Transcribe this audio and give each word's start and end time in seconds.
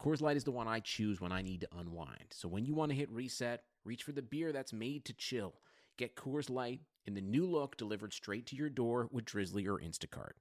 Coors 0.00 0.20
Light 0.20 0.36
is 0.36 0.44
the 0.44 0.50
one 0.50 0.68
I 0.68 0.80
choose 0.80 1.20
when 1.20 1.32
I 1.32 1.42
need 1.42 1.62
to 1.62 1.68
unwind. 1.78 2.26
So 2.30 2.48
when 2.48 2.66
you 2.66 2.74
want 2.74 2.90
to 2.90 2.96
hit 2.96 3.10
reset, 3.10 3.62
reach 3.84 4.02
for 4.02 4.12
the 4.12 4.22
beer 4.22 4.52
that's 4.52 4.72
made 4.72 5.04
to 5.06 5.14
chill. 5.14 5.54
Get 5.96 6.16
Coors 6.16 6.50
Light 6.50 6.80
in 7.06 7.14
the 7.14 7.22
new 7.22 7.46
look 7.46 7.76
delivered 7.76 8.12
straight 8.12 8.46
to 8.46 8.56
your 8.56 8.68
door 8.68 9.08
with 9.10 9.24
Drizly 9.24 9.66
or 9.66 9.80
Instacart. 9.80 10.32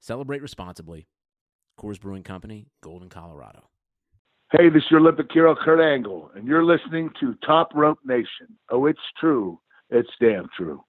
Celebrate 0.00 0.40
responsibly. 0.40 1.06
Coors 1.78 2.00
Brewing 2.00 2.22
Company, 2.22 2.68
Golden, 2.82 3.08
Colorado. 3.08 3.68
Hey, 4.52 4.70
this 4.70 4.82
is 4.82 4.90
your 4.90 5.00
Olympic 5.00 5.26
hero, 5.30 5.54
Kurt 5.54 5.80
Angle, 5.80 6.30
and 6.34 6.48
you're 6.48 6.64
listening 6.64 7.10
to 7.20 7.34
Top 7.46 7.68
Rope 7.74 7.98
Nation. 8.06 8.56
Oh, 8.70 8.86
it's 8.86 8.98
true. 9.20 9.60
It's 9.90 10.08
damn 10.20 10.48
true. 10.56 10.82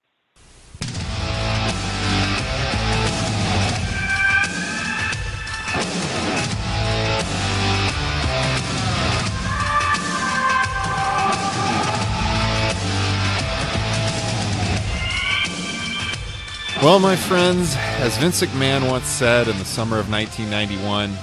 Well, 16.81 16.99
my 16.99 17.17
friends, 17.17 17.75
as 17.75 18.17
Vince 18.19 18.41
McMahon 18.41 18.89
once 18.89 19.05
said 19.05 19.49
in 19.49 19.57
the 19.57 19.65
summer 19.65 19.99
of 19.99 20.09
1991, 20.09 21.13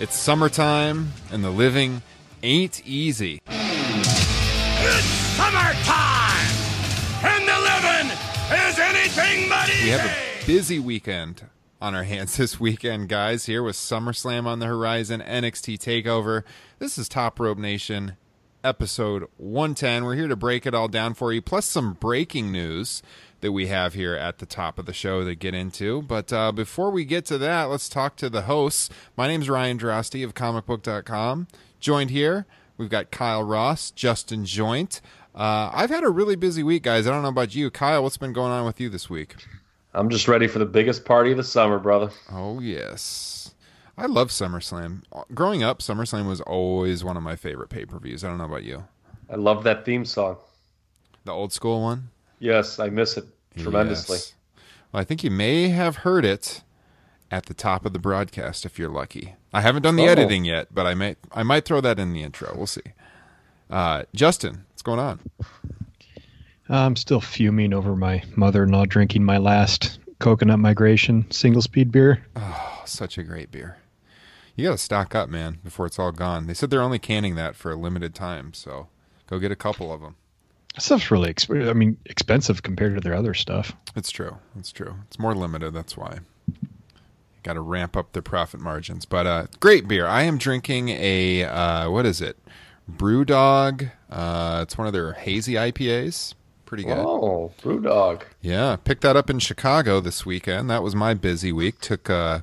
it's 0.00 0.18
summertime 0.18 1.12
and 1.30 1.44
the 1.44 1.50
living 1.50 2.02
ain't 2.42 2.84
easy. 2.84 3.40
It's 3.46 5.04
summertime, 5.36 6.48
and 7.22 7.46
the 7.46 7.56
living 7.56 8.10
is 8.50 8.78
anything 8.80 9.48
but 9.48 9.68
easy. 9.68 9.84
We 9.84 9.90
have 9.90 10.10
a 10.10 10.44
busy 10.44 10.80
weekend 10.80 11.44
on 11.80 11.94
our 11.94 12.02
hands 12.02 12.36
this 12.36 12.58
weekend, 12.58 13.08
guys. 13.08 13.46
Here 13.46 13.62
with 13.62 13.76
SummerSlam 13.76 14.44
on 14.46 14.58
the 14.58 14.66
horizon, 14.66 15.22
NXT 15.24 15.78
TakeOver. 15.78 16.42
This 16.80 16.98
is 16.98 17.08
Top 17.08 17.38
Rope 17.38 17.58
Nation, 17.58 18.16
episode 18.64 19.28
110. 19.36 20.04
We're 20.04 20.16
here 20.16 20.26
to 20.26 20.34
break 20.34 20.66
it 20.66 20.74
all 20.74 20.88
down 20.88 21.14
for 21.14 21.32
you, 21.32 21.40
plus 21.40 21.64
some 21.64 21.92
breaking 21.92 22.50
news 22.50 23.04
that 23.40 23.52
we 23.52 23.66
have 23.66 23.94
here 23.94 24.14
at 24.14 24.38
the 24.38 24.46
top 24.46 24.78
of 24.78 24.86
the 24.86 24.92
show 24.92 25.24
to 25.24 25.34
get 25.34 25.54
into. 25.54 26.02
But 26.02 26.32
uh, 26.32 26.52
before 26.52 26.90
we 26.90 27.04
get 27.04 27.24
to 27.26 27.38
that, 27.38 27.64
let's 27.64 27.88
talk 27.88 28.16
to 28.16 28.30
the 28.30 28.42
hosts. 28.42 28.90
My 29.16 29.28
name's 29.28 29.48
Ryan 29.48 29.78
Droste 29.78 30.24
of 30.24 30.34
comicbook.com. 30.34 31.48
Joined 31.78 32.10
here, 32.10 32.46
we've 32.76 32.90
got 32.90 33.10
Kyle 33.10 33.42
Ross, 33.42 33.90
Justin 33.90 34.44
Joynt. 34.44 35.00
Uh, 35.34 35.70
I've 35.72 35.90
had 35.90 36.02
a 36.02 36.08
really 36.08 36.36
busy 36.36 36.62
week, 36.62 36.82
guys. 36.82 37.06
I 37.06 37.10
don't 37.10 37.22
know 37.22 37.28
about 37.28 37.54
you. 37.54 37.70
Kyle, 37.70 38.02
what's 38.02 38.16
been 38.16 38.32
going 38.32 38.52
on 38.52 38.64
with 38.64 38.80
you 38.80 38.88
this 38.88 39.10
week? 39.10 39.34
I'm 39.92 40.10
just 40.10 40.28
ready 40.28 40.46
for 40.46 40.58
the 40.58 40.66
biggest 40.66 41.04
party 41.04 41.30
of 41.30 41.36
the 41.36 41.44
summer, 41.44 41.78
brother. 41.78 42.10
Oh, 42.30 42.60
yes. 42.60 43.54
I 43.98 44.06
love 44.06 44.28
SummerSlam. 44.28 45.02
Growing 45.34 45.62
up, 45.62 45.78
SummerSlam 45.78 46.26
was 46.28 46.40
always 46.42 47.02
one 47.02 47.16
of 47.16 47.22
my 47.22 47.36
favorite 47.36 47.68
pay 47.68 47.86
per 47.86 47.98
views. 47.98 48.24
I 48.24 48.28
don't 48.28 48.38
know 48.38 48.44
about 48.44 48.64
you. 48.64 48.84
I 49.30 49.36
love 49.36 49.64
that 49.64 49.84
theme 49.84 50.04
song. 50.04 50.36
The 51.24 51.32
old 51.32 51.52
school 51.52 51.82
one? 51.82 52.10
Yes, 52.38 52.78
I 52.78 52.88
miss 52.90 53.16
it 53.16 53.24
tremendously. 53.56 54.16
Yes. 54.18 54.34
Well, 54.92 55.00
I 55.00 55.04
think 55.04 55.24
you 55.24 55.30
may 55.30 55.68
have 55.68 55.96
heard 55.98 56.24
it 56.24 56.62
at 57.30 57.46
the 57.46 57.54
top 57.54 57.84
of 57.84 57.92
the 57.92 57.98
broadcast 57.98 58.64
if 58.66 58.78
you're 58.78 58.88
lucky. 58.90 59.34
I 59.52 59.60
haven't 59.62 59.82
done 59.82 59.96
the 59.96 60.04
Oh. 60.06 60.12
editing 60.12 60.44
yet, 60.44 60.68
but 60.72 60.86
I 60.86 60.94
might 60.94 61.18
I 61.32 61.42
might 61.42 61.64
throw 61.64 61.80
that 61.80 61.98
in 61.98 62.12
the 62.12 62.22
intro. 62.22 62.52
We'll 62.56 62.66
see. 62.66 62.82
Uh, 63.70 64.04
Justin, 64.14 64.64
what's 64.70 64.82
going 64.82 65.00
on? 65.00 65.20
I'm 66.68 66.96
still 66.96 67.20
fuming 67.20 67.72
over 67.72 67.94
my 67.96 68.22
mother-in-law 68.34 68.86
drinking 68.86 69.24
my 69.24 69.38
last 69.38 69.98
coconut 70.18 70.58
migration 70.58 71.30
single 71.30 71.62
speed 71.62 71.90
beer. 71.92 72.24
Oh, 72.34 72.82
such 72.84 73.18
a 73.18 73.22
great 73.22 73.50
beer. 73.50 73.78
You 74.56 74.64
got 74.66 74.72
to 74.72 74.78
stock 74.78 75.14
up, 75.14 75.28
man, 75.28 75.58
before 75.62 75.86
it's 75.86 75.98
all 75.98 76.12
gone. 76.12 76.46
They 76.46 76.54
said 76.54 76.70
they're 76.70 76.80
only 76.82 76.98
canning 76.98 77.34
that 77.34 77.56
for 77.56 77.70
a 77.70 77.76
limited 77.76 78.14
time, 78.14 78.54
so 78.54 78.88
go 79.26 79.38
get 79.38 79.52
a 79.52 79.56
couple 79.56 79.92
of 79.92 80.00
them. 80.00 80.16
That 80.76 80.82
stuff's 80.82 81.10
really, 81.10 81.32
exp- 81.32 81.68
I 81.68 81.72
mean, 81.72 81.96
expensive 82.04 82.62
compared 82.62 82.94
to 82.96 83.00
their 83.00 83.14
other 83.14 83.32
stuff. 83.32 83.72
It's 83.96 84.10
true. 84.10 84.36
It's 84.58 84.70
true. 84.70 84.94
It's 85.06 85.18
more 85.18 85.34
limited. 85.34 85.72
That's 85.72 85.96
why. 85.96 86.18
Got 87.42 87.54
to 87.54 87.62
ramp 87.62 87.96
up 87.96 88.12
their 88.12 88.20
profit 88.20 88.60
margins. 88.60 89.06
But 89.06 89.26
uh, 89.26 89.46
great 89.58 89.88
beer. 89.88 90.06
I 90.06 90.22
am 90.22 90.36
drinking 90.36 90.90
a 90.90 91.44
uh, 91.44 91.90
what 91.90 92.04
is 92.04 92.20
it? 92.20 92.36
Brewdog. 92.90 93.90
Uh, 94.10 94.60
it's 94.64 94.76
one 94.76 94.86
of 94.86 94.92
their 94.92 95.14
hazy 95.14 95.54
IPAs. 95.54 96.34
Pretty 96.66 96.84
good. 96.84 96.98
Oh, 96.98 97.52
Brewdog. 97.62 98.24
Yeah, 98.42 98.76
picked 98.76 99.00
that 99.00 99.16
up 99.16 99.30
in 99.30 99.38
Chicago 99.38 100.00
this 100.00 100.26
weekend. 100.26 100.68
That 100.68 100.82
was 100.82 100.94
my 100.94 101.14
busy 101.14 101.52
week. 101.52 101.80
Took 101.80 102.10
uh, 102.10 102.40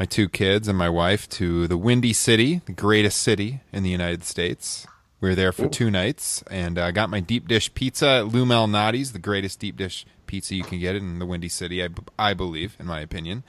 my 0.00 0.06
two 0.06 0.28
kids 0.28 0.66
and 0.66 0.76
my 0.76 0.88
wife 0.88 1.28
to 1.30 1.68
the 1.68 1.76
Windy 1.78 2.12
City, 2.12 2.60
the 2.66 2.72
greatest 2.72 3.22
city 3.22 3.60
in 3.72 3.84
the 3.84 3.90
United 3.90 4.24
States. 4.24 4.86
We 5.22 5.28
were 5.28 5.34
there 5.36 5.52
for 5.52 5.68
two 5.68 5.88
nights 5.88 6.42
and 6.50 6.76
uh, 6.76 6.90
got 6.90 7.08
my 7.08 7.20
deep 7.20 7.46
dish 7.46 7.72
pizza 7.74 8.08
at 8.08 8.28
Lou 8.28 8.44
Malnati's, 8.44 9.12
the 9.12 9.20
greatest 9.20 9.60
deep 9.60 9.76
dish 9.76 10.04
pizza 10.26 10.56
you 10.56 10.64
can 10.64 10.80
get 10.80 10.96
in 10.96 11.20
the 11.20 11.26
Windy 11.26 11.48
City, 11.48 11.80
I, 11.80 11.86
b- 11.86 12.02
I 12.18 12.34
believe, 12.34 12.76
in 12.80 12.86
my 12.86 12.98
opinion. 12.98 13.44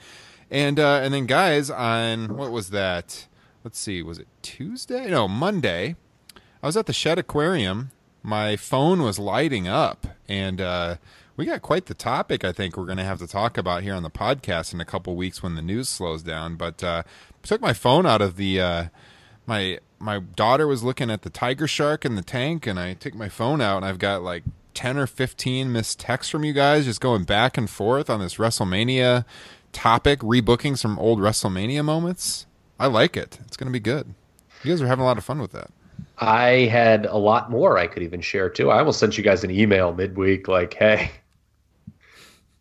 And 0.52 0.78
uh, 0.78 1.00
and 1.02 1.12
then 1.12 1.26
guys, 1.26 1.70
on 1.70 2.36
what 2.36 2.52
was 2.52 2.70
that? 2.70 3.26
Let's 3.64 3.80
see, 3.80 4.02
was 4.04 4.20
it 4.20 4.28
Tuesday? 4.40 5.10
No, 5.10 5.26
Monday. 5.26 5.96
I 6.62 6.66
was 6.66 6.76
at 6.76 6.86
the 6.86 6.92
Shedd 6.92 7.18
Aquarium. 7.18 7.90
My 8.22 8.54
phone 8.54 9.02
was 9.02 9.18
lighting 9.18 9.66
up, 9.66 10.06
and 10.28 10.60
uh, 10.60 10.96
we 11.36 11.44
got 11.44 11.60
quite 11.62 11.86
the 11.86 11.94
topic. 11.94 12.44
I 12.44 12.52
think 12.52 12.76
we're 12.76 12.86
going 12.86 12.98
to 12.98 13.04
have 13.04 13.18
to 13.18 13.26
talk 13.26 13.58
about 13.58 13.82
here 13.82 13.94
on 13.94 14.04
the 14.04 14.10
podcast 14.10 14.72
in 14.72 14.80
a 14.80 14.84
couple 14.84 15.16
weeks 15.16 15.42
when 15.42 15.56
the 15.56 15.62
news 15.62 15.88
slows 15.88 16.22
down. 16.22 16.54
But 16.54 16.84
uh, 16.84 17.02
took 17.42 17.60
my 17.60 17.72
phone 17.72 18.06
out 18.06 18.22
of 18.22 18.36
the 18.36 18.60
uh, 18.60 18.84
my 19.44 19.80
my 20.04 20.20
daughter 20.20 20.66
was 20.66 20.84
looking 20.84 21.10
at 21.10 21.22
the 21.22 21.30
tiger 21.30 21.66
shark 21.66 22.04
in 22.04 22.14
the 22.14 22.22
tank, 22.22 22.66
and 22.66 22.78
I 22.78 22.92
took 22.94 23.14
my 23.14 23.28
phone 23.28 23.60
out, 23.60 23.78
and 23.78 23.86
I've 23.86 23.98
got 23.98 24.22
like 24.22 24.44
ten 24.74 24.98
or 24.98 25.06
fifteen 25.06 25.72
missed 25.72 25.98
texts 25.98 26.30
from 26.30 26.44
you 26.44 26.52
guys, 26.52 26.84
just 26.84 27.00
going 27.00 27.24
back 27.24 27.56
and 27.56 27.68
forth 27.68 28.10
on 28.10 28.20
this 28.20 28.36
WrestleMania 28.36 29.24
topic, 29.72 30.20
rebooking 30.20 30.76
some 30.76 30.98
old 30.98 31.18
WrestleMania 31.18 31.84
moments. 31.84 32.46
I 32.78 32.86
like 32.86 33.16
it. 33.16 33.38
It's 33.46 33.56
going 33.56 33.68
to 33.68 33.72
be 33.72 33.80
good. 33.80 34.14
You 34.62 34.72
guys 34.72 34.82
are 34.82 34.86
having 34.86 35.02
a 35.02 35.06
lot 35.06 35.18
of 35.18 35.24
fun 35.24 35.40
with 35.40 35.52
that. 35.52 35.70
I 36.18 36.66
had 36.70 37.06
a 37.06 37.16
lot 37.16 37.50
more 37.50 37.78
I 37.78 37.86
could 37.86 38.02
even 38.02 38.20
share 38.20 38.48
too. 38.48 38.70
I 38.70 38.78
almost 38.78 39.00
sent 39.00 39.16
you 39.16 39.24
guys 39.24 39.42
an 39.42 39.50
email 39.50 39.92
midweek, 39.94 40.48
like, 40.48 40.74
"Hey, 40.74 41.10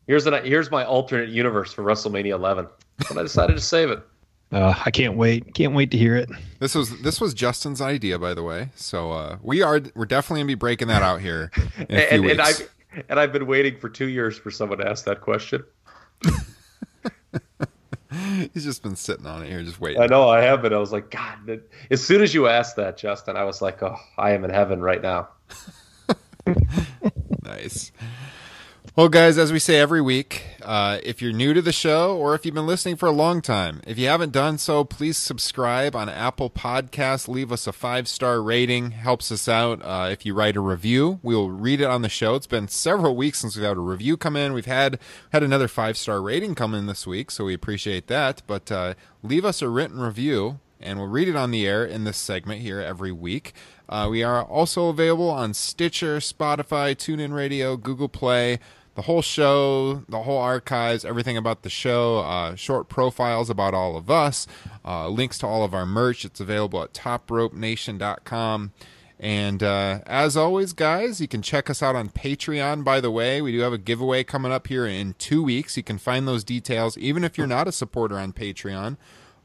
here's 0.08 0.26
an 0.26 0.46
here's 0.46 0.72
my 0.72 0.86
alternate 0.86 1.30
universe 1.30 1.74
for 1.74 1.84
WrestleMania 1.84 2.34
11," 2.34 2.68
but 2.98 3.18
I 3.18 3.22
decided 3.22 3.54
to 3.54 3.62
save 3.62 3.90
it. 3.90 4.02
Uh, 4.54 4.74
I 4.86 4.92
can't 4.92 5.18
wait. 5.18 5.54
Can't 5.56 5.74
wait 5.74 5.90
to 5.92 5.98
hear 5.98 6.16
it. 6.16 6.30
This 6.60 6.76
was 6.76 7.02
this 7.02 7.20
was 7.20 7.34
Justin's 7.34 7.82
idea, 7.82 8.20
by 8.20 8.34
the 8.36 8.44
way. 8.44 8.70
So 8.76 9.12
uh, 9.12 9.38
we 9.42 9.62
are 9.64 9.82
we're 9.96 10.06
definitely 10.06 10.42
gonna 10.42 10.48
be 10.48 10.56
breaking 10.56 10.90
that 10.90 11.02
out 11.02 11.22
here 11.22 11.52
in 11.90 11.96
a 11.98 12.08
few 12.08 12.18
and, 12.18 12.22
weeks. 12.22 12.32
and 12.34 12.42
I've 12.42 12.70
and 13.10 13.20
I've 13.20 13.34
been 13.34 13.48
waiting 13.48 13.78
for 13.80 13.90
two 13.90 14.08
years 14.08 14.38
for 14.38 14.52
someone 14.52 14.78
to 14.78 14.88
ask 14.88 15.06
that 15.06 15.22
question. 15.22 15.64
He's 18.54 18.64
just 18.64 18.84
been 18.84 18.96
sitting 18.96 19.26
on 19.26 19.42
it 19.44 19.50
here, 19.50 19.64
just 19.64 19.82
waiting. 19.82 20.00
I 20.00 20.06
know 20.06 20.30
I 20.30 20.42
have 20.42 20.62
been. 20.62 20.72
I 20.72 20.78
was 20.78 20.92
like, 20.92 21.10
God. 21.10 21.36
that- 21.48 21.68
As 21.90 22.04
soon 22.04 22.22
as 22.22 22.32
you 22.32 22.48
asked 22.48 22.76
that, 22.76 22.96
Justin, 22.96 23.36
I 23.38 23.44
was 23.44 23.60
like, 23.60 23.82
Oh, 23.82 23.96
I 24.20 24.32
am 24.34 24.44
in 24.44 24.52
heaven 24.52 24.82
right 24.82 25.02
now. 25.02 25.30
Nice. 27.44 27.92
Well, 28.96 29.10
guys, 29.10 29.40
as 29.40 29.52
we 29.52 29.58
say 29.58 29.80
every 29.80 30.02
week, 30.02 30.44
uh, 30.62 31.00
if 31.02 31.20
you're 31.20 31.34
new 31.34 31.56
to 31.56 31.64
the 31.64 31.72
show 31.72 32.16
or 32.16 32.36
if 32.36 32.46
you've 32.46 32.54
been 32.54 32.68
listening 32.68 32.96
for 32.96 33.08
a 33.08 33.12
long 33.12 33.42
time, 33.42 33.82
if 33.88 33.98
you 33.98 34.08
haven't 34.08 34.32
done 34.32 34.60
so, 34.60 34.84
please 34.84 35.18
subscribe 35.18 35.96
on 35.96 36.10
Apple 36.10 36.52
Podcasts. 36.52 37.28
Leave 37.28 37.52
us 37.52 37.66
a 37.66 37.74
five 37.74 38.08
star 38.08 38.40
rating, 38.40 38.92
helps 38.92 39.32
us 39.32 39.48
out. 39.48 39.82
Uh, 39.82 40.10
if 40.12 40.28
you 40.28 40.36
write 40.36 40.56
a 40.56 40.62
review, 40.62 41.20
we'll 41.24 41.50
read 41.50 41.82
it 41.82 41.88
on 41.88 42.04
the 42.04 42.08
show. 42.08 42.36
It's 42.36 42.46
been 42.46 42.68
several 42.68 43.16
weeks 43.16 43.40
since 43.40 43.56
we've 43.56 43.66
had 43.66 43.78
a 43.78 43.80
review 43.80 44.16
come 44.16 44.36
in. 44.36 44.54
We've 44.54 44.68
had 44.68 45.00
had 45.32 45.42
another 45.42 45.68
five 45.68 45.98
star 45.98 46.22
rating 46.22 46.54
come 46.54 46.76
in 46.76 46.86
this 46.86 47.08
week, 47.08 47.32
so 47.32 47.46
we 47.46 47.56
appreciate 47.56 48.06
that. 48.10 48.44
But 48.46 48.72
uh, 48.72 48.94
leave 49.24 49.44
us 49.44 49.64
a 49.64 49.70
written 49.70 50.02
review 50.02 50.60
and 50.80 51.00
we'll 51.00 51.08
read 51.08 51.30
it 51.30 51.36
on 51.36 51.50
the 51.50 51.66
air 51.66 51.84
in 51.84 52.04
this 52.04 52.18
segment 52.18 52.62
here 52.62 52.80
every 52.80 53.12
week. 53.12 53.54
Uh, 53.90 54.08
we 54.12 54.22
are 54.22 54.44
also 54.44 54.90
available 54.90 55.30
on 55.30 55.54
Stitcher, 55.54 56.18
Spotify, 56.18 56.96
TuneIn 56.96 57.34
Radio, 57.34 57.76
Google 57.76 58.10
Play. 58.10 58.60
The 58.96 59.04
whole 59.04 59.24
show, 59.24 60.04
the 60.08 60.22
whole 60.22 60.38
archives, 60.38 61.04
everything 61.04 61.36
about 61.36 61.64
the 61.64 61.70
show, 61.70 62.20
uh, 62.20 62.56
short 62.56 62.90
profiles 62.90 63.50
about 63.50 63.74
all 63.74 63.98
of 63.98 64.12
us, 64.12 64.46
uh, 64.86 65.08
links 65.10 65.40
to 65.40 65.48
all 65.48 65.64
of 65.64 65.74
our 65.74 65.86
merch. 65.86 66.26
It's 66.26 66.40
available 66.40 66.84
at 66.84 66.94
topropenation.com. 66.94 68.72
And 69.20 69.64
uh, 69.64 70.02
as 70.06 70.36
always, 70.36 70.74
guys, 70.74 71.22
you 71.22 71.30
can 71.30 71.42
check 71.42 71.70
us 71.70 71.82
out 71.82 71.96
on 71.96 72.10
Patreon. 72.10 72.84
By 72.84 73.00
the 73.00 73.10
way, 73.10 73.42
we 73.42 73.54
do 73.54 73.60
have 73.62 73.72
a 73.72 73.78
giveaway 73.78 74.24
coming 74.24 74.52
up 74.52 74.68
here 74.68 74.86
in 74.86 75.14
two 75.18 75.42
weeks. 75.42 75.78
You 75.78 75.84
can 75.84 75.98
find 75.98 76.28
those 76.28 76.44
details, 76.44 76.98
even 76.98 77.24
if 77.24 77.38
you're 77.38 77.48
not 77.48 77.68
a 77.68 77.72
supporter 77.72 78.18
on 78.18 78.34
Patreon, 78.34 78.98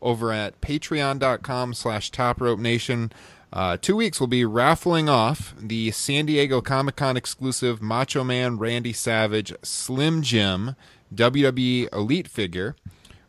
over 0.03 0.33
at 0.33 0.61
patreon.com 0.61 1.75
slash 1.75 2.11
topropenation. 2.11 3.13
Uh, 3.53 3.77
two 3.81 3.97
weeks 3.97 4.21
we'll 4.21 4.27
be 4.27 4.45
raffling 4.45 5.09
off 5.09 5.55
the 5.59 5.91
San 5.91 6.27
Diego 6.27 6.61
Comic 6.61 6.97
Con 6.97 7.17
exclusive 7.17 7.81
Macho 7.81 8.23
Man 8.23 8.59
Randy 8.59 8.93
Savage 8.93 9.55
Slim 9.63 10.23
Jim 10.23 10.77
WWE 11.15 11.93
Elite 11.93 12.29
figure, 12.29 12.77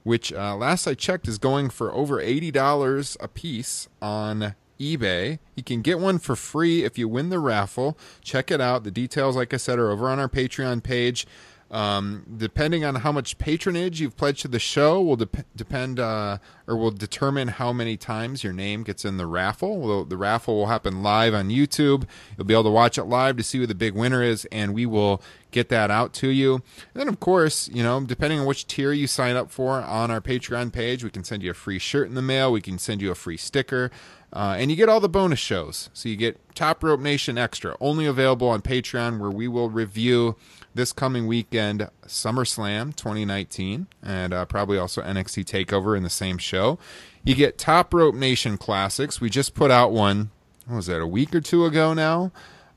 which 0.04 0.34
uh, 0.34 0.56
last 0.56 0.88
I 0.88 0.94
checked 0.94 1.28
is 1.28 1.38
going 1.38 1.70
for 1.70 1.94
over 1.94 2.18
$80 2.18 3.18
a 3.20 3.28
piece 3.30 3.88
on 4.02 4.56
eBay. 4.80 5.40
You 5.56 5.64
can 5.64 5.82
get 5.82 6.00
one 6.00 6.20
for 6.20 6.36
free 6.36 6.84
if 6.84 6.98
you 6.98 7.08
win 7.08 7.30
the 7.30 7.40
raffle. 7.40 7.98
Check 8.22 8.52
it 8.52 8.62
out. 8.62 8.84
The 8.84 8.92
details, 8.92 9.36
like 9.36 9.54
I 9.54 9.58
said, 9.58 9.80
are 9.80 9.92
over 9.92 10.10
on 10.10 10.20
our 10.20 10.30
Patreon 10.30 10.84
page. 10.84 11.28
Um, 11.72 12.26
depending 12.36 12.84
on 12.84 12.96
how 12.96 13.12
much 13.12 13.38
patronage 13.38 14.02
you've 14.02 14.18
pledged 14.18 14.42
to 14.42 14.48
the 14.48 14.60
show, 14.60 15.02
will 15.02 15.18
dep- 15.18 15.46
depend 15.56 16.00
uh, 16.00 16.40
or 16.66 16.76
will 16.76 16.92
determine 16.92 17.50
how 17.50 17.72
many 17.72 17.96
times 17.96 18.44
your 18.44 18.54
name 18.54 18.84
gets 18.84 19.06
in 19.06 19.18
the 19.18 19.28
raffle. 19.28 19.78
Well, 19.78 20.04
the 20.04 20.18
raffle 20.18 20.56
will 20.56 20.68
happen 20.68 21.04
live 21.04 21.36
on 21.36 21.50
YouTube. 21.50 22.08
You'll 22.38 22.48
be 22.48 22.56
able 22.56 22.64
to 22.64 22.70
watch 22.72 22.98
it 22.98 23.04
live 23.04 23.38
to 23.38 23.44
see 23.44 23.60
who 23.60 23.68
the 23.68 23.76
big 23.76 23.94
winner 23.94 24.24
is, 24.24 24.46
and 24.52 24.74
we 24.74 24.88
will 24.88 25.22
get 25.52 25.70
that 25.70 25.92
out 25.92 26.14
to 26.14 26.30
you. 26.30 26.56
And 26.56 26.64
then, 26.96 27.08
of 27.08 27.20
course, 27.20 27.68
you 27.70 27.84
know, 27.84 28.02
depending 28.02 28.40
on 28.40 28.48
which 28.48 28.66
tier 28.66 28.92
you 28.92 29.06
sign 29.06 29.36
up 29.36 29.52
for 29.52 29.82
on 29.82 30.10
our 30.10 30.22
Patreon 30.22 30.72
page, 30.72 31.04
we 31.04 31.12
can 31.12 31.24
send 31.24 31.44
you 31.44 31.52
a 31.52 31.56
free 31.56 31.80
shirt 31.80 32.08
in 32.08 32.16
the 32.16 32.22
mail. 32.22 32.52
We 32.52 32.62
can 32.62 32.80
send 32.80 33.02
you 33.02 33.12
a 33.12 33.16
free 33.16 33.38
sticker. 33.38 33.92
Uh, 34.32 34.56
and 34.60 34.70
you 34.70 34.78
get 34.78 34.90
all 34.90 35.00
the 35.00 35.10
bonus 35.10 35.40
shows. 35.40 35.90
So 35.94 36.08
you 36.08 36.16
get 36.16 36.40
Top 36.56 36.84
Rope 36.84 37.00
Nation 37.00 37.38
Extra, 37.38 37.76
only 37.80 38.06
available 38.06 38.48
on 38.48 38.62
Patreon, 38.62 39.20
where 39.20 39.32
we 39.32 39.48
will 39.48 39.70
review 39.70 40.36
this 40.76 40.94
coming 40.94 41.28
weekend 41.28 41.90
SummerSlam 42.06 42.96
2019 42.96 43.88
and 44.04 44.34
uh, 44.34 44.46
probably 44.46 44.78
also 44.78 45.02
NXT 45.02 45.46
TakeOver 45.46 45.96
in 45.98 46.04
the 46.04 46.10
same 46.10 46.38
show. 46.38 46.78
You 47.24 47.36
get 47.36 47.58
Top 47.58 47.94
Rope 47.94 48.16
Nation 48.16 48.58
Classics. 48.58 49.20
We 49.20 49.30
just 49.30 49.54
put 49.54 49.72
out 49.72 49.92
one, 49.92 50.32
what 50.68 50.78
was 50.78 50.86
that, 50.88 51.02
a 51.02 51.08
week 51.08 51.34
or 51.36 51.42
two 51.42 51.66
ago 51.66 51.94
now? 51.94 52.32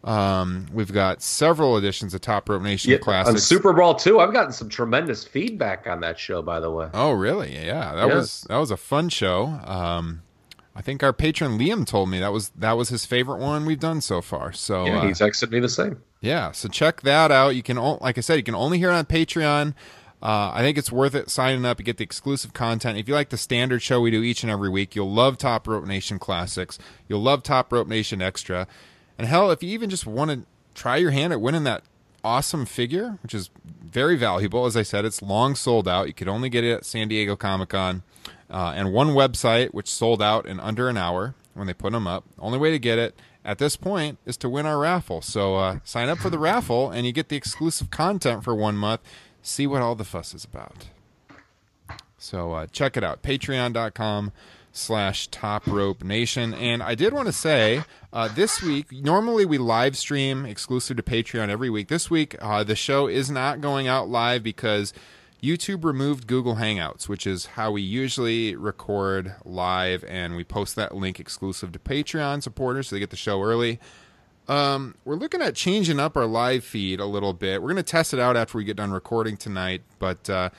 Um, 0.05 0.67
we've 0.73 0.93
got 0.93 1.23
several 1.23 1.77
editions 1.77 2.13
of 2.13 2.21
Top 2.23 2.49
Rope 2.49 2.63
Nation 2.63 2.91
Yeah, 2.91 2.97
on 2.97 3.03
Classics. 3.03 3.45
Super 3.45 3.73
Brawl 3.73 3.95
too. 3.95 4.19
I've 4.19 4.33
gotten 4.33 4.53
some 4.53 4.69
tremendous 4.69 5.23
feedback 5.25 5.87
on 5.87 6.01
that 6.01 6.19
show, 6.19 6.43
by 6.43 6.59
the 6.59 6.71
way. 6.73 6.89
Oh, 6.93 7.13
really? 7.13 7.55
Yeah, 7.55 7.95
that 7.95 8.09
Yeah. 8.09 8.15
was 8.17 8.45
that 8.49 8.57
was 8.57 8.73
a 8.73 8.77
fun 8.77 9.11
show. 9.11 9.45
Um, 9.65 10.23
I 10.75 10.81
think 10.83 11.03
our 11.03 11.13
patron 11.13 11.59
Liam 11.59 11.87
told 11.87 12.09
me 12.09 12.19
that 12.21 12.33
was 12.33 12.49
that 12.51 12.73
was 12.73 12.89
his 12.89 13.05
favorite 13.05 13.39
one 13.39 13.67
we've 13.67 13.81
done 13.81 14.01
so 14.01 14.23
far. 14.23 14.53
So 14.53 14.87
yeah, 14.87 15.01
uh, 15.01 15.07
he's 15.07 15.19
texted 15.21 15.51
me 15.51 15.61
the 15.61 15.69
same. 15.69 16.03
yeah, 16.21 16.53
so 16.53 16.69
check 16.69 17.03
that 17.03 17.31
out. 17.31 17.51
You 17.51 17.63
can, 17.63 17.77
like 17.77 18.17
I 18.17 18.23
said, 18.23 18.37
you 18.37 18.43
can 18.43 18.55
only 18.55 18.79
hear 18.79 18.91
it 18.91 18.95
on 18.95 19.05
Patreon. 19.05 19.75
Uh, 20.23 20.53
I 20.55 20.61
think 20.61 20.79
it's 20.79 20.93
worth 20.93 21.15
it 21.17 21.31
signing 21.31 21.65
up. 21.65 21.81
You 21.81 21.85
get 21.85 21.97
the 21.97 22.05
exclusive 22.05 22.53
content. 22.53 22.97
If 22.97 23.09
you 23.09 23.15
like 23.15 23.31
the 23.31 23.37
standard 23.37 23.83
show 23.83 24.01
we 24.01 24.13
do 24.13 24.23
each 24.23 24.45
and 24.45 24.53
every 24.53 24.71
week, 24.71 24.95
you'll 24.95 25.13
love 25.13 25.37
Top 25.37 25.67
Rope 25.67 25.85
Nation 25.85 26.21
Classics. 26.21 26.79
You'll 27.09 27.23
love 27.23 27.43
Top 27.43 27.73
Rope 27.73 27.89
Nation 27.89 28.23
Extra. 28.23 28.69
And 29.19 29.27
hell, 29.27 29.51
if 29.51 29.65
you 29.65 29.71
even 29.71 29.91
just 29.91 30.07
want 30.07 30.31
to 30.31 30.43
try 30.75 30.97
your 30.97 31.11
hand 31.11 31.33
at 31.33 31.41
winning 31.41 31.65
that 31.65 31.83
awesome 32.23 32.67
figure, 32.67 33.19
which 33.25 33.35
is 33.35 33.51
very 33.85 34.17
valuable, 34.17 34.65
as 34.65 34.77
I 34.77 34.83
said, 34.83 35.05
it's 35.05 35.23
long 35.23 35.57
sold 35.57 35.89
out. 35.89 36.07
You 36.07 36.15
could 36.15 36.29
only 36.29 36.49
get 36.49 36.63
it 36.63 36.73
at 36.73 36.85
San 36.85 37.09
Diego 37.09 37.35
Comic 37.35 37.71
Con. 37.71 38.05
Uh, 38.53 38.75
and 38.77 38.93
one 38.93 39.09
website, 39.09 39.73
which 39.73 39.89
sold 39.89 40.23
out 40.23 40.45
in 40.45 40.61
under 40.61 40.89
an 40.89 40.99
hour 40.99 41.35
when 41.55 41.67
they 41.67 41.73
put 41.73 41.93
them 41.93 42.07
up. 42.07 42.25
Only 42.39 42.59
way 42.59 42.71
to 42.71 42.79
get 42.79 42.99
it 42.99 43.19
at 43.45 43.59
this 43.59 43.77
point 43.77 44.19
is 44.27 44.37
to 44.39 44.49
win 44.49 44.67
our 44.67 44.79
raffle. 44.79 45.23
So 45.23 45.57
uh, 45.57 45.79
sign 45.85 46.09
up 46.09 46.19
for 46.19 46.31
the 46.31 46.39
raffle, 46.39 46.91
and 46.91 47.07
you 47.07 47.13
get 47.13 47.29
the 47.29 47.37
exclusive 47.37 47.91
content 47.91 48.45
for 48.45 48.55
one 48.55 48.77
month. 48.77 49.01
See 49.43 49.67
what 49.67 49.83
all 49.83 49.95
the 49.95 50.05
fuss 50.05 50.35
is 50.35 50.45
about. 50.45 50.89
So 52.19 52.53
uh, 52.53 52.67
check 52.67 52.97
it 52.97 53.03
out. 53.03 53.23
Patreon.com 53.23 54.33
slash 54.71 55.27
top 55.29 55.67
rope 55.67 56.03
nation. 56.03 56.55
And 56.55 56.83
I 56.83 56.95
did 56.95 57.13
want 57.13 57.27
to 57.27 57.33
say 57.33 57.83
uh, 58.13 58.29
this 58.29 58.63
week, 58.63 58.93
normally 58.93 59.45
we 59.45 59.59
live 59.59 59.97
stream 59.97 60.47
exclusive 60.47 60.97
to 60.97 61.03
Patreon 61.03 61.49
every 61.49 61.69
week. 61.69 61.89
This 61.89 62.11
week, 62.11 62.37
uh, 62.41 62.65
the 62.65 62.77
show 62.77 63.07
is 63.07 63.31
not 63.31 63.61
going 63.61 63.89
out 63.89 64.09
live 64.09 64.43
because 64.43 64.93
YouTube 65.43 65.83
removed 65.85 66.29
Google 66.29 66.55
Hangouts, 66.55 67.09
which 67.09 67.27
is 67.27 67.47
how 67.47 67.73
we 67.73 67.83
usually 67.83 68.55
record 68.55 69.35
live, 69.45 70.05
and 70.05 70.37
we 70.37 70.45
post 70.45 70.77
that 70.77 70.95
link 70.95 71.19
exclusive 71.19 71.73
to 71.73 71.81
Patreon 71.81 72.43
supporters 72.43 72.89
so 72.89 72.97
they 72.97 73.01
get 73.01 73.11
the 73.11 73.17
show 73.17 73.43
early. 73.43 73.81
Um, 74.47 74.95
we're 75.05 75.17
looking 75.17 75.43
at 75.43 75.57
changing 75.57 75.99
up 75.99 76.17
our 76.17 76.27
live 76.27 76.65
feed 76.65 77.01
a 77.01 77.07
little 77.07 77.33
bit. 77.33 77.61
We're 77.61 77.69
going 77.69 77.77
to 77.77 77.83
test 77.83 78.15
it 78.15 78.21
out 78.21 78.37
after 78.37 78.57
we 78.57 78.63
get 78.65 78.77
done 78.77 78.93
recording 78.93 79.37
tonight, 79.37 79.83
but 79.99 80.31
uh, 80.31 80.51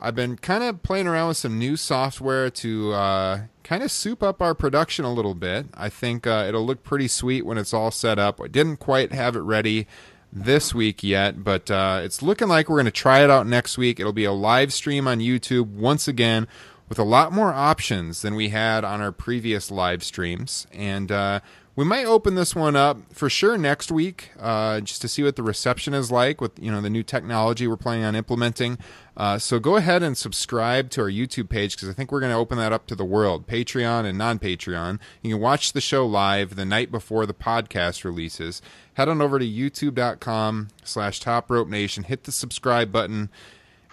I've 0.00 0.16
been 0.16 0.36
kind 0.36 0.64
of 0.64 0.82
playing 0.82 1.06
around 1.06 1.28
with 1.28 1.36
some 1.36 1.56
new 1.56 1.76
software 1.76 2.50
to 2.50 2.92
uh, 2.92 3.40
kind 3.62 3.84
of 3.84 3.92
soup 3.92 4.20
up 4.20 4.42
our 4.42 4.54
production 4.54 5.04
a 5.04 5.12
little 5.12 5.34
bit. 5.34 5.66
I 5.74 5.88
think 5.88 6.26
uh, 6.26 6.44
it'll 6.48 6.66
look 6.66 6.82
pretty 6.82 7.06
sweet 7.06 7.46
when 7.46 7.56
it's 7.56 7.72
all 7.72 7.92
set 7.92 8.18
up. 8.18 8.40
I 8.40 8.48
didn't 8.48 8.78
quite 8.78 9.12
have 9.12 9.36
it 9.36 9.40
ready 9.40 9.86
this 10.34 10.74
week 10.74 11.04
yet, 11.04 11.44
but 11.44 11.70
uh, 11.70 12.00
it's 12.02 12.20
looking 12.20 12.48
like 12.48 12.68
we're 12.68 12.76
going 12.76 12.86
to 12.86 12.90
try 12.90 13.22
it 13.22 13.30
out 13.30 13.46
next 13.46 13.78
week. 13.78 14.00
It'll 14.00 14.12
be 14.12 14.24
a 14.24 14.32
live 14.32 14.72
stream 14.72 15.06
on 15.06 15.20
YouTube 15.20 15.68
once 15.68 16.08
again 16.08 16.48
with 16.88 16.98
a 16.98 17.04
lot 17.04 17.32
more 17.32 17.52
options 17.52 18.22
than 18.22 18.34
we 18.34 18.48
had 18.48 18.84
on 18.84 19.00
our 19.00 19.12
previous 19.12 19.70
live 19.70 20.02
streams. 20.02 20.66
And 20.72 21.10
uh, 21.12 21.40
we 21.76 21.84
might 21.84 22.06
open 22.06 22.36
this 22.36 22.54
one 22.54 22.76
up 22.76 22.98
for 23.12 23.28
sure 23.28 23.58
next 23.58 23.90
week, 23.90 24.30
uh, 24.38 24.80
just 24.80 25.02
to 25.02 25.08
see 25.08 25.24
what 25.24 25.34
the 25.34 25.42
reception 25.42 25.92
is 25.92 26.10
like 26.10 26.40
with 26.40 26.52
you 26.60 26.70
know 26.70 26.80
the 26.80 26.90
new 26.90 27.02
technology 27.02 27.66
we're 27.66 27.76
planning 27.76 28.04
on 28.04 28.14
implementing. 28.14 28.78
Uh, 29.16 29.38
so 29.38 29.58
go 29.58 29.76
ahead 29.76 30.02
and 30.02 30.16
subscribe 30.16 30.90
to 30.90 31.00
our 31.00 31.10
YouTube 31.10 31.48
page 31.48 31.74
because 31.76 31.88
I 31.88 31.92
think 31.92 32.12
we're 32.12 32.20
going 32.20 32.32
to 32.32 32.38
open 32.38 32.58
that 32.58 32.72
up 32.72 32.86
to 32.88 32.94
the 32.94 33.04
world, 33.04 33.46
Patreon 33.46 34.04
and 34.04 34.18
non-Patreon. 34.18 34.98
You 35.22 35.34
can 35.34 35.40
watch 35.40 35.72
the 35.72 35.80
show 35.80 36.06
live 36.06 36.56
the 36.56 36.64
night 36.64 36.92
before 36.92 37.26
the 37.26 37.34
podcast 37.34 38.04
releases. 38.04 38.62
Head 38.94 39.08
on 39.08 39.20
over 39.20 39.38
to 39.40 39.44
YouTube.com/slash 39.44 41.20
Top 41.20 41.50
Rope 41.50 41.68
Nation. 41.68 42.04
Hit 42.04 42.24
the 42.24 42.32
subscribe 42.32 42.92
button. 42.92 43.30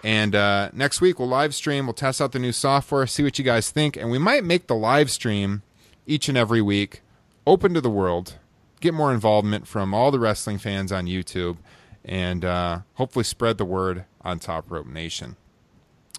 And 0.03 0.35
uh, 0.35 0.69
next 0.73 1.01
week 1.01 1.17
we'll 1.17 1.27
live 1.27 1.55
stream. 1.55 1.87
We'll 1.87 1.93
test 1.93 2.21
out 2.21 2.31
the 2.31 2.39
new 2.39 2.51
software, 2.51 3.07
see 3.07 3.23
what 3.23 3.39
you 3.39 3.45
guys 3.45 3.71
think, 3.71 3.97
and 3.97 4.11
we 4.11 4.17
might 4.19 4.43
make 4.43 4.67
the 4.67 4.75
live 4.75 5.09
stream 5.09 5.63
each 6.05 6.27
and 6.29 6.37
every 6.37 6.61
week 6.61 7.01
open 7.45 7.73
to 7.73 7.81
the 7.81 7.89
world, 7.89 8.35
get 8.79 8.93
more 8.93 9.13
involvement 9.13 9.67
from 9.67 9.93
all 9.93 10.11
the 10.11 10.19
wrestling 10.19 10.57
fans 10.57 10.91
on 10.91 11.05
YouTube, 11.05 11.57
and 12.03 12.43
uh, 12.43 12.79
hopefully 12.95 13.23
spread 13.23 13.57
the 13.57 13.65
word 13.65 14.05
on 14.21 14.39
Top 14.39 14.69
Rope 14.69 14.87
Nation. 14.87 15.35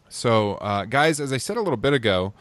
So, 0.09 0.55
uh, 0.55 0.85
guys, 0.85 1.21
as 1.21 1.33
I 1.33 1.39
said 1.39 1.57
a 1.57 1.63
little 1.63 1.77
bit 1.77 1.93
ago, 1.93 2.35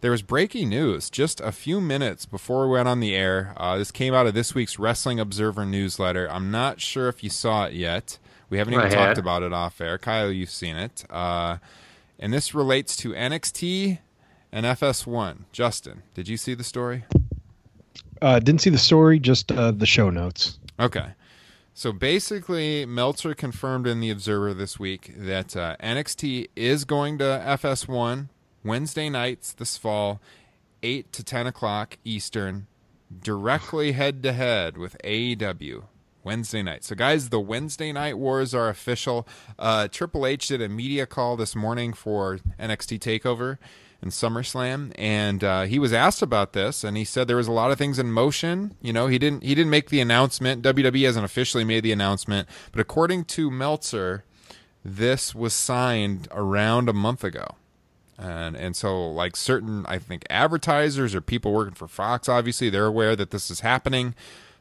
there 0.00 0.12
was 0.12 0.22
breaking 0.22 0.68
news 0.68 1.10
just 1.10 1.40
a 1.40 1.50
few 1.50 1.80
minutes 1.80 2.24
before 2.24 2.66
we 2.66 2.74
went 2.74 2.86
on 2.86 3.00
the 3.00 3.14
air. 3.14 3.52
Uh, 3.56 3.76
this 3.76 3.90
came 3.90 4.14
out 4.14 4.26
of 4.28 4.34
this 4.34 4.54
week's 4.54 4.78
Wrestling 4.78 5.18
Observer 5.18 5.66
newsletter. 5.66 6.30
I'm 6.30 6.50
not 6.52 6.80
sure 6.80 7.08
if 7.08 7.24
you 7.24 7.30
saw 7.30 7.64
it 7.64 7.72
yet. 7.72 8.18
We 8.48 8.58
haven't 8.58 8.74
even 8.74 8.90
talked 8.90 9.18
about 9.18 9.42
it 9.42 9.52
off 9.52 9.80
air. 9.80 9.98
Kyle, 9.98 10.30
you've 10.30 10.50
seen 10.50 10.76
it. 10.76 11.04
Uh, 11.10 11.58
and 12.18 12.32
this 12.32 12.54
relates 12.54 12.96
to 12.98 13.10
NXT 13.10 13.98
and 14.52 14.64
FS1. 14.64 15.38
Justin, 15.52 16.02
did 16.14 16.28
you 16.28 16.36
see 16.36 16.54
the 16.54 16.64
story? 16.64 17.04
Uh, 18.20 18.38
didn't 18.38 18.60
see 18.60 18.70
the 18.70 18.78
story, 18.78 19.18
just 19.18 19.50
uh, 19.52 19.70
the 19.70 19.86
show 19.86 20.10
notes. 20.10 20.58
Okay. 20.78 21.06
So 21.74 21.92
basically, 21.92 22.84
Meltzer 22.86 23.34
confirmed 23.34 23.86
in 23.86 24.00
the 24.00 24.10
Observer 24.10 24.52
this 24.52 24.80
week 24.80 25.14
that 25.16 25.56
uh, 25.56 25.76
NXT 25.80 26.48
is 26.56 26.84
going 26.84 27.18
to 27.18 27.24
FS1 27.24 28.28
Wednesday 28.64 29.08
nights 29.08 29.52
this 29.52 29.76
fall, 29.76 30.20
8 30.82 31.12
to 31.12 31.22
10 31.22 31.46
o'clock 31.46 31.98
Eastern, 32.04 32.66
directly 33.22 33.92
head 33.92 34.24
to 34.24 34.32
head 34.32 34.76
with 34.76 34.96
AEW 35.04 35.84
Wednesday 36.24 36.62
night. 36.62 36.82
So, 36.82 36.96
guys, 36.96 37.28
the 37.28 37.40
Wednesday 37.40 37.92
night 37.92 38.18
wars 38.18 38.54
are 38.54 38.68
official. 38.68 39.26
Uh, 39.56 39.86
Triple 39.86 40.26
H 40.26 40.48
did 40.48 40.60
a 40.60 40.68
media 40.68 41.06
call 41.06 41.36
this 41.36 41.54
morning 41.54 41.92
for 41.92 42.40
NXT 42.58 42.98
Takeover 42.98 43.58
and 44.00 44.12
SummerSlam, 44.12 44.92
and 44.96 45.42
uh, 45.42 45.62
he 45.62 45.78
was 45.78 45.92
asked 45.92 46.22
about 46.22 46.52
this, 46.52 46.84
and 46.84 46.96
he 46.96 47.04
said 47.04 47.26
there 47.26 47.36
was 47.36 47.48
a 47.48 47.52
lot 47.52 47.72
of 47.72 47.78
things 47.78 47.98
in 47.98 48.12
motion. 48.12 48.76
You 48.80 48.92
know, 48.92 49.08
he 49.08 49.18
didn't 49.18 49.42
he 49.42 49.54
didn't 49.54 49.70
make 49.70 49.90
the 49.90 50.00
announcement. 50.00 50.62
WWE 50.62 51.04
hasn't 51.04 51.24
officially 51.24 51.64
made 51.64 51.82
the 51.82 51.92
announcement, 51.92 52.48
but 52.70 52.80
according 52.80 53.24
to 53.24 53.50
Meltzer, 53.50 54.24
this 54.84 55.34
was 55.34 55.52
signed 55.52 56.28
around 56.30 56.88
a 56.88 56.92
month 56.92 57.24
ago. 57.24 57.56
And 58.16 58.56
and 58.56 58.76
so 58.76 59.10
like 59.10 59.36
certain 59.36 59.84
I 59.86 59.98
think 59.98 60.24
advertisers 60.30 61.14
or 61.14 61.20
people 61.20 61.52
working 61.52 61.74
for 61.74 61.86
Fox 61.86 62.28
obviously 62.28 62.68
they're 62.68 62.86
aware 62.86 63.14
that 63.14 63.30
this 63.30 63.50
is 63.50 63.60
happening. 63.60 64.14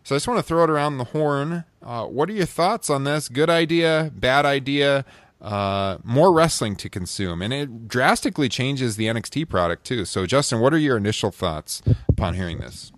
So 0.03 0.15
I 0.15 0.17
just 0.17 0.27
want 0.27 0.37
to 0.37 0.43
throw 0.43 0.63
it 0.63 0.69
around 0.69 0.99
the 0.99 1.05
horn. 1.05 1.65
Uh, 1.83 2.05
what 2.05 2.29
are 2.29 2.33
your 2.33 2.45
thoughts 2.45 2.89
on 2.89 3.03
this? 3.03 3.27
Good 3.27 3.49
idea, 3.49 4.11
bad 4.15 4.45
idea? 4.45 5.03
Uh, 5.39 5.97
more 6.03 6.33
wrestling 6.33 6.75
to 6.75 6.89
consume, 6.89 7.43
and 7.43 7.53
it 7.53 7.87
drastically 7.87 8.49
changes 8.49 8.95
the 8.95 9.05
NXT 9.05 9.47
product 9.47 9.85
too. 9.85 10.03
So, 10.03 10.25
Justin, 10.25 10.59
what 10.59 10.73
are 10.73 10.79
your 10.79 10.97
initial 10.97 11.29
thoughts 11.29 11.83
upon 12.09 12.33
hearing 12.33 12.57
this? 12.57 12.91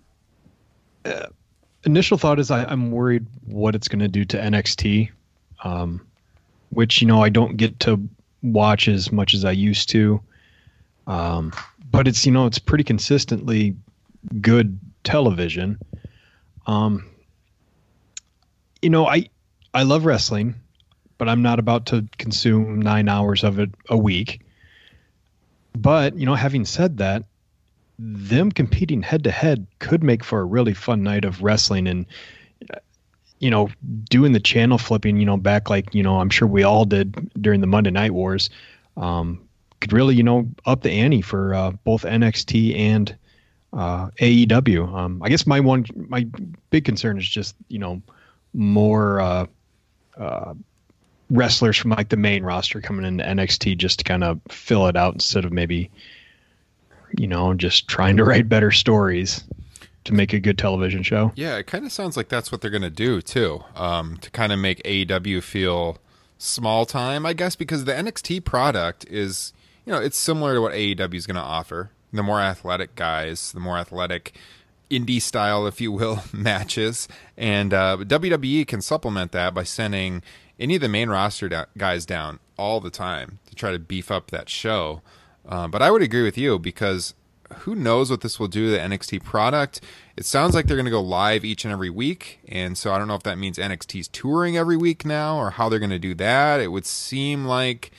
Uh, 1.04 1.26
initial 1.84 2.16
thought 2.16 2.38
is 2.38 2.50
I, 2.50 2.70
am 2.72 2.92
worried 2.92 3.26
what 3.44 3.74
it's 3.74 3.88
going 3.88 3.98
to 4.00 4.08
do 4.08 4.24
to 4.24 4.38
NXT, 4.38 5.10
um, 5.64 6.06
which 6.70 7.02
you 7.02 7.06
know 7.06 7.22
I 7.22 7.28
don't 7.28 7.58
get 7.58 7.78
to 7.80 8.00
watch 8.42 8.88
as 8.88 9.12
much 9.12 9.34
as 9.34 9.44
I 9.44 9.52
used 9.52 9.90
to. 9.90 10.20
Um, 11.06 11.52
but 11.90 12.08
it's 12.08 12.24
you 12.24 12.32
know 12.32 12.46
it's 12.46 12.58
pretty 12.58 12.84
consistently 12.84 13.76
good 14.40 14.78
television. 15.04 15.78
Um, 16.66 17.06
you 18.80 18.88
know 18.88 19.06
I 19.06 19.28
I 19.74 19.82
love 19.82 20.06
wrestling 20.06 20.54
but 21.20 21.28
I'm 21.28 21.42
not 21.42 21.58
about 21.58 21.84
to 21.86 22.08
consume 22.16 22.80
nine 22.80 23.06
hours 23.06 23.44
of 23.44 23.58
it 23.58 23.68
a 23.90 23.96
week. 23.96 24.40
But, 25.76 26.16
you 26.16 26.24
know, 26.24 26.34
having 26.34 26.64
said 26.64 26.96
that, 26.96 27.24
them 27.98 28.50
competing 28.50 29.02
head 29.02 29.24
to 29.24 29.30
head 29.30 29.66
could 29.80 30.02
make 30.02 30.24
for 30.24 30.40
a 30.40 30.44
really 30.46 30.72
fun 30.72 31.02
night 31.02 31.26
of 31.26 31.42
wrestling 31.42 31.86
and, 31.86 32.06
you 33.38 33.50
know, 33.50 33.68
doing 34.08 34.32
the 34.32 34.40
channel 34.40 34.78
flipping, 34.78 35.18
you 35.18 35.26
know, 35.26 35.36
back 35.36 35.68
like, 35.68 35.94
you 35.94 36.02
know, 36.02 36.20
I'm 36.20 36.30
sure 36.30 36.48
we 36.48 36.62
all 36.62 36.86
did 36.86 37.30
during 37.38 37.60
the 37.60 37.66
Monday 37.66 37.90
Night 37.90 38.12
Wars, 38.12 38.48
um, 38.96 39.46
could 39.82 39.92
really, 39.92 40.14
you 40.14 40.22
know, 40.22 40.48
up 40.64 40.80
the 40.80 40.90
ante 40.90 41.20
for 41.20 41.54
uh, 41.54 41.72
both 41.84 42.04
NXT 42.04 42.78
and 42.78 43.14
uh, 43.74 44.08
AEW. 44.22 44.90
Um, 44.94 45.22
I 45.22 45.28
guess 45.28 45.46
my 45.46 45.60
one, 45.60 45.84
my 45.94 46.26
big 46.70 46.86
concern 46.86 47.18
is 47.18 47.28
just, 47.28 47.56
you 47.68 47.78
know, 47.78 48.00
more 48.54 49.20
uh, 49.20 49.46
uh 50.18 50.54
wrestlers 51.30 51.76
from 51.76 51.90
like 51.92 52.08
the 52.08 52.16
main 52.16 52.42
roster 52.42 52.80
coming 52.80 53.04
into 53.04 53.24
NXT 53.24 53.78
just 53.78 54.00
to 54.00 54.04
kind 54.04 54.24
of 54.24 54.40
fill 54.48 54.86
it 54.88 54.96
out 54.96 55.14
instead 55.14 55.44
of 55.44 55.52
maybe 55.52 55.90
you 57.16 57.26
know 57.26 57.54
just 57.54 57.88
trying 57.88 58.16
to 58.16 58.24
write 58.24 58.48
better 58.48 58.70
stories 58.70 59.44
to 60.04 60.14
make 60.14 60.32
a 60.32 60.40
good 60.40 60.58
television 60.58 61.02
show. 61.02 61.32
Yeah, 61.34 61.56
it 61.56 61.66
kind 61.66 61.84
of 61.84 61.92
sounds 61.92 62.16
like 62.16 62.28
that's 62.28 62.50
what 62.50 62.60
they're 62.60 62.70
going 62.70 62.82
to 62.82 62.90
do 62.90 63.20
too, 63.20 63.62
um, 63.76 64.16
to 64.18 64.30
kind 64.30 64.52
of 64.52 64.58
make 64.58 64.82
AEW 64.82 65.42
feel 65.42 65.98
small 66.38 66.86
time, 66.86 67.26
I 67.26 67.32
guess, 67.34 67.54
because 67.54 67.84
the 67.84 67.92
NXT 67.92 68.44
product 68.44 69.04
is, 69.08 69.52
you 69.84 69.92
know, 69.92 70.00
it's 70.00 70.18
similar 70.18 70.54
to 70.54 70.60
what 70.60 70.72
AEW 70.72 71.14
is 71.14 71.26
going 71.26 71.36
to 71.36 71.42
offer. 71.42 71.90
The 72.12 72.22
more 72.22 72.40
athletic 72.40 72.96
guys, 72.96 73.52
the 73.52 73.60
more 73.60 73.78
athletic 73.78 74.34
indie 74.90 75.22
style, 75.22 75.66
if 75.66 75.80
you 75.80 75.92
will, 75.92 76.24
matches, 76.32 77.06
and 77.36 77.72
uh, 77.72 77.98
WWE 78.00 78.66
can 78.66 78.80
supplement 78.80 79.32
that 79.32 79.54
by 79.54 79.62
sending 79.62 80.22
any 80.60 80.76
of 80.76 80.82
the 80.82 80.88
main 80.88 81.08
roster 81.08 81.48
da- 81.48 81.64
guys 81.76 82.06
down 82.06 82.38
all 82.56 82.80
the 82.80 82.90
time 82.90 83.38
to 83.46 83.54
try 83.54 83.72
to 83.72 83.78
beef 83.78 84.10
up 84.10 84.30
that 84.30 84.48
show. 84.48 85.00
Uh, 85.48 85.66
but 85.66 85.82
I 85.82 85.90
would 85.90 86.02
agree 86.02 86.22
with 86.22 86.36
you 86.36 86.58
because 86.58 87.14
who 87.60 87.74
knows 87.74 88.10
what 88.10 88.20
this 88.20 88.38
will 88.38 88.46
do 88.46 88.66
to 88.66 88.70
the 88.70 88.78
NXT 88.78 89.24
product. 89.24 89.80
It 90.16 90.24
sounds 90.24 90.54
like 90.54 90.66
they're 90.66 90.76
going 90.76 90.84
to 90.84 90.90
go 90.90 91.00
live 91.00 91.44
each 91.44 91.64
and 91.64 91.72
every 91.72 91.90
week. 91.90 92.40
And 92.46 92.78
so 92.78 92.92
I 92.92 92.98
don't 92.98 93.08
know 93.08 93.14
if 93.14 93.22
that 93.24 93.38
means 93.38 93.58
NXT's 93.58 94.08
touring 94.08 94.56
every 94.56 94.76
week 94.76 95.04
now 95.04 95.38
or 95.38 95.50
how 95.50 95.68
they're 95.68 95.78
going 95.78 95.90
to 95.90 95.98
do 95.98 96.14
that. 96.14 96.60
It 96.60 96.68
would 96.68 96.86
seem 96.86 97.46
like 97.46 97.90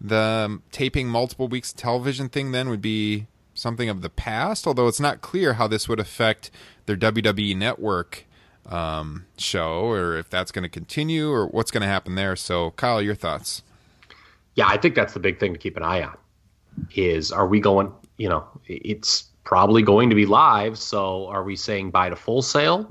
the 0.00 0.60
taping 0.72 1.08
multiple 1.08 1.48
weeks 1.48 1.72
television 1.72 2.28
thing 2.28 2.52
then 2.52 2.68
would 2.68 2.82
be 2.82 3.26
something 3.54 3.88
of 3.88 4.02
the 4.02 4.10
past, 4.10 4.66
although 4.66 4.88
it's 4.88 5.00
not 5.00 5.20
clear 5.20 5.54
how 5.54 5.66
this 5.66 5.88
would 5.88 6.00
affect 6.00 6.50
their 6.86 6.96
WWE 6.96 7.56
network 7.56 8.25
um, 8.68 9.26
show 9.38 9.84
or 9.84 10.16
if 10.16 10.28
that's 10.30 10.52
going 10.52 10.64
to 10.64 10.68
continue 10.68 11.30
or 11.30 11.46
what's 11.46 11.70
going 11.70 11.82
to 11.82 11.86
happen 11.86 12.14
there. 12.14 12.36
So, 12.36 12.72
Kyle, 12.72 13.00
your 13.00 13.14
thoughts? 13.14 13.62
Yeah, 14.54 14.66
I 14.68 14.76
think 14.76 14.94
that's 14.94 15.14
the 15.14 15.20
big 15.20 15.38
thing 15.38 15.52
to 15.52 15.58
keep 15.58 15.76
an 15.76 15.82
eye 15.82 16.02
on. 16.02 16.16
Is 16.94 17.32
are 17.32 17.46
we 17.46 17.60
going? 17.60 17.92
You 18.18 18.28
know, 18.28 18.44
it's 18.66 19.24
probably 19.44 19.82
going 19.82 20.10
to 20.10 20.16
be 20.16 20.26
live. 20.26 20.78
So, 20.78 21.26
are 21.28 21.44
we 21.44 21.56
saying 21.56 21.90
bye 21.90 22.10
to 22.10 22.16
Full 22.16 22.42
Sail? 22.42 22.86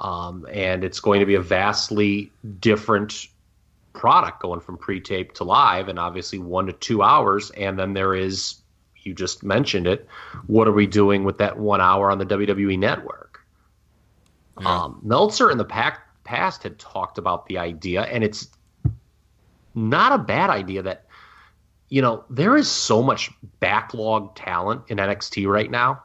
Um, 0.00 0.46
and 0.50 0.82
it's 0.82 0.98
going 0.98 1.20
to 1.20 1.26
be 1.26 1.36
a 1.36 1.40
vastly 1.40 2.32
different 2.58 3.28
product 3.92 4.40
going 4.40 4.60
from 4.60 4.76
pre-tape 4.76 5.32
to 5.34 5.44
live, 5.44 5.88
and 5.88 5.98
obviously 5.98 6.38
one 6.38 6.66
to 6.66 6.72
two 6.72 7.02
hours. 7.02 7.50
And 7.50 7.78
then 7.78 7.92
there 7.92 8.14
is, 8.14 8.56
you 9.02 9.14
just 9.14 9.44
mentioned 9.44 9.86
it. 9.86 10.08
What 10.48 10.66
are 10.66 10.72
we 10.72 10.86
doing 10.86 11.24
with 11.24 11.38
that 11.38 11.58
one 11.58 11.80
hour 11.80 12.10
on 12.10 12.18
the 12.18 12.26
WWE 12.26 12.78
Network? 12.78 13.31
Yeah. 14.62 14.82
Um, 14.82 15.00
Meltzer 15.02 15.50
in 15.50 15.58
the 15.58 15.64
pack, 15.64 16.06
past 16.24 16.62
had 16.62 16.78
talked 16.78 17.18
about 17.18 17.46
the 17.46 17.58
idea, 17.58 18.02
and 18.02 18.22
it's 18.22 18.48
not 19.74 20.12
a 20.12 20.18
bad 20.18 20.50
idea 20.50 20.82
that, 20.82 21.06
you 21.88 22.02
know, 22.02 22.24
there 22.30 22.56
is 22.56 22.70
so 22.70 23.02
much 23.02 23.30
backlog 23.60 24.34
talent 24.34 24.82
in 24.88 24.98
NXT 24.98 25.46
right 25.46 25.70
now. 25.70 26.02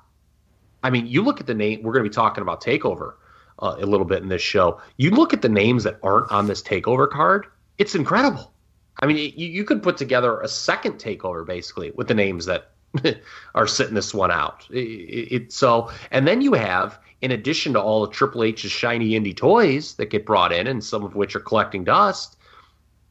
I 0.83 0.89
mean, 0.89 1.07
you 1.07 1.21
look 1.21 1.39
at 1.39 1.47
the 1.47 1.53
name, 1.53 1.83
we're 1.83 1.93
going 1.93 2.03
to 2.03 2.09
be 2.09 2.13
talking 2.13 2.41
about 2.41 2.61
TakeOver 2.61 3.13
uh, 3.59 3.75
a 3.79 3.85
little 3.85 4.05
bit 4.05 4.21
in 4.21 4.29
this 4.29 4.41
show. 4.41 4.79
You 4.97 5.11
look 5.11 5.33
at 5.33 5.41
the 5.41 5.49
names 5.49 5.83
that 5.83 5.99
aren't 6.03 6.31
on 6.31 6.47
this 6.47 6.61
TakeOver 6.61 7.09
card, 7.09 7.47
it's 7.77 7.95
incredible. 7.95 8.53
I 8.99 9.05
mean, 9.05 9.17
you, 9.17 9.47
you 9.47 9.63
could 9.63 9.83
put 9.83 9.97
together 9.97 10.39
a 10.41 10.47
second 10.47 10.93
TakeOver 10.93 11.45
basically 11.45 11.91
with 11.91 12.07
the 12.07 12.15
names 12.15 12.45
that 12.45 12.71
are 13.55 13.67
sitting 13.67 13.93
this 13.93 14.13
one 14.13 14.31
out. 14.31 14.65
It, 14.69 14.77
it, 14.79 15.53
so, 15.53 15.91
and 16.11 16.27
then 16.27 16.41
you 16.41 16.53
have 16.53 16.99
in 17.21 17.31
addition 17.31 17.73
to 17.73 17.81
all 17.81 18.03
of 18.03 18.11
Triple 18.11 18.43
H's 18.43 18.71
shiny 18.71 19.11
indie 19.11 19.35
toys 19.35 19.95
that 19.95 20.09
get 20.09 20.25
brought 20.25 20.51
in, 20.51 20.67
and 20.67 20.83
some 20.83 21.03
of 21.03 21.15
which 21.15 21.35
are 21.35 21.39
collecting 21.39 21.83
dust, 21.83 22.37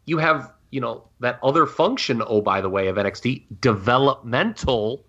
you 0.05 0.19
have 0.19 0.53
you 0.71 0.81
know 0.81 1.05
that 1.21 1.39
other 1.43 1.67
function. 1.67 2.23
Oh, 2.27 2.41
by 2.41 2.61
the 2.61 2.69
way, 2.69 2.89
of 2.89 2.97
NXT 2.97 3.45
developmental, 3.61 5.05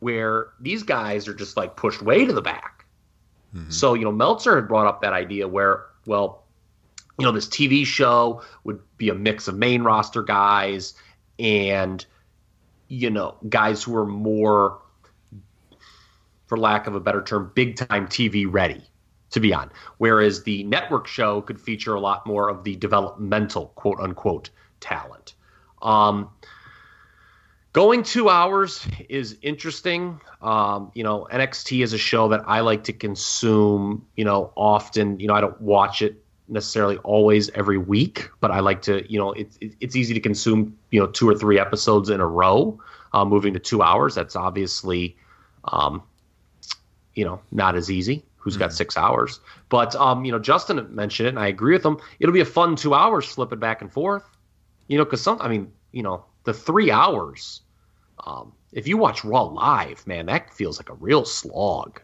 where 0.00 0.48
these 0.60 0.82
guys 0.82 1.28
are 1.28 1.34
just 1.34 1.56
like 1.56 1.76
pushed 1.76 2.02
way 2.02 2.24
to 2.24 2.32
the 2.32 2.42
back. 2.42 2.84
Mm-hmm. 3.54 3.70
So 3.70 3.94
you 3.94 4.04
know 4.04 4.12
Meltzer 4.12 4.56
had 4.56 4.68
brought 4.68 4.86
up 4.86 5.02
that 5.02 5.12
idea 5.12 5.46
where 5.46 5.86
well, 6.06 6.44
you 7.18 7.24
know 7.24 7.32
this 7.32 7.46
TV 7.46 7.86
show 7.86 8.42
would 8.64 8.80
be 8.96 9.08
a 9.10 9.14
mix 9.14 9.46
of 9.46 9.56
main 9.56 9.82
roster 9.82 10.22
guys 10.22 10.94
and 11.38 12.04
you 12.88 13.10
know 13.10 13.36
guys 13.48 13.84
who 13.84 13.96
are 13.96 14.06
more 14.06 14.80
for 16.48 16.58
lack 16.58 16.86
of 16.86 16.94
a 16.94 17.00
better 17.00 17.22
term, 17.22 17.52
big 17.54 17.76
time 17.76 18.08
TV 18.08 18.46
ready 18.48 18.82
to 19.30 19.40
be 19.40 19.52
on. 19.52 19.70
Whereas 19.98 20.42
the 20.42 20.64
network 20.64 21.06
show 21.06 21.42
could 21.42 21.60
feature 21.60 21.94
a 21.94 22.00
lot 22.00 22.26
more 22.26 22.48
of 22.48 22.64
the 22.64 22.74
developmental 22.76 23.66
quote 23.76 24.00
unquote 24.00 24.50
talent. 24.80 25.34
Um, 25.82 26.30
going 27.72 28.02
two 28.02 28.28
hours 28.28 28.86
is 29.08 29.36
interesting. 29.42 30.20
Um, 30.40 30.90
you 30.94 31.04
know, 31.04 31.28
NXT 31.30 31.84
is 31.84 31.92
a 31.92 31.98
show 31.98 32.28
that 32.28 32.42
I 32.46 32.60
like 32.60 32.84
to 32.84 32.92
consume, 32.92 34.06
you 34.16 34.24
know, 34.24 34.52
often. 34.56 35.20
You 35.20 35.28
know, 35.28 35.34
I 35.34 35.40
don't 35.40 35.60
watch 35.60 36.02
it 36.02 36.22
necessarily 36.48 36.96
always 36.98 37.50
every 37.50 37.76
week, 37.76 38.30
but 38.40 38.50
I 38.50 38.60
like 38.60 38.80
to, 38.82 39.10
you 39.12 39.18
know, 39.18 39.32
it's 39.32 39.58
it's 39.60 39.94
easy 39.94 40.14
to 40.14 40.20
consume, 40.20 40.76
you 40.90 41.00
know, 41.00 41.06
two 41.06 41.28
or 41.28 41.34
three 41.34 41.60
episodes 41.60 42.08
in 42.08 42.20
a 42.20 42.26
row. 42.26 42.78
Uh, 43.14 43.24
moving 43.24 43.54
to 43.54 43.58
two 43.58 43.80
hours, 43.80 44.14
that's 44.14 44.36
obviously 44.36 45.16
um, 45.64 46.02
you 47.18 47.24
know, 47.26 47.40
not 47.50 47.74
as 47.76 47.90
easy. 47.90 48.22
Who's 48.36 48.54
mm-hmm. 48.54 48.60
got 48.60 48.72
six 48.72 48.96
hours? 48.96 49.40
But 49.68 49.94
um, 49.96 50.24
you 50.24 50.32
know, 50.32 50.38
Justin 50.38 50.78
mentioned 50.94 51.26
it, 51.26 51.30
and 51.34 51.38
I 51.46 51.48
agree 51.48 51.74
with 51.74 51.84
him. 51.84 51.98
It'll 52.20 52.32
be 52.32 52.40
a 52.40 52.52
fun 52.58 52.76
two 52.76 52.94
hours 52.94 53.26
flipping 53.34 53.58
back 53.58 53.82
and 53.82 53.90
forth. 53.92 54.24
You 54.88 54.98
know, 54.98 55.04
because 55.04 55.22
some, 55.22 55.38
I 55.40 55.48
mean, 55.48 55.72
you 55.92 56.02
know, 56.02 56.24
the 56.44 56.54
three 56.54 56.90
hours 56.90 57.62
Um, 58.26 58.52
if 58.72 58.86
you 58.88 58.96
watch 58.98 59.24
Raw 59.24 59.44
live, 59.44 60.06
man, 60.06 60.26
that 60.26 60.52
feels 60.52 60.78
like 60.78 60.90
a 60.90 60.94
real 60.94 61.24
slog. 61.24 62.00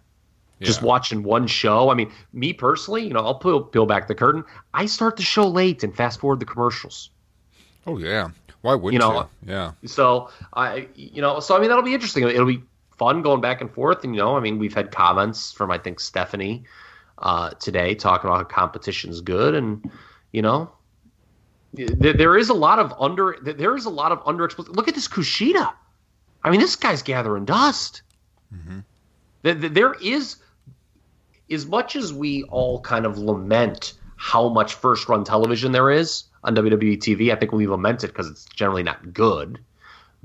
Just 0.63 0.81
Yeah. 0.81 0.87
watching 0.89 1.23
one 1.25 1.47
show. 1.47 1.91
I 1.91 1.95
mean, 1.95 2.11
me 2.33 2.53
personally, 2.53 3.03
you 3.07 3.13
know, 3.15 3.25
I'll 3.27 3.35
peel, 3.39 3.61
peel 3.63 3.87
back 3.87 4.07
the 4.09 4.15
curtain. 4.15 4.45
I 4.73 4.87
start 4.87 5.17
the 5.17 5.23
show 5.23 5.47
late 5.49 5.83
and 5.85 5.95
fast 5.95 6.21
forward 6.21 6.41
the 6.41 6.47
commercials. 6.47 7.11
Oh 7.87 7.99
yeah. 7.99 8.31
Why 8.63 8.75
wouldn't 8.75 9.03
You 9.03 9.07
you? 9.07 9.15
know, 9.15 9.29
Yeah. 9.47 9.73
So 9.87 10.31
I, 10.55 10.89
you 10.95 11.21
know, 11.21 11.41
so 11.41 11.57
I 11.57 11.61
mean 11.61 11.69
that'll 11.69 11.85
be 11.85 11.95
interesting. 11.95 12.23
It'll 12.29 12.47
be 12.47 12.63
fun 12.97 13.23
going 13.23 13.41
back 13.41 13.61
and 13.61 13.71
forth. 13.71 14.05
And 14.05 14.15
you 14.15 14.21
know, 14.21 14.37
I 14.37 14.41
mean, 14.41 14.59
we've 14.59 14.75
had 14.75 14.91
comments 14.91 15.53
from 15.53 15.71
I 15.71 15.79
think 15.79 16.01
Stephanie 16.01 16.65
uh, 17.19 17.51
today 17.51 17.95
talking 17.95 18.29
about 18.29 18.39
how 18.39 18.45
competition's 18.45 19.21
good, 19.21 19.55
and 19.55 19.91
you 20.33 20.43
know, 20.43 20.71
there, 21.73 22.13
there 22.13 22.37
is 22.37 22.49
a 22.49 22.55
lot 22.55 22.79
of 22.79 22.93
under 22.99 23.37
there 23.43 23.77
is 23.77 23.85
a 23.85 23.91
lot 23.91 24.13
of 24.13 24.21
under. 24.27 24.49
Look 24.59 24.89
at 24.89 24.95
this 24.95 25.09
Kushida. 25.09 25.73
I 26.43 26.51
mean, 26.51 26.61
this 26.61 26.77
guy's 26.77 27.03
gathering 27.03 27.45
dust. 27.45 28.03
There, 29.43 29.55
there 29.55 29.95
is 29.95 30.37
as 31.51 31.67
much 31.67 31.97
as 31.97 32.13
we 32.13 32.45
all 32.45 32.81
kind 32.81 33.07
of 33.07 33.19
lament 33.19 33.95
how 34.17 34.49
much 34.49 34.75
first 34.75 35.09
run 35.09 35.25
television 35.25 35.73
there 35.73 35.91
is 35.91 36.25
on 36.45 36.55
WWE 36.55 36.99
TV, 36.99 37.33
I 37.33 37.37
think 37.37 37.53
we 37.53 37.67
lament 37.67 38.05
it 38.05 38.09
because 38.09 38.29
it's 38.29 38.45
generally 38.47 38.83
not 38.83 39.13
good. 39.13 39.59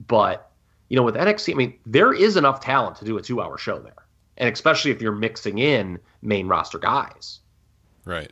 But, 0.08 0.49
you 0.89 0.96
know, 0.96 1.03
with 1.03 1.15
NXT, 1.15 1.53
I 1.53 1.55
mean, 1.55 1.79
there 1.86 2.13
is 2.13 2.36
enough 2.36 2.60
talent 2.60 2.98
to 2.98 3.05
do 3.05 3.17
a 3.17 3.22
two 3.22 3.41
hour 3.41 3.58
show 3.58 3.79
there. 3.79 3.93
And 4.38 4.51
especially 4.51 4.91
if 4.91 5.01
you're 5.01 5.12
mixing 5.12 5.60
in 5.60 6.00
main 6.22 6.48
roster 6.48 6.79
guys. 6.79 7.39
Right. 8.05 8.31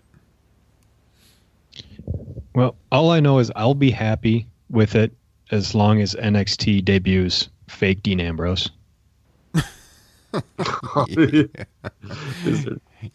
Well, 2.56 2.76
all 2.92 3.12
I 3.12 3.20
know 3.20 3.40
is 3.40 3.52
I'll 3.56 3.74
be 3.74 3.92
happy 3.92 4.48
with 4.70 4.96
it 4.96 5.14
as 5.52 5.76
long 5.76 6.02
as 6.02 6.16
NXT 6.16 6.84
debuts 6.84 7.50
fake 7.68 8.02
Dean 8.04 8.20
Ambrose. 8.20 8.70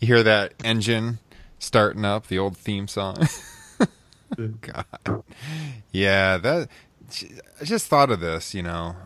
You 0.01 0.07
hear 0.07 0.23
that 0.23 0.55
engine 0.65 1.19
starting 1.59 2.05
up, 2.05 2.29
the 2.29 2.39
old 2.39 2.57
theme 2.57 2.89
song. 2.89 3.17
God. 4.61 5.25
Yeah, 5.91 6.39
that 6.39 6.69
I 7.61 7.65
just 7.65 7.89
thought 7.89 8.11
of 8.11 8.21
this, 8.21 8.55
you 8.55 8.63
know, 8.63 8.97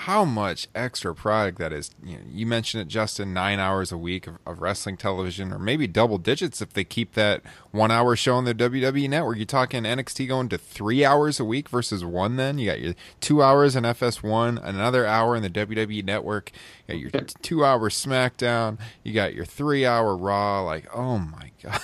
how 0.00 0.26
much 0.26 0.68
extra 0.74 1.14
product 1.14 1.58
that 1.58 1.72
is. 1.72 1.90
You, 2.04 2.16
know, 2.16 2.22
you 2.28 2.46
mentioned 2.46 2.82
it, 2.82 2.88
Justin, 2.88 3.32
nine 3.32 3.58
hours 3.58 3.90
a 3.90 3.96
week 3.96 4.26
of, 4.26 4.36
of 4.44 4.60
wrestling 4.60 4.98
television, 4.98 5.54
or 5.54 5.58
maybe 5.58 5.86
double 5.86 6.18
digits 6.18 6.60
if 6.60 6.74
they 6.74 6.84
keep 6.84 7.14
that 7.14 7.42
one 7.70 7.90
hour 7.90 8.14
show 8.14 8.34
on 8.34 8.44
the 8.44 8.54
WWE 8.54 9.08
network. 9.08 9.38
You're 9.38 9.46
talking 9.46 9.84
NXT 9.84 10.28
going 10.28 10.50
to 10.50 10.58
three 10.58 11.02
hours 11.02 11.40
a 11.40 11.46
week 11.46 11.70
versus 11.70 12.04
one, 12.04 12.36
then? 12.36 12.58
You 12.58 12.66
got 12.66 12.80
your 12.80 12.94
two 13.20 13.42
hours 13.42 13.74
in 13.74 13.84
FS1, 13.84 14.62
another 14.62 15.06
hour 15.06 15.34
in 15.34 15.42
the 15.42 15.48
WWE 15.48 16.04
network, 16.04 16.52
you 16.86 16.94
got 16.94 17.00
your 17.00 17.10
t- 17.22 17.34
two 17.40 17.64
hour 17.64 17.88
SmackDown, 17.88 18.78
you 19.02 19.14
got 19.14 19.32
your 19.32 19.46
three 19.46 19.86
hour 19.86 20.14
Raw. 20.14 20.62
Like, 20.62 20.94
oh 20.94 21.18
my 21.18 21.52
God. 21.62 21.80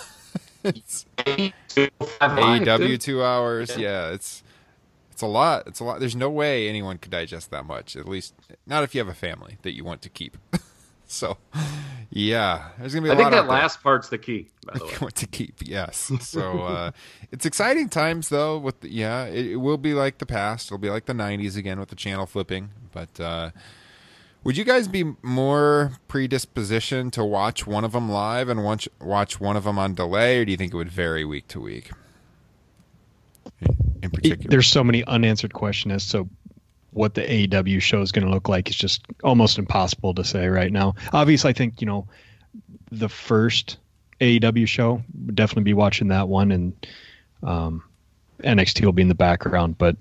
AEW 2.21 3.01
two 3.01 3.25
hours. 3.25 3.75
Yeah, 3.77 4.11
it's 4.11 4.43
it's 5.23 5.29
a 5.29 5.31
lot. 5.33 5.67
It's 5.69 5.79
a 5.79 5.85
lot. 5.85 6.01
There's 6.01 6.17
no 6.17 6.29
way 6.29 6.69
anyone 6.69 6.99
could 6.99 7.13
digest 7.13 7.53
that 7.53 7.65
much. 7.65 7.95
At 7.95 8.09
least 8.09 8.35
not 8.67 8.83
if 8.83 8.93
you 8.93 9.01
have 9.01 9.07
a 9.07 9.15
family 9.15 9.57
that 9.63 9.73
you 9.73 9.85
want 9.85 10.03
to 10.03 10.09
keep. 10.09 10.37
so, 11.07 11.39
yeah, 12.11 12.71
there's 12.77 12.93
gonna 12.93 13.05
be. 13.05 13.11
a 13.11 13.13
I 13.13 13.17
think 13.17 13.31
that 13.31 13.39
out 13.39 13.43
there. 13.43 13.53
last 13.53 13.85
part's 13.85 14.09
the 14.09 14.19
key, 14.19 14.49
by 14.67 14.79
the 14.79 14.85
way. 14.87 14.93
want 15.01 15.15
to 15.15 15.29
keep. 15.29 15.61
Yes. 15.65 16.11
So 16.21 16.63
uh, 16.63 16.91
it's 17.31 17.47
exciting 17.47 17.89
times 17.89 18.31
though. 18.31 18.59
With 18.59 18.81
the, 18.81 18.93
yeah, 18.93 19.27
it, 19.27 19.47
it 19.47 19.57
will 19.57 19.79
be 19.79 19.95
like 19.95 20.19
the 20.19 20.27
past. 20.27 20.67
It'll 20.69 20.79
be 20.79 20.91
like 20.91 21.07
the 21.07 21.13
'90s 21.13 21.57
again 21.57 21.79
with 21.79 21.91
the 21.91 21.97
channel 21.97 22.27
flipping. 22.27 22.71
But 22.91 23.21
uh, 23.21 23.51
would 24.43 24.57
you 24.57 24.65
guys 24.65 24.89
be 24.89 25.15
more 25.23 25.93
predispositioned 26.09 27.13
to 27.13 27.25
watch 27.25 27.65
one 27.65 27.85
of 27.85 27.93
them 27.93 28.11
live 28.11 28.49
and 28.49 28.65
watch 28.65 28.89
watch 29.01 29.39
one 29.39 29.57
of 29.57 29.63
them 29.63 29.79
on 29.79 29.95
delay, 29.95 30.41
or 30.41 30.45
do 30.45 30.51
you 30.51 30.57
think 30.57 30.75
it 30.75 30.77
would 30.77 30.91
vary 30.91 31.25
week 31.25 31.47
to 31.49 31.61
week? 31.61 31.93
In 34.03 34.11
particular, 34.11 34.51
There's 34.51 34.67
so 34.67 34.83
many 34.85 35.05
unanswered 35.05 35.53
questions 35.53 35.93
as 35.93 36.09
to 36.11 36.29
what 36.91 37.15
the 37.15 37.23
AEW 37.23 37.81
show 37.81 38.03
is 38.03 38.13
going 38.13 38.27
to 38.27 38.31
look 38.31 38.49
like. 38.49 38.69
It's 38.69 38.77
just 38.77 39.03
almost 39.25 39.59
impossible 39.59 40.15
to 40.15 40.25
say 40.25 40.49
right 40.49 40.71
now. 40.71 40.95
Obviously, 41.13 41.51
I 41.51 41.53
think 41.53 41.81
you 41.81 41.87
know 41.87 42.07
the 42.91 43.09
first 43.09 43.79
AEW 44.21 44.67
show 44.69 45.03
would 45.27 45.35
definitely 45.35 45.65
be 45.65 45.75
watching 45.75 46.09
that 46.09 46.29
one, 46.29 46.53
and 46.53 46.87
um, 47.43 47.83
NXT 48.41 48.85
will 48.85 48.93
be 48.93 49.03
in 49.03 49.09
the 49.09 49.15
background. 49.15 49.79
But 49.79 49.97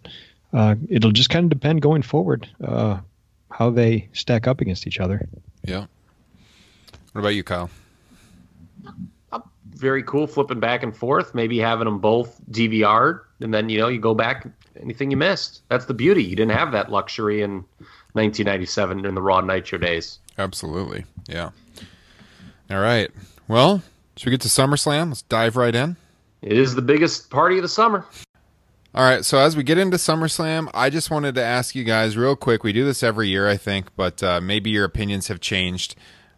uh, 0.54 0.76
it'll 0.90 1.12
just 1.12 1.30
kind 1.30 1.46
of 1.46 1.50
depend 1.50 1.82
going 1.82 2.02
forward 2.02 2.50
uh, 2.64 3.00
how 3.50 3.70
they 3.70 4.10
stack 4.14 4.48
up 4.48 4.62
against 4.62 4.88
each 4.88 5.00
other. 5.00 5.28
yeah. 5.64 5.86
What 7.14 7.22
about 7.22 7.36
you, 7.36 7.44
Kyle? 7.44 7.70
Very 9.82 10.04
cool 10.04 10.28
flipping 10.28 10.60
back 10.60 10.84
and 10.84 10.96
forth, 10.96 11.34
maybe 11.34 11.58
having 11.58 11.86
them 11.86 11.98
both 11.98 12.40
DVR'd, 12.52 13.26
and 13.40 13.52
then, 13.52 13.68
you 13.68 13.80
know, 13.80 13.88
you 13.88 14.00
go 14.00 14.14
back, 14.14 14.46
anything 14.80 15.10
you 15.10 15.18
missed. 15.18 15.64
That's 15.70 15.86
the 15.86 15.96
beauty. 15.96 16.24
You 16.24 16.36
didn't 16.36 16.52
have 16.52 16.72
that 16.74 16.92
luxury 16.92 17.42
in 17.42 17.66
1997 18.14 19.06
in 19.06 19.16
the 19.16 19.22
Raw 19.24 19.42
Nitro 19.42 19.80
days. 19.80 20.20
Absolutely. 20.38 21.06
Yeah. 21.28 21.50
All 22.70 22.80
right. 22.80 23.10
Well, 23.48 23.82
should 24.16 24.28
we 24.28 24.32
get 24.32 24.42
to 24.42 24.50
SummerSlam? 24.50 25.08
Let's 25.10 25.24
dive 25.24 25.56
right 25.56 25.74
in. 25.74 25.98
It 26.44 26.60
is 26.60 26.76
the 26.76 26.84
biggest 26.84 27.32
party 27.32 27.58
of 27.58 27.64
the 27.64 27.68
summer. 27.68 28.06
All 28.94 29.04
right, 29.04 29.26
so 29.26 29.40
as 29.40 29.56
we 29.56 29.64
get 29.64 29.80
into 29.80 29.98
SummerSlam, 29.98 30.70
I 30.76 30.92
just 30.92 31.10
wanted 31.10 31.34
to 31.36 31.44
ask 31.44 31.74
you 31.74 31.84
guys 31.84 32.18
real 32.18 32.36
quick. 32.36 32.64
We 32.64 32.72
do 32.72 32.86
this 32.86 33.02
every 33.02 33.30
year, 33.30 33.50
I 33.50 33.58
think, 33.58 33.88
but 33.96 34.22
uh, 34.22 34.42
maybe 34.42 34.70
your 34.70 34.86
opinions 34.86 35.28
have 35.30 35.40
changed. 35.40 35.96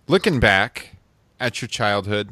Looking 0.07 0.39
back 0.39 0.95
at 1.39 1.61
your 1.61 1.67
childhood, 1.67 2.29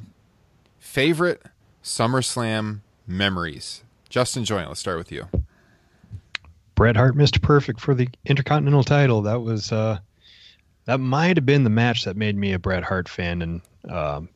favorite 0.81 1.43
SummerSlam 1.83 2.79
memories. 3.07 3.83
Justin 4.09 4.43
Joynt, 4.43 4.67
let's 4.67 4.81
start 4.81 4.97
with 4.97 5.11
you. 5.11 5.27
Bret 6.75 6.97
Hart, 6.97 7.15
Mr. 7.15 7.41
Perfect 7.41 7.79
for 7.79 7.93
the 7.93 8.09
Intercontinental 8.25 8.83
title. 8.83 9.21
That 9.21 9.41
was 9.41 9.71
uh, 9.71 9.99
that 10.85 10.99
might 10.99 11.37
have 11.37 11.45
been 11.45 11.63
the 11.63 11.69
match 11.69 12.03
that 12.03 12.17
made 12.17 12.35
me 12.35 12.51
a 12.51 12.59
Bret 12.59 12.83
Hart 12.83 13.07
fan 13.07 13.41
and 13.41 13.61
um, 13.87 14.27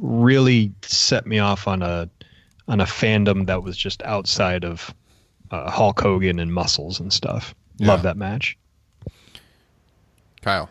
really 0.00 0.72
set 0.82 1.26
me 1.26 1.38
off 1.38 1.68
on 1.68 1.82
a 1.82 2.08
on 2.66 2.80
a 2.80 2.84
fandom 2.84 3.46
that 3.46 3.62
was 3.62 3.76
just 3.76 4.02
outside 4.02 4.64
of 4.64 4.92
uh, 5.50 5.70
Hulk 5.70 6.00
Hogan 6.00 6.40
and 6.40 6.52
muscles 6.52 6.98
and 6.98 7.12
stuff. 7.12 7.54
Love 7.78 8.02
that 8.02 8.16
match. 8.16 8.56
Kyle. 10.40 10.70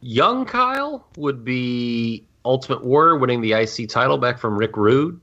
Young 0.00 0.46
Kyle 0.46 1.04
would 1.16 1.44
be 1.44 2.27
Ultimate 2.44 2.84
Warrior 2.84 3.16
winning 3.16 3.40
the 3.40 3.52
IC 3.52 3.88
title 3.88 4.18
back 4.18 4.38
from 4.38 4.56
Rick 4.56 4.76
Rude. 4.76 5.20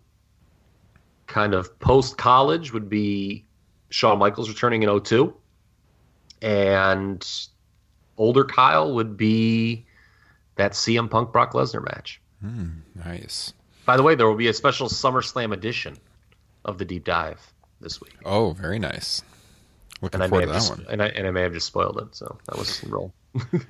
Kind 1.27 1.53
of 1.53 1.77
post 1.79 2.17
college 2.17 2.71
would 2.73 2.89
be 2.89 3.45
Shawn 3.89 4.19
Michaels 4.19 4.49
returning 4.49 4.83
in 4.83 4.99
02. 5.01 5.33
And 6.41 7.27
older 8.17 8.43
Kyle 8.43 8.93
would 8.93 9.17
be 9.17 9.85
that 10.55 10.73
CM 10.73 11.09
Punk 11.09 11.31
Brock 11.31 11.53
Lesnar 11.53 11.83
match. 11.83 12.21
Hmm, 12.41 12.67
nice. 12.93 13.53
By 13.85 13.97
the 13.97 14.03
way, 14.03 14.15
there 14.15 14.27
will 14.27 14.35
be 14.35 14.47
a 14.47 14.53
special 14.53 14.87
SummerSlam 14.87 15.53
edition 15.53 15.97
of 16.63 16.77
the 16.77 16.85
deep 16.85 17.05
dive 17.05 17.41
this 17.81 18.01
week. 18.01 18.13
Oh, 18.25 18.51
very 18.53 18.79
nice. 18.79 19.21
Looking 20.01 20.21
And 20.21 20.29
forward 20.29 20.45
to 20.47 20.51
that 20.51 20.53
just 20.55 20.69
one. 20.69 20.85
and 20.89 21.01
I, 21.01 21.07
and 21.07 21.25
I 21.27 21.31
may 21.31 21.41
have 21.41 21.53
just 21.53 21.67
spoiled 21.67 21.97
it, 21.99 22.15
so 22.15 22.37
that 22.47 22.57
was 22.57 22.83
real. 22.83 23.13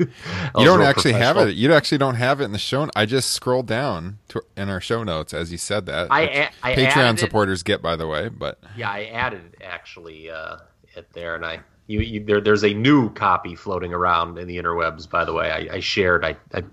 You 0.57 0.63
don't 0.65 0.81
actually 0.81 1.13
have 1.13 1.37
it. 1.37 1.55
You 1.55 1.73
actually 1.73 1.97
don't 1.97 2.15
have 2.15 2.39
it 2.41 2.45
in 2.45 2.51
the 2.51 2.57
show. 2.59 2.87
I 2.95 3.05
just 3.05 3.31
scrolled 3.31 3.65
down 3.67 4.19
to, 4.29 4.41
in 4.55 4.69
our 4.69 4.79
show 4.79 5.03
notes 5.03 5.33
as 5.33 5.51
you 5.51 5.57
said 5.57 5.85
that. 5.87 6.11
I 6.11 6.21
which 6.21 6.29
a- 6.31 6.49
I 6.63 6.75
Patreon 6.75 6.95
added 6.97 7.17
it. 7.17 7.19
supporters 7.19 7.63
get, 7.63 7.81
by 7.81 7.95
the 7.95 8.07
way. 8.07 8.29
But 8.29 8.59
Yeah, 8.77 8.89
I 8.91 9.05
added 9.05 9.57
actually 9.63 10.29
uh, 10.29 10.57
it 10.95 11.11
there, 11.13 11.35
and 11.35 11.45
I 11.45 11.59
you, 11.87 11.99
you 12.01 12.23
there. 12.23 12.41
There's 12.41 12.63
a 12.63 12.73
new 12.73 13.11
copy 13.13 13.55
floating 13.55 13.93
around 13.93 14.37
in 14.37 14.47
the 14.47 14.57
interwebs. 14.57 15.09
By 15.09 15.25
the 15.25 15.33
way, 15.33 15.51
I, 15.51 15.75
I 15.75 15.79
shared. 15.79 16.23
I, 16.23 16.35
I 16.53 16.63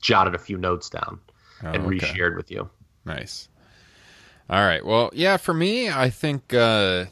jotted 0.00 0.34
a 0.34 0.38
few 0.38 0.56
notes 0.58 0.88
down 0.90 1.20
and 1.62 1.82
Oh, 1.84 1.86
okay. 1.88 1.98
reshared 1.98 2.36
with 2.36 2.50
you. 2.50 2.68
Nice. 3.04 3.48
All 4.50 4.64
right. 4.64 4.84
Well, 4.84 5.10
yeah, 5.12 5.36
for 5.36 5.52
me, 5.54 5.90
I 5.90 6.08
think 6.08 6.54
uh, 6.54 7.06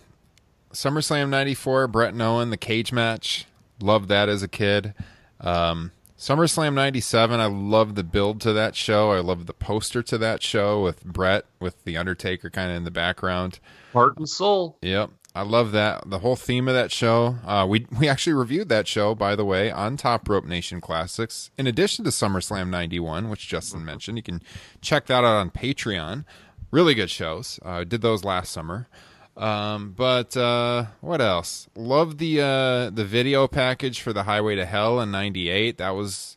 SummerSlam 0.73 1.29
94, 1.29 1.89
Bret 1.89 2.13
and 2.13 2.23
Owen, 2.23 2.51
the 2.51 2.57
cage 2.57 2.93
match. 2.93 3.47
Loved 3.81 4.09
that 4.09 4.29
as 4.29 4.43
a 4.43 4.49
kid. 4.49 4.95
Um, 5.41 5.93
SummerSlam 6.19 6.73
97, 6.75 7.41
I 7.41 7.47
love 7.47 7.95
the 7.95 8.03
build 8.03 8.41
to 8.41 8.53
that 8.55 8.75
show. 8.75 9.13
I 9.13 9.21
love 9.21 9.47
the 9.47 9.53
poster 9.53 10.03
to 10.05 10.17
that 10.19 10.43
show 10.43 10.83
with 10.83 11.05
Bret, 11.05 11.45
with 11.61 11.85
The 11.85 11.97
Undertaker 11.99 12.49
kind 12.49 12.71
of 12.71 12.77
in 12.79 12.85
the 12.85 12.91
background. 12.91 13.61
Heart 13.93 14.17
and 14.17 14.29
soul. 14.29 14.79
Yep. 14.81 15.11
I 15.35 15.43
love 15.43 15.73
that. 15.73 16.09
The 16.09 16.21
whole 16.21 16.35
theme 16.35 16.67
of 16.67 16.73
that 16.73 16.91
show. 16.91 17.37
Uh, 17.45 17.67
we 17.69 17.87
we 18.01 18.09
actually 18.09 18.33
reviewed 18.33 18.71
that 18.71 18.89
show, 18.89 19.15
by 19.15 19.37
the 19.37 19.45
way, 19.45 19.71
on 19.71 19.99
Top 19.99 20.27
Rope 20.27 20.47
Nation 20.47 20.81
Classics. 20.81 21.51
In 21.59 21.67
addition 21.67 22.05
to 22.07 22.11
SummerSlam 22.11 22.71
91, 22.71 23.29
which 23.29 23.47
Justin 23.47 23.85
mentioned, 23.85 24.17
you 24.17 24.23
can 24.23 24.43
check 24.81 25.05
that 25.07 25.25
out 25.25 25.25
on 25.25 25.51
Patreon. 25.51 26.25
Really 26.71 26.95
good 26.95 27.11
shows. 27.11 27.61
Uh, 27.63 27.85
did 27.85 28.01
those 28.01 28.25
last 28.25 28.51
summer. 28.51 28.89
Um, 29.37 29.93
but 29.93 30.37
uh, 30.37 30.87
what 31.01 31.21
else? 31.21 31.69
Love 31.77 32.19
the 32.19 32.41
uh, 32.41 32.91
the 32.91 33.05
video 33.05 33.47
package 33.47 34.01
for 34.01 34.13
the 34.13 34.23
Highway 34.23 34.57
to 34.57 34.65
Hell 34.65 35.01
in 35.01 35.11
'98. 35.11 35.79
That 35.79 35.91
was, 35.91 36.37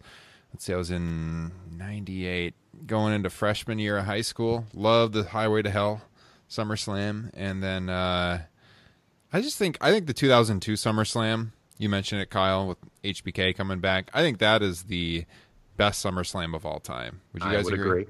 let's 0.53 0.65
see, 0.65 0.73
I 0.73 0.77
was 0.77 0.91
in 0.91 1.51
'98, 1.71 2.53
going 2.85 3.13
into 3.13 3.29
freshman 3.29 3.79
year 3.79 3.97
of 3.97 4.05
high 4.05 4.21
school. 4.21 4.65
Love 4.73 5.13
the 5.13 5.23
Highway 5.23 5.61
to 5.61 5.69
Hell 5.69 6.01
SummerSlam, 6.49 7.31
and 7.33 7.63
then 7.63 7.89
uh, 7.89 8.41
I 9.31 9.41
just 9.41 9.57
think 9.57 9.77
I 9.79 9.91
think 9.91 10.07
the 10.07 10.13
2002 10.13 10.73
SummerSlam. 10.73 11.51
You 11.77 11.87
mentioned 11.87 12.21
it, 12.21 12.29
Kyle, 12.29 12.67
with 12.67 12.77
HBK 13.05 13.55
coming 13.55 13.79
back. 13.79 14.11
I 14.13 14.21
think 14.21 14.39
that 14.39 14.61
is 14.61 14.83
the 14.83 15.23
best 15.77 16.05
SummerSlam 16.05 16.53
of 16.53 16.65
all 16.65 16.81
time. 16.81 17.21
Would 17.31 17.43
you 17.43 17.51
guys 17.51 17.67
agree? 17.67 18.01
agree. 18.01 18.07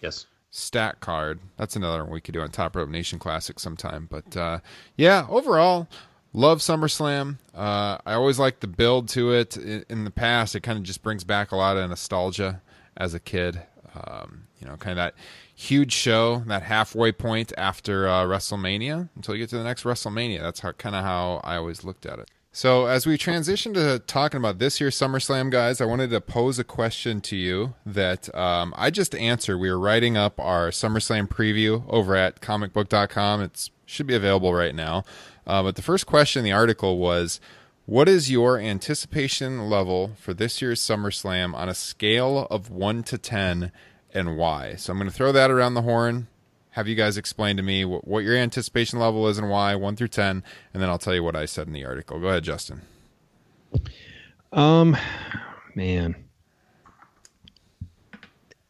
Yes. 0.00 0.24
Stat 0.50 1.00
card. 1.00 1.40
That's 1.56 1.76
another 1.76 2.02
one 2.02 2.12
we 2.12 2.20
could 2.20 2.34
do 2.34 2.40
on 2.40 2.50
Top 2.50 2.74
Rope 2.74 2.88
Nation 2.88 3.18
Classic 3.18 3.58
sometime. 3.58 4.08
But 4.10 4.36
uh, 4.36 4.60
yeah, 4.96 5.26
overall, 5.28 5.88
love 6.32 6.58
SummerSlam. 6.58 7.38
Uh, 7.54 7.98
I 8.04 8.14
always 8.14 8.38
like 8.38 8.60
the 8.60 8.66
build 8.66 9.08
to 9.10 9.32
it. 9.32 9.56
In, 9.56 9.84
in 9.88 10.04
the 10.04 10.10
past, 10.10 10.54
it 10.54 10.60
kind 10.60 10.78
of 10.78 10.84
just 10.84 11.02
brings 11.02 11.24
back 11.24 11.52
a 11.52 11.56
lot 11.56 11.76
of 11.76 11.88
nostalgia 11.88 12.62
as 12.96 13.14
a 13.14 13.20
kid. 13.20 13.62
Um, 13.94 14.44
you 14.60 14.66
know, 14.68 14.76
kind 14.76 14.92
of 14.92 14.96
that 14.96 15.14
huge 15.54 15.92
show, 15.92 16.42
that 16.46 16.62
halfway 16.62 17.12
point 17.12 17.52
after 17.58 18.08
uh, 18.08 18.24
WrestleMania 18.24 19.08
until 19.16 19.34
you 19.34 19.42
get 19.42 19.50
to 19.50 19.58
the 19.58 19.64
next 19.64 19.84
WrestleMania. 19.84 20.40
That's 20.40 20.60
how 20.60 20.72
kind 20.72 20.94
of 20.94 21.04
how 21.04 21.40
I 21.44 21.56
always 21.56 21.84
looked 21.84 22.06
at 22.06 22.18
it. 22.18 22.30
So, 22.52 22.86
as 22.86 23.06
we 23.06 23.16
transition 23.16 23.74
to 23.74 24.00
talking 24.00 24.38
about 24.38 24.58
this 24.58 24.80
year's 24.80 24.98
SummerSlam, 24.98 25.52
guys, 25.52 25.80
I 25.80 25.84
wanted 25.84 26.10
to 26.10 26.20
pose 26.20 26.58
a 26.58 26.64
question 26.64 27.20
to 27.20 27.36
you 27.36 27.74
that 27.86 28.34
um, 28.34 28.74
I 28.76 28.90
just 28.90 29.14
answered. 29.14 29.58
We 29.58 29.70
were 29.70 29.78
writing 29.78 30.16
up 30.16 30.40
our 30.40 30.70
SummerSlam 30.70 31.28
preview 31.28 31.84
over 31.88 32.16
at 32.16 32.40
comicbook.com. 32.40 33.40
It 33.42 33.70
should 33.86 34.08
be 34.08 34.16
available 34.16 34.52
right 34.52 34.74
now. 34.74 35.04
Uh, 35.46 35.62
but 35.62 35.76
the 35.76 35.82
first 35.82 36.06
question 36.06 36.40
in 36.40 36.44
the 36.44 36.50
article 36.50 36.98
was 36.98 37.40
What 37.86 38.08
is 38.08 38.32
your 38.32 38.58
anticipation 38.58 39.70
level 39.70 40.16
for 40.18 40.34
this 40.34 40.60
year's 40.60 40.80
SummerSlam 40.80 41.54
on 41.54 41.68
a 41.68 41.74
scale 41.74 42.48
of 42.50 42.68
1 42.68 43.04
to 43.04 43.16
10 43.16 43.70
and 44.12 44.36
why? 44.36 44.74
So, 44.74 44.92
I'm 44.92 44.98
going 44.98 45.08
to 45.08 45.16
throw 45.16 45.30
that 45.30 45.52
around 45.52 45.74
the 45.74 45.82
horn 45.82 46.26
have 46.80 46.88
you 46.88 46.94
guys 46.94 47.18
explain 47.18 47.58
to 47.58 47.62
me 47.62 47.84
what, 47.84 48.08
what, 48.08 48.24
your 48.24 48.34
anticipation 48.34 48.98
level 48.98 49.28
is 49.28 49.36
and 49.36 49.50
why, 49.50 49.74
one 49.74 49.96
through 49.96 50.08
ten, 50.08 50.42
and 50.72 50.82
then 50.82 50.88
I'll 50.88 50.98
tell 50.98 51.14
you 51.14 51.22
what 51.22 51.36
I 51.36 51.44
said 51.44 51.66
in 51.66 51.74
the 51.74 51.84
article. 51.84 52.18
Go 52.18 52.28
ahead, 52.28 52.42
Justin. 52.42 52.80
Um, 54.50 54.96
man, 55.74 56.16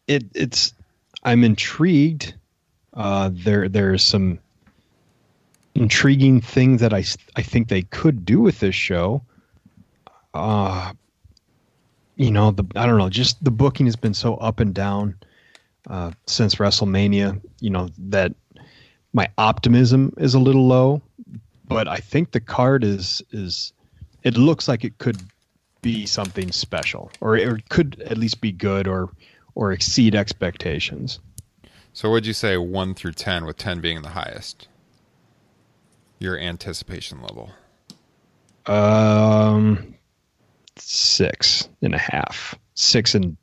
it 0.09 0.25
it's 0.35 0.75
I'm 1.23 1.44
intrigued. 1.44 2.35
Uh, 2.92 3.31
there 3.33 3.68
there's 3.68 4.03
some 4.03 4.40
intriguing 5.77 6.40
things 6.40 6.81
that 6.81 6.92
I 6.92 7.05
I 7.37 7.42
think 7.42 7.68
they 7.68 7.83
could 7.83 8.25
do 8.25 8.40
with 8.40 8.59
this 8.59 8.75
show. 8.75 9.23
Uh, 10.35 10.94
you 12.16 12.33
know 12.33 12.51
the 12.51 12.64
I 12.75 12.87
don't 12.87 12.99
know, 12.99 13.09
just 13.09 13.42
the 13.44 13.53
booking 13.53 13.87
has 13.87 13.94
been 13.94 14.14
so 14.14 14.35
up 14.35 14.59
and 14.59 14.75
down 14.75 15.14
uh, 15.90 16.12
since 16.26 16.55
WrestleMania. 16.55 17.40
You 17.61 17.70
know 17.70 17.88
that 17.98 18.33
my 19.12 19.29
optimism 19.37 20.14
is 20.16 20.35
a 20.35 20.38
little 20.38 20.66
low, 20.66 21.03
but 21.66 21.88
I 21.88 21.98
think 21.98 22.31
the 22.31 22.40
card 22.40 22.85
is 22.85 23.22
is 23.33 23.72
it 24.22 24.37
looks 24.37 24.68
like 24.68 24.85
it 24.85 24.98
could 24.98 25.20
be 25.83 26.07
something 26.07 26.53
special, 26.53 27.11
or 27.20 27.37
it 27.37 27.68
could 27.68 28.00
at 28.03 28.16
least 28.16 28.40
be 28.40 28.53
good, 28.53 28.87
or 28.87 29.11
or 29.55 29.72
exceed 29.72 30.14
expectations. 30.14 31.18
So, 31.92 32.11
would 32.11 32.24
you 32.24 32.33
say 32.33 32.57
one 32.57 32.94
through 32.94 33.12
ten, 33.12 33.44
with 33.44 33.57
ten 33.57 33.81
being 33.81 34.03
the 34.03 34.11
highest? 34.11 34.68
Your 36.18 36.38
anticipation 36.38 37.20
level. 37.22 37.50
Um, 38.66 39.94
six 40.76 41.68
and 41.83 41.94
a 41.94 41.98
half, 41.98 42.55
six 42.74 43.14
and 43.14 43.37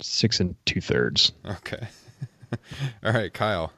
six 0.00 0.40
and 0.40 0.54
two 0.66 0.80
thirds. 0.80 1.32
Okay. 1.44 1.86
All 3.04 3.12
right, 3.12 3.32
Kyle. 3.32 3.72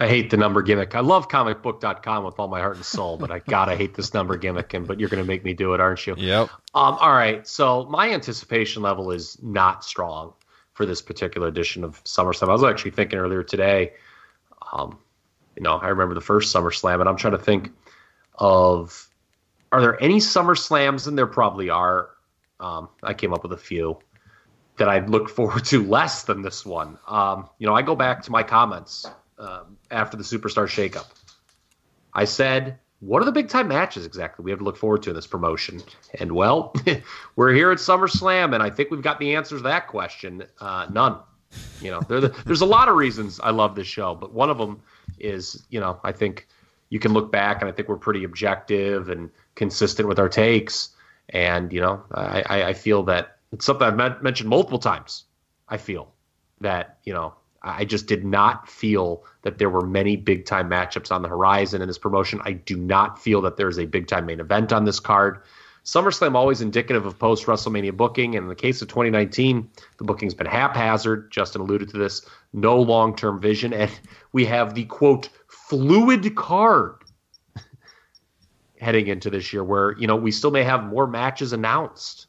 I 0.00 0.08
hate 0.08 0.30
the 0.30 0.38
number 0.38 0.62
gimmick. 0.62 0.94
I 0.94 1.00
love 1.00 1.28
comicbook.com 1.28 2.24
with 2.24 2.38
all 2.38 2.48
my 2.48 2.60
heart 2.60 2.76
and 2.76 2.84
soul, 2.84 3.18
but 3.18 3.30
I 3.30 3.40
gotta 3.40 3.76
hate 3.76 3.94
this 3.94 4.14
number 4.14 4.38
gimmick. 4.38 4.72
And 4.72 4.86
but 4.86 4.98
you're 4.98 5.10
gonna 5.10 5.24
make 5.24 5.44
me 5.44 5.52
do 5.52 5.74
it, 5.74 5.80
aren't 5.80 6.06
you? 6.06 6.14
Yep. 6.16 6.48
Um. 6.74 6.94
All 6.94 7.12
right. 7.12 7.46
So 7.46 7.84
my 7.84 8.10
anticipation 8.10 8.82
level 8.82 9.10
is 9.10 9.36
not 9.42 9.84
strong 9.84 10.32
for 10.72 10.86
this 10.86 11.02
particular 11.02 11.48
edition 11.48 11.84
of 11.84 12.02
SummerSlam. 12.04 12.48
I 12.48 12.52
was 12.52 12.64
actually 12.64 12.92
thinking 12.92 13.18
earlier 13.18 13.42
today. 13.42 13.92
Um, 14.72 14.98
you 15.54 15.62
know, 15.62 15.76
I 15.76 15.88
remember 15.88 16.14
the 16.14 16.22
first 16.22 16.54
SummerSlam, 16.54 17.00
and 17.00 17.08
I'm 17.08 17.16
trying 17.16 17.36
to 17.36 17.42
think 17.42 17.70
of 18.36 19.06
are 19.72 19.82
there 19.82 20.02
any 20.02 20.16
SummerSlams, 20.16 21.06
and 21.06 21.18
there 21.18 21.26
probably 21.26 21.68
are. 21.68 22.08
Um, 22.60 22.88
I 23.02 23.14
came 23.14 23.32
up 23.32 23.42
with 23.42 23.52
a 23.52 23.58
few 23.58 23.98
that 24.76 24.88
I 24.88 25.04
look 25.06 25.28
forward 25.28 25.64
to 25.66 25.84
less 25.84 26.24
than 26.24 26.42
this 26.42 26.64
one. 26.64 26.98
Um, 27.08 27.48
you 27.58 27.66
know, 27.66 27.74
I 27.74 27.82
go 27.82 27.96
back 27.96 28.22
to 28.22 28.30
my 28.30 28.42
comments 28.42 29.06
um, 29.38 29.76
after 29.90 30.16
the 30.16 30.22
Superstar 30.22 30.66
shakeup. 30.66 31.06
I 32.14 32.24
said, 32.24 32.78
what 33.00 33.22
are 33.22 33.24
the 33.24 33.32
big 33.32 33.48
time 33.48 33.68
matches 33.68 34.04
exactly 34.04 34.44
we 34.44 34.50
have 34.50 34.58
to 34.60 34.64
look 34.64 34.76
forward 34.76 35.02
to 35.04 35.10
in 35.10 35.16
this 35.16 35.26
promotion? 35.26 35.82
And 36.18 36.32
well, 36.32 36.74
we're 37.36 37.52
here 37.52 37.70
at 37.70 37.78
SummerSlam, 37.78 38.54
and 38.54 38.62
I 38.62 38.70
think 38.70 38.90
we've 38.90 39.02
got 39.02 39.18
the 39.18 39.34
answers 39.34 39.60
to 39.60 39.64
that 39.64 39.88
question. 39.88 40.44
Uh, 40.60 40.86
none. 40.90 41.18
You 41.80 41.90
know, 41.92 42.00
the, 42.00 42.28
there's 42.46 42.60
a 42.60 42.66
lot 42.66 42.88
of 42.88 42.96
reasons 42.96 43.40
I 43.40 43.50
love 43.50 43.74
this 43.74 43.86
show, 43.86 44.14
but 44.14 44.32
one 44.32 44.50
of 44.50 44.58
them 44.58 44.82
is, 45.18 45.62
you 45.70 45.80
know, 45.80 45.98
I 46.04 46.12
think 46.12 46.46
you 46.90 46.98
can 46.98 47.12
look 47.12 47.32
back 47.32 47.62
and 47.62 47.70
I 47.70 47.72
think 47.72 47.88
we're 47.88 47.96
pretty 47.96 48.24
objective 48.24 49.08
and 49.08 49.30
consistent 49.54 50.08
with 50.08 50.18
our 50.18 50.28
takes. 50.28 50.90
And, 51.30 51.72
you 51.72 51.80
know, 51.80 52.02
I, 52.12 52.62
I 52.64 52.72
feel 52.72 53.04
that 53.04 53.38
it's 53.52 53.64
something 53.64 53.86
I've 53.86 54.22
mentioned 54.22 54.48
multiple 54.48 54.78
times. 54.78 55.24
I 55.68 55.76
feel 55.76 56.12
that, 56.60 56.98
you 57.04 57.14
know, 57.14 57.34
I 57.62 57.84
just 57.84 58.06
did 58.06 58.24
not 58.24 58.68
feel 58.68 59.24
that 59.42 59.58
there 59.58 59.70
were 59.70 59.86
many 59.86 60.16
big 60.16 60.46
time 60.46 60.70
matchups 60.70 61.12
on 61.12 61.22
the 61.22 61.28
horizon 61.28 61.82
in 61.82 61.88
this 61.88 61.98
promotion. 61.98 62.40
I 62.44 62.52
do 62.52 62.76
not 62.76 63.22
feel 63.22 63.42
that 63.42 63.56
there's 63.56 63.78
a 63.78 63.86
big 63.86 64.06
time 64.06 64.26
main 64.26 64.40
event 64.40 64.72
on 64.72 64.84
this 64.84 64.98
card. 64.98 65.42
SummerSlam 65.84 66.34
always 66.34 66.60
indicative 66.60 67.06
of 67.06 67.18
post 67.18 67.46
WrestleMania 67.46 67.96
booking, 67.96 68.36
and 68.36 68.44
in 68.44 68.48
the 68.48 68.54
case 68.54 68.82
of 68.82 68.88
2019, 68.88 69.68
the 69.98 70.04
booking's 70.04 70.34
been 70.34 70.46
haphazard. 70.46 71.30
Justin 71.30 71.62
alluded 71.62 71.88
to 71.90 71.98
this, 71.98 72.26
no 72.52 72.78
long 72.78 73.16
term 73.16 73.40
vision, 73.40 73.72
and 73.72 73.90
we 74.32 74.44
have 74.44 74.74
the 74.74 74.84
quote 74.84 75.28
fluid 75.48 76.34
card 76.34 76.96
heading 78.80 79.06
into 79.06 79.30
this 79.30 79.52
year, 79.52 79.62
where 79.62 79.96
you 79.98 80.06
know 80.06 80.16
we 80.16 80.30
still 80.30 80.50
may 80.50 80.64
have 80.64 80.84
more 80.84 81.06
matches 81.06 81.52
announced, 81.52 82.26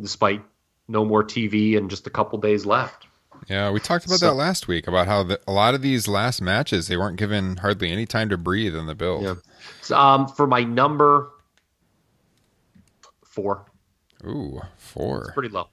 despite 0.00 0.42
no 0.88 1.04
more 1.04 1.24
TV 1.24 1.76
and 1.76 1.90
just 1.90 2.06
a 2.06 2.10
couple 2.10 2.38
days 2.38 2.64
left. 2.66 3.06
Yeah, 3.48 3.70
we 3.70 3.80
talked 3.80 4.06
about 4.06 4.18
so, 4.18 4.26
that 4.26 4.34
last 4.34 4.68
week 4.68 4.86
about 4.86 5.06
how 5.06 5.24
the, 5.24 5.40
a 5.48 5.52
lot 5.52 5.74
of 5.74 5.82
these 5.82 6.06
last 6.06 6.40
matches 6.40 6.86
they 6.86 6.96
weren't 6.96 7.16
given 7.16 7.56
hardly 7.56 7.90
any 7.90 8.06
time 8.06 8.28
to 8.28 8.36
breathe 8.36 8.74
in 8.76 8.86
the 8.86 8.94
build. 8.94 9.24
Yeah. 9.24 9.34
So, 9.80 9.96
um, 9.96 10.28
for 10.28 10.46
my 10.46 10.62
number 10.62 11.30
four. 13.24 13.66
Ooh, 14.24 14.60
four. 14.76 15.24
It's 15.24 15.34
pretty 15.34 15.48
low. 15.48 15.68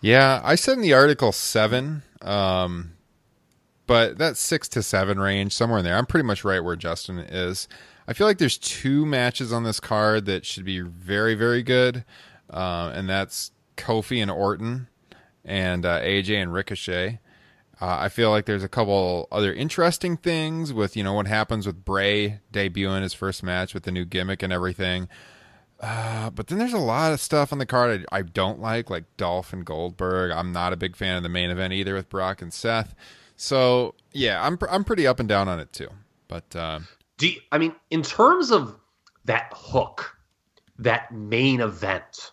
Yeah, 0.00 0.40
I 0.42 0.56
said 0.56 0.74
in 0.74 0.82
the 0.82 0.94
article 0.94 1.32
seven, 1.32 2.02
um, 2.22 2.92
but 3.86 4.18
that 4.18 4.36
six 4.36 4.68
to 4.70 4.82
seven 4.82 5.18
range 5.20 5.52
somewhere 5.52 5.78
in 5.78 5.84
there. 5.84 5.96
I'm 5.96 6.06
pretty 6.06 6.26
much 6.26 6.44
right 6.44 6.62
where 6.62 6.76
Justin 6.76 7.18
is. 7.18 7.68
I 8.08 8.12
feel 8.12 8.26
like 8.26 8.38
there's 8.38 8.58
two 8.58 9.04
matches 9.04 9.52
on 9.52 9.64
this 9.64 9.80
card 9.80 10.26
that 10.26 10.44
should 10.44 10.64
be 10.64 10.80
very, 10.80 11.34
very 11.34 11.62
good, 11.62 12.04
uh, 12.50 12.92
and 12.94 13.08
that's 13.08 13.50
Kofi 13.76 14.22
and 14.22 14.30
Orton 14.30 14.88
and 15.44 15.84
uh, 15.84 16.00
AJ 16.00 16.42
and 16.42 16.52
Ricochet. 16.52 17.20
Uh, 17.80 17.98
I 18.00 18.08
feel 18.08 18.30
like 18.30 18.46
there's 18.46 18.64
a 18.64 18.68
couple 18.68 19.28
other 19.30 19.52
interesting 19.52 20.16
things 20.16 20.72
with 20.72 20.96
you 20.96 21.04
know 21.04 21.12
what 21.12 21.26
happens 21.26 21.66
with 21.66 21.84
Bray 21.84 22.40
debuting 22.52 23.02
his 23.02 23.12
first 23.12 23.42
match 23.42 23.74
with 23.74 23.82
the 23.82 23.92
new 23.92 24.04
gimmick 24.04 24.42
and 24.42 24.52
everything. 24.52 25.08
Uh, 25.78 26.30
but 26.30 26.46
then 26.46 26.58
there's 26.58 26.72
a 26.72 26.78
lot 26.78 27.12
of 27.12 27.20
stuff 27.20 27.52
on 27.52 27.58
the 27.58 27.66
card 27.66 28.06
I, 28.10 28.18
I, 28.18 28.22
don't 28.22 28.60
like, 28.60 28.88
like 28.88 29.04
Dolph 29.18 29.52
and 29.52 29.62
Goldberg. 29.62 30.30
I'm 30.30 30.50
not 30.50 30.72
a 30.72 30.76
big 30.76 30.96
fan 30.96 31.18
of 31.18 31.22
the 31.22 31.28
main 31.28 31.50
event 31.50 31.74
either 31.74 31.92
with 31.92 32.08
Brock 32.08 32.40
and 32.40 32.50
Seth. 32.50 32.94
So 33.36 33.94
yeah, 34.12 34.42
I'm 34.42 34.58
I'm 34.70 34.84
pretty 34.84 35.06
up 35.06 35.20
and 35.20 35.28
down 35.28 35.48
on 35.48 35.60
it 35.60 35.72
too. 35.72 35.88
But 36.28 36.56
uh, 36.56 36.80
do 37.18 37.28
you, 37.28 37.40
I 37.52 37.58
mean 37.58 37.74
in 37.90 38.02
terms 38.02 38.50
of 38.50 38.78
that 39.24 39.52
hook, 39.54 40.16
that 40.78 41.12
main 41.12 41.60
event? 41.60 42.32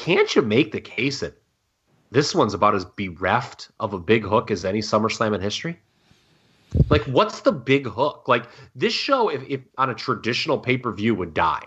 can't 0.00 0.34
you 0.34 0.40
make 0.40 0.72
the 0.72 0.80
case 0.80 1.20
that 1.20 1.34
this 2.10 2.34
one's 2.34 2.54
about 2.54 2.74
as 2.74 2.86
bereft 2.86 3.70
of 3.78 3.92
a 3.92 3.98
big 3.98 4.24
hook 4.24 4.50
as 4.50 4.64
any 4.64 4.80
SummerSlam 4.80 5.34
in 5.34 5.42
history? 5.42 5.78
Like, 6.88 7.02
what's 7.02 7.40
the 7.40 7.52
big 7.52 7.86
hook? 7.86 8.24
Like, 8.26 8.46
this 8.74 8.94
show, 8.94 9.28
if, 9.28 9.42
if 9.48 9.60
on 9.76 9.90
a 9.90 9.94
traditional 9.94 10.58
pay 10.58 10.78
per 10.78 10.92
view, 10.92 11.14
would 11.14 11.34
die 11.34 11.66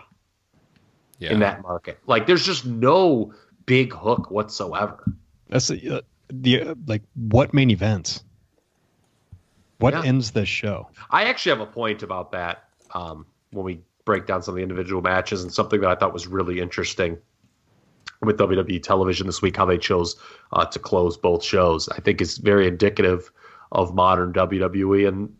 yeah. 1.20 1.32
in 1.32 1.38
that 1.40 1.62
market. 1.62 2.00
Like, 2.06 2.26
there's 2.26 2.44
just 2.44 2.66
no 2.66 3.32
big 3.66 3.92
hook 3.92 4.30
whatsoever. 4.30 5.04
That's 5.48 5.68
the, 5.68 5.98
uh, 5.98 6.00
the 6.28 6.62
uh, 6.62 6.74
like 6.86 7.02
what 7.14 7.54
main 7.54 7.70
events? 7.70 8.24
What 9.84 9.92
Yeah. 9.92 10.02
ends 10.02 10.30
this 10.30 10.48
show? 10.48 10.88
I 11.10 11.24
actually 11.24 11.50
have 11.50 11.60
a 11.60 11.70
point 11.70 12.02
about 12.02 12.32
that 12.32 12.64
um, 12.94 13.26
when 13.50 13.66
we 13.66 13.80
break 14.06 14.24
down 14.26 14.42
some 14.42 14.52
of 14.52 14.56
the 14.56 14.62
individual 14.62 15.02
matches 15.02 15.42
and 15.42 15.52
something 15.52 15.78
that 15.82 15.90
I 15.90 15.94
thought 15.94 16.14
was 16.14 16.26
really 16.26 16.58
interesting 16.58 17.18
with 18.22 18.38
WWE 18.38 18.82
television 18.82 19.26
this 19.26 19.42
week, 19.42 19.58
how 19.58 19.66
they 19.66 19.76
chose 19.76 20.16
uh, 20.54 20.64
to 20.64 20.78
close 20.78 21.18
both 21.18 21.44
shows. 21.44 21.86
I 21.90 22.00
think 22.00 22.22
is 22.22 22.38
very 22.38 22.66
indicative 22.66 23.30
of 23.72 23.94
modern 23.94 24.32
WWE 24.32 25.06
and, 25.06 25.30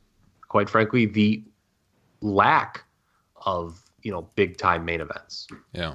quite 0.48 0.68
frankly, 0.68 1.06
the 1.06 1.42
lack 2.20 2.84
of 3.46 3.82
you 4.02 4.12
know 4.12 4.28
big 4.34 4.58
time 4.58 4.84
main 4.84 5.00
events. 5.00 5.46
Yeah. 5.72 5.94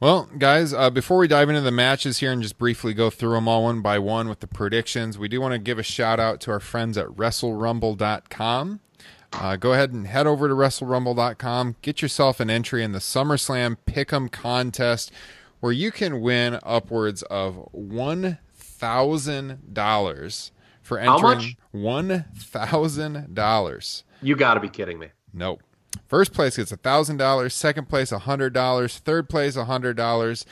Well, 0.00 0.28
guys, 0.38 0.72
uh, 0.72 0.90
before 0.90 1.18
we 1.18 1.26
dive 1.26 1.48
into 1.48 1.60
the 1.60 1.72
matches 1.72 2.18
here 2.18 2.30
and 2.30 2.40
just 2.40 2.56
briefly 2.56 2.94
go 2.94 3.10
through 3.10 3.34
them 3.34 3.48
all 3.48 3.64
one 3.64 3.82
by 3.82 3.98
one 3.98 4.28
with 4.28 4.38
the 4.38 4.46
predictions, 4.46 5.18
we 5.18 5.26
do 5.26 5.40
want 5.40 5.54
to 5.54 5.58
give 5.58 5.76
a 5.76 5.82
shout 5.82 6.20
out 6.20 6.40
to 6.42 6.52
our 6.52 6.60
friends 6.60 6.96
at 6.96 7.08
WrestleRumble.com. 7.08 8.78
Uh, 9.32 9.56
go 9.56 9.72
ahead 9.72 9.92
and 9.92 10.06
head 10.06 10.28
over 10.28 10.46
to 10.46 10.54
WrestleRumble.com. 10.54 11.74
Get 11.82 12.00
yourself 12.00 12.38
an 12.38 12.48
entry 12.48 12.84
in 12.84 12.92
the 12.92 13.00
SummerSlam 13.00 13.76
Pick'em 13.86 14.30
contest 14.30 15.10
where 15.58 15.72
you 15.72 15.90
can 15.90 16.20
win 16.20 16.60
upwards 16.62 17.22
of 17.24 17.68
$1,000 17.76 20.50
for 20.80 21.00
How 21.00 21.16
entering 21.16 21.38
much? 21.38 21.56
$1,000. 21.74 24.02
You 24.22 24.36
got 24.36 24.54
to 24.54 24.60
be 24.60 24.68
kidding 24.68 25.00
me. 25.00 25.08
Nope. 25.34 25.60
First 26.06 26.32
place 26.32 26.56
gets 26.56 26.72
thousand 26.72 27.16
dollars. 27.16 27.54
Second 27.54 27.88
place 27.88 28.10
hundred 28.10 28.52
dollars. 28.52 28.98
Third 28.98 29.28
place 29.28 29.56
hundred 29.56 29.96
dollars. 29.96 30.46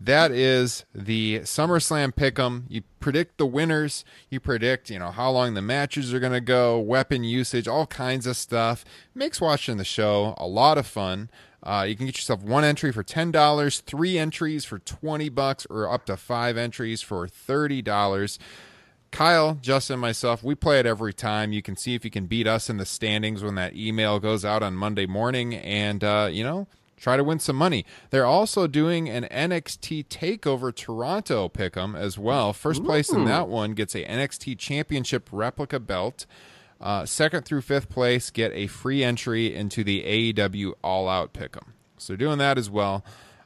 That 0.00 0.30
is 0.30 0.84
the 0.94 1.40
SummerSlam 1.40 2.12
Pick'em. 2.12 2.64
You 2.68 2.82
predict 3.00 3.38
the 3.38 3.46
winners. 3.46 4.04
You 4.30 4.38
predict, 4.38 4.90
you 4.90 4.98
know, 4.98 5.10
how 5.10 5.30
long 5.32 5.54
the 5.54 5.62
matches 5.62 6.14
are 6.14 6.20
going 6.20 6.32
to 6.32 6.40
go, 6.40 6.78
weapon 6.78 7.24
usage, 7.24 7.66
all 7.66 7.86
kinds 7.86 8.26
of 8.26 8.36
stuff. 8.36 8.84
Makes 9.12 9.40
watching 9.40 9.78
the 9.78 9.84
show 9.84 10.34
a 10.38 10.46
lot 10.46 10.78
of 10.78 10.86
fun. 10.86 11.30
Uh, 11.64 11.84
you 11.88 11.96
can 11.96 12.06
get 12.06 12.16
yourself 12.16 12.42
one 12.42 12.64
entry 12.64 12.92
for 12.92 13.02
ten 13.02 13.30
dollars, 13.30 13.80
three 13.80 14.18
entries 14.18 14.64
for 14.64 14.78
twenty 14.78 15.28
bucks, 15.28 15.66
or 15.70 15.88
up 15.92 16.06
to 16.06 16.16
five 16.16 16.56
entries 16.56 17.02
for 17.02 17.26
thirty 17.26 17.82
dollars. 17.82 18.38
Kyle, 19.12 19.58
Justin, 19.60 20.00
myself, 20.00 20.42
we 20.42 20.54
play 20.54 20.80
it 20.80 20.86
every 20.86 21.12
time. 21.12 21.52
You 21.52 21.62
can 21.62 21.76
see 21.76 21.94
if 21.94 22.04
you 22.04 22.10
can 22.10 22.26
beat 22.26 22.46
us 22.46 22.68
in 22.68 22.78
the 22.78 22.86
standings 22.86 23.44
when 23.44 23.54
that 23.56 23.76
email 23.76 24.18
goes 24.18 24.44
out 24.44 24.62
on 24.62 24.74
Monday 24.74 25.06
morning, 25.06 25.54
and 25.54 26.02
uh, 26.02 26.28
you 26.32 26.42
know, 26.42 26.66
try 26.96 27.16
to 27.18 27.22
win 27.22 27.38
some 27.38 27.56
money. 27.56 27.84
They're 28.10 28.26
also 28.26 28.66
doing 28.66 29.08
an 29.10 29.24
NXT 29.24 30.06
Takeover 30.08 30.74
Toronto 30.74 31.48
pick'em 31.48 31.94
as 31.94 32.18
well. 32.18 32.52
First 32.52 32.84
place 32.84 33.12
in 33.12 33.26
that 33.26 33.48
one 33.48 33.74
gets 33.74 33.94
a 33.94 34.04
NXT 34.04 34.58
Championship 34.58 35.28
replica 35.30 35.78
belt. 35.78 36.26
Uh, 36.80 37.04
second 37.06 37.44
through 37.44 37.60
fifth 37.60 37.88
place 37.88 38.30
get 38.30 38.50
a 38.54 38.66
free 38.66 39.04
entry 39.04 39.54
into 39.54 39.84
the 39.84 40.32
AEW 40.32 40.72
All 40.82 41.08
Out 41.08 41.32
pick'em. 41.32 41.68
So 41.98 42.16
doing 42.16 42.38
that 42.38 42.56
as 42.56 42.70
well. 42.70 43.04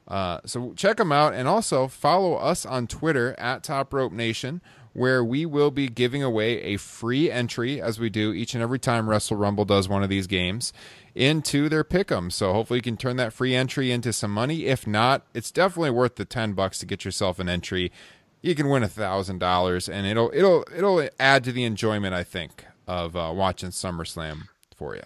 Uh, 0.09 0.39
so 0.47 0.73
check 0.75 0.99
them 0.99 1.11
out 1.11 1.35
and 1.35 1.49
also 1.49 1.89
follow 1.89 2.35
us 2.35 2.65
on 2.65 2.87
Twitter 2.87 3.35
at 3.39 3.63
Top 3.63 3.93
Rope 3.93 4.13
Nation, 4.13 4.61
where 4.97 5.23
we 5.23 5.45
will 5.45 5.71
be 5.71 5.89
giving 5.89 6.23
away 6.23 6.63
a 6.63 6.79
free 6.79 7.31
entry 7.31 7.81
as 7.83 8.01
we 8.01 8.09
do 8.09 8.33
each 8.33 8.55
and 8.55 8.63
every 8.63 8.79
time 8.79 9.11
Wrestle 9.11 9.37
Rumble 9.37 9.67
does 9.67 9.89
one 9.91 10.03
of 10.03 10.09
these 10.09 10.27
games 10.27 10.73
into 11.15 11.69
their 11.69 11.85
pick'em. 11.85 12.33
So 12.33 12.55
hopefully 12.55 12.79
you 12.79 12.83
can 12.83 12.97
turn 12.97 13.17
that 13.17 13.35
free 13.35 13.55
entry 13.55 13.93
into 13.93 14.13
some 14.13 14.31
money. 14.31 14.65
If 14.67 14.87
not, 14.87 15.27
it's 15.35 15.51
definitely 15.51 15.91
worth 15.91 16.17
the 16.17 16.25
ten 16.25 16.55
bucks 16.55 16.79
to 16.79 16.87
get 16.87 17.05
yourself 17.05 17.39
an 17.39 17.49
entry. 17.49 17.93
You 18.41 18.55
can 18.55 18.71
win 18.71 18.83
a 18.83 18.89
thousand 18.89 19.39
dollars, 19.39 19.89
and 19.89 20.07
it'll 20.07 20.31
it'll 20.33 20.65
it'll 20.75 21.07
add 21.21 21.45
to 21.45 21.53
the 21.53 21.65
enjoyment 21.65 22.15
I 22.15 22.25
think 22.25 22.65
of 22.87 23.17
uh, 23.17 23.33
watching 23.35 23.71
SummerSlam 23.71 24.49
for 24.77 24.95
you. 24.97 25.03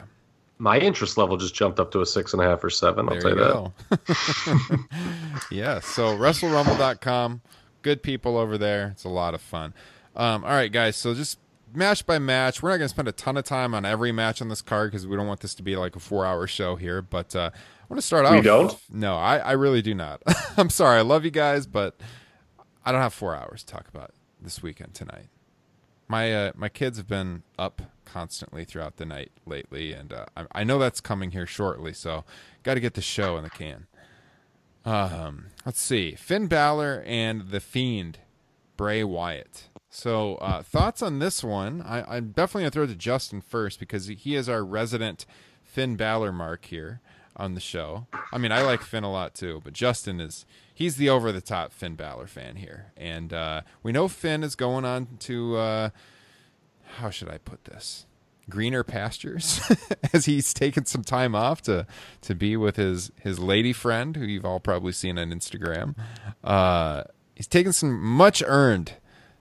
My 0.58 0.78
interest 0.78 1.16
level 1.16 1.36
just 1.36 1.54
jumped 1.54 1.80
up 1.80 1.90
to 1.92 2.00
a 2.02 2.06
six 2.06 2.32
and 2.32 2.42
a 2.42 2.44
half 2.44 2.62
or 2.62 2.70
seven. 2.70 3.08
I'll 3.08 3.14
There 3.14 3.22
tell 3.22 3.30
you 3.30 3.38
you 3.38 3.72
that. 3.90 4.86
yeah, 5.50 5.80
so 5.80 6.16
WrestleRumble.com, 6.16 7.40
good 7.82 8.02
people 8.02 8.36
over 8.36 8.56
there. 8.58 8.88
It's 8.88 9.04
a 9.04 9.08
lot 9.08 9.34
of 9.34 9.40
fun. 9.40 9.74
Um, 10.16 10.44
all 10.44 10.50
right, 10.50 10.70
guys, 10.70 10.96
so 10.96 11.14
just 11.14 11.38
match 11.74 12.04
by 12.06 12.18
match. 12.18 12.62
We're 12.62 12.70
not 12.70 12.78
going 12.78 12.86
to 12.86 12.94
spend 12.94 13.08
a 13.08 13.12
ton 13.12 13.36
of 13.36 13.44
time 13.44 13.74
on 13.74 13.84
every 13.84 14.12
match 14.12 14.42
on 14.42 14.48
this 14.48 14.62
card 14.62 14.90
because 14.90 15.06
we 15.06 15.16
don't 15.16 15.26
want 15.26 15.40
this 15.40 15.54
to 15.54 15.62
be 15.62 15.76
like 15.76 15.96
a 15.96 16.00
four 16.00 16.26
hour 16.26 16.46
show 16.46 16.76
here. 16.76 17.00
But 17.02 17.34
uh, 17.36 17.50
I 17.54 17.84
want 17.88 18.00
to 18.00 18.06
start 18.06 18.30
We 18.30 18.38
off. 18.38 18.44
don't? 18.44 18.78
No, 18.90 19.16
I, 19.16 19.38
I 19.38 19.52
really 19.52 19.82
do 19.82 19.94
not. 19.94 20.22
I'm 20.56 20.70
sorry. 20.70 20.98
I 20.98 21.02
love 21.02 21.24
you 21.24 21.30
guys, 21.30 21.66
but 21.66 22.00
I 22.84 22.92
don't 22.92 23.00
have 23.00 23.14
four 23.14 23.36
hours 23.36 23.62
to 23.64 23.72
talk 23.72 23.88
about 23.88 24.12
this 24.40 24.62
weekend 24.62 24.94
tonight. 24.94 25.28
My 26.08 26.32
uh, 26.34 26.52
my 26.56 26.68
kids 26.68 26.98
have 26.98 27.06
been 27.06 27.44
up 27.56 27.82
constantly 28.04 28.64
throughout 28.64 28.96
the 28.96 29.06
night 29.06 29.30
lately, 29.46 29.92
and 29.92 30.12
uh, 30.12 30.24
I, 30.36 30.46
I 30.52 30.64
know 30.64 30.80
that's 30.80 31.00
coming 31.00 31.30
here 31.30 31.46
shortly. 31.46 31.92
So, 31.92 32.24
got 32.64 32.74
to 32.74 32.80
get 32.80 32.94
the 32.94 33.00
show 33.00 33.36
in 33.36 33.44
the 33.44 33.50
can. 33.50 33.86
Um, 34.84 35.46
let's 35.66 35.80
see, 35.80 36.12
Finn 36.14 36.46
Balor 36.46 37.02
and 37.06 37.50
the 37.50 37.60
Fiend, 37.60 38.18
Bray 38.76 39.04
Wyatt. 39.04 39.68
So, 39.90 40.36
uh, 40.36 40.62
thoughts 40.62 41.02
on 41.02 41.18
this 41.18 41.42
one? 41.42 41.82
I, 41.82 42.16
I'm 42.16 42.28
definitely 42.28 42.62
gonna 42.62 42.70
throw 42.70 42.86
to 42.86 42.94
Justin 42.94 43.40
first 43.40 43.80
because 43.80 44.06
he 44.06 44.34
is 44.34 44.48
our 44.48 44.64
resident 44.64 45.26
Finn 45.62 45.96
Balor 45.96 46.32
mark 46.32 46.66
here 46.66 47.00
on 47.36 47.54
the 47.54 47.60
show. 47.60 48.06
I 48.32 48.38
mean, 48.38 48.52
I 48.52 48.62
like 48.62 48.82
Finn 48.82 49.04
a 49.04 49.10
lot 49.10 49.34
too, 49.34 49.60
but 49.64 49.72
Justin 49.72 50.20
is 50.20 50.46
he's 50.72 50.96
the 50.96 51.08
over 51.08 51.32
the 51.32 51.40
top 51.40 51.72
Finn 51.72 51.94
Balor 51.94 52.26
fan 52.26 52.56
here, 52.56 52.92
and 52.96 53.32
uh, 53.32 53.62
we 53.82 53.92
know 53.92 54.08
Finn 54.08 54.42
is 54.42 54.54
going 54.54 54.84
on 54.84 55.08
to 55.20 55.56
uh, 55.56 55.90
how 56.98 57.10
should 57.10 57.28
I 57.28 57.38
put 57.38 57.64
this? 57.64 58.06
Greener 58.50 58.82
pastures, 58.82 59.60
as 60.12 60.26
he's 60.26 60.52
taken 60.52 60.84
some 60.84 61.02
time 61.02 61.34
off 61.34 61.62
to 61.62 61.86
to 62.22 62.34
be 62.34 62.56
with 62.56 62.76
his 62.76 63.10
his 63.20 63.38
lady 63.38 63.72
friend, 63.72 64.16
who 64.16 64.24
you've 64.24 64.44
all 64.44 64.60
probably 64.60 64.92
seen 64.92 65.18
on 65.18 65.30
Instagram. 65.30 65.94
Uh, 66.44 67.04
he's 67.34 67.46
taken 67.46 67.72
some 67.72 68.00
much 68.02 68.42
earned 68.46 68.94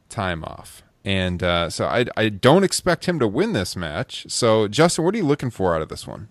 time 0.08 0.43
off, 0.43 0.84
and 1.04 1.43
uh, 1.43 1.69
so 1.69 1.86
I 1.86 2.06
I 2.15 2.30
don't 2.30 2.63
expect 2.63 3.06
him 3.06 3.19
to 3.19 3.28
win 3.28 3.54
this 3.54 3.76
match. 3.76 4.26
So 4.30 4.67
Justin, 4.67 5.04
what 5.06 5.13
are 5.13 5.17
you 5.17 5.26
looking 5.26 5.50
for 5.50 5.76
out 5.76 5.82
of 5.82 5.89
this 5.89 6.08
one? 6.08 6.28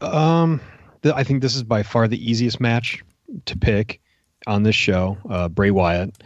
Um, 0.00 0.60
th- 1.02 1.14
I 1.14 1.24
think 1.24 1.42
this 1.42 1.56
is 1.56 1.62
by 1.62 1.82
far 1.82 2.08
the 2.08 2.30
easiest 2.30 2.60
match 2.60 3.02
to 3.46 3.56
pick 3.56 4.00
on 4.46 4.62
this 4.62 4.76
show, 4.76 5.16
uh, 5.28 5.48
Bray 5.48 5.70
Wyatt. 5.70 6.22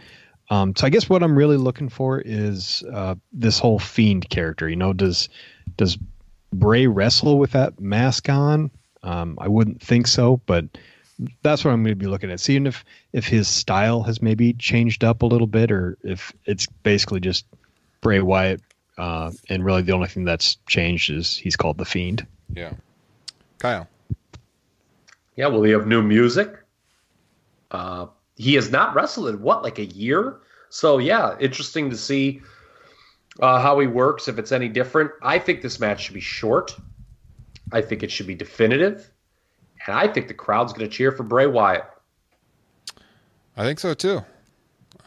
Um, 0.51 0.75
so 0.75 0.85
I 0.85 0.89
guess 0.89 1.09
what 1.09 1.23
I'm 1.23 1.35
really 1.35 1.55
looking 1.55 1.87
for 1.87 2.19
is 2.19 2.83
uh, 2.93 3.15
this 3.31 3.57
whole 3.57 3.79
fiend 3.79 4.29
character. 4.29 4.67
You 4.69 4.75
know, 4.75 4.91
does 4.91 5.29
does 5.77 5.97
Bray 6.51 6.87
wrestle 6.87 7.39
with 7.39 7.51
that 7.51 7.79
mask 7.79 8.27
on? 8.27 8.69
Um, 9.01 9.37
I 9.41 9.47
wouldn't 9.47 9.81
think 9.81 10.07
so, 10.07 10.41
but 10.45 10.65
that's 11.41 11.63
what 11.63 11.71
I'm 11.71 11.83
going 11.83 11.95
to 11.95 11.99
be 11.99 12.07
looking 12.07 12.29
at, 12.29 12.41
seeing 12.41 12.67
if 12.67 12.83
if 13.13 13.25
his 13.25 13.47
style 13.47 14.03
has 14.03 14.21
maybe 14.21 14.51
changed 14.53 15.05
up 15.05 15.21
a 15.21 15.25
little 15.25 15.47
bit, 15.47 15.71
or 15.71 15.97
if 16.03 16.33
it's 16.45 16.67
basically 16.83 17.21
just 17.21 17.45
Bray 18.01 18.19
Wyatt. 18.19 18.61
Uh, 18.97 19.31
and 19.49 19.63
really, 19.63 19.81
the 19.81 19.93
only 19.93 20.09
thing 20.09 20.25
that's 20.25 20.57
changed 20.67 21.09
is 21.09 21.37
he's 21.37 21.55
called 21.55 21.77
the 21.77 21.85
Fiend. 21.85 22.27
Yeah, 22.53 22.73
Kyle. 23.57 23.87
Yeah, 25.37 25.47
will 25.47 25.63
he 25.63 25.71
have 25.71 25.87
new 25.87 26.03
music? 26.03 26.53
Uh, 27.71 28.07
he 28.41 28.55
has 28.55 28.71
not 28.71 28.95
wrestled 28.95 29.27
in 29.27 29.41
what, 29.41 29.61
like 29.61 29.77
a 29.77 29.85
year? 29.85 30.39
So 30.69 30.97
yeah, 30.97 31.37
interesting 31.39 31.89
to 31.89 31.97
see 31.97 32.41
uh, 33.39 33.61
how 33.61 33.79
he 33.79 33.87
works. 33.87 34.27
If 34.27 34.39
it's 34.39 34.51
any 34.51 34.67
different, 34.67 35.11
I 35.21 35.37
think 35.37 35.61
this 35.61 35.79
match 35.79 36.03
should 36.03 36.15
be 36.15 36.21
short. 36.21 36.75
I 37.71 37.81
think 37.81 38.03
it 38.03 38.11
should 38.11 38.27
be 38.27 38.35
definitive, 38.35 39.09
and 39.85 39.95
I 39.95 40.07
think 40.07 40.27
the 40.27 40.33
crowd's 40.33 40.73
going 40.73 40.89
to 40.89 40.93
cheer 40.93 41.11
for 41.11 41.23
Bray 41.23 41.47
Wyatt. 41.47 41.85
I 43.55 43.63
think 43.63 43.79
so 43.79 43.93
too. 43.93 44.25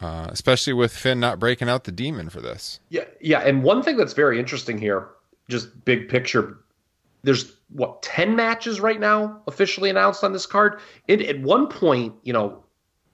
Uh, 0.01 0.27
especially 0.29 0.73
with 0.73 0.91
Finn 0.91 1.19
not 1.19 1.39
breaking 1.39 1.69
out 1.69 1.83
the 1.83 1.91
demon 1.91 2.29
for 2.29 2.41
this. 2.41 2.79
Yeah, 2.89 3.05
yeah. 3.21 3.39
And 3.39 3.63
one 3.63 3.81
thing 3.83 3.97
that's 3.97 4.13
very 4.13 4.39
interesting 4.39 4.77
here, 4.77 5.09
just 5.47 5.85
big 5.85 6.09
picture, 6.09 6.57
there's 7.23 7.53
what 7.69 8.01
ten 8.01 8.35
matches 8.35 8.79
right 8.79 8.99
now 8.99 9.41
officially 9.47 9.89
announced 9.89 10.23
on 10.23 10.33
this 10.33 10.45
card. 10.45 10.79
It, 11.07 11.21
at 11.21 11.39
one 11.41 11.67
point, 11.67 12.13
you 12.23 12.33
know, 12.33 12.64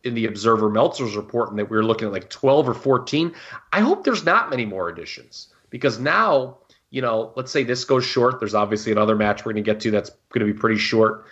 in 0.03 0.13
the 0.15 0.25
Observer 0.25 0.69
Meltzer's 0.69 1.15
report 1.15 1.49
and 1.49 1.59
that 1.59 1.69
we 1.69 1.77
were 1.77 1.85
looking 1.85 2.07
at 2.07 2.13
like 2.13 2.29
twelve 2.29 2.67
or 2.67 2.73
fourteen. 2.73 3.33
I 3.71 3.81
hope 3.81 4.03
there's 4.03 4.25
not 4.25 4.49
many 4.49 4.65
more 4.65 4.89
additions 4.89 5.47
because 5.69 5.99
now, 5.99 6.57
you 6.89 7.01
know, 7.01 7.33
let's 7.35 7.51
say 7.51 7.63
this 7.63 7.85
goes 7.85 8.05
short. 8.05 8.39
There's 8.39 8.55
obviously 8.55 8.91
another 8.91 9.15
match 9.15 9.45
we're 9.45 9.53
going 9.53 9.63
to 9.63 9.71
get 9.71 9.79
to 9.81 9.91
that's 9.91 10.09
going 10.29 10.45
to 10.45 10.53
be 10.53 10.57
pretty 10.57 10.77
short. 10.77 11.25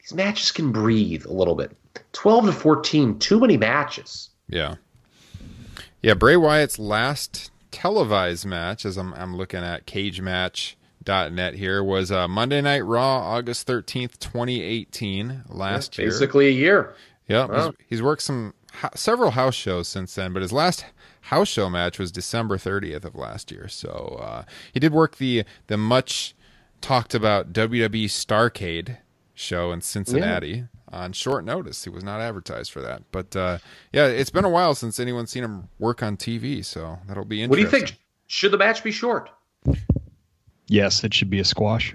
These 0.00 0.14
matches 0.14 0.52
can 0.52 0.72
breathe 0.72 1.26
a 1.26 1.32
little 1.32 1.54
bit. 1.54 1.76
Twelve 2.12 2.46
to 2.46 2.52
fourteen, 2.52 3.18
too 3.18 3.40
many 3.40 3.56
matches. 3.56 4.30
Yeah. 4.48 4.76
Yeah, 6.02 6.12
Bray 6.12 6.36
Wyatt's 6.36 6.78
last 6.78 7.50
televised 7.70 8.44
match, 8.44 8.84
as 8.84 8.96
I'm, 8.96 9.14
I'm 9.14 9.36
looking 9.36 9.60
at 9.60 9.86
cagematch.net 9.86 11.54
here, 11.54 11.82
was 11.82 12.12
uh, 12.12 12.28
Monday 12.28 12.60
Night 12.60 12.84
Raw, 12.84 13.20
August 13.20 13.66
13th, 13.66 14.18
2018, 14.18 15.44
last 15.48 15.98
year. 15.98 16.08
Basically 16.08 16.48
a 16.48 16.50
year. 16.50 16.94
Yeah, 17.26 17.46
Wow. 17.46 17.66
he's, 17.66 17.86
he's 17.88 18.02
worked 18.02 18.22
some 18.22 18.54
several 18.94 19.32
house 19.32 19.54
shows 19.54 19.88
since 19.88 20.14
then, 20.14 20.32
but 20.32 20.42
his 20.42 20.52
last 20.52 20.84
house 21.22 21.48
show 21.48 21.70
match 21.70 21.98
was 21.98 22.12
December 22.12 22.56
30th 22.56 23.04
of 23.04 23.14
last 23.14 23.50
year. 23.50 23.68
So 23.68 24.18
uh, 24.20 24.44
he 24.72 24.80
did 24.80 24.92
work 24.92 25.16
the 25.16 25.44
the 25.68 25.76
much 25.76 26.34
talked 26.80 27.14
about 27.14 27.52
WWE 27.52 28.06
Starcade 28.06 28.98
show 29.34 29.72
in 29.72 29.80
Cincinnati 29.80 30.48
yeah. 30.48 30.64
on 30.88 31.12
short 31.12 31.44
notice. 31.44 31.84
He 31.84 31.90
was 31.90 32.04
not 32.04 32.20
advertised 32.20 32.70
for 32.70 32.82
that, 32.82 33.02
but 33.10 33.34
uh, 33.34 33.58
yeah, 33.92 34.06
it's 34.06 34.30
been 34.30 34.44
a 34.44 34.50
while 34.50 34.74
since 34.74 35.00
anyone's 35.00 35.30
seen 35.30 35.44
him 35.44 35.68
work 35.78 36.02
on 36.02 36.16
TV. 36.16 36.64
So 36.64 36.98
that'll 37.08 37.24
be 37.24 37.42
interesting. 37.42 37.64
What 37.64 37.70
do 37.70 37.76
you 37.78 37.86
think? 37.86 37.98
Should 38.26 38.52
the 38.52 38.58
match 38.58 38.82
be 38.84 38.90
short? 38.90 39.30
Yes, 40.66 41.04
it 41.04 41.12
should 41.12 41.30
be 41.30 41.40
a 41.40 41.44
squash. 41.44 41.94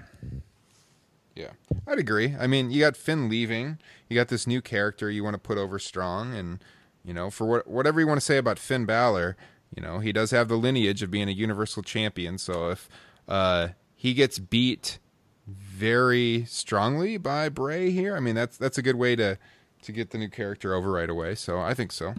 Yeah, 1.34 1.50
I'd 1.86 1.98
agree. 1.98 2.34
I 2.38 2.46
mean, 2.46 2.70
you 2.70 2.80
got 2.80 2.96
Finn 2.96 3.28
leaving. 3.28 3.78
You 4.08 4.16
got 4.16 4.28
this 4.28 4.46
new 4.46 4.60
character 4.60 5.10
you 5.10 5.24
want 5.24 5.34
to 5.34 5.38
put 5.38 5.58
over 5.58 5.78
strong, 5.78 6.34
and 6.34 6.62
you 7.04 7.14
know, 7.14 7.30
for 7.30 7.46
what, 7.46 7.66
whatever 7.66 8.00
you 8.00 8.06
want 8.06 8.18
to 8.18 8.24
say 8.24 8.36
about 8.36 8.58
Finn 8.58 8.84
Balor, 8.84 9.36
you 9.74 9.82
know, 9.82 10.00
he 10.00 10.12
does 10.12 10.32
have 10.32 10.48
the 10.48 10.56
lineage 10.56 11.02
of 11.02 11.10
being 11.10 11.28
a 11.28 11.32
Universal 11.32 11.84
Champion. 11.84 12.38
So 12.38 12.70
if 12.70 12.88
uh, 13.28 13.68
he 13.94 14.12
gets 14.14 14.38
beat 14.38 14.98
very 15.46 16.44
strongly 16.46 17.16
by 17.16 17.48
Bray 17.48 17.90
here, 17.90 18.16
I 18.16 18.20
mean, 18.20 18.34
that's 18.34 18.56
that's 18.56 18.78
a 18.78 18.82
good 18.82 18.96
way 18.96 19.16
to 19.16 19.38
to 19.82 19.92
get 19.92 20.10
the 20.10 20.18
new 20.18 20.28
character 20.28 20.74
over 20.74 20.90
right 20.90 21.08
away. 21.08 21.34
So 21.34 21.58
I 21.60 21.74
think 21.74 21.92
so. 21.92 22.14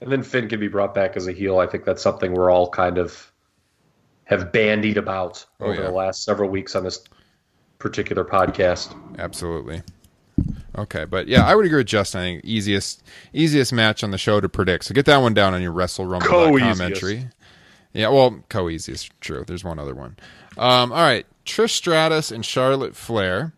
And 0.00 0.10
then 0.10 0.22
Finn 0.22 0.48
can 0.48 0.60
be 0.60 0.68
brought 0.68 0.94
back 0.94 1.16
as 1.16 1.26
a 1.26 1.32
heel. 1.32 1.58
I 1.58 1.66
think 1.66 1.84
that's 1.84 2.02
something 2.02 2.32
we're 2.32 2.50
all 2.50 2.68
kind 2.68 2.98
of 2.98 3.32
have 4.24 4.52
bandied 4.52 4.96
about 4.96 5.44
oh, 5.60 5.66
over 5.66 5.74
yeah. 5.74 5.82
the 5.82 5.90
last 5.90 6.22
several 6.24 6.48
weeks 6.48 6.76
on 6.76 6.84
this 6.84 7.02
particular 7.80 8.24
podcast. 8.24 8.94
Absolutely. 9.18 9.82
Okay, 10.78 11.04
but 11.04 11.26
yeah, 11.26 11.44
I 11.44 11.54
would 11.54 11.66
agree 11.66 11.78
with 11.78 11.88
Justin. 11.88 12.20
I 12.20 12.24
think 12.24 12.44
easiest 12.44 13.02
easiest 13.32 13.72
match 13.72 14.04
on 14.04 14.12
the 14.12 14.18
show 14.18 14.40
to 14.40 14.48
predict. 14.48 14.84
So 14.84 14.94
get 14.94 15.06
that 15.06 15.18
one 15.18 15.34
down 15.34 15.52
on 15.52 15.60
your 15.60 15.72
Wrestle 15.72 16.06
Rumble 16.06 16.28
commentary. 16.28 17.28
Yeah, 17.92 18.08
well, 18.08 18.44
co 18.48 18.68
easiest, 18.68 19.10
true. 19.20 19.44
There's 19.44 19.64
one 19.64 19.80
other 19.80 19.94
one. 19.94 20.16
Um, 20.56 20.92
all 20.92 21.02
right, 21.02 21.26
Trish 21.44 21.70
Stratus 21.70 22.30
and 22.30 22.44
Charlotte 22.44 22.94
Flair. 22.94 23.52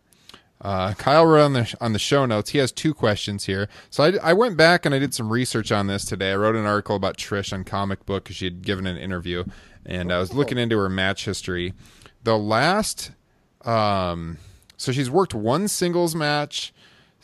Uh, 0.59 0.93
Kyle 0.93 1.25
wrote 1.25 1.43
on 1.43 1.53
the 1.53 1.75
on 1.79 1.93
the 1.93 1.99
show 1.99 2.25
notes. 2.25 2.51
He 2.51 2.57
has 2.57 2.71
two 2.71 2.93
questions 2.93 3.45
here. 3.45 3.67
So 3.89 4.03
I, 4.03 4.29
I 4.29 4.33
went 4.33 4.57
back 4.57 4.85
and 4.85 4.95
I 4.95 4.99
did 4.99 5.13
some 5.13 5.31
research 5.31 5.71
on 5.71 5.87
this 5.87 6.05
today. 6.05 6.31
I 6.31 6.35
wrote 6.35 6.55
an 6.55 6.65
article 6.65 6.95
about 6.95 7.17
Trish 7.17 7.53
on 7.53 7.63
Comic 7.63 8.05
Book 8.05 8.23
because 8.23 8.37
she 8.37 8.45
had 8.45 8.63
given 8.63 8.87
an 8.87 8.97
interview, 8.97 9.43
and 9.85 10.11
I 10.11 10.19
was 10.19 10.33
looking 10.33 10.57
into 10.57 10.77
her 10.77 10.89
match 10.89 11.25
history. 11.25 11.73
The 12.23 12.37
last, 12.37 13.11
um, 13.65 14.37
so 14.77 14.91
she's 14.91 15.09
worked 15.09 15.33
one 15.33 15.67
singles 15.67 16.15
match 16.15 16.72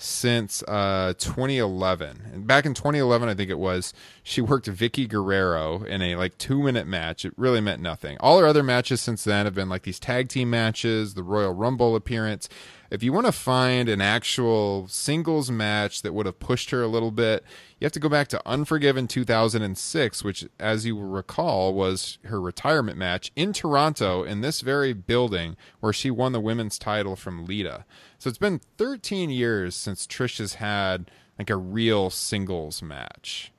since 0.01 0.63
uh, 0.63 1.13
2011. 1.17 2.21
And 2.33 2.47
back 2.47 2.65
in 2.65 2.73
2011, 2.73 3.27
I 3.27 3.35
think 3.35 3.49
it 3.49 3.59
was, 3.59 3.93
she 4.23 4.39
worked 4.39 4.67
Vickie 4.67 5.09
Guerrero 5.09 5.83
in 5.83 6.01
a 6.01 6.15
like 6.15 6.37
two 6.37 6.63
minute 6.63 6.87
match. 6.87 7.25
It 7.25 7.33
really 7.35 7.59
meant 7.59 7.81
nothing. 7.81 8.17
All 8.21 8.39
her 8.39 8.47
other 8.47 8.63
matches 8.63 9.01
since 9.01 9.25
then 9.25 9.45
have 9.45 9.53
been 9.53 9.67
like 9.67 9.83
these 9.83 9.99
tag 9.99 10.29
team 10.29 10.49
matches, 10.49 11.15
the 11.15 11.23
Royal 11.23 11.53
Rumble 11.53 11.97
appearance 11.97 12.47
if 12.91 13.03
you 13.03 13.13
want 13.13 13.27
to 13.27 13.31
find 13.31 13.87
an 13.87 14.01
actual 14.01 14.87
singles 14.87 15.51
match 15.51 16.01
that 16.01 16.13
would 16.13 16.25
have 16.25 16.39
pushed 16.39 16.71
her 16.71 16.81
a 16.81 16.87
little 16.87 17.11
bit, 17.11 17.43
you 17.79 17.85
have 17.85 17.91
to 17.91 17.99
go 17.99 18.09
back 18.09 18.27
to 18.29 18.41
Unforgiven 18.47 19.07
2006, 19.07 20.23
which, 20.23 20.45
as 20.59 20.85
you 20.85 20.95
will 20.95 21.03
recall, 21.03 21.73
was 21.73 22.17
her 22.25 22.41
retirement 22.41 22.97
match 22.97 23.31
in 23.35 23.53
Toronto 23.53 24.23
in 24.23 24.41
this 24.41 24.61
very 24.61 24.93
building 24.93 25.55
where 25.79 25.93
she 25.93 26.09
won 26.09 26.31
the 26.31 26.39
women's 26.39 26.79
title 26.79 27.15
from 27.15 27.45
Lita. 27.45 27.85
So 28.19 28.27
it's 28.27 28.37
been 28.37 28.59
13 28.77 29.29
years 29.29 29.75
since 29.75 30.05
Trish 30.05 30.39
has 30.39 30.55
had 30.55 31.09
like 31.37 31.49
a 31.49 31.55
real 31.55 32.09
singles 32.09 32.81
match. 32.81 33.53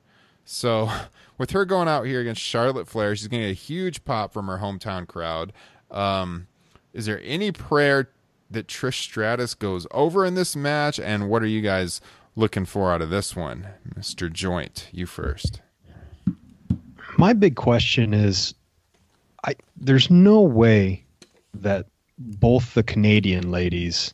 So 0.45 0.89
with 1.39 1.51
her 1.51 1.65
going 1.65 1.87
out 1.87 2.05
here 2.05 2.21
against 2.21 2.41
Charlotte 2.41 2.87
Flair, 2.87 3.15
she's 3.15 3.27
getting 3.27 3.49
a 3.49 3.53
huge 3.53 4.05
pop 4.05 4.31
from 4.31 4.45
her 4.45 4.59
hometown 4.59 5.07
crowd. 5.07 5.51
Um, 5.89 6.47
is 6.93 7.07
there 7.07 7.19
any 7.23 7.51
prayer 7.51 8.09
that 8.51 8.67
Trish 8.67 9.01
Stratus 9.01 9.55
goes 9.55 9.87
over 9.89 10.25
in 10.25 10.35
this 10.35 10.55
match? 10.55 10.99
And 10.99 11.27
what 11.27 11.41
are 11.41 11.47
you 11.47 11.61
guys 11.61 11.99
looking 12.35 12.65
for 12.65 12.93
out 12.93 13.01
of 13.01 13.09
this 13.09 13.35
one? 13.35 13.67
Mr. 13.95 14.31
Joint, 14.31 14.89
you 14.91 15.07
first. 15.07 15.59
My 17.17 17.33
big 17.33 17.55
question 17.55 18.13
is 18.13 18.53
I 19.43 19.55
there's 19.75 20.11
no 20.11 20.41
way 20.41 21.03
that 21.55 21.87
both 22.17 22.75
the 22.75 22.83
Canadian 22.83 23.49
ladies 23.49 24.13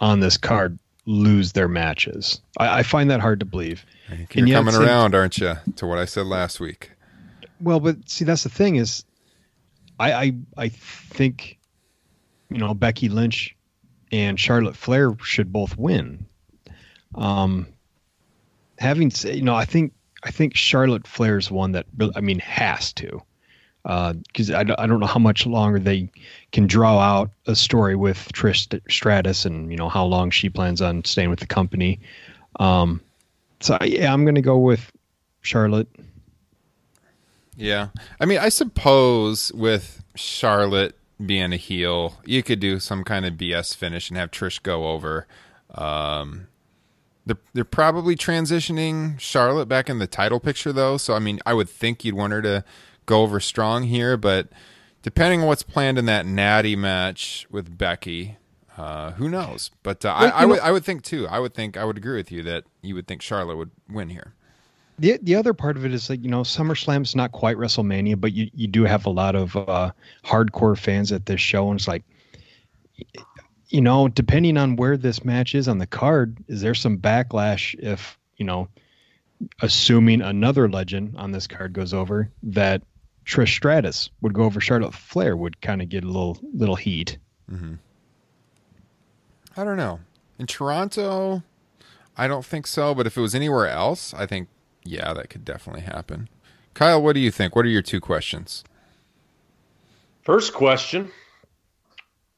on 0.00 0.20
this 0.20 0.36
card 0.36 0.78
lose 1.06 1.52
their 1.52 1.68
matches. 1.68 2.40
I, 2.58 2.80
I 2.80 2.82
find 2.82 3.10
that 3.10 3.20
hard 3.20 3.40
to 3.40 3.46
believe. 3.46 3.84
You're 4.32 4.46
and 4.46 4.52
coming 4.52 4.74
around, 4.74 5.14
aren't 5.14 5.38
you, 5.38 5.54
to 5.76 5.86
what 5.86 5.98
I 5.98 6.04
said 6.04 6.26
last 6.26 6.60
week? 6.60 6.92
Well, 7.60 7.80
but 7.80 8.08
see, 8.08 8.24
that's 8.24 8.42
the 8.44 8.48
thing 8.48 8.76
is, 8.76 9.04
I 9.98 10.12
I, 10.12 10.32
I 10.56 10.68
think 10.68 11.58
you 12.50 12.58
know, 12.58 12.74
Becky 12.74 13.08
Lynch 13.08 13.56
and 14.10 14.38
Charlotte 14.38 14.76
Flair 14.76 15.14
should 15.22 15.52
both 15.52 15.76
win. 15.76 16.26
Um, 17.14 17.66
having 18.78 19.10
said, 19.10 19.36
you 19.36 19.42
know, 19.42 19.54
I 19.54 19.64
think 19.64 19.92
I 20.22 20.30
think 20.30 20.56
Charlotte 20.56 21.06
Flair's 21.06 21.50
one 21.50 21.72
that 21.72 21.86
I 22.14 22.20
mean 22.20 22.38
has 22.40 22.92
to, 22.94 23.22
because 23.88 24.50
uh, 24.50 24.58
I, 24.58 24.82
I 24.82 24.86
don't 24.86 25.00
know 25.00 25.06
how 25.06 25.18
much 25.18 25.46
longer 25.46 25.78
they 25.78 26.10
can 26.52 26.66
draw 26.66 26.98
out 26.98 27.30
a 27.46 27.56
story 27.56 27.96
with 27.96 28.30
Trish 28.34 28.78
Stratus 28.90 29.46
and 29.46 29.70
you 29.70 29.78
know 29.78 29.88
how 29.88 30.04
long 30.04 30.30
she 30.30 30.50
plans 30.50 30.82
on 30.82 31.04
staying 31.04 31.30
with 31.30 31.40
the 31.40 31.46
company. 31.46 31.98
Um, 32.60 33.00
so 33.60 33.78
yeah, 33.82 34.12
I'm 34.12 34.26
to 34.34 34.42
go 34.42 34.58
with 34.58 34.92
Charlotte. 35.40 35.88
Yeah, 37.56 37.88
I 38.20 38.26
mean, 38.26 38.38
I 38.38 38.50
suppose 38.50 39.52
with 39.52 40.04
Charlotte 40.14 40.94
being 41.24 41.52
a 41.52 41.56
heel. 41.56 42.20
You 42.24 42.42
could 42.42 42.60
do 42.60 42.78
some 42.78 43.04
kind 43.04 43.24
of 43.24 43.34
BS 43.34 43.74
finish 43.74 44.10
and 44.10 44.18
have 44.18 44.30
Trish 44.30 44.62
go 44.62 44.88
over. 44.88 45.26
Um, 45.74 46.46
they're 47.26 47.38
they're 47.54 47.64
probably 47.64 48.16
transitioning 48.16 49.18
Charlotte 49.18 49.66
back 49.66 49.88
in 49.88 49.98
the 49.98 50.06
title 50.06 50.40
picture 50.40 50.72
though, 50.72 50.98
so 50.98 51.14
I 51.14 51.18
mean, 51.18 51.40
I 51.46 51.54
would 51.54 51.70
think 51.70 52.04
you'd 52.04 52.14
want 52.14 52.32
her 52.34 52.42
to 52.42 52.64
go 53.08 53.22
over 53.22 53.40
strong 53.40 53.82
here, 53.82 54.16
but 54.16 54.48
depending 55.02 55.40
on 55.40 55.46
what's 55.48 55.64
planned 55.64 55.98
in 55.98 56.06
that 56.06 56.26
Natty 56.26 56.76
match 56.76 57.46
with 57.50 57.76
Becky, 57.76 58.36
uh, 58.76 59.12
who 59.12 59.28
knows? 59.28 59.72
But 59.82 60.04
uh, 60.04 60.12
I, 60.12 60.28
I 60.28 60.44
would 60.44 60.60
I 60.60 60.70
would 60.70 60.84
think 60.84 61.02
too. 61.02 61.26
I 61.26 61.40
would 61.40 61.54
think 61.54 61.76
I 61.76 61.84
would 61.84 61.96
agree 61.96 62.16
with 62.16 62.30
you 62.30 62.42
that 62.44 62.64
you 62.82 62.94
would 62.94 63.08
think 63.08 63.22
Charlotte 63.22 63.56
would 63.56 63.72
win 63.88 64.10
here 64.10 64.34
the 64.98 65.18
the 65.22 65.36
other 65.36 65.54
part 65.54 65.76
of 65.76 65.84
it 65.84 65.94
is 65.94 66.08
that 66.08 66.18
you 66.18 66.30
know 66.30 66.42
SummerSlam's 66.42 67.14
not 67.14 67.32
quite 67.32 67.56
WrestleMania, 67.56 68.20
but 68.20 68.32
you 68.32 68.50
you 68.54 68.66
do 68.66 68.84
have 68.84 69.06
a 69.06 69.10
lot 69.10 69.34
of 69.34 69.56
uh, 69.56 69.92
hardcore 70.24 70.76
fans 70.76 71.12
at 71.12 71.26
this 71.26 71.40
show, 71.40 71.70
and 71.70 71.78
it's 71.78 71.88
like, 71.88 72.02
you 73.68 73.80
know, 73.80 74.08
depending 74.08 74.56
on 74.56 74.76
where 74.76 74.96
this 74.96 75.24
match 75.24 75.54
is 75.54 75.68
on 75.68 75.78
the 75.78 75.86
card, 75.86 76.38
is 76.48 76.60
there 76.60 76.74
some 76.74 76.98
backlash 76.98 77.78
if 77.78 78.18
you 78.36 78.44
know, 78.44 78.68
assuming 79.62 80.20
another 80.20 80.68
legend 80.68 81.14
on 81.16 81.32
this 81.32 81.46
card 81.46 81.72
goes 81.72 81.94
over 81.94 82.30
that 82.42 82.82
Trish 83.28 83.54
Stratus 83.54 84.08
would 84.22 84.32
go 84.32 84.44
over 84.44 84.58
Charlotte 84.58 84.94
Flair 84.94 85.36
would 85.36 85.60
kind 85.60 85.82
of 85.82 85.90
get 85.90 86.02
a 86.02 86.06
little 86.06 86.38
little 86.54 86.76
heat. 86.76 87.18
Mm-hmm. 87.52 87.74
I 89.54 89.64
don't 89.64 89.76
know. 89.76 90.00
In 90.38 90.46
Toronto, 90.46 91.42
I 92.16 92.26
don't 92.26 92.44
think 92.44 92.66
so. 92.66 92.94
But 92.94 93.06
if 93.06 93.18
it 93.18 93.20
was 93.20 93.34
anywhere 93.34 93.68
else, 93.68 94.14
I 94.14 94.24
think 94.24 94.48
yeah, 94.82 95.12
that 95.12 95.28
could 95.28 95.44
definitely 95.44 95.82
happen. 95.82 96.30
Kyle, 96.72 97.02
what 97.02 97.12
do 97.12 97.20
you 97.20 97.30
think? 97.30 97.54
What 97.54 97.66
are 97.66 97.68
your 97.68 97.82
two 97.82 98.00
questions? 98.00 98.64
First 100.22 100.54
question 100.54 101.10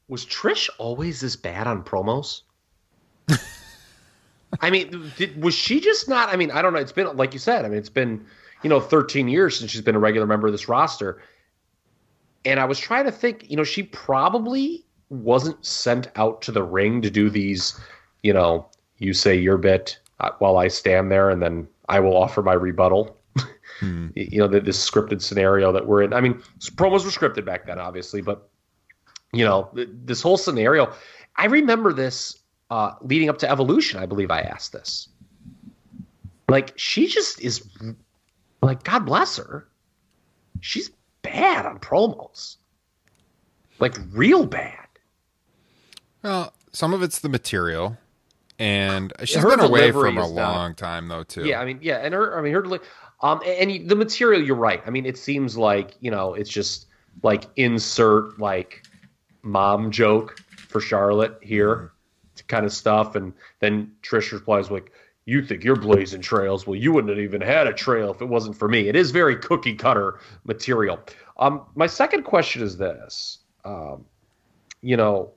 Was 0.09 0.25
Trish 0.25 0.69
always 0.77 1.21
this 1.21 1.37
bad 1.37 1.67
on 1.67 1.83
promos? 1.83 2.41
I 4.59 4.69
mean, 4.69 5.09
did, 5.15 5.41
was 5.41 5.53
she 5.53 5.79
just 5.79 6.09
not? 6.09 6.27
I 6.27 6.35
mean, 6.35 6.51
I 6.51 6.61
don't 6.61 6.73
know. 6.73 6.79
It's 6.79 6.91
been, 6.91 7.15
like 7.15 7.31
you 7.31 7.39
said, 7.39 7.63
I 7.63 7.69
mean, 7.69 7.77
it's 7.77 7.89
been, 7.89 8.25
you 8.63 8.69
know, 8.69 8.79
13 8.79 9.27
years 9.27 9.59
since 9.59 9.71
she's 9.71 9.81
been 9.81 9.95
a 9.95 9.99
regular 9.99 10.27
member 10.27 10.47
of 10.47 10.53
this 10.53 10.67
roster. 10.67 11.21
And 12.45 12.59
I 12.59 12.65
was 12.65 12.79
trying 12.79 13.05
to 13.05 13.11
think, 13.11 13.49
you 13.49 13.57
know, 13.57 13.63
she 13.63 13.83
probably 13.83 14.85
wasn't 15.09 15.63
sent 15.65 16.09
out 16.15 16.41
to 16.43 16.51
the 16.51 16.63
ring 16.63 17.01
to 17.01 17.09
do 17.09 17.29
these, 17.29 17.79
you 18.23 18.33
know, 18.33 18.67
you 18.97 19.13
say 19.13 19.35
your 19.37 19.57
bit 19.57 19.99
uh, 20.19 20.31
while 20.39 20.57
I 20.57 20.67
stand 20.67 21.11
there 21.11 21.29
and 21.29 21.41
then 21.41 21.67
I 21.89 21.99
will 21.99 22.15
offer 22.15 22.41
my 22.41 22.53
rebuttal. 22.53 23.17
Hmm. 23.79 24.09
you 24.15 24.39
know, 24.39 24.47
the, 24.47 24.59
this 24.59 24.89
scripted 24.89 25.21
scenario 25.21 25.71
that 25.71 25.85
we're 25.85 26.03
in. 26.03 26.13
I 26.13 26.21
mean, 26.21 26.41
promos 26.75 27.03
were 27.03 27.11
scripted 27.11 27.45
back 27.45 27.65
then, 27.65 27.79
obviously, 27.79 28.21
but 28.21 28.49
you 29.33 29.45
know, 29.45 29.69
this 29.73 30.21
whole 30.21 30.37
scenario. 30.37 30.93
I 31.37 31.45
remember 31.45 31.93
this 31.93 32.37
uh, 32.69 32.93
leading 33.01 33.29
up 33.29 33.37
to 33.39 33.49
Evolution. 33.49 33.99
I 33.99 34.05
believe 34.05 34.31
I 34.31 34.41
asked 34.41 34.73
this. 34.73 35.07
Like, 36.49 36.73
she 36.77 37.07
just 37.07 37.39
is 37.39 37.65
like, 38.61 38.83
God 38.83 39.05
bless 39.05 39.37
her. 39.37 39.67
She's 40.59 40.91
bad 41.21 41.65
on 41.65 41.79
promos, 41.79 42.57
like 43.79 43.95
real 44.11 44.45
bad. 44.45 44.77
Well, 46.23 46.53
some 46.71 46.93
of 46.93 47.01
it's 47.01 47.19
the 47.19 47.29
material 47.29 47.97
and 48.59 49.11
she's 49.23 49.41
Her 49.41 49.49
been 49.49 49.59
away 49.59 49.91
from 49.91 50.17
a 50.17 50.21
not- 50.21 50.29
long 50.29 50.75
time 50.75 51.07
though 51.07 51.23
too. 51.23 51.45
Yeah, 51.45 51.59
I 51.59 51.65
mean, 51.65 51.79
yeah, 51.81 51.97
and 51.97 52.13
her, 52.13 52.37
I 52.37 52.41
mean, 52.43 52.53
her, 52.53 52.61
deli- 52.61 52.79
um, 53.21 53.41
and, 53.45 53.71
and 53.71 53.89
the 53.89 53.95
material. 53.95 54.41
You're 54.41 54.55
right. 54.55 54.83
I 54.85 54.91
mean, 54.91 55.05
it 55.07 55.17
seems 55.17 55.57
like 55.57 55.95
you 55.99 56.11
know, 56.11 56.35
it's 56.35 56.49
just 56.49 56.85
like 57.23 57.45
insert 57.55 58.39
like 58.39 58.83
mom 59.41 59.89
joke 59.89 60.39
for 60.69 60.79
Charlotte 60.79 61.37
here, 61.41 61.91
kind 62.47 62.65
of 62.65 62.71
stuff, 62.71 63.15
and 63.15 63.33
then 63.59 63.91
Trish 64.03 64.31
replies 64.31 64.69
like, 64.69 64.91
"You 65.25 65.43
think 65.43 65.63
you're 65.63 65.75
blazing 65.75 66.21
trails? 66.21 66.65
Well, 66.65 66.75
you 66.75 66.91
wouldn't 66.91 67.09
have 67.09 67.23
even 67.23 67.41
had 67.41 67.67
a 67.67 67.73
trail 67.73 68.11
if 68.11 68.21
it 68.21 68.25
wasn't 68.25 68.57
for 68.57 68.67
me." 68.67 68.87
It 68.87 68.95
is 68.95 69.11
very 69.11 69.35
cookie 69.35 69.75
cutter 69.75 70.19
material. 70.45 70.99
Um, 71.37 71.63
my 71.75 71.87
second 71.87 72.23
question 72.23 72.61
is 72.61 72.77
this: 72.77 73.39
um, 73.65 74.05
you 74.81 74.97
know, 74.97 75.31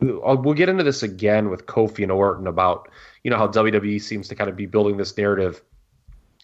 we'll 0.00 0.54
get 0.54 0.68
into 0.68 0.84
this 0.84 1.02
again 1.02 1.50
with 1.50 1.66
Kofi 1.66 2.02
and 2.02 2.12
Orton 2.12 2.46
about 2.46 2.88
you 3.24 3.30
know 3.30 3.36
how 3.36 3.48
WWE 3.48 4.00
seems 4.00 4.28
to 4.28 4.34
kind 4.34 4.50
of 4.50 4.56
be 4.56 4.66
building 4.66 4.96
this 4.96 5.16
narrative 5.16 5.62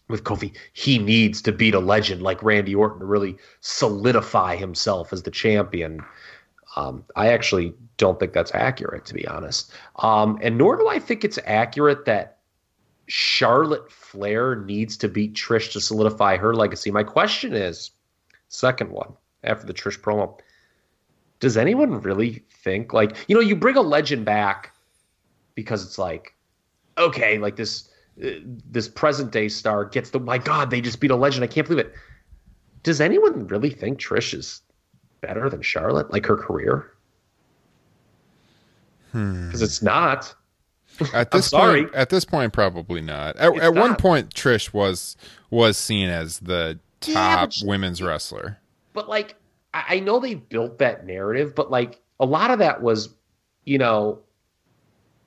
with 0.07 0.23
Kofi. 0.23 0.55
He 0.73 0.99
needs 0.99 1.41
to 1.43 1.51
beat 1.51 1.73
a 1.73 1.79
legend 1.79 2.21
like 2.21 2.43
Randy 2.43 2.75
Orton 2.75 2.99
to 2.99 3.05
really 3.05 3.37
solidify 3.61 4.55
himself 4.55 5.11
as 5.11 5.23
the 5.23 5.31
champion. 5.31 6.01
Um, 6.77 7.03
I 7.15 7.29
actually 7.29 7.73
don't 7.97 8.19
think 8.19 8.33
that's 8.33 8.53
accurate, 8.53 9.03
to 9.05 9.15
be 9.15 9.27
honest. 9.27 9.73
Um, 9.95 10.37
and 10.43 10.59
nor 10.59 10.77
do 10.77 10.87
I 10.87 10.99
think 10.99 11.23
it's 11.23 11.39
accurate 11.45 12.05
that 12.05 12.37
Charlotte 13.07 13.91
Flair 13.91 14.55
needs 14.55 14.95
to 14.97 15.07
beat 15.07 15.33
Trish 15.33 15.71
to 15.71 15.81
solidify 15.81 16.37
her 16.37 16.53
legacy. 16.53 16.91
My 16.91 17.03
question 17.03 17.53
is, 17.55 17.89
second 18.49 18.91
one 18.91 19.13
after 19.43 19.65
the 19.65 19.73
Trish 19.73 19.99
promo, 19.99 20.39
does 21.39 21.57
anyone 21.57 21.99
really 22.01 22.43
think 22.49 22.93
like 22.93 23.15
you 23.27 23.35
know 23.35 23.41
you 23.41 23.55
bring 23.55 23.75
a 23.75 23.81
legend 23.81 24.25
back 24.25 24.73
because 25.55 25.85
it's 25.85 25.97
like 25.97 26.35
okay 26.97 27.37
like 27.37 27.55
this 27.55 27.89
uh, 28.23 28.29
this 28.69 28.87
present 28.87 29.31
day 29.31 29.47
star 29.47 29.85
gets 29.85 30.09
the 30.09 30.19
my 30.19 30.37
god 30.39 30.71
they 30.71 30.81
just 30.81 30.99
beat 30.99 31.11
a 31.11 31.15
legend 31.15 31.43
i 31.43 31.47
can't 31.47 31.67
believe 31.67 31.85
it 31.85 31.93
does 32.81 32.99
anyone 32.99 33.45
really 33.47 33.69
think 33.69 33.99
trish 33.99 34.33
is 34.33 34.61
better 35.21 35.49
than 35.49 35.61
charlotte 35.61 36.11
like 36.11 36.25
her 36.25 36.37
career 36.37 36.91
hmm. 39.11 39.45
because 39.47 39.61
it's 39.61 39.81
not 39.81 40.33
At 41.13 41.29
I'm 41.31 41.39
this 41.39 41.47
sorry. 41.49 41.83
point, 41.83 41.95
at 41.95 42.09
this 42.09 42.25
point, 42.25 42.53
probably 42.53 43.01
not. 43.01 43.35
At, 43.37 43.55
at 43.59 43.73
one 43.75 43.95
point, 43.95 44.33
Trish 44.33 44.73
was 44.73 45.15
was 45.49 45.77
seen 45.77 46.09
as 46.09 46.39
the 46.39 46.79
top 47.01 47.51
she- 47.51 47.65
women's 47.65 48.01
wrestler. 48.01 48.57
but 48.93 49.07
like 49.07 49.35
I, 49.73 49.83
I 49.89 49.99
know 49.99 50.19
they 50.19 50.35
built 50.35 50.79
that 50.79 51.05
narrative, 51.05 51.53
but 51.55 51.69
like 51.69 52.01
a 52.19 52.25
lot 52.25 52.49
of 52.51 52.59
that 52.59 52.81
was, 52.81 53.09
you 53.65 53.77
know, 53.77 54.19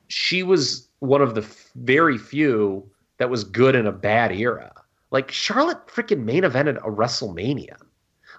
she 0.09 0.43
was 0.43 0.88
one 0.99 1.22
of 1.22 1.34
the 1.34 1.43
f- 1.43 1.70
very 1.76 2.18
few 2.18 2.84
that 3.18 3.30
was 3.30 3.45
good 3.45 3.74
in 3.76 3.86
a 3.86 3.93
bad 3.93 4.32
era. 4.32 4.72
Like 5.12 5.30
Charlotte 5.30 5.86
freaking 5.86 6.24
main 6.24 6.43
evented 6.43 6.78
a 6.78 6.91
WrestleMania. 6.91 7.76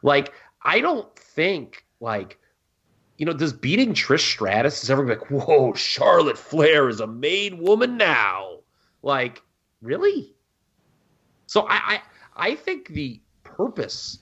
Like 0.04 0.34
I 0.64 0.82
don't 0.82 1.14
think 1.16 1.86
like 2.00 2.38
you 3.22 3.26
know, 3.26 3.34
does 3.34 3.54
beating 3.54 3.94
Trish 3.94 4.32
Stratus 4.32 4.84
is 4.84 4.90
ever 4.90 5.06
like, 5.06 5.30
whoa, 5.30 5.74
Charlotte 5.74 6.40
Flair 6.40 6.90
is 6.90 7.02
a 7.02 7.06
made 7.06 7.54
woman 7.54 7.96
now? 7.96 8.62
Like, 9.04 9.44
really? 9.84 10.34
So 11.46 11.68
I, 11.70 11.76
I 11.76 12.02
I 12.36 12.56
think 12.56 12.88
the 12.88 13.22
purpose 13.44 14.18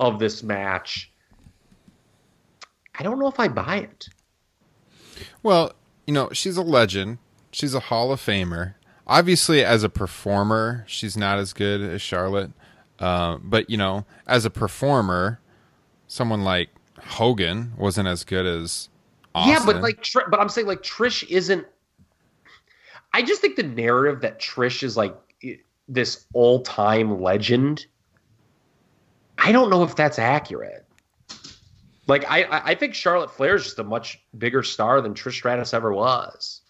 of 0.00 0.18
this 0.18 0.42
match, 0.42 1.12
I 2.98 3.04
don't 3.04 3.20
know 3.20 3.28
if 3.28 3.38
I 3.38 3.46
buy 3.46 3.76
it. 3.76 4.08
Well, 5.44 5.72
you 6.08 6.12
know, 6.12 6.30
she's 6.32 6.56
a 6.56 6.62
legend. 6.62 7.18
She's 7.52 7.72
a 7.72 7.78
Hall 7.78 8.10
of 8.10 8.20
Famer. 8.20 8.74
Obviously, 9.06 9.64
as 9.64 9.84
a 9.84 9.88
performer, 9.88 10.84
she's 10.88 11.16
not 11.16 11.38
as 11.38 11.52
good 11.52 11.80
as 11.80 12.02
Charlotte. 12.02 12.50
Uh, 12.98 13.38
but 13.42 13.68
you 13.70 13.76
know, 13.76 14.04
as 14.26 14.44
a 14.44 14.50
performer, 14.50 15.40
someone 16.08 16.44
like 16.44 16.70
Hogan 16.98 17.72
wasn't 17.76 18.08
as 18.08 18.24
good 18.24 18.46
as 18.46 18.88
Austin. 19.34 19.52
Yeah, 19.52 19.66
but 19.66 19.82
like, 19.82 20.02
Tr- 20.02 20.28
but 20.30 20.40
I'm 20.40 20.48
saying 20.48 20.66
like 20.66 20.82
Trish 20.82 21.28
isn't. 21.28 21.66
I 23.12 23.22
just 23.22 23.40
think 23.40 23.56
the 23.56 23.62
narrative 23.62 24.20
that 24.22 24.40
Trish 24.40 24.82
is 24.82 24.96
like 24.96 25.14
this 25.88 26.26
all-time 26.32 27.22
legend. 27.22 27.86
I 29.38 29.52
don't 29.52 29.70
know 29.70 29.82
if 29.82 29.94
that's 29.94 30.18
accurate. 30.18 30.84
Like 32.06 32.24
I, 32.30 32.44
I 32.44 32.70
I 32.70 32.74
think 32.74 32.94
Charlotte 32.94 33.30
Flair 33.30 33.56
is 33.56 33.64
just 33.64 33.78
a 33.78 33.84
much 33.84 34.20
bigger 34.38 34.62
star 34.62 35.00
than 35.00 35.14
Trish 35.14 35.34
Stratus 35.34 35.74
ever 35.74 35.92
was. 35.92 36.62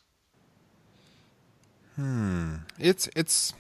Hmm. 1.97 2.57
It's 2.79 3.09
it's 3.17 3.55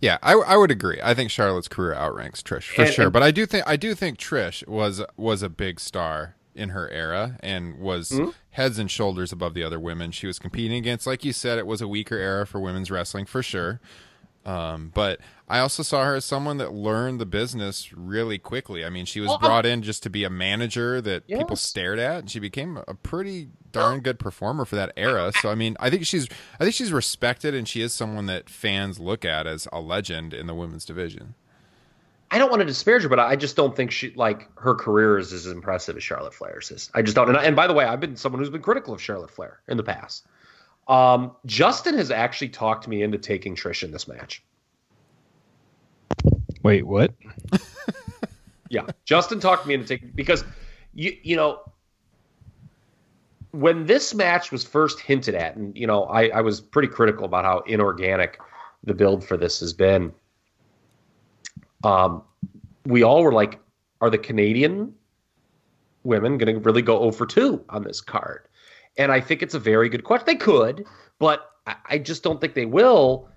yeah, 0.00 0.18
I 0.22 0.32
I 0.34 0.56
would 0.56 0.70
agree. 0.70 0.98
I 1.02 1.14
think 1.14 1.30
Charlotte's 1.30 1.68
career 1.68 1.94
outranks 1.94 2.42
Trish 2.42 2.74
for 2.74 2.82
And- 2.82 2.92
sure. 2.94 3.04
and- 3.04 3.12
but 3.12 3.22
I 3.22 3.30
do 3.30 3.46
think 3.46 3.64
I 3.66 3.76
do 3.76 3.94
think 3.94 4.18
Trish 4.18 4.66
was 4.66 5.02
was 5.16 5.42
a 5.42 5.48
big 5.48 5.78
star 5.80 6.34
in 6.54 6.70
her 6.70 6.88
era 6.90 7.36
and 7.40 7.78
was 7.78 8.10
Mhm. 8.10 8.32
heads 8.50 8.78
and 8.78 8.90
shoulders 8.90 9.32
above 9.32 9.54
the 9.54 9.64
other 9.64 9.78
women 9.80 10.12
she 10.12 10.26
was 10.26 10.38
competing 10.38 10.76
against. 10.78 11.06
Like 11.06 11.24
you 11.24 11.32
said, 11.32 11.58
it 11.58 11.66
was 11.66 11.80
a 11.82 11.88
weaker 11.88 12.16
era 12.16 12.46
for 12.46 12.60
women's 12.60 12.90
wrestling 12.90 13.26
for 13.26 13.42
sure. 13.42 13.80
Um, 14.46 14.90
but 14.94 15.20
I 15.48 15.58
also 15.60 15.82
saw 15.82 16.04
her 16.04 16.14
as 16.16 16.24
someone 16.24 16.58
that 16.58 16.72
learned 16.72 17.18
the 17.20 17.26
business 17.26 17.92
really 17.94 18.38
quickly. 18.38 18.84
I 18.84 18.90
mean, 18.90 19.06
she 19.06 19.20
was 19.20 19.28
Well, 19.28 19.38
I'm- 19.40 19.48
brought 19.48 19.66
in 19.66 19.82
just 19.82 20.02
to 20.02 20.10
be 20.10 20.24
a 20.24 20.30
manager 20.30 21.00
that 21.00 21.26
people 21.26 21.56
stared 21.56 21.98
at, 21.98 22.18
and 22.20 22.30
she 22.30 22.40
became 22.40 22.78
a 22.86 22.94
pretty 22.94 23.48
darn 23.72 24.00
good 24.00 24.18
performer 24.18 24.64
for 24.64 24.76
that 24.76 24.92
era. 24.96 25.32
So, 25.40 25.50
I 25.50 25.54
mean, 25.54 25.76
I 25.80 25.88
think 25.90 26.04
she's 26.06 26.28
I 26.60 26.64
think 26.64 26.74
she's 26.74 26.92
respected, 26.92 27.54
and 27.54 27.66
she 27.66 27.80
is 27.80 27.92
someone 27.92 28.26
that 28.26 28.50
fans 28.50 28.98
look 29.00 29.24
at 29.24 29.46
as 29.46 29.66
a 29.72 29.80
legend 29.80 30.34
in 30.34 30.46
the 30.46 30.54
women's 30.54 30.84
division. 30.84 31.34
I 32.30 32.38
don't 32.38 32.50
want 32.50 32.60
to 32.60 32.66
disparage 32.66 33.02
her, 33.04 33.08
but 33.08 33.20
I 33.20 33.36
just 33.36 33.54
don't 33.54 33.76
think 33.76 33.92
she 33.92 34.12
like 34.16 34.48
her 34.58 34.74
career 34.74 35.18
is 35.18 35.32
as 35.32 35.46
impressive 35.46 35.96
as 35.96 36.02
Charlotte 36.02 36.34
Flair's 36.34 36.70
is. 36.70 36.90
I 36.94 37.02
just 37.02 37.14
don't. 37.14 37.28
And, 37.28 37.38
and 37.38 37.54
by 37.54 37.66
the 37.66 37.74
way, 37.74 37.84
I've 37.84 38.00
been 38.00 38.16
someone 38.16 38.40
who's 38.40 38.50
been 38.50 38.62
critical 38.62 38.92
of 38.92 39.00
Charlotte 39.00 39.30
Flair 39.30 39.60
in 39.68 39.76
the 39.76 39.82
past. 39.84 40.26
Um, 40.88 41.32
Justin 41.46 41.96
has 41.96 42.10
actually 42.10 42.50
talked 42.50 42.86
me 42.86 43.02
into 43.02 43.18
taking 43.18 43.56
Trish 43.56 43.82
in 43.82 43.90
this 43.90 44.06
match. 44.06 44.42
Wait, 46.62 46.86
what? 46.86 47.12
Yeah, 48.74 48.86
Justin 49.04 49.38
talked 49.38 49.66
me 49.66 49.74
into 49.74 49.86
taking 49.86 50.10
because 50.16 50.44
you 50.94 51.16
you 51.22 51.36
know 51.36 51.60
when 53.52 53.86
this 53.86 54.14
match 54.14 54.50
was 54.50 54.64
first 54.64 54.98
hinted 54.98 55.36
at, 55.36 55.54
and 55.54 55.76
you 55.76 55.86
know 55.86 56.04
I 56.04 56.28
I 56.28 56.40
was 56.40 56.60
pretty 56.60 56.88
critical 56.88 57.24
about 57.24 57.44
how 57.44 57.60
inorganic 57.60 58.40
the 58.82 58.92
build 58.92 59.24
for 59.24 59.36
this 59.36 59.60
has 59.60 59.72
been. 59.72 60.12
Um, 61.84 62.22
we 62.84 63.04
all 63.04 63.22
were 63.22 63.32
like, 63.32 63.60
are 64.00 64.10
the 64.10 64.18
Canadian 64.18 64.92
women 66.02 66.36
going 66.36 66.54
to 66.54 66.60
really 66.60 66.82
go 66.82 66.98
over 66.98 67.26
two 67.26 67.64
on 67.68 67.84
this 67.84 68.00
card? 68.00 68.48
And 68.96 69.10
I 69.10 69.20
think 69.20 69.42
it's 69.42 69.54
a 69.54 69.58
very 69.58 69.88
good 69.88 70.04
question. 70.04 70.26
They 70.26 70.36
could, 70.36 70.86
but 71.18 71.50
I, 71.88 71.98
just 71.98 72.22
don't 72.22 72.40
think 72.40 72.54
they 72.54 72.66
will. 72.66 73.28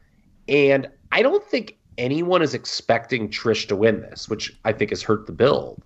And 0.48 0.88
I 1.12 1.22
don't 1.22 1.44
think 1.44 1.78
anyone 1.98 2.42
is 2.42 2.54
expecting 2.54 3.30
Trish 3.30 3.68
to 3.70 3.76
win 3.76 4.02
this, 4.02 4.30
which 4.30 4.58
I 4.66 4.74
think 4.74 4.92
has 4.92 5.02
hurt 5.02 5.26
the 5.26 5.32
build. 5.32 5.82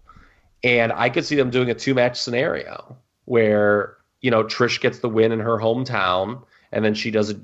And 0.64 0.92
I 0.92 1.10
could 1.10 1.26
see 1.26 1.36
them 1.36 1.50
doing 1.50 1.70
a 1.70 1.74
two 1.74 1.94
match 1.94 2.20
scenario 2.20 2.98
where, 3.26 3.98
you 4.22 4.30
know, 4.30 4.44
Trish 4.44 4.80
gets 4.82 5.00
the 5.00 5.10
win 5.10 5.32
in 5.32 5.40
her 5.40 5.58
hometown 5.58 6.44
and 6.72 6.84
then 6.84 6.94
she 6.94 7.12
does 7.12 7.30
it, 7.30 7.38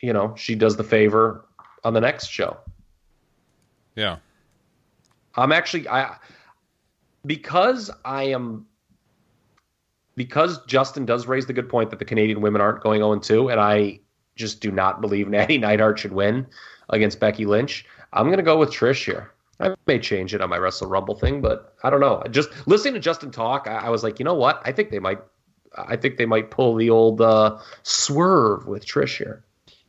you 0.00 0.12
know, 0.12 0.34
she 0.36 0.54
does 0.54 0.76
the 0.76 0.84
favor 0.84 1.44
on 1.84 1.94
the 1.94 2.00
next 2.00 2.28
show. 2.28 2.56
Yeah. 3.96 4.18
I'm 5.34 5.52
actually 5.52 5.88
I 5.88 6.16
because 7.26 7.90
I 8.04 8.24
am 8.24 8.66
because 10.18 10.62
Justin 10.66 11.06
does 11.06 11.26
raise 11.26 11.46
the 11.46 11.52
good 11.52 11.68
point 11.68 11.90
that 11.90 12.00
the 12.00 12.04
Canadian 12.04 12.40
women 12.40 12.60
aren't 12.60 12.82
going 12.82 12.98
0 12.98 13.20
2, 13.20 13.48
and 13.48 13.60
I 13.60 14.00
just 14.36 14.60
do 14.60 14.70
not 14.70 15.00
believe 15.00 15.28
Natty 15.30 15.56
Neidhart 15.56 15.98
should 15.98 16.12
win 16.12 16.46
against 16.90 17.20
Becky 17.20 17.46
Lynch. 17.46 17.86
I'm 18.12 18.26
going 18.26 18.38
to 18.38 18.42
go 18.42 18.58
with 18.58 18.70
Trish 18.70 19.04
here. 19.04 19.32
I 19.60 19.74
may 19.86 19.98
change 19.98 20.34
it 20.34 20.40
on 20.40 20.50
my 20.50 20.58
Wrestle 20.58 20.88
Rumble 20.88 21.14
thing, 21.14 21.40
but 21.40 21.74
I 21.82 21.90
don't 21.90 22.00
know. 22.00 22.22
Just 22.30 22.50
listening 22.66 22.94
to 22.94 23.00
Justin 23.00 23.30
talk, 23.30 23.66
I, 23.66 23.86
I 23.86 23.88
was 23.90 24.02
like, 24.04 24.18
you 24.18 24.24
know 24.24 24.34
what? 24.34 24.60
I 24.64 24.72
think 24.72 24.90
they 24.90 24.98
might. 24.98 25.20
I 25.76 25.96
think 25.96 26.16
they 26.16 26.26
might 26.26 26.50
pull 26.50 26.74
the 26.74 26.90
old 26.90 27.20
uh, 27.20 27.58
swerve 27.82 28.66
with 28.66 28.86
Trish 28.86 29.18
here. 29.18 29.44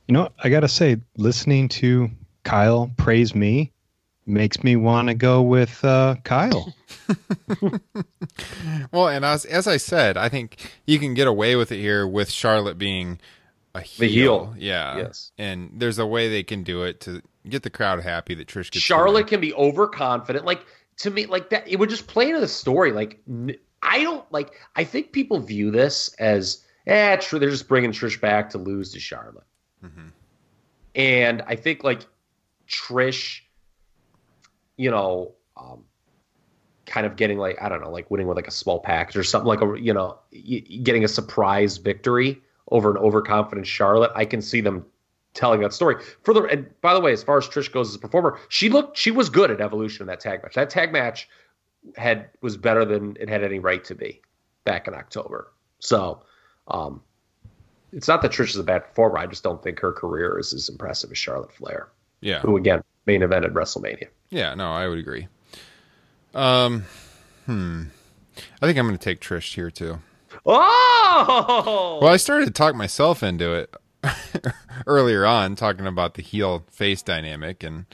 You 0.07 0.13
know, 0.13 0.29
I 0.43 0.49
gotta 0.49 0.67
say, 0.67 0.97
listening 1.17 1.69
to 1.69 2.09
Kyle 2.43 2.91
praise 2.97 3.33
me 3.33 3.71
makes 4.25 4.63
me 4.63 4.75
want 4.75 5.07
to 5.07 5.13
go 5.13 5.41
with 5.41 5.83
uh, 5.83 6.15
Kyle. 6.23 6.73
Well, 8.91 9.07
and 9.07 9.25
as 9.25 9.45
as 9.45 9.67
I 9.67 9.77
said, 9.77 10.17
I 10.17 10.29
think 10.29 10.71
you 10.85 10.99
can 10.99 11.13
get 11.13 11.27
away 11.27 11.55
with 11.55 11.71
it 11.71 11.77
here 11.79 12.07
with 12.07 12.29
Charlotte 12.31 12.77
being 12.77 13.19
a 13.75 13.81
heel. 13.81 13.99
The 13.99 14.07
heel. 14.07 14.55
Yeah. 14.57 14.97
Yes. 14.97 15.31
And 15.37 15.71
there's 15.75 15.99
a 15.99 16.05
way 16.05 16.29
they 16.29 16.43
can 16.43 16.63
do 16.63 16.83
it 16.83 17.01
to 17.01 17.21
get 17.47 17.63
the 17.63 17.69
crowd 17.69 18.01
happy 18.01 18.35
that 18.35 18.47
Trish 18.47 18.71
gets 18.71 18.83
Charlotte 18.83 19.27
can 19.27 19.41
be 19.41 19.53
overconfident. 19.53 20.45
Like 20.45 20.65
to 20.97 21.11
me, 21.11 21.25
like 21.25 21.49
that, 21.49 21.67
it 21.67 21.77
would 21.77 21.89
just 21.89 22.07
play 22.07 22.27
into 22.29 22.39
the 22.39 22.47
story. 22.47 22.91
Like 22.91 23.19
n- 23.27 23.55
I 23.81 24.03
don't 24.03 24.29
like. 24.31 24.51
I 24.75 24.83
think 24.83 25.11
people 25.11 25.39
view 25.39 25.71
this 25.71 26.13
as 26.19 26.63
eh, 26.87 27.15
tr- 27.17 27.37
they're 27.37 27.49
just 27.49 27.67
bringing 27.67 27.91
Trish 27.91 28.19
back 28.19 28.49
to 28.51 28.57
lose 28.57 28.93
to 28.93 28.99
Charlotte. 28.99 29.43
And 30.95 31.43
I 31.45 31.55
think 31.55 31.83
like 31.83 32.05
Trish, 32.67 33.41
you 34.79 34.89
know, 34.89 35.33
um, 35.57 35.83
kind 36.85 37.05
of 37.05 37.17
getting 37.17 37.37
like 37.37 37.61
I 37.61 37.67
don't 37.67 37.81
know, 37.81 37.91
like 37.91 38.09
winning 38.09 38.27
with 38.27 38.37
like 38.37 38.47
a 38.47 38.51
small 38.51 38.79
package 38.79 39.17
or 39.17 39.23
something 39.25 39.47
like 39.47 39.61
a 39.61 39.79
you 39.79 39.93
know, 39.93 40.17
getting 40.83 41.03
a 41.03 41.07
surprise 41.09 41.77
victory 41.77 42.41
over 42.71 42.89
an 42.89 42.97
overconfident 42.97 43.67
Charlotte. 43.67 44.11
I 44.15 44.23
can 44.23 44.41
see 44.41 44.61
them 44.61 44.85
telling 45.33 45.59
that 45.61 45.73
story 45.73 46.01
further. 46.23 46.45
And 46.45 46.69
by 46.81 46.93
the 46.93 47.01
way, 47.01 47.11
as 47.11 47.21
far 47.21 47.37
as 47.37 47.47
Trish 47.47 47.71
goes 47.71 47.89
as 47.89 47.95
a 47.95 47.99
performer, 47.99 48.39
she 48.47 48.69
looked 48.69 48.97
she 48.97 49.11
was 49.11 49.29
good 49.29 49.51
at 49.51 49.59
Evolution 49.59 50.03
in 50.03 50.07
that 50.07 50.21
tag 50.21 50.41
match. 50.41 50.55
That 50.55 50.69
tag 50.69 50.93
match 50.93 51.27
had 51.97 52.29
was 52.41 52.55
better 52.55 52.85
than 52.85 53.17
it 53.19 53.27
had 53.27 53.43
any 53.43 53.59
right 53.59 53.83
to 53.83 53.95
be 53.95 54.21
back 54.63 54.87
in 54.87 54.93
October. 54.93 55.51
So, 55.79 56.23
um, 56.69 57.01
it's 57.91 58.07
not 58.07 58.21
that 58.21 58.31
Trish 58.31 58.49
is 58.49 58.57
a 58.57 58.63
bad 58.63 58.85
performer. 58.85 59.17
I 59.17 59.25
just 59.27 59.43
don't 59.43 59.61
think 59.61 59.79
her 59.79 59.91
career 59.91 60.39
is 60.39 60.53
as 60.53 60.69
impressive 60.69 61.11
as 61.11 61.17
Charlotte 61.17 61.51
Flair, 61.51 61.89
Yeah. 62.21 62.39
who 62.39 62.55
again 62.55 62.83
main 63.05 63.21
evented 63.21 63.51
WrestleMania. 63.53 64.07
Yeah, 64.29 64.53
no, 64.55 64.71
I 64.71 64.87
would 64.87 64.99
agree. 64.99 65.27
Um, 66.33 66.85
hmm. 67.45 67.83
I 68.61 68.65
think 68.65 68.77
I'm 68.77 68.85
going 68.85 68.97
to 68.97 69.03
take 69.03 69.21
Trish 69.21 69.55
here 69.55 69.71
too. 69.71 69.99
Oh, 70.45 71.99
Well, 72.01 72.13
I 72.13 72.17
started 72.17 72.45
to 72.45 72.51
talk 72.51 72.75
myself 72.75 73.23
into 73.23 73.53
it 73.53 73.75
earlier 74.87 75.25
on, 75.25 75.55
talking 75.55 75.87
about 75.87 76.13
the 76.13 76.21
heel 76.21 76.65
face 76.69 77.01
dynamic, 77.01 77.63
and 77.63 77.85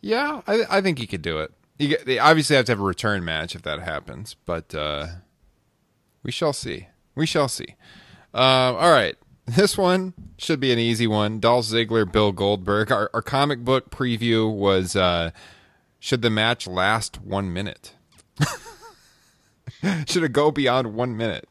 yeah, 0.00 0.40
I, 0.46 0.64
I 0.70 0.80
think 0.80 0.98
he 0.98 1.06
could 1.06 1.22
do 1.22 1.40
it. 1.40 1.52
You 1.78 1.88
get, 1.88 2.06
they 2.06 2.18
obviously 2.18 2.56
have 2.56 2.66
to 2.66 2.72
have 2.72 2.80
a 2.80 2.84
return 2.84 3.24
match 3.24 3.54
if 3.54 3.62
that 3.62 3.80
happens, 3.80 4.36
but 4.46 4.74
uh, 4.74 5.06
we 6.22 6.30
shall 6.30 6.52
see. 6.52 6.88
We 7.14 7.26
shall 7.26 7.48
see. 7.48 7.74
Uh, 8.32 8.74
all 8.74 8.90
right, 8.90 9.16
this 9.46 9.76
one 9.76 10.14
should 10.36 10.60
be 10.60 10.72
an 10.72 10.78
easy 10.78 11.06
one. 11.06 11.40
Dolph 11.40 11.66
Ziggler, 11.66 12.10
Bill 12.10 12.32
Goldberg. 12.32 12.90
Our, 12.90 13.10
our 13.12 13.22
comic 13.22 13.60
book 13.64 13.90
preview 13.90 14.52
was 14.52 14.96
uh, 14.96 15.30
should 15.98 16.22
the 16.22 16.30
match 16.30 16.66
last 16.66 17.20
one 17.20 17.52
minute? 17.52 17.94
should 20.06 20.22
it 20.22 20.32
go 20.32 20.50
beyond 20.50 20.94
one 20.94 21.16
minute? 21.16 21.48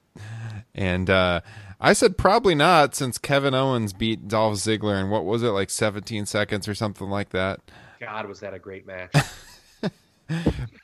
And 0.73 1.09
uh, 1.09 1.41
I 1.79 1.93
said 1.93 2.17
probably 2.17 2.55
not, 2.55 2.95
since 2.95 3.17
Kevin 3.17 3.53
Owens 3.53 3.93
beat 3.93 4.27
Dolph 4.27 4.55
Ziggler 4.55 4.99
in 4.99 5.09
what 5.09 5.25
was 5.25 5.43
it 5.43 5.49
like 5.49 5.69
17 5.69 6.25
seconds 6.25 6.67
or 6.67 6.75
something 6.75 7.09
like 7.09 7.29
that. 7.31 7.59
God, 7.99 8.25
was 8.27 8.39
that 8.39 8.53
a 8.53 8.59
great 8.59 8.85
match? 8.87 9.13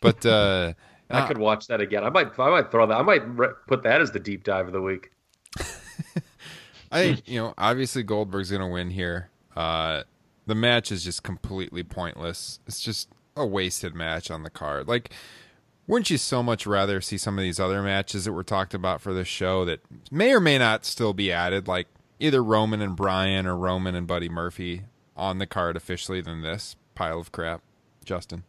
But 0.01 0.25
uh, 0.25 0.73
I 1.09 1.27
could 1.27 1.37
watch 1.37 1.67
that 1.67 1.81
again. 1.81 2.03
I 2.03 2.09
might, 2.09 2.37
I 2.39 2.49
might 2.49 2.71
throw 2.71 2.87
that. 2.87 2.97
I 2.97 3.01
might 3.01 3.27
re- 3.27 3.53
put 3.67 3.83
that 3.83 4.01
as 4.01 4.11
the 4.11 4.19
deep 4.19 4.43
dive 4.43 4.67
of 4.67 4.73
the 4.73 4.81
week. 4.81 5.11
I 6.91 7.21
you 7.25 7.39
know, 7.39 7.53
obviously 7.57 8.03
Goldberg's 8.03 8.49
going 8.49 8.61
to 8.61 8.67
win 8.67 8.89
here. 8.91 9.29
Uh, 9.55 10.03
the 10.45 10.55
match 10.55 10.91
is 10.91 11.03
just 11.03 11.23
completely 11.23 11.83
pointless. 11.83 12.59
It's 12.67 12.79
just 12.79 13.09
a 13.35 13.45
wasted 13.45 13.93
match 13.93 14.31
on 14.31 14.43
the 14.43 14.49
card. 14.49 14.87
Like, 14.87 15.11
wouldn't 15.85 16.09
you 16.09 16.17
so 16.17 16.41
much 16.41 16.65
rather 16.65 17.01
see 17.01 17.17
some 17.17 17.37
of 17.37 17.43
these 17.43 17.59
other 17.59 17.81
matches 17.81 18.25
that 18.25 18.33
were 18.33 18.43
talked 18.43 18.73
about 18.73 19.01
for 19.01 19.13
this 19.13 19.27
show 19.27 19.65
that 19.65 19.79
may 20.11 20.33
or 20.33 20.39
may 20.39 20.57
not 20.57 20.85
still 20.85 21.13
be 21.13 21.31
added, 21.31 21.67
like 21.67 21.87
either 22.19 22.43
Roman 22.43 22.81
and 22.81 22.95
Bryan 22.95 23.45
or 23.45 23.55
Roman 23.55 23.95
and 23.95 24.07
Buddy 24.07 24.29
Murphy 24.29 24.83
on 25.15 25.37
the 25.37 25.47
card 25.47 25.75
officially 25.75 26.21
than 26.21 26.41
this 26.41 26.75
pile 26.95 27.19
of 27.19 27.31
crap? 27.31 27.61
Justin. 28.05 28.43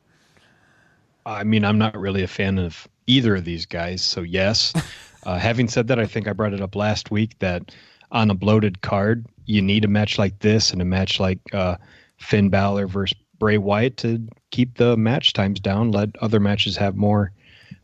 I 1.26 1.44
mean, 1.44 1.64
I'm 1.64 1.78
not 1.78 1.98
really 1.98 2.22
a 2.22 2.28
fan 2.28 2.58
of 2.58 2.88
either 3.06 3.36
of 3.36 3.44
these 3.44 3.66
guys, 3.66 4.02
so 4.02 4.22
yes. 4.22 4.72
Uh, 5.24 5.36
having 5.36 5.68
said 5.68 5.88
that, 5.88 5.98
I 5.98 6.06
think 6.06 6.28
I 6.28 6.32
brought 6.32 6.54
it 6.54 6.60
up 6.60 6.76
last 6.76 7.10
week 7.10 7.36
that 7.40 7.74
on 8.10 8.30
a 8.30 8.34
bloated 8.34 8.80
card, 8.80 9.26
you 9.46 9.62
need 9.62 9.84
a 9.84 9.88
match 9.88 10.18
like 10.18 10.38
this 10.40 10.72
and 10.72 10.82
a 10.82 10.84
match 10.84 11.20
like 11.20 11.38
uh, 11.52 11.76
Finn 12.18 12.48
Balor 12.48 12.86
versus 12.86 13.16
Bray 13.38 13.58
Wyatt 13.58 13.96
to 13.98 14.26
keep 14.50 14.76
the 14.76 14.96
match 14.96 15.32
times 15.32 15.60
down. 15.60 15.90
Let 15.90 16.10
other 16.20 16.40
matches 16.40 16.76
have 16.76 16.96
more 16.96 17.32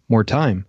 more 0.09 0.25
time. 0.25 0.67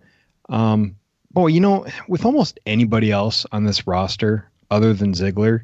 Um, 0.48 0.96
boy, 1.32 1.48
you 1.48 1.60
know, 1.60 1.86
with 2.08 2.24
almost 2.24 2.58
anybody 2.66 3.10
else 3.10 3.44
on 3.52 3.64
this 3.64 3.86
roster 3.86 4.50
other 4.70 4.94
than 4.94 5.12
Ziggler, 5.12 5.60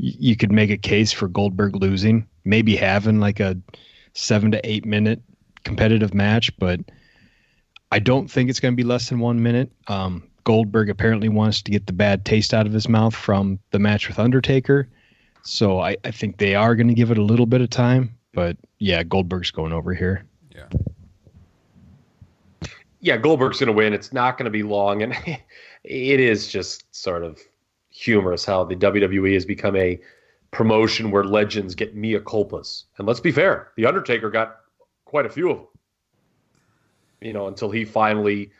y- 0.00 0.16
you 0.18 0.36
could 0.36 0.50
make 0.50 0.70
a 0.70 0.76
case 0.76 1.12
for 1.12 1.28
Goldberg 1.28 1.76
losing, 1.76 2.26
maybe 2.44 2.74
having 2.74 3.20
like 3.20 3.38
a 3.40 3.56
seven 4.14 4.50
to 4.52 4.60
eight 4.68 4.84
minute 4.84 5.22
competitive 5.64 6.14
match, 6.14 6.56
but 6.58 6.80
I 7.90 7.98
don't 7.98 8.30
think 8.30 8.50
it's 8.50 8.60
going 8.60 8.72
to 8.72 8.76
be 8.76 8.82
less 8.84 9.08
than 9.08 9.18
one 9.20 9.42
minute. 9.42 9.70
Um, 9.86 10.28
Goldberg 10.44 10.90
apparently 10.90 11.28
wants 11.28 11.62
to 11.62 11.70
get 11.70 11.86
the 11.86 11.92
bad 11.92 12.24
taste 12.24 12.54
out 12.54 12.66
of 12.66 12.72
his 12.72 12.88
mouth 12.88 13.14
from 13.14 13.58
the 13.70 13.78
match 13.78 14.08
with 14.08 14.18
Undertaker. 14.18 14.88
So 15.42 15.80
I, 15.80 15.96
I 16.04 16.10
think 16.10 16.38
they 16.38 16.54
are 16.54 16.74
going 16.74 16.88
to 16.88 16.94
give 16.94 17.10
it 17.10 17.18
a 17.18 17.22
little 17.22 17.46
bit 17.46 17.60
of 17.60 17.70
time. 17.70 18.16
But 18.32 18.56
yeah, 18.78 19.02
Goldberg's 19.02 19.50
going 19.50 19.72
over 19.72 19.94
here. 19.94 20.24
Yeah. 20.54 20.68
yeah, 23.00 23.16
Goldberg's 23.16 23.58
going 23.60 23.68
to 23.68 23.72
win. 23.72 23.92
It's 23.92 24.12
not 24.12 24.38
going 24.38 24.44
to 24.44 24.50
be 24.50 24.62
long, 24.62 25.02
and 25.02 25.14
it 25.84 26.20
is 26.20 26.48
just 26.48 26.94
sort 26.94 27.22
of 27.22 27.40
humorous 27.90 28.44
how 28.44 28.64
the 28.64 28.76
WWE 28.76 29.34
has 29.34 29.44
become 29.44 29.76
a 29.76 30.00
promotion 30.50 31.10
where 31.10 31.24
legends 31.24 31.74
get 31.74 31.94
mea 31.94 32.18
culpas. 32.18 32.84
And 32.98 33.06
let's 33.06 33.20
be 33.20 33.32
fair, 33.32 33.72
the 33.76 33.86
Undertaker 33.86 34.30
got 34.30 34.60
quite 35.04 35.26
a 35.26 35.30
few 35.30 35.50
of 35.50 35.56
them. 35.58 35.66
You 37.20 37.32
know, 37.32 37.46
until 37.46 37.70
he 37.70 37.84
finally 37.84 38.50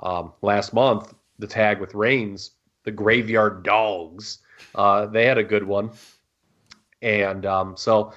um, 0.00 0.32
last 0.42 0.72
month 0.72 1.14
the 1.38 1.46
tag 1.46 1.80
with 1.80 1.94
Reigns, 1.94 2.52
the 2.84 2.90
Graveyard 2.90 3.62
Dogs, 3.62 4.38
uh, 4.74 5.06
they 5.06 5.26
had 5.26 5.38
a 5.38 5.44
good 5.44 5.64
one, 5.64 5.90
and 7.02 7.44
um, 7.46 7.76
so 7.76 8.12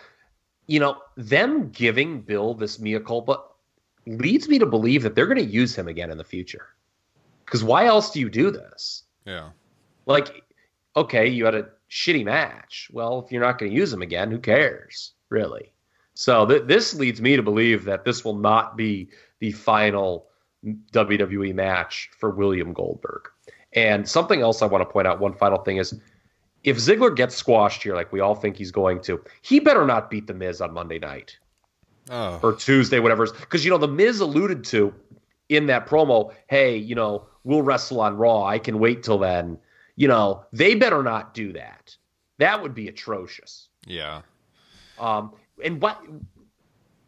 you 0.67 0.79
know 0.79 0.97
them 1.17 1.69
giving 1.69 2.21
Bill 2.21 2.53
this 2.53 2.79
mea 2.79 2.99
culpa 2.99 3.41
leads 4.05 4.47
me 4.47 4.59
to 4.59 4.65
believe 4.65 5.03
that 5.03 5.15
they're 5.15 5.27
going 5.27 5.37
to 5.37 5.43
use 5.43 5.75
him 5.75 5.87
again 5.87 6.11
in 6.11 6.17
the 6.17 6.23
future. 6.23 6.67
Because 7.45 7.63
why 7.63 7.85
else 7.85 8.11
do 8.11 8.19
you 8.19 8.29
do 8.29 8.51
this? 8.51 9.03
Yeah. 9.25 9.49
Like, 10.05 10.43
okay, 10.95 11.27
you 11.27 11.45
had 11.45 11.55
a 11.55 11.69
shitty 11.89 12.25
match. 12.25 12.89
Well, 12.93 13.23
if 13.23 13.31
you're 13.31 13.41
not 13.41 13.57
going 13.57 13.71
to 13.71 13.77
use 13.77 13.91
him 13.91 14.01
again, 14.01 14.31
who 14.31 14.39
cares, 14.39 15.13
really? 15.29 15.71
So 16.13 16.45
th- 16.45 16.63
this 16.65 16.93
leads 16.93 17.21
me 17.21 17.35
to 17.35 17.43
believe 17.43 17.85
that 17.85 18.05
this 18.05 18.23
will 18.23 18.35
not 18.35 18.75
be 18.75 19.09
the 19.39 19.51
final 19.51 20.28
WWE 20.65 21.53
match 21.53 22.09
for 22.17 22.29
William 22.31 22.73
Goldberg. 22.73 23.29
And 23.73 24.07
something 24.07 24.41
else 24.41 24.61
I 24.61 24.65
want 24.65 24.81
to 24.81 24.91
point 24.91 25.07
out, 25.07 25.19
one 25.19 25.33
final 25.33 25.59
thing 25.59 25.77
is 25.77 25.93
if 26.63 26.77
Ziggler 26.77 27.15
gets 27.15 27.35
squashed 27.35 27.83
here, 27.83 27.95
like 27.95 28.11
we 28.11 28.19
all 28.19 28.35
think 28.35 28.57
he's 28.57 28.71
going 28.71 29.01
to, 29.03 29.23
he 29.41 29.59
better 29.59 29.85
not 29.85 30.09
beat 30.09 30.27
The 30.27 30.33
Miz 30.33 30.59
on 30.61 30.73
Monday 30.73 30.99
night 30.99 31.37
Oh. 32.11 32.39
or 32.41 32.53
Tuesday, 32.53 32.99
whatever. 32.99 33.27
Because 33.27 33.63
you 33.63 33.69
know 33.69 33.77
the 33.77 33.87
Miz 33.87 34.19
alluded 34.19 34.63
to 34.65 34.93
in 35.49 35.67
that 35.67 35.85
promo, 35.87 36.33
hey, 36.47 36.75
you 36.75 36.95
know 36.95 37.27
we'll 37.43 37.61
wrestle 37.61 38.01
on 38.01 38.17
Raw. 38.17 38.43
I 38.43 38.57
can 38.59 38.79
wait 38.79 39.03
till 39.03 39.19
then. 39.19 39.57
You 39.95 40.07
know 40.07 40.43
they 40.51 40.73
better 40.75 41.03
not 41.03 41.33
do 41.35 41.53
that. 41.53 41.95
That 42.39 42.61
would 42.63 42.73
be 42.73 42.87
atrocious. 42.87 43.69
Yeah. 43.85 44.21
Um, 44.97 45.33
and 45.63 45.79
what? 45.81 46.01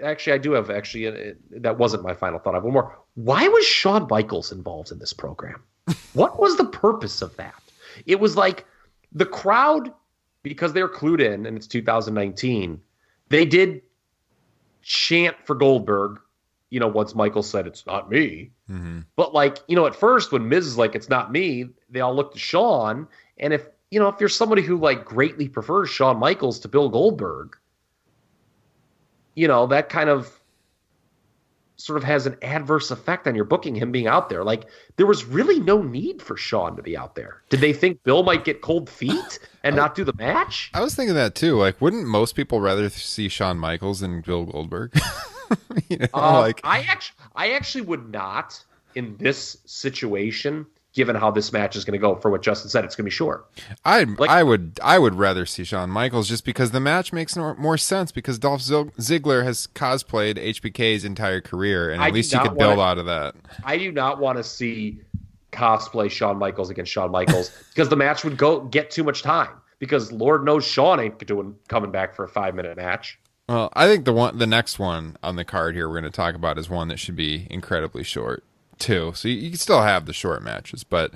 Actually, 0.03 0.33
I 0.33 0.37
do 0.37 0.51
have 0.51 0.69
actually 0.69 1.07
uh, 1.07 1.33
that 1.61 1.77
wasn't 1.79 2.03
my 2.03 2.13
final 2.13 2.37
thought. 2.39 2.53
I 2.53 2.57
have 2.57 2.63
one 2.63 2.73
more. 2.73 2.99
Why 3.15 3.47
was 3.47 3.65
Shawn 3.65 4.07
Michaels 4.09 4.51
involved 4.51 4.91
in 4.91 4.99
this 4.99 5.13
program? 5.13 5.63
what 6.13 6.39
was 6.39 6.57
the 6.57 6.65
purpose 6.65 7.21
of 7.21 7.35
that? 7.37 7.61
It 8.05 8.19
was 8.19 8.37
like 8.37 8.65
the 9.11 9.25
crowd 9.25 9.93
because 10.43 10.73
they're 10.73 10.89
clued 10.89 11.21
in, 11.21 11.45
and 11.45 11.57
it's 11.57 11.67
2019. 11.67 12.81
They 13.29 13.45
did 13.45 13.81
chant 14.81 15.35
for 15.45 15.55
Goldberg, 15.55 16.19
you 16.69 16.79
know, 16.79 16.87
once 16.87 17.13
Michael 17.13 17.43
said, 17.43 17.67
it's 17.67 17.85
not 17.85 18.09
me. 18.09 18.49
Mm-hmm. 18.69 19.01
But 19.15 19.33
like, 19.33 19.59
you 19.67 19.75
know, 19.75 19.85
at 19.85 19.95
first 19.95 20.31
when 20.31 20.49
Miz 20.49 20.65
is 20.65 20.77
like, 20.77 20.95
it's 20.95 21.09
not 21.09 21.31
me, 21.31 21.65
they 21.89 21.99
all 21.99 22.15
look 22.15 22.33
to 22.33 22.39
Shawn. 22.39 23.07
And 23.37 23.53
if, 23.53 23.65
you 23.91 23.99
know, 23.99 24.07
if 24.07 24.19
you're 24.19 24.29
somebody 24.29 24.61
who 24.61 24.77
like 24.77 25.05
greatly 25.05 25.47
prefers 25.47 25.89
Shawn 25.89 26.17
Michaels 26.17 26.59
to 26.61 26.67
Bill 26.67 26.89
Goldberg, 26.89 27.57
you 29.35 29.47
know, 29.47 29.67
that 29.67 29.89
kind 29.89 30.09
of 30.09 30.40
sort 31.81 31.97
of 31.97 32.03
has 32.03 32.25
an 32.25 32.37
adverse 32.41 32.91
effect 32.91 33.27
on 33.27 33.35
your 33.35 33.45
booking 33.45 33.75
him 33.75 33.91
being 33.91 34.07
out 34.07 34.29
there. 34.29 34.43
Like 34.43 34.67
there 34.97 35.05
was 35.05 35.25
really 35.25 35.59
no 35.59 35.81
need 35.81 36.21
for 36.21 36.37
Shawn 36.37 36.75
to 36.75 36.83
be 36.83 36.95
out 36.95 37.15
there. 37.15 37.41
Did 37.49 37.59
they 37.61 37.73
think 37.73 38.03
Bill 38.03 38.23
might 38.23 38.45
get 38.45 38.61
cold 38.61 38.89
feet 38.89 39.39
and 39.63 39.75
not 39.75 39.95
do 39.95 40.03
the 40.03 40.13
match? 40.13 40.71
I 40.73 40.81
was 40.81 40.95
thinking 40.95 41.15
that 41.15 41.35
too. 41.35 41.57
Like, 41.57 41.81
wouldn't 41.81 42.07
most 42.07 42.35
people 42.35 42.61
rather 42.61 42.89
see 42.89 43.29
Shawn 43.29 43.57
Michaels 43.57 43.99
than 43.99 44.21
Bill 44.21 44.45
Goldberg? 44.45 44.93
you 45.89 45.97
know, 45.97 46.07
Uh, 46.13 46.39
like 46.39 46.61
I 46.63 46.81
actually, 46.81 47.17
I 47.35 47.51
actually 47.51 47.81
would 47.81 48.09
not 48.11 48.63
in 48.95 49.17
this 49.17 49.57
situation, 49.65 50.65
given 50.93 51.15
how 51.15 51.31
this 51.31 51.53
match 51.53 51.75
is 51.75 51.85
going 51.85 51.93
to 51.93 51.97
go. 51.99 52.15
For 52.15 52.29
what 52.29 52.41
Justin 52.41 52.69
said, 52.69 52.83
it's 52.83 52.95
going 52.95 53.03
to 53.05 53.09
be 53.09 53.11
short. 53.11 53.45
I 53.85 54.03
like- 54.03 54.29
I 54.29 54.43
would 54.43 54.79
I 54.83 54.99
would 54.99 55.15
rather 55.15 55.45
see 55.45 55.63
Shawn 55.63 55.89
Michaels 55.89 56.27
just 56.27 56.43
because 56.45 56.71
the 56.71 56.79
match 56.79 57.13
makes 57.13 57.35
more, 57.37 57.55
more 57.55 57.77
sense 57.77 58.11
because 58.11 58.37
Dolph 58.39 58.61
Ziggler 58.61 59.43
has 59.43 59.67
cosplayed 59.73 60.35
HBK's 60.37 61.05
entire 61.05 61.41
career 61.41 61.89
and 61.91 62.01
at 62.01 62.07
do 62.09 62.13
least 62.13 62.33
you 62.33 62.39
could 62.39 62.57
build 62.57 62.77
wanna- 62.77 62.81
out 62.91 62.97
of 62.97 63.05
that. 63.05 63.35
I 63.63 63.77
do 63.77 63.91
not 63.91 64.19
want 64.19 64.37
to 64.37 64.43
see 64.43 64.99
cosplay 65.51 66.09
Shawn 66.09 66.37
Michaels 66.37 66.69
against 66.69 66.91
Shawn 66.91 67.11
Michaels 67.11 67.51
because 67.73 67.89
the 67.89 67.95
match 67.95 68.23
would 68.23 68.37
go 68.37 68.61
get 68.61 68.91
too 68.91 69.03
much 69.03 69.21
time 69.21 69.49
because 69.79 70.11
Lord 70.11 70.45
knows 70.45 70.65
Shawn 70.65 70.99
ain't 70.99 71.25
doing 71.25 71.55
coming 71.67 71.91
back 71.91 72.13
for 72.15 72.23
a 72.25 72.29
five 72.29 72.55
minute 72.55 72.77
match. 72.77 73.17
Well, 73.49 73.69
I 73.73 73.87
think 73.87 74.05
the 74.05 74.13
one, 74.13 74.37
the 74.37 74.47
next 74.47 74.79
one 74.79 75.17
on 75.23 75.35
the 75.35 75.43
card 75.43 75.75
here 75.75 75.89
we're 75.89 75.99
going 75.99 76.09
to 76.09 76.15
talk 76.15 76.35
about 76.35 76.57
is 76.57 76.69
one 76.69 76.87
that 76.87 76.99
should 76.99 77.17
be 77.17 77.47
incredibly 77.49 78.03
short 78.03 78.43
too. 78.81 79.13
So 79.15 79.27
you, 79.27 79.35
you 79.35 79.49
can 79.49 79.59
still 79.59 79.81
have 79.81 80.05
the 80.05 80.13
short 80.13 80.43
matches, 80.43 80.83
but 80.83 81.13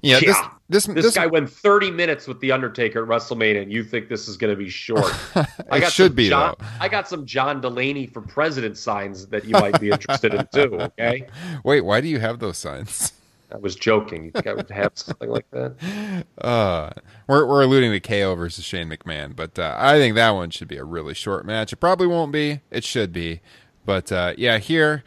yeah, 0.00 0.20
this 0.20 0.36
this 0.68 0.86
this, 0.86 1.04
this 1.04 1.14
guy 1.14 1.26
went 1.26 1.50
30 1.50 1.90
minutes 1.90 2.28
with 2.28 2.38
the 2.40 2.52
Undertaker 2.52 3.02
at 3.02 3.08
WrestleMania, 3.08 3.62
and 3.62 3.72
you 3.72 3.82
think 3.82 4.08
this 4.08 4.28
is 4.28 4.36
going 4.36 4.52
to 4.52 4.56
be 4.56 4.68
short? 4.68 5.12
I 5.34 5.40
it 5.78 5.80
got 5.80 5.92
should 5.92 6.14
be 6.14 6.28
John, 6.28 6.54
though. 6.58 6.66
I 6.80 6.88
got 6.88 7.08
some 7.08 7.26
John 7.26 7.60
Delaney 7.60 8.06
for 8.06 8.20
president 8.20 8.76
signs 8.76 9.26
that 9.28 9.44
you 9.44 9.52
might 9.52 9.80
be 9.80 9.90
interested 9.90 10.34
in 10.34 10.46
too. 10.52 10.68
Okay, 10.98 11.26
Wait, 11.64 11.80
why 11.80 12.00
do 12.00 12.08
you 12.08 12.20
have 12.20 12.38
those 12.38 12.58
signs? 12.58 13.12
I 13.50 13.56
was 13.56 13.74
joking. 13.74 14.26
You 14.26 14.30
think 14.30 14.46
I 14.46 14.54
would 14.54 14.70
have 14.70 14.92
something 14.94 15.30
like 15.30 15.50
that? 15.50 15.74
Uh, 16.38 16.90
we're 17.26 17.46
we're 17.46 17.62
alluding 17.62 17.90
to 17.90 18.00
KO 18.00 18.34
versus 18.36 18.64
Shane 18.64 18.88
McMahon, 18.88 19.34
but 19.34 19.58
uh, 19.58 19.74
I 19.76 19.98
think 19.98 20.14
that 20.14 20.30
one 20.30 20.50
should 20.50 20.68
be 20.68 20.76
a 20.76 20.84
really 20.84 21.14
short 21.14 21.44
match. 21.44 21.72
It 21.72 21.76
probably 21.76 22.06
won't 22.06 22.30
be. 22.30 22.60
It 22.70 22.84
should 22.84 23.12
be, 23.12 23.40
but 23.84 24.12
uh, 24.12 24.34
yeah, 24.36 24.58
here 24.58 25.02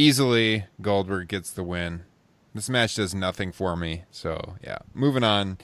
easily 0.00 0.64
Goldberg 0.80 1.28
gets 1.28 1.50
the 1.50 1.62
win. 1.62 2.04
This 2.54 2.70
match 2.70 2.96
does 2.96 3.14
nothing 3.14 3.52
for 3.52 3.76
me. 3.76 4.04
So 4.10 4.56
yeah, 4.62 4.78
moving 4.94 5.22
on. 5.22 5.58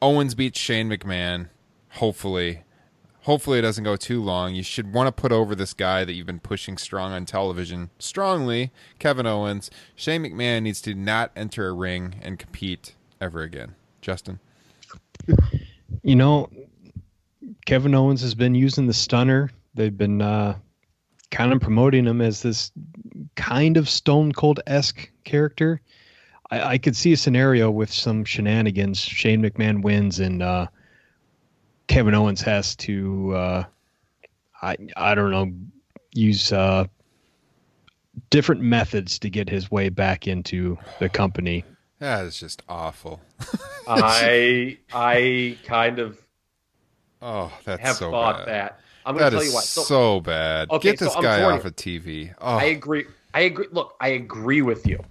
Owens 0.00 0.34
beats 0.34 0.58
Shane 0.58 0.88
McMahon. 0.88 1.48
Hopefully, 1.90 2.62
hopefully 3.22 3.58
it 3.58 3.62
doesn't 3.62 3.84
go 3.84 3.96
too 3.96 4.22
long. 4.22 4.54
You 4.54 4.62
should 4.62 4.94
want 4.94 5.08
to 5.08 5.20
put 5.20 5.32
over 5.32 5.54
this 5.54 5.74
guy 5.74 6.04
that 6.04 6.14
you've 6.14 6.26
been 6.26 6.40
pushing 6.40 6.78
strong 6.78 7.12
on 7.12 7.26
television 7.26 7.90
strongly, 7.98 8.72
Kevin 8.98 9.26
Owens. 9.26 9.70
Shane 9.94 10.22
McMahon 10.22 10.62
needs 10.62 10.80
to 10.82 10.94
not 10.94 11.32
enter 11.36 11.68
a 11.68 11.72
ring 11.72 12.16
and 12.22 12.38
compete 12.38 12.94
ever 13.20 13.42
again. 13.42 13.74
Justin. 14.00 14.40
You 16.02 16.16
know, 16.16 16.50
Kevin 17.66 17.94
Owens 17.94 18.22
has 18.22 18.34
been 18.34 18.54
using 18.54 18.86
the 18.86 18.94
stunner. 18.94 19.50
They've 19.74 19.96
been 19.96 20.22
uh, 20.22 20.58
kind 21.32 21.52
of 21.52 21.60
promoting 21.60 22.06
him 22.06 22.20
as 22.20 22.42
this 22.42 22.70
kind 23.34 23.76
of 23.76 23.88
Stone 23.88 24.32
Cold 24.32 24.60
esque 24.68 25.10
character. 25.24 25.80
I, 26.50 26.62
I 26.74 26.78
could 26.78 26.94
see 26.94 27.12
a 27.12 27.16
scenario 27.16 27.70
with 27.70 27.90
some 27.92 28.24
shenanigans. 28.24 29.00
Shane 29.00 29.42
McMahon 29.42 29.82
wins, 29.82 30.20
and 30.20 30.42
uh, 30.42 30.68
Kevin 31.88 32.14
Owens 32.14 32.42
has 32.42 32.76
to, 32.76 33.34
uh, 33.34 33.64
I 34.62 34.76
I 34.96 35.14
don't 35.16 35.30
know, 35.30 35.50
use 36.12 36.52
uh, 36.52 36.84
different 38.30 38.60
methods 38.60 39.18
to 39.20 39.30
get 39.30 39.48
his 39.48 39.70
way 39.70 39.88
back 39.88 40.28
into 40.28 40.78
the 41.00 41.08
company. 41.08 41.64
That 41.98 42.26
is 42.26 42.38
just 42.38 42.62
awful. 42.68 43.20
I 43.86 44.76
I 44.92 45.56
kind 45.64 45.98
of 45.98 46.18
Oh, 47.24 47.52
that's 47.64 47.80
have 47.82 47.96
so 47.96 48.10
thought 48.10 48.46
bad. 48.46 48.48
that. 48.48 48.80
I'm 49.04 49.16
going 49.16 49.30
to 49.30 49.36
tell 49.36 49.44
you 49.44 49.52
what. 49.52 49.64
so, 49.64 50.20
bad. 50.20 50.70
Okay, 50.70 50.90
Get 50.90 50.98
this 50.98 51.12
so 51.12 51.22
guy 51.22 51.42
off 51.42 51.64
of 51.64 51.76
TV. 51.76 52.34
Oh, 52.40 52.56
I 52.56 52.64
agree. 52.64 53.06
I 53.34 53.40
agree. 53.40 53.66
Look, 53.72 53.96
I 54.00 54.08
agree 54.08 54.62
with 54.62 54.86
you, 54.86 55.02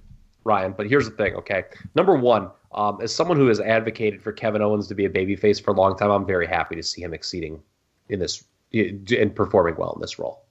Ryan. 0.44 0.74
But 0.76 0.88
here's 0.88 1.10
the 1.10 1.16
thing. 1.16 1.36
Okay, 1.36 1.64
number 1.96 2.16
one, 2.16 2.50
um, 2.74 3.00
as 3.02 3.14
someone 3.14 3.38
who 3.38 3.48
has 3.48 3.60
advocated 3.60 4.22
for 4.22 4.32
Kevin 4.32 4.62
Owens 4.62 4.88
to 4.88 4.96
be 4.96 5.06
a 5.06 5.10
babyface 5.10 5.62
for 5.62 5.72
a 5.72 5.74
long 5.74 5.98
time, 5.98 6.12
I'm 6.12 6.26
very 6.26 6.48
happy 6.48 6.76
to 6.76 6.84
see 6.84 7.02
him 7.02 7.14
exceeding 7.14 7.62
in 8.10 8.20
this 8.20 8.44
and 8.74 9.36
performing 9.36 9.76
well 9.76 9.94
in 9.94 10.02
this 10.02 10.18
role. 10.18 10.44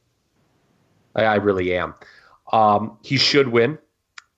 I, 1.15 1.25
I 1.25 1.35
really 1.37 1.75
am. 1.75 1.95
Um, 2.53 2.99
he 3.03 3.17
should 3.17 3.49
win, 3.49 3.79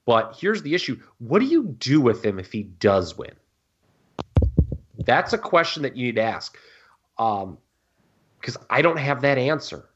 but 0.07 0.37
here's 0.39 0.63
the 0.63 0.75
issue: 0.75 1.01
What 1.19 1.41
do 1.41 1.47
you 1.47 1.65
do 1.79 2.01
with 2.01 2.25
him 2.25 2.39
if 2.39 2.53
he 2.53 2.65
does 2.65 3.17
win? 3.17 3.33
That's 5.05 5.33
a 5.33 5.39
question 5.39 5.83
that 5.83 5.97
you 5.97 6.07
need 6.07 6.17
to 6.17 6.23
ask, 6.23 6.57
um, 7.19 7.59
because 8.43 8.59
I 8.69 8.83
don't 8.83 8.99
have 8.99 9.23
that 9.23 9.39
answer 9.39 9.89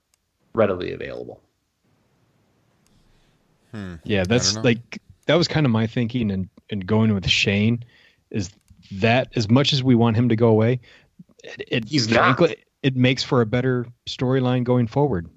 readily 0.54 0.92
available. 0.92 1.42
Yeah, 4.04 4.24
that's 4.24 4.56
like 4.56 5.02
that 5.26 5.34
was 5.34 5.48
kind 5.48 5.66
of 5.66 5.72
my 5.72 5.86
thinking 5.86 6.30
and 6.30 6.48
and 6.70 6.86
going 6.86 7.12
with 7.12 7.28
Shane 7.28 7.84
is 8.30 8.50
that 8.92 9.28
as 9.36 9.50
much 9.50 9.74
as 9.74 9.82
we 9.82 9.94
want 9.94 10.16
him 10.16 10.30
to 10.30 10.36
go 10.36 10.48
away, 10.48 10.80
it, 11.44 11.62
it 11.68 11.84
He's 11.86 12.08
not. 12.08 12.40
it 12.82 12.96
makes 12.96 13.22
for 13.22 13.42
a 13.42 13.46
better 13.46 13.86
storyline 14.06 14.64
going 14.64 14.86
forward. 14.86 15.28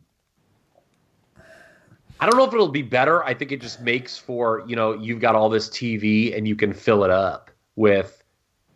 I 2.21 2.29
don't 2.29 2.37
know 2.37 2.45
if 2.45 2.53
it'll 2.53 2.69
be 2.69 2.81
better. 2.81 3.25
I 3.25 3.33
think 3.33 3.51
it 3.51 3.59
just 3.59 3.81
makes 3.81 4.17
for, 4.17 4.63
you 4.67 4.75
know, 4.75 4.93
you've 4.93 5.19
got 5.19 5.35
all 5.35 5.49
this 5.49 5.69
TV 5.69 6.37
and 6.37 6.47
you 6.47 6.55
can 6.55 6.73
fill 6.73 7.03
it 7.03 7.09
up 7.09 7.51
with 7.75 8.23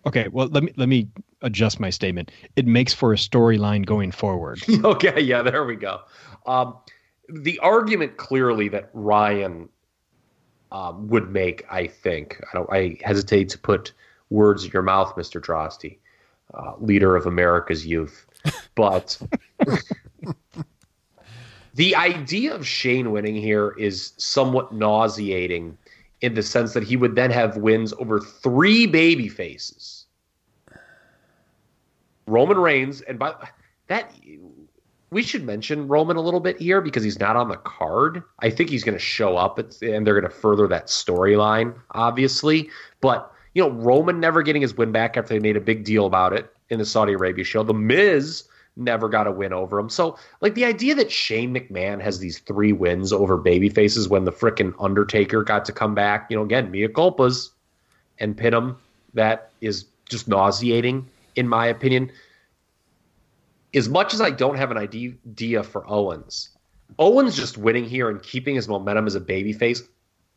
Okay, 0.05 0.27
well 0.27 0.47
let 0.47 0.63
me 0.63 0.73
let 0.75 0.89
me 0.89 1.07
adjust 1.43 1.79
my 1.79 1.89
statement. 1.89 2.31
It 2.55 2.65
makes 2.65 2.93
for 2.93 3.13
a 3.13 3.17
storyline 3.17 3.85
going 3.85 4.11
forward. 4.11 4.61
Okay, 4.83 5.21
yeah, 5.21 5.41
there 5.41 5.63
we 5.65 5.75
go. 5.75 6.01
Um, 6.45 6.75
the 7.29 7.57
argument 7.59 8.17
clearly 8.17 8.67
that 8.69 8.89
Ryan 8.93 9.69
um, 10.71 11.07
would 11.07 11.31
make, 11.31 11.65
I 11.71 11.87
think, 11.87 12.41
I 12.51 12.57
don't 12.57 12.69
I 12.71 12.97
hesitate 13.03 13.49
to 13.49 13.57
put 13.57 13.93
words 14.29 14.65
in 14.65 14.71
your 14.71 14.81
mouth, 14.81 15.15
Mr. 15.15 15.39
Droste, 15.39 15.97
uh, 16.53 16.73
leader 16.79 17.15
of 17.15 17.25
America's 17.25 17.85
youth. 17.85 18.25
But 18.75 19.21
the 21.75 21.95
idea 21.95 22.55
of 22.55 22.67
Shane 22.67 23.11
winning 23.11 23.35
here 23.35 23.75
is 23.77 24.13
somewhat 24.17 24.73
nauseating 24.73 25.77
in 26.21 26.33
the 26.33 26.41
sense 26.41 26.73
that 26.73 26.83
he 26.83 26.97
would 26.97 27.15
then 27.15 27.29
have 27.29 27.57
wins 27.57 27.93
over 27.99 28.19
three 28.19 28.87
baby 28.87 29.29
faces. 29.29 30.02
Roman 32.25 32.57
Reigns, 32.57 33.01
and 33.01 33.19
by 33.19 33.33
that 33.87 34.13
we 35.09 35.21
should 35.21 35.43
mention 35.43 35.87
Roman 35.87 36.17
a 36.17 36.21
little 36.21 36.39
bit 36.39 36.59
here 36.59 36.81
because 36.81 37.03
he's 37.03 37.19
not 37.19 37.35
on 37.35 37.47
the 37.47 37.57
card. 37.57 38.23
I 38.39 38.49
think 38.49 38.69
he's 38.69 38.83
going 38.83 38.97
to 38.97 39.03
show 39.03 39.37
up 39.37 39.59
at, 39.59 39.79
and 39.81 40.05
they're 40.05 40.19
going 40.19 40.29
to 40.29 40.35
further 40.35 40.67
that 40.67 40.87
storyline, 40.87 41.75
obviously. 41.91 42.69
But 42.99 43.31
you 43.53 43.61
know, 43.61 43.69
Roman 43.69 44.19
never 44.19 44.41
getting 44.41 44.61
his 44.61 44.75
win 44.75 44.91
back 44.91 45.15
after 45.15 45.33
they 45.33 45.39
made 45.39 45.57
a 45.57 45.61
big 45.61 45.85
deal 45.85 46.05
about 46.05 46.33
it 46.33 46.51
in 46.69 46.79
the 46.79 46.85
Saudi 46.85 47.13
Arabia 47.13 47.43
show. 47.43 47.63
The 47.63 47.73
Miz 47.73 48.45
never 48.75 49.07
got 49.07 49.27
a 49.27 49.31
win 49.31 49.53
over 49.53 49.77
him. 49.77 49.89
So, 49.89 50.17
like 50.41 50.55
the 50.55 50.65
idea 50.65 50.95
that 50.95 51.11
Shane 51.11 51.53
McMahon 51.53 52.01
has 52.01 52.19
these 52.19 52.39
three 52.39 52.73
wins 52.73 53.13
over 53.13 53.37
baby 53.37 53.69
faces 53.69 54.09
when 54.09 54.25
the 54.25 54.31
frickin' 54.31 54.73
Undertaker 54.79 55.43
got 55.43 55.65
to 55.65 55.71
come 55.71 55.93
back, 55.93 56.27
you 56.29 56.37
know, 56.37 56.43
again, 56.43 56.71
mea 56.71 56.87
culpas 56.87 57.49
and 58.19 58.35
pin 58.35 58.53
him, 58.53 58.77
that 59.13 59.51
is 59.61 59.85
just 60.09 60.27
nauseating, 60.27 61.07
in 61.35 61.47
my 61.47 61.67
opinion. 61.67 62.11
As 63.73 63.89
much 63.89 64.13
as 64.13 64.21
I 64.21 64.29
don't 64.29 64.57
have 64.57 64.71
an 64.71 64.77
idea 64.77 65.63
for 65.63 65.89
Owens, 65.89 66.49
Owens 66.99 67.35
just 67.35 67.57
winning 67.57 67.85
here 67.85 68.09
and 68.09 68.21
keeping 68.21 68.55
his 68.55 68.67
momentum 68.67 69.07
as 69.07 69.15
a 69.15 69.21
babyface, 69.21 69.81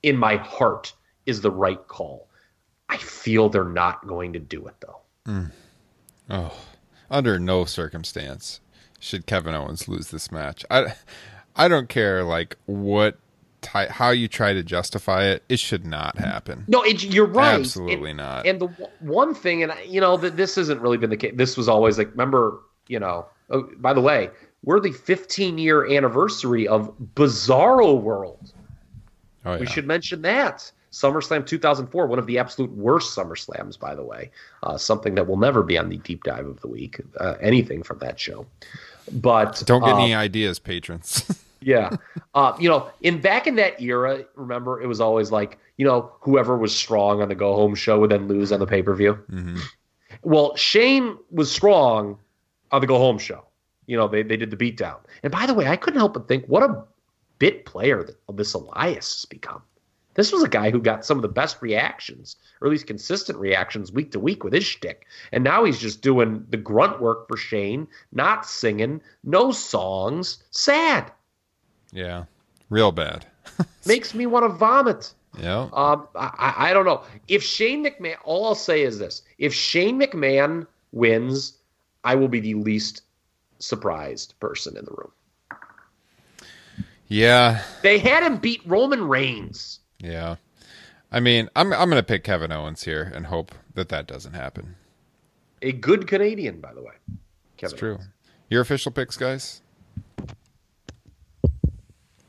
in 0.03 0.17
my 0.17 0.37
heart, 0.37 0.95
is 1.27 1.41
the 1.41 1.51
right 1.51 1.87
call. 1.89 2.29
I 2.89 2.97
feel 2.97 3.49
they're 3.49 3.65
not 3.65 4.07
going 4.07 4.33
to 4.35 4.39
do 4.39 4.67
it 4.67 4.77
though. 4.81 5.01
Mm. 5.27 5.51
oh, 6.31 6.57
under 7.11 7.39
no 7.39 7.65
circumstance 7.65 8.61
should 9.01 9.27
Kevin 9.27 9.55
Owens 9.55 9.89
lose 9.89 10.11
this 10.11 10.31
match. 10.31 10.65
I, 10.71 10.95
I 11.57 11.69
don't 11.69 11.89
care 11.89 12.23
like 12.23 12.57
what, 12.67 13.19
ty- 13.67 13.89
how 13.91 14.11
you 14.11 14.29
try 14.29 14.53
to 14.53 14.63
justify 14.63 15.25
it. 15.25 15.43
It 15.49 15.59
should 15.59 15.85
not 15.85 16.17
happen. 16.19 16.65
No, 16.69 16.83
it, 16.83 17.03
you're 17.03 17.27
right. 17.27 17.59
Absolutely 17.61 18.11
and, 18.11 18.19
not. 18.19 18.47
And 18.47 18.61
the 18.61 18.69
w- 18.69 18.91
one 19.01 19.35
thing, 19.35 19.63
and 19.63 19.73
I- 19.73 19.83
you 19.83 20.01
know, 20.01 20.17
that 20.19 20.37
this 20.37 20.55
hasn't 20.55 20.81
really 20.81 20.97
been 20.97 21.11
the 21.11 21.17
case. 21.17 21.33
This 21.35 21.57
was 21.57 21.69
always 21.69 21.99
like, 21.99 22.11
remember, 22.13 22.61
you 22.89 23.01
know. 23.01 23.27
Oh, 23.51 23.69
by 23.79 23.93
the 23.93 24.01
way, 24.01 24.31
we're 24.65 24.81
the 24.81 24.93
15 24.93 25.59
year 25.59 25.87
anniversary 25.91 26.67
of 26.67 26.93
Bizarro 27.15 28.01
World. 28.01 28.53
Oh, 29.45 29.55
yeah. 29.55 29.61
We 29.61 29.67
should 29.67 29.87
mention 29.87 30.23
that. 30.23 30.71
SummerSlam 30.93 31.47
2004, 31.47 32.07
one 32.07 32.19
of 32.19 32.27
the 32.27 32.39
absolute 32.39 32.71
worst 32.73 33.17
SummerSlams, 33.17 33.79
by 33.79 33.95
the 33.95 34.03
way. 34.03 34.31
Uh, 34.63 34.79
something 34.79 35.15
that 35.17 35.27
will 35.27 35.37
never 35.37 35.63
be 35.63 35.77
on 35.77 35.89
the 35.91 35.99
deep 35.99 36.25
dive 36.25 36.47
of 36.47 36.61
the 36.61 36.69
week. 36.69 37.01
Uh, 37.19 37.35
anything 37.41 37.83
from 37.83 37.99
that 37.99 38.19
show. 38.19 38.47
But 39.13 39.63
Don't 39.67 39.83
get 39.83 39.93
um, 39.93 40.01
any 40.01 40.15
ideas, 40.15 40.59
patrons. 40.59 41.43
yeah. 41.61 41.91
Uh, 42.35 42.57
you 42.59 42.69
know, 42.69 42.91
in 43.01 43.21
back 43.21 43.47
in 43.47 43.57
that 43.57 43.81
era, 43.81 44.25
remember 44.35 44.81
it 44.81 44.87
was 44.87 45.01
always 45.01 45.31
like, 45.31 45.59
you 45.77 45.87
know, 45.87 46.13
whoever 46.21 46.57
was 46.57 46.75
strong 46.75 47.23
on 47.23 47.29
the 47.29 47.35
go 47.35 47.55
home 47.55 47.75
show 47.75 48.01
would 48.01 48.11
then 48.11 48.29
lose 48.29 48.53
on 48.53 48.61
the 48.61 48.67
pay 48.67 48.83
per 48.83 48.95
view. 48.95 49.19
Mhm. 49.31 49.61
Well, 50.23 50.57
Shane 50.57 51.17
was 51.31 51.51
strong 51.51 52.19
on 52.73 52.81
the 52.81 52.87
go 52.87 52.99
home 52.99 53.19
show. 53.19 53.45
You 53.87 53.97
know, 53.97 54.09
they, 54.09 54.23
they 54.23 54.37
did 54.37 54.51
the 54.51 54.57
beatdown. 54.57 54.99
And 55.23 55.33
by 55.33 55.47
the 55.47 55.55
way, 55.55 55.67
I 55.69 55.77
couldn't 55.77 56.01
help 56.01 56.15
but 56.15 56.29
think 56.29 56.45
what 56.47 56.63
a 56.63 56.85
bit 57.39 57.67
player 57.67 58.03
that 58.03 58.17
this 58.37 58.55
Elias 58.55 59.15
has 59.15 59.25
become. 59.27 59.63
This 60.15 60.33
was 60.33 60.43
a 60.43 60.49
guy 60.49 60.71
who 60.71 60.81
got 60.81 61.05
some 61.05 61.19
of 61.19 61.23
the 61.23 61.29
best 61.29 61.61
reactions, 61.61 62.37
or 62.61 62.69
at 62.69 62.71
least 62.71 62.87
consistent 62.87 63.39
reactions 63.39 63.93
week 63.93 64.13
to 64.13 64.19
week 64.19 64.43
with 64.43 64.55
his 64.55 64.65
shtick. 64.65 65.07
And 65.31 65.45
now 65.45 65.65
he's 65.65 65.79
just 65.79 66.01
doing 66.01 66.45
the 66.49 66.57
grunt 66.57 67.03
work 67.03 67.29
for 67.29 67.37
Shane, 67.37 67.87
not 68.13 68.47
singing, 68.47 69.03
no 69.25 69.53
songs, 69.53 70.43
sad. 70.51 71.13
Yeah, 71.93 72.25
real 72.71 72.93
bad. 72.93 73.27
Makes 73.87 74.15
me 74.15 74.27
want 74.27 74.45
to 74.45 74.49
vomit. 74.49 75.13
Yeah. 75.39 75.69
Um, 75.73 76.09
I, 76.15 76.55
I 76.57 76.73
don't 76.73 76.87
know 76.87 77.03
if 77.29 77.43
Shane 77.43 77.85
McMahon. 77.85 78.17
All 78.25 78.47
I'll 78.47 78.55
say 78.55 78.83
is 78.83 78.99
this: 78.99 79.23
if 79.39 79.53
Shane 79.53 80.01
McMahon 80.01 80.67
wins, 80.93 81.59
I 82.05 82.15
will 82.15 82.29
be 82.29 82.41
the 82.41 82.55
least 82.55 83.03
surprised 83.59 84.35
person 84.41 84.77
in 84.77 84.85
the 84.85 84.93
room. 84.93 85.13
Yeah. 87.09 87.63
They 87.83 87.99
had 87.99 88.23
him 88.23 88.39
beat 88.39 88.63
Roman 88.67 89.07
Reigns. 89.07 89.81
Yeah. 89.99 90.37
I 91.13 91.21
mean, 91.21 91.49
I'm 91.55 91.73
I'm 91.73 91.89
going 91.89 92.01
to 92.01 92.03
pick 92.03 92.25
Kevin 92.25 92.53
Owens 92.53 92.85
here 92.85 93.11
and 93.15 93.27
hope 93.27 93.53
that 93.75 93.89
that 93.91 94.07
doesn't 94.07 94.35
happen. 94.35 94.77
A 95.63 95.73
good 95.73 96.07
Canadian, 96.07 96.61
by 96.61 96.75
the 96.75 96.83
way. 96.83 96.95
Kevin 97.07 97.19
That's 97.61 97.73
true. 97.73 97.95
Owens. 97.95 98.09
Your 98.51 98.61
official 98.61 98.93
picks, 98.93 99.17
guys? 99.17 99.63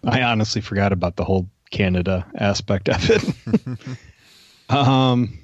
I 0.08 0.24
honestly 0.24 0.62
forgot 0.62 0.94
about 0.94 1.18
the 1.18 1.26
whole 1.26 1.50
Canada 1.70 2.26
aspect 2.36 2.88
of 2.88 3.10
it. 3.10 3.24
um, 4.70 5.38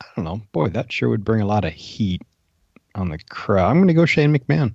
I 0.00 0.06
don't 0.14 0.24
know. 0.24 0.42
Boy, 0.52 0.68
that 0.68 0.92
sure 0.92 1.08
would 1.08 1.24
bring 1.24 1.40
a 1.40 1.46
lot 1.46 1.64
of 1.64 1.72
heat 1.72 2.20
on 2.94 3.08
the 3.08 3.18
crowd. 3.30 3.70
I'm 3.70 3.78
going 3.78 3.88
to 3.88 3.94
go 3.94 4.04
Shane 4.04 4.36
McMahon. 4.36 4.74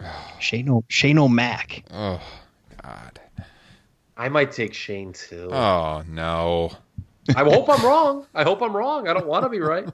Shane 0.40 0.68
o- 0.68 0.84
Shane 0.88 1.18
O'Mac. 1.18 1.84
Oh 1.92 2.20
God. 2.82 3.20
I 4.16 4.28
might 4.28 4.50
take 4.50 4.74
Shane 4.74 5.12
too. 5.12 5.48
Oh 5.52 6.02
no. 6.08 6.72
I 7.36 7.44
hope 7.44 7.68
I'm 7.68 7.84
wrong. 7.84 8.26
I 8.34 8.42
hope 8.42 8.62
I'm 8.62 8.74
wrong. 8.74 9.06
I 9.06 9.12
don't 9.12 9.26
want 9.26 9.44
to 9.44 9.48
be 9.48 9.60
right. 9.60 9.86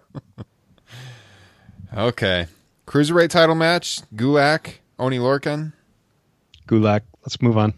okay. 1.97 2.47
Cruiserweight 2.87 3.31
title 3.31 3.55
match: 3.57 4.01
Gulak, 4.15 4.75
Oney 4.99 5.19
Lorcan. 5.19 5.73
Gulak. 6.69 7.03
Let's 7.23 7.43
move 7.43 7.59
on. 7.59 7.75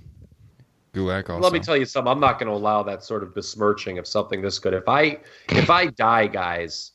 Gulak 0.96 1.28
also. 1.28 1.42
Let 1.42 1.52
me 1.52 1.60
tell 1.60 1.76
you 1.76 1.84
something. 1.84 2.10
I'm 2.10 2.20
not 2.20 2.38
going 2.38 2.48
to 2.48 2.56
allow 2.56 2.82
that 2.84 3.04
sort 3.04 3.22
of 3.22 3.34
besmirching 3.34 3.98
of 3.98 4.06
something 4.06 4.40
this 4.40 4.58
good. 4.58 4.72
If 4.72 4.88
I 4.88 5.18
if 5.50 5.68
I 5.68 5.86
die, 5.86 6.26
guys, 6.26 6.92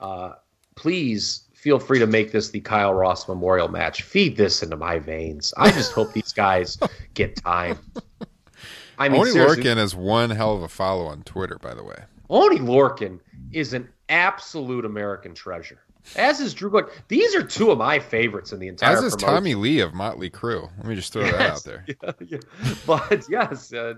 uh, 0.00 0.32
please 0.74 1.48
feel 1.54 1.78
free 1.78 1.98
to 1.98 2.06
make 2.06 2.32
this 2.32 2.50
the 2.50 2.60
Kyle 2.60 2.94
Ross 2.94 3.28
Memorial 3.28 3.68
match. 3.68 4.02
Feed 4.02 4.36
this 4.36 4.62
into 4.62 4.76
my 4.76 4.98
veins. 4.98 5.52
I 5.56 5.70
just 5.70 5.92
hope 5.92 6.12
these 6.12 6.32
guys 6.32 6.78
get 7.14 7.36
time. 7.36 7.78
I 8.98 9.08
mean, 9.08 9.20
Oney 9.20 9.32
Lorcan 9.32 9.76
is 9.78 9.94
one 9.94 10.30
hell 10.30 10.54
of 10.54 10.62
a 10.62 10.68
follow 10.68 11.06
on 11.06 11.22
Twitter, 11.22 11.58
by 11.58 11.74
the 11.74 11.84
way. 11.84 12.04
Oney 12.30 12.58
Lorcan 12.58 13.20
is 13.52 13.74
an 13.74 13.88
absolute 14.08 14.84
American 14.84 15.34
treasure. 15.34 15.80
As 16.16 16.40
is 16.40 16.52
Drew 16.52 16.70
Gulak. 16.70 16.90
These 17.08 17.34
are 17.34 17.42
two 17.42 17.70
of 17.70 17.78
my 17.78 17.98
favorites 17.98 18.52
in 18.52 18.58
the 18.58 18.68
entire. 18.68 18.96
As 18.96 19.02
is 19.02 19.14
promotion. 19.14 19.34
Tommy 19.34 19.54
Lee 19.54 19.80
of 19.80 19.94
Motley 19.94 20.30
Crue. 20.30 20.68
Let 20.78 20.86
me 20.86 20.94
just 20.94 21.12
throw 21.12 21.22
yes, 21.22 21.32
that 21.32 21.50
out 21.50 21.64
there. 21.64 21.84
Yeah, 22.02 22.12
yeah. 22.26 22.74
But 22.86 23.24
yes, 23.30 23.72
uh, 23.72 23.94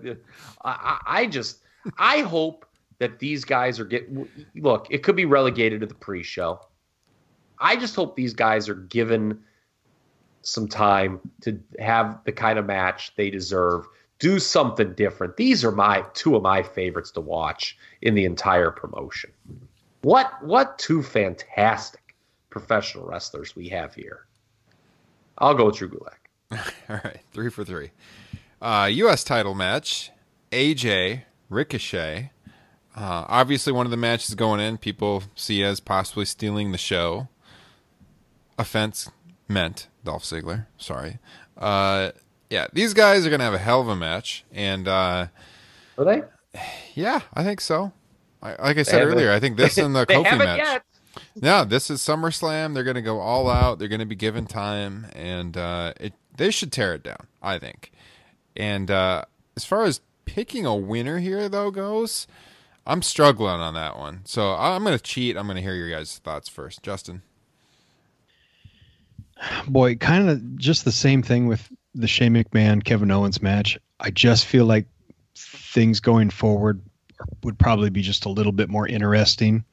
I, 0.65 1.01
I 1.07 1.27
just 1.27 1.61
I 1.99 2.21
hope 2.21 2.67
that 2.99 3.19
these 3.19 3.45
guys 3.45 3.81
are 3.81 3.85
get. 3.85 4.09
Look, 4.55 4.87
it 4.91 5.03
could 5.03 5.17
be 5.17 5.25
relegated 5.25 5.81
to 5.81 5.87
the 5.87 5.95
pre-show. 5.95 6.61
I 7.59 7.77
just 7.77 7.95
hope 7.95 8.17
these 8.17 8.35
guys 8.35 8.69
are 8.69 8.75
given 8.75 9.41
some 10.43 10.69
time 10.69 11.21
to 11.41 11.59
have 11.79 12.21
the 12.25 12.33
kind 12.33 12.59
of 12.59 12.67
match 12.67 13.15
they 13.17 13.31
deserve. 13.31 13.87
Do 14.19 14.39
something 14.39 14.95
different. 14.95 15.37
These 15.37 15.65
are 15.65 15.73
my 15.73 16.05
two 16.15 16.37
of 16.37 16.43
my 16.43 16.63
favorites 16.63 17.11
to 17.13 17.21
watch 17.21 17.77
in 18.03 18.15
the 18.15 18.25
entire 18.25 18.71
promotion. 18.71 19.33
What 20.05 20.45
what 20.45 20.79
two 20.79 21.03
fantastic 21.03 22.15
professional 22.51 23.07
wrestlers 23.07 23.57
we 23.57 23.71
have 23.71 23.95
here. 23.95 24.27
I'll 25.39 25.55
go 25.55 25.67
with 25.67 25.77
Drew 25.77 25.89
Gulak. 25.89 26.19
All 26.91 27.01
right, 27.03 27.21
three 27.33 27.49
for 27.49 27.65
three. 27.65 27.91
Uh, 28.61 28.91
U.S. 28.93 29.25
title 29.25 29.55
match: 29.55 30.11
AJ 30.53 31.23
Ricochet. 31.49 32.33
Uh, 32.95 33.25
obviously, 33.29 33.73
one 33.73 33.87
of 33.87 33.91
the 33.91 33.97
matches 33.97 34.35
going 34.35 34.61
in, 34.61 34.77
people 34.77 35.23
see 35.35 35.65
as 35.65 35.81
possibly 35.81 36.27
stealing 36.27 36.71
the 36.71 36.79
show. 36.79 37.29
Offense 38.59 39.11
meant 39.49 39.89
Dolph 40.05 40.25
Ziggler. 40.25 40.67
Sorry. 40.77 41.19
Uh, 41.57 42.11
yeah, 42.51 42.67
these 42.75 42.93
guys 42.93 43.27
are 43.27 43.31
gonna 43.31 43.45
have 43.45 43.55
a 43.55 43.59
hell 43.59 43.81
of 43.81 43.89
a 43.89 43.97
match, 43.97 44.45
and 44.53 44.87
uh, 44.87 45.29
are 45.97 46.05
they? 46.05 46.23
Yeah, 46.95 47.23
I 47.33 47.43
think 47.43 47.61
so 47.63 47.93
like 48.45 48.79
I 48.79 48.83
said 48.83 49.03
earlier, 49.03 49.33
I 49.33 49.41
think 49.41 49.57
this 49.57 49.79
and 49.79 49.95
the 49.95 50.07
Kofi 50.07 50.39
match. 50.39 50.59
Yet. 50.59 50.83
Yeah, 51.37 51.65
this 51.65 51.91
is 51.91 52.01
SummerSlam. 52.01 52.75
They're 52.75 52.85
going 52.85 52.95
to 52.97 53.03
go 53.03 53.21
all 53.21 53.49
out. 53.49 53.79
They're 53.79 53.89
going 53.89 54.01
to 54.01 54.07
be 54.07 54.17
given 54.17 54.47
time, 54.47 55.07
and 55.15 55.57
uh, 55.57 55.95
it 56.01 56.13
they 56.37 56.51
should 56.51 56.73
tear 56.73 56.95
it 56.95 57.03
down. 57.03 57.27
I 57.43 57.59
think. 57.59 57.93
And 58.57 58.91
uh, 58.91 59.25
as 59.57 59.65
far 59.65 59.85
as 59.85 60.01
picking 60.27 60.67
a 60.67 60.75
winner 60.75 61.19
here, 61.19 61.49
though, 61.49 61.71
goes, 61.71 62.27
I'm 62.87 63.03
struggling 63.03 63.61
on 63.61 63.75
that 63.75 63.99
one. 63.99 64.23
So 64.25 64.53
I'm 64.53 64.85
going 64.85 64.97
to 64.97 65.03
cheat. 65.03 65.37
I'm 65.37 65.47
going 65.47 65.57
to 65.57 65.63
hear 65.63 65.75
your 65.75 65.91
guys' 65.91 66.19
thoughts 66.19 66.49
first, 66.49 66.83
Justin. 66.83 67.23
Boy, 69.67 69.97
kind 69.97 70.31
of 70.31 70.57
just 70.57 70.85
the 70.85 70.93
same 70.93 71.23
thing 71.23 71.47
with 71.47 71.69
the 71.95 72.07
Shane 72.07 72.35
McMahon 72.35 72.85
Kevin 72.85 73.11
Owens 73.11 73.43
match. 73.43 73.79
I 73.99 74.11
just 74.11 74.47
feel 74.47 74.65
like 74.65 74.87
things 75.37 76.01
going 76.01 76.31
forward 76.31 76.81
would 77.43 77.59
probably 77.59 77.91
be 77.91 78.03
just 78.03 78.25
a 78.25 78.31
little 78.31 78.53
bit 78.53 78.69
more 78.69 78.87
interesting 78.87 79.65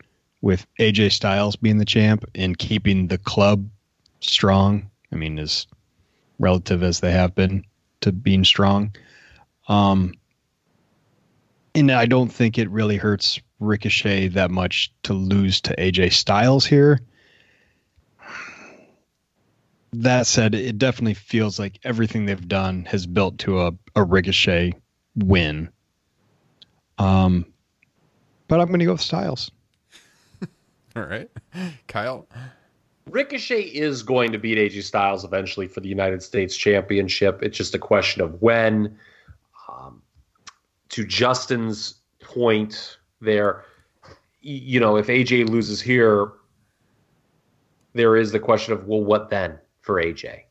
with 0.42 0.66
AJ 0.80 1.12
Styles 1.12 1.56
being 1.56 1.78
the 1.78 1.86
champ 1.86 2.26
and 2.36 2.58
keeping 2.58 3.08
the 3.08 3.18
club 3.18 3.70
strong. 4.20 4.90
I 5.12 5.16
mean, 5.16 5.40
as 5.40 5.68
relative 6.40 6.84
as 6.84 7.00
they 7.00 7.12
have 7.12 7.36
been 7.36 7.64
to 8.02 8.12
being 8.12 8.44
strong. 8.44 8.96
Um, 9.68 10.14
and 11.76 11.92
I 11.92 12.06
don't 12.06 12.32
think 12.32 12.58
it 12.58 12.70
really 12.70 12.98
hurts 12.98 13.40
Ricochet 13.60 14.30
that 14.30 14.52
much 14.52 14.92
to 15.04 15.14
lose 15.14 15.62
to 15.62 15.76
AJ 15.76 16.14
Styles 16.14 16.66
here. 16.66 17.00
That 19.94 20.26
said, 20.26 20.56
it 20.56 20.78
definitely 20.78 21.14
feels 21.14 21.60
like 21.60 21.80
everything 21.84 22.26
they've 22.26 22.48
done 22.48 22.86
has 22.86 23.06
built 23.06 23.40
to 23.40 23.62
a, 23.62 23.72
a 23.96 24.04
Ricochet 24.04 24.74
win. 25.16 25.70
Um, 27.02 27.46
but 28.48 28.60
I'm 28.60 28.68
going 28.68 28.80
to 28.80 28.86
go 28.86 28.92
with 28.92 29.02
Styles. 29.02 29.50
All 30.96 31.04
right, 31.04 31.30
Kyle. 31.88 32.28
Ricochet 33.10 33.62
is 33.62 34.04
going 34.04 34.32
to 34.32 34.38
beat 34.38 34.58
AJ 34.58 34.84
Styles 34.84 35.26
eventually 35.26 35.68
for 35.68 35.80
the 35.80 35.90
United 35.90 36.22
States 36.22 36.56
Championship. 36.56 37.42
It's 37.42 37.58
just 37.58 37.74
a 37.74 37.80
question 37.80 38.22
of 38.22 38.42
when. 38.42 38.98
Um, 39.68 40.04
to 40.90 41.04
Justin's 41.04 41.96
point, 42.20 42.98
there, 43.20 43.66
you 44.42 44.80
know, 44.80 44.98
if 44.98 45.08
AJ 45.08 45.50
loses 45.50 45.82
here, 45.82 46.34
there 47.94 48.16
is 48.16 48.32
the 48.32 48.40
question 48.40 48.74
of 48.74 48.86
well, 48.86 49.04
what 49.04 49.30
then 49.30 49.58
for 49.82 49.96
AJ? 49.96 50.42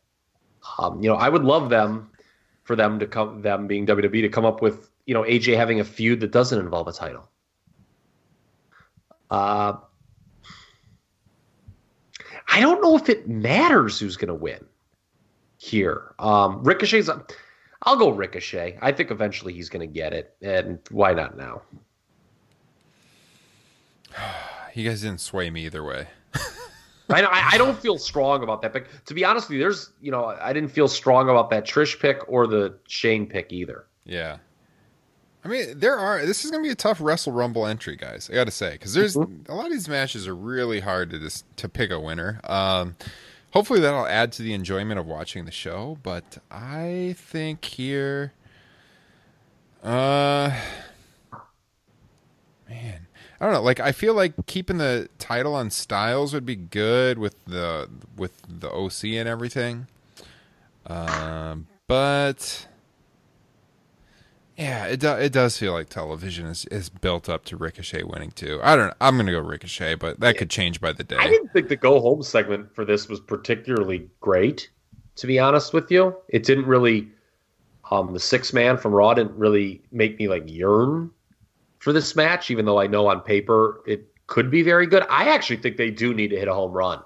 Um, 0.79 1.01
you 1.01 1.09
know, 1.09 1.17
I 1.17 1.29
would 1.29 1.45
love 1.45 1.71
them 1.71 2.11
for 2.65 2.75
them 2.75 2.99
to 2.99 3.07
come, 3.07 3.41
them 3.43 3.69
being 3.69 3.87
WWE, 3.87 4.23
to 4.23 4.29
come 4.29 4.45
up 4.45 4.61
with 4.61 4.90
you 5.11 5.15
know 5.15 5.23
AJ 5.25 5.57
having 5.57 5.81
a 5.81 5.85
feud 5.85 6.21
that 6.21 6.31
doesn't 6.31 6.61
involve 6.61 6.87
a 6.87 6.93
title. 6.93 7.29
Uh, 9.29 9.73
I 12.47 12.61
don't 12.61 12.81
know 12.81 12.95
if 12.95 13.09
it 13.09 13.29
matters 13.29 13.99
who's 13.99 14.17
going 14.17 14.29
to 14.29 14.35
win 14.35 14.65
here. 15.57 16.15
Um, 16.21 16.63
Ricochet's. 16.63 17.11
I'll 17.83 17.97
go 17.97 18.11
Ricochet. 18.11 18.79
I 18.81 18.93
think 18.93 19.11
eventually 19.11 19.53
he's 19.53 19.69
going 19.69 19.81
to 19.81 19.93
get 19.93 20.13
it, 20.13 20.37
and 20.43 20.79
why 20.93 21.13
not 21.13 21.37
now? 21.37 21.63
You 24.73 24.89
guys 24.89 25.03
didn't 25.03 25.21
sway 25.21 25.51
me 25.51 25.67
either 25.67 25.83
way. 25.83 26.07
I, 27.11 27.51
I 27.55 27.59
don't 27.59 27.77
feel 27.77 27.99
strong 27.99 28.45
about 28.45 28.63
that 28.63 28.73
pick. 28.73 28.87
To 29.07 29.15
be 29.15 29.25
honest 29.25 29.49
with 29.49 29.57
you, 29.57 29.61
there's 29.61 29.91
you 30.01 30.13
know 30.13 30.27
I 30.27 30.53
didn't 30.53 30.71
feel 30.71 30.87
strong 30.87 31.29
about 31.29 31.51
that 31.51 31.67
Trish 31.67 31.99
pick 31.99 32.21
or 32.29 32.47
the 32.47 32.79
Shane 32.87 33.27
pick 33.27 33.53
either. 33.53 33.87
Yeah, 34.05 34.37
I 35.45 35.49
mean, 35.49 35.79
there 35.79 35.97
are. 35.97 36.25
This 36.27 36.45
is 36.45 36.51
going 36.51 36.63
to 36.63 36.69
be 36.69 36.73
a 36.73 36.77
tough 36.77 37.01
Wrestle 37.01 37.33
Rumble 37.33 37.67
entry, 37.67 37.97
guys. 37.97 38.29
I 38.31 38.35
got 38.35 38.45
to 38.45 38.51
say, 38.51 38.73
because 38.73 38.93
there's 38.93 39.17
mm-hmm. 39.17 39.51
a 39.51 39.55
lot 39.55 39.67
of 39.67 39.73
these 39.73 39.89
matches 39.89 40.29
are 40.29 40.35
really 40.35 40.81
hard 40.81 41.11
to 41.11 41.19
just 41.19 41.45
to 41.57 41.69
pick 41.69 41.91
a 41.91 41.99
winner. 41.99 42.41
Um, 42.45 42.97
hopefully, 43.53 43.81
that'll 43.81 44.07
add 44.07 44.33
to 44.33 44.43
the 44.43 44.53
enjoyment 44.53 45.01
of 45.01 45.07
watching 45.07 45.47
the 45.47 45.51
show. 45.51 45.97
But 46.03 46.39
I 46.51 47.15
think 47.17 47.65
here, 47.65 48.35
uh, 49.83 50.55
man, 52.69 53.07
I 53.41 53.45
don't 53.45 53.55
know. 53.55 53.63
Like, 53.63 53.81
I 53.81 53.93
feel 53.93 54.13
like 54.13 54.35
keeping 54.45 54.77
the 54.77 55.09
title 55.19 55.55
on 55.55 55.71
Styles 55.71 56.35
would 56.35 56.45
be 56.45 56.57
good 56.57 57.19
with 57.19 57.43
the 57.47 57.89
with 58.15 58.43
the 58.47 58.71
OC 58.71 59.05
and 59.05 59.27
everything. 59.27 59.87
Um, 60.87 61.67
but 61.87 62.67
yeah, 64.61 64.85
it 64.85 65.01
do, 65.01 65.13
it 65.13 65.33
does 65.33 65.57
feel 65.57 65.73
like 65.73 65.89
television 65.89 66.47
is, 66.47 66.67
is 66.67 66.91
built 66.91 67.31
up 67.31 67.47
to 67.47 67.57
Ricochet 67.57 68.03
winning 68.03 68.31
too. 68.31 68.61
I 68.63 68.77
don't. 68.77 68.89
Know. 68.89 68.95
I'm 69.01 69.17
gonna 69.17 69.33
go 69.33 69.39
Ricochet, 69.39 69.95
but 69.95 70.21
that 70.21 70.37
could 70.37 70.51
change 70.51 70.83
by 70.83 70.93
the 70.93 71.03
day. 71.03 71.17
I 71.17 71.29
didn't 71.29 71.49
think 71.49 71.69
the 71.69 71.77
go 71.77 71.99
home 71.99 72.23
segment 72.23 72.75
for 72.75 72.85
this 72.85 73.09
was 73.09 73.21
particularly 73.21 74.11
great. 74.21 74.69
To 75.17 75.27
be 75.27 75.39
honest 75.39 75.73
with 75.73 75.91
you, 75.91 76.15
it 76.29 76.45
didn't 76.45 76.67
really. 76.67 77.09
Um, 77.91 78.13
the 78.13 78.21
six 78.21 78.53
man 78.53 78.77
from 78.77 78.93
Raw 78.93 79.15
didn't 79.15 79.37
really 79.37 79.83
make 79.91 80.19
me 80.19 80.29
like 80.29 80.45
yearn 80.47 81.11
for 81.79 81.95
this 81.95 82.15
match, 82.15 82.51
even 82.51 82.67
though 82.67 82.79
I 82.79 82.87
know 82.87 83.09
on 83.09 83.21
paper 83.21 83.81
it 83.87 84.07
could 84.27 84.51
be 84.51 84.63
very 84.63 84.87
good. 84.87 85.05
I 85.09 85.31
actually 85.31 85.57
think 85.57 85.79
they 85.79 85.91
do 85.91 86.13
need 86.13 86.29
to 86.29 86.39
hit 86.39 86.49
a 86.49 86.55
home 86.55 86.73
run 86.73 87.03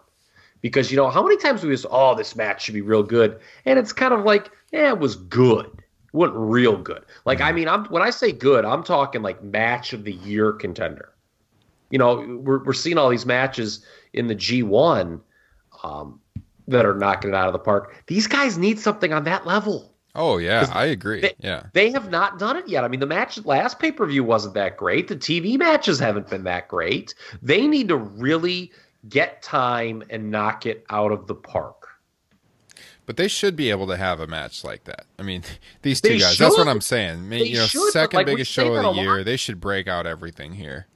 because 0.61 0.90
you 0.90 0.96
know 0.96 1.09
how 1.09 1.22
many 1.22 1.36
times 1.36 1.62
we 1.62 1.70
just 1.70 1.86
oh 1.88 2.16
this 2.16 2.34
match 2.34 2.64
should 2.64 2.74
be 2.74 2.80
real 2.80 3.05
good, 3.05 3.38
and 3.64 3.78
it's 3.78 3.92
kind 3.92 4.12
of 4.12 4.24
like 4.24 4.50
yeah 4.72 4.88
it 4.88 4.98
was 4.98 5.14
good, 5.14 5.84
wasn't 6.15 6.39
real 6.39 6.77
good. 6.77 7.05
Like 7.25 7.41
I 7.41 7.53
mean 7.53 7.69
I'm 7.69 7.85
when 7.87 8.03
I 8.03 8.11
say 8.11 8.33
good, 8.33 8.65
I'm 8.65 8.85
talking 8.85 9.23
like 9.23 9.43
match 9.43 9.93
of 9.93 10.05
the 10.05 10.12
year 10.12 10.53
contender. 10.53 11.12
You 11.91 11.99
know 11.99 12.41
we're 12.43 12.62
we're 12.65 12.73
seeing 12.73 12.99
all 12.99 13.11
these 13.11 13.27
matches 13.27 13.85
in 14.12 14.29
the 14.29 14.37
G1 14.37 15.21
um, 15.83 16.21
that 16.69 16.87
are 16.87 16.95
knocking 16.95 17.31
it 17.31 17.37
out 17.37 17.49
of 17.49 17.53
the 17.53 17.59
park. 17.59 17.95
These 18.07 18.27
guys 18.27 18.57
need 18.57 18.79
something 18.79 19.12
on 19.12 19.25
that 19.25 19.47
level. 19.47 19.93
Oh 20.15 20.39
yeah, 20.39 20.71
I 20.73 20.87
agree. 20.87 21.21
They, 21.21 21.35
yeah. 21.41 21.65
They 21.73 21.91
have 21.91 22.11
not 22.11 22.39
done 22.39 22.57
it 22.57 22.69
yet. 22.69 22.85
I 22.85 22.89
mean, 22.89 23.01
the 23.01 23.07
match 23.07 23.45
last 23.45 23.81
pay 23.81 23.91
per 23.91 24.07
view 24.07 24.23
wasn't 24.23 24.55
that 24.55 24.77
great. 24.77 25.09
The 25.09 25.17
TV 25.17 25.59
matches 25.59 25.99
haven't 25.99 26.31
been 26.31 26.45
that 26.45 26.69
great. 26.69 27.15
They 27.43 27.67
need 27.67 27.89
to 27.89 27.97
really 27.97 28.71
get 29.09 29.43
time 29.43 30.03
and 30.11 30.31
knock 30.31 30.67
it 30.67 30.87
out 30.91 31.11
of 31.11 31.27
the 31.27 31.35
park. 31.35 31.84
But 33.07 33.18
they 33.18 33.28
should 33.28 33.55
be 33.55 33.70
able 33.70 33.86
to 33.88 33.96
have 33.96 34.20
a 34.20 34.26
match 34.26 34.64
like 34.64 34.84
that. 34.84 35.07
I 35.18 35.22
mean, 35.22 35.42
these 35.82 36.00
two 36.00 36.11
They 36.11 36.18
guys. 36.18 36.38
That's 36.38 36.57
what. 36.57 36.68
I'm 36.68 36.80
saying. 36.80 37.28
They 37.28 37.44
you 37.44 37.57
know, 37.57 37.66
should, 37.66 37.92
second 37.92 38.18
like, 38.18 38.26
biggest 38.26 38.50
show 38.50 38.74
of 38.74 38.82
the 38.82 39.00
year. 39.02 39.18
lot. 39.18 39.24
They 39.24 39.36
should 39.36 39.61
break 39.61 39.88
out 39.88 40.07
everything 40.07 40.52
here. 40.52 40.86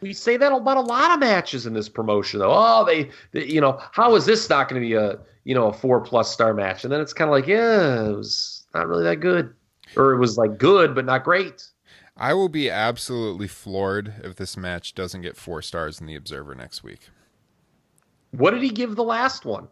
We 0.00 0.12
say 0.12 0.36
that 0.36 0.52
about 0.52 0.76
a 0.76 0.82
lot 0.82 1.12
of 1.12 1.20
matches 1.20 1.64
in 1.64 1.72
this 1.72 1.88
promotion, 1.88 2.40
though. 2.40 2.52
Oh, 2.52 2.84
they, 2.84 3.10
they 3.32 3.46
you 3.46 3.60
know, 3.60 3.80
how 3.92 4.14
is 4.14 4.26
this 4.26 4.48
not 4.50 4.68
going 4.68 4.82
to 4.82 4.86
be 4.86 4.92
a, 4.94 5.18
you 5.44 5.54
know, 5.54 5.68
a 5.68 5.72
four 5.72 6.00
plus 6.02 6.30
star 6.30 6.52
match? 6.52 6.84
And 6.84 6.92
then 6.92 7.00
it's 7.00 7.14
kind 7.14 7.30
of 7.30 7.32
like, 7.32 7.46
yeah, 7.46 8.10
it 8.10 8.14
was 8.14 8.66
not 8.74 8.86
really 8.86 9.04
that 9.04 9.20
good, 9.20 9.54
or 9.96 10.12
it 10.12 10.18
was 10.18 10.36
like 10.36 10.58
good 10.58 10.94
but 10.94 11.06
not 11.06 11.24
great. 11.24 11.66
I 12.16 12.34
will 12.34 12.48
be 12.48 12.70
absolutely 12.70 13.48
floored 13.48 14.14
if 14.22 14.36
this 14.36 14.56
match 14.56 14.94
doesn't 14.94 15.22
get 15.22 15.36
four 15.36 15.62
stars 15.62 16.00
in 16.00 16.06
the 16.06 16.14
Observer 16.14 16.54
next 16.54 16.84
week. 16.84 17.08
What 18.30 18.50
did 18.50 18.62
he 18.62 18.70
give 18.70 18.94
the 18.94 19.04
last 19.04 19.44
one? 19.44 19.68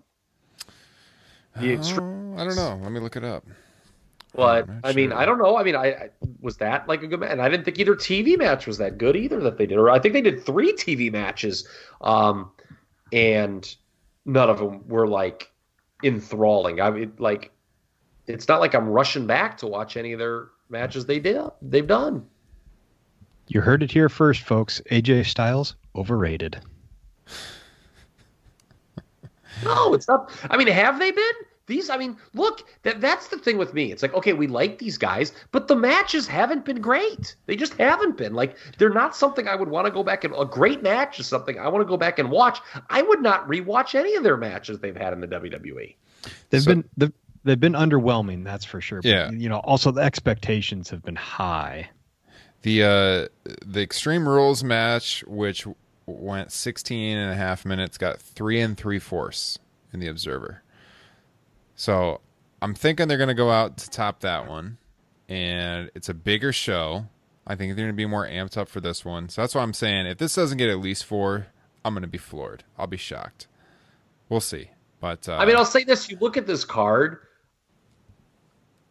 The 1.60 1.72
extreme. 1.72 2.34
Oh, 2.36 2.40
I 2.40 2.44
don't 2.44 2.56
know. 2.56 2.78
Let 2.82 2.92
me 2.92 3.00
look 3.00 3.16
it 3.16 3.24
up. 3.24 3.44
But 4.34 4.68
I'm 4.68 4.80
I 4.84 4.92
mean, 4.94 5.10
sure. 5.10 5.18
I 5.18 5.26
don't 5.26 5.38
know. 5.38 5.58
I 5.58 5.62
mean, 5.62 5.76
I, 5.76 5.86
I 5.88 6.10
was 6.40 6.56
that 6.58 6.88
like 6.88 7.02
a 7.02 7.06
good 7.06 7.20
match, 7.20 7.30
and 7.30 7.42
I 7.42 7.48
didn't 7.48 7.64
think 7.64 7.78
either 7.78 7.94
TV 7.94 8.38
match 8.38 8.66
was 8.66 8.78
that 8.78 8.96
good 8.96 9.16
either 9.16 9.40
that 9.40 9.58
they 9.58 9.66
did. 9.66 9.76
Or 9.76 9.90
I 9.90 9.98
think 9.98 10.14
they 10.14 10.22
did 10.22 10.44
three 10.46 10.72
TV 10.72 11.12
matches, 11.12 11.68
um, 12.00 12.50
and 13.12 13.74
none 14.24 14.48
of 14.48 14.58
them 14.58 14.88
were 14.88 15.06
like 15.06 15.52
enthralling. 16.02 16.80
I 16.80 16.90
mean, 16.90 17.12
like 17.18 17.52
it's 18.26 18.48
not 18.48 18.60
like 18.60 18.74
I'm 18.74 18.88
rushing 18.88 19.26
back 19.26 19.58
to 19.58 19.66
watch 19.66 19.96
any 19.96 20.12
of 20.12 20.18
their 20.18 20.48
matches 20.70 21.04
they 21.04 21.18
did 21.18 21.38
they've 21.60 21.86
done. 21.86 22.26
You 23.48 23.60
heard 23.60 23.82
it 23.82 23.90
here 23.90 24.08
first, 24.08 24.40
folks. 24.42 24.80
AJ 24.90 25.26
Styles 25.26 25.76
overrated. 25.94 26.60
No, 29.64 29.94
it's 29.94 30.08
not. 30.08 30.30
I 30.50 30.56
mean, 30.56 30.68
have 30.68 30.98
they 30.98 31.10
been? 31.10 31.32
These, 31.66 31.90
I 31.90 31.96
mean, 31.96 32.16
look, 32.34 32.64
that 32.82 33.00
that's 33.00 33.28
the 33.28 33.38
thing 33.38 33.56
with 33.56 33.72
me. 33.72 33.92
It's 33.92 34.02
like, 34.02 34.12
okay, 34.14 34.32
we 34.32 34.48
like 34.48 34.78
these 34.78 34.98
guys, 34.98 35.32
but 35.52 35.68
the 35.68 35.76
matches 35.76 36.26
haven't 36.26 36.64
been 36.64 36.80
great. 36.80 37.36
They 37.46 37.54
just 37.54 37.74
haven't 37.74 38.16
been. 38.16 38.34
Like, 38.34 38.56
they're 38.78 38.90
not 38.90 39.14
something 39.14 39.46
I 39.46 39.54
would 39.54 39.68
want 39.68 39.86
to 39.86 39.92
go 39.92 40.02
back 40.02 40.24
and 40.24 40.34
a 40.36 40.44
great 40.44 40.82
match 40.82 41.20
is 41.20 41.28
something 41.28 41.58
I 41.60 41.68
want 41.68 41.82
to 41.82 41.88
go 41.88 41.96
back 41.96 42.18
and 42.18 42.30
watch. 42.32 42.58
I 42.90 43.02
would 43.02 43.22
not 43.22 43.46
rewatch 43.48 43.94
any 43.94 44.16
of 44.16 44.24
their 44.24 44.36
matches 44.36 44.80
they've 44.80 44.96
had 44.96 45.12
in 45.12 45.20
the. 45.20 45.28
WWE. 45.28 45.94
They've 46.50 46.62
So- 46.62 46.70
been 46.72 46.84
they've, 46.96 47.12
they've 47.44 47.60
been 47.60 47.74
underwhelming, 47.74 48.42
that's 48.44 48.64
for 48.64 48.80
sure. 48.80 49.00
But, 49.00 49.08
Yeah. 49.08 49.30
you 49.30 49.48
know, 49.48 49.58
also 49.60 49.92
the 49.92 50.02
expectations 50.02 50.90
have 50.90 51.04
been 51.04 51.16
high. 51.16 51.90
The 52.62 52.82
uh 52.82 53.28
the 53.64 53.82
Extreme 53.82 54.28
Rules 54.28 54.62
match, 54.64 55.22
which 55.28 55.66
went 56.06 56.52
16 56.52 57.16
and 57.16 57.32
a 57.32 57.34
half 57.34 57.64
minutes, 57.64 57.98
got 57.98 58.20
three 58.20 58.60
and 58.60 58.76
three 58.76 58.98
fourths 58.98 59.58
in 59.92 60.00
the 60.00 60.08
Observer. 60.08 60.62
So 61.74 62.20
I'm 62.60 62.74
thinking 62.74 63.08
they're 63.08 63.18
gonna 63.18 63.34
go 63.34 63.50
out 63.50 63.76
to 63.78 63.90
top 63.90 64.20
that 64.20 64.48
one, 64.48 64.78
and 65.28 65.90
it's 65.94 66.08
a 66.08 66.14
bigger 66.14 66.52
show. 66.52 67.06
I 67.46 67.56
think 67.56 67.74
they're 67.74 67.86
gonna 67.86 67.94
be 67.94 68.06
more 68.06 68.26
amped 68.26 68.56
up 68.56 68.68
for 68.68 68.80
this 68.80 69.04
one. 69.04 69.28
So 69.28 69.42
that's 69.42 69.54
why 69.54 69.62
I'm 69.62 69.72
saying 69.72 70.06
if 70.06 70.18
this 70.18 70.34
doesn't 70.34 70.58
get 70.58 70.70
at 70.70 70.78
least 70.78 71.04
four, 71.04 71.48
I'm 71.84 71.94
gonna 71.94 72.06
be 72.06 72.18
floored. 72.18 72.64
I'll 72.78 72.86
be 72.86 72.96
shocked. 72.96 73.48
We'll 74.28 74.40
see. 74.40 74.70
But 75.00 75.28
uh, 75.28 75.36
I 75.36 75.46
mean, 75.46 75.56
I'll 75.56 75.64
say 75.64 75.82
this: 75.82 76.08
you 76.08 76.16
look 76.20 76.36
at 76.36 76.46
this 76.46 76.64
card. 76.64 77.18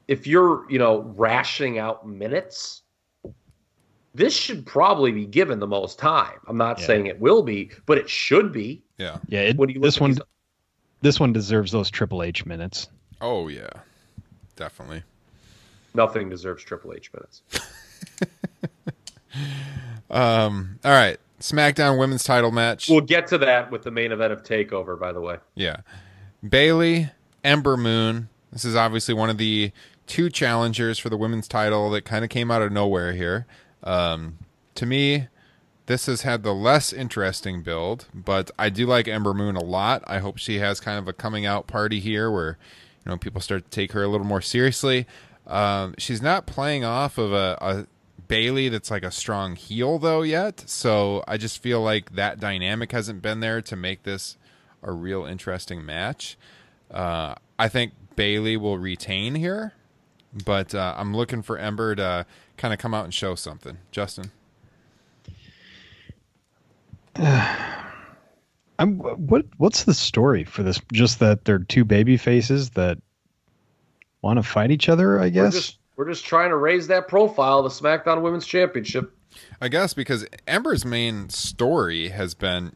If 0.07 0.27
you're, 0.27 0.69
you 0.69 0.77
know, 0.77 1.13
rationing 1.15 1.79
out 1.79 2.05
minutes, 2.05 2.81
this 4.13 4.35
should 4.35 4.65
probably 4.65 5.11
be 5.11 5.25
given 5.25 5.59
the 5.59 5.67
most 5.67 5.97
time. 5.99 6.37
I'm 6.47 6.57
not 6.57 6.79
Yeah. 6.79 6.85
saying 6.87 7.05
it 7.07 7.19
will 7.19 7.43
be, 7.43 7.71
but 7.85 7.97
it 7.97 8.09
should 8.09 8.51
be. 8.51 8.83
yeah. 8.97 9.17
Yeah, 9.27 9.41
it, 9.41 9.57
When 9.57 9.69
you 9.69 9.79
this 9.79 9.99
one 9.99 10.11
these- 10.11 10.19
this 11.01 11.19
one 11.19 11.33
deserves 11.33 11.71
those 11.71 11.89
Triple 11.89 12.21
H 12.23 12.45
minutes. 12.45 12.87
Oh 13.21 13.47
yeah, 13.47 13.69
definitely. 14.55 15.03
Nothing 15.93 16.29
deserves 16.29 16.63
Triple 16.63 16.93
H 16.93 17.11
minutes. 17.13 17.41
Um. 20.09 20.77
All 20.83 20.91
right. 20.91 21.17
SmackDown 21.39 21.97
Women's 21.97 22.23
Title 22.23 22.51
match. 22.51 22.89
We'll 22.89 23.01
get 23.01 23.27
to 23.27 23.37
that 23.39 23.71
with 23.71 23.83
the 23.83 23.91
main 23.91 24.11
event 24.11 24.31
of 24.33 24.43
Takeover, 24.43 24.99
by 24.99 25.11
the 25.11 25.21
way. 25.21 25.37
Yeah. 25.55 25.77
Bayley, 26.47 27.09
Ember 27.43 27.77
Moon. 27.77 28.29
This 28.51 28.65
is 28.65 28.75
obviously 28.75 29.13
one 29.15 29.29
of 29.29 29.37
the 29.37 29.71
two 30.05 30.29
challengers 30.29 30.99
for 30.99 31.09
the 31.09 31.17
women's 31.17 31.47
title 31.47 31.89
that 31.91 32.03
kind 32.03 32.23
of 32.25 32.29
came 32.29 32.51
out 32.51 32.61
of 32.61 32.71
nowhere 32.71 33.13
here. 33.13 33.47
Um, 33.83 34.39
to 34.75 34.85
me, 34.85 35.27
this 35.85 36.05
has 36.05 36.21
had 36.21 36.43
the 36.43 36.53
less 36.53 36.93
interesting 36.93 37.63
build, 37.63 38.07
but 38.13 38.51
I 38.57 38.69
do 38.69 38.85
like 38.85 39.07
Ember 39.07 39.33
Moon 39.33 39.55
a 39.55 39.63
lot. 39.63 40.03
I 40.07 40.19
hope 40.19 40.37
she 40.37 40.59
has 40.59 40.79
kind 40.79 40.97
of 40.97 41.07
a 41.07 41.13
coming 41.13 41.45
out 41.45 41.67
party 41.67 41.99
here 41.99 42.31
where 42.31 42.57
you 43.05 43.09
know 43.09 43.17
people 43.17 43.41
start 43.41 43.65
to 43.65 43.69
take 43.69 43.91
her 43.91 44.03
a 44.03 44.07
little 44.07 44.25
more 44.25 44.41
seriously. 44.41 45.07
Um, 45.47 45.95
she's 45.97 46.21
not 46.21 46.45
playing 46.45 46.85
off 46.85 47.17
of 47.17 47.33
a, 47.33 47.57
a 47.59 47.87
Bayley 48.27 48.69
that's 48.69 48.89
like 48.89 49.03
a 49.03 49.11
strong 49.11 49.55
heel 49.55 49.99
though 49.99 50.21
yet, 50.21 50.63
so 50.69 51.23
I 51.27 51.37
just 51.37 51.61
feel 51.61 51.81
like 51.81 52.15
that 52.15 52.39
dynamic 52.39 52.91
hasn't 52.91 53.21
been 53.21 53.39
there 53.39 53.61
to 53.63 53.75
make 53.75 54.03
this 54.03 54.37
a 54.83 54.91
real 54.91 55.25
interesting 55.25 55.85
match. 55.85 56.37
Uh, 56.89 57.35
I 57.59 57.67
think 57.67 57.93
Bayley 58.15 58.55
will 58.55 58.77
retain 58.77 59.35
here, 59.35 59.73
but 60.45 60.73
uh, 60.73 60.95
I'm 60.97 61.13
looking 61.15 61.41
for 61.41 61.57
Ember 61.57 61.95
to 61.95 62.25
kind 62.61 62.73
of 62.73 62.79
come 62.79 62.93
out 62.93 63.03
and 63.05 63.13
show 63.13 63.33
something. 63.33 63.77
Justin, 63.91 64.29
I'm 67.17 68.97
what 68.99 69.45
what's 69.57 69.83
the 69.83 69.93
story 69.93 70.43
for 70.43 70.63
this? 70.63 70.79
Just 70.93 71.19
that 71.19 71.45
they're 71.45 71.59
two 71.59 71.83
baby 71.85 72.17
faces 72.17 72.71
that 72.71 72.97
want 74.21 74.37
to 74.37 74.43
fight 74.43 74.71
each 74.71 74.89
other, 74.89 75.17
I 75.19 75.23
We're 75.23 75.29
guess. 75.29 75.53
just 75.53 75.77
we're 75.95 76.07
just 76.09 76.25
trying 76.25 76.49
to 76.49 76.57
raise 76.57 76.87
that 76.87 77.07
profile 77.07 77.59
of 77.59 77.63
the 77.65 77.69
SmackDown 77.87 78.21
Women's 78.21 78.45
Championship. 78.45 79.15
I 79.61 79.67
guess 79.67 79.93
because 79.93 80.25
Ember's 80.47 80.83
main 80.85 81.29
story 81.29 82.09
has 82.09 82.33
been 82.33 82.75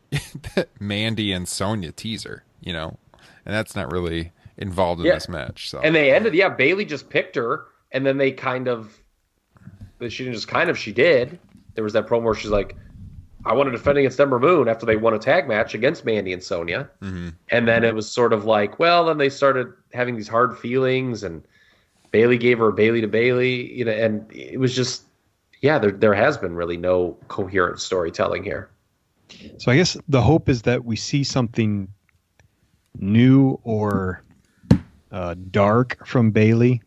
that 0.56 0.70
Mandy 0.80 1.32
and 1.32 1.48
Sonya 1.48 1.92
teaser, 1.92 2.44
you 2.62 2.72
know, 2.74 2.98
and 3.46 3.54
that's 3.54 3.76
not 3.76 3.92
really 3.92 4.32
involved 4.58 5.02
in 5.02 5.08
Yeah. 5.08 5.16
this 5.16 5.28
match. 5.28 5.70
So 5.70 5.80
And 5.82 5.94
they 5.96 6.14
ended, 6.14 6.34
yeah, 6.34 6.48
Bayley 6.50 6.86
just 6.86 7.10
picked 7.10 7.36
her, 7.36 7.66
and 7.92 8.06
then 8.06 8.18
they 8.18 8.32
kind 8.32 8.70
of, 8.70 8.98
but 9.98 10.12
she 10.12 10.24
didn't 10.24 10.36
just 10.36 10.48
kind 10.48 10.70
of, 10.70 10.78
she 10.78 10.92
did. 10.92 11.40
There 11.76 11.84
was 11.84 11.94
that 11.94 12.08
promo 12.08 12.24
where 12.24 12.36
she's 12.36 12.52
like, 12.52 12.76
I 13.46 13.54
want 13.54 13.68
to 13.68 13.72
defend 13.72 13.98
against 14.00 14.20
Ember 14.20 14.40
Moon 14.40 14.68
after 14.68 14.86
they 14.86 14.96
won 14.96 15.14
a 15.14 15.20
tag 15.20 15.48
match 15.48 15.76
against 15.76 16.04
Mandy 16.04 16.34
and 16.34 16.42
Sonya. 16.42 16.90
Mhm. 17.02 17.36
And 17.50 17.68
then 17.68 17.84
it 17.84 17.94
was 17.94 18.10
sort 18.10 18.34
of 18.34 18.46
like, 18.46 18.80
well, 18.80 19.06
then 19.06 19.20
they 19.20 19.30
started 19.30 19.72
having 19.94 20.16
these 20.16 20.28
hard 20.28 20.58
feelings, 20.58 21.24
and 21.24 21.44
Bayley 22.12 22.38
gave 22.38 22.58
her 22.58 22.70
a 22.70 22.74
Bayley 22.74 23.02
to 23.02 23.08
Bailey, 23.08 23.72
you 23.72 23.86
know, 23.86 23.92
and 23.92 24.26
it 24.32 24.60
was 24.60 24.76
just, 24.76 25.04
yeah, 25.62 25.78
there 25.78 25.92
there 25.92 26.14
has 26.14 26.38
been 26.38 26.56
really 26.56 26.78
no 26.78 27.18
coherent 27.28 27.80
storytelling 27.80 28.44
here. 28.44 28.70
So 29.58 29.72
I 29.72 29.76
guess 29.76 29.98
the 30.08 30.22
hope 30.22 30.50
is 30.50 30.64
that 30.64 30.86
we 30.86 30.96
see 30.96 31.24
something 31.24 31.88
new 32.98 33.60
or 33.64 34.24
uh, 35.12 35.36
dark 35.52 36.06
from 36.06 36.32
Bayley 36.32 36.82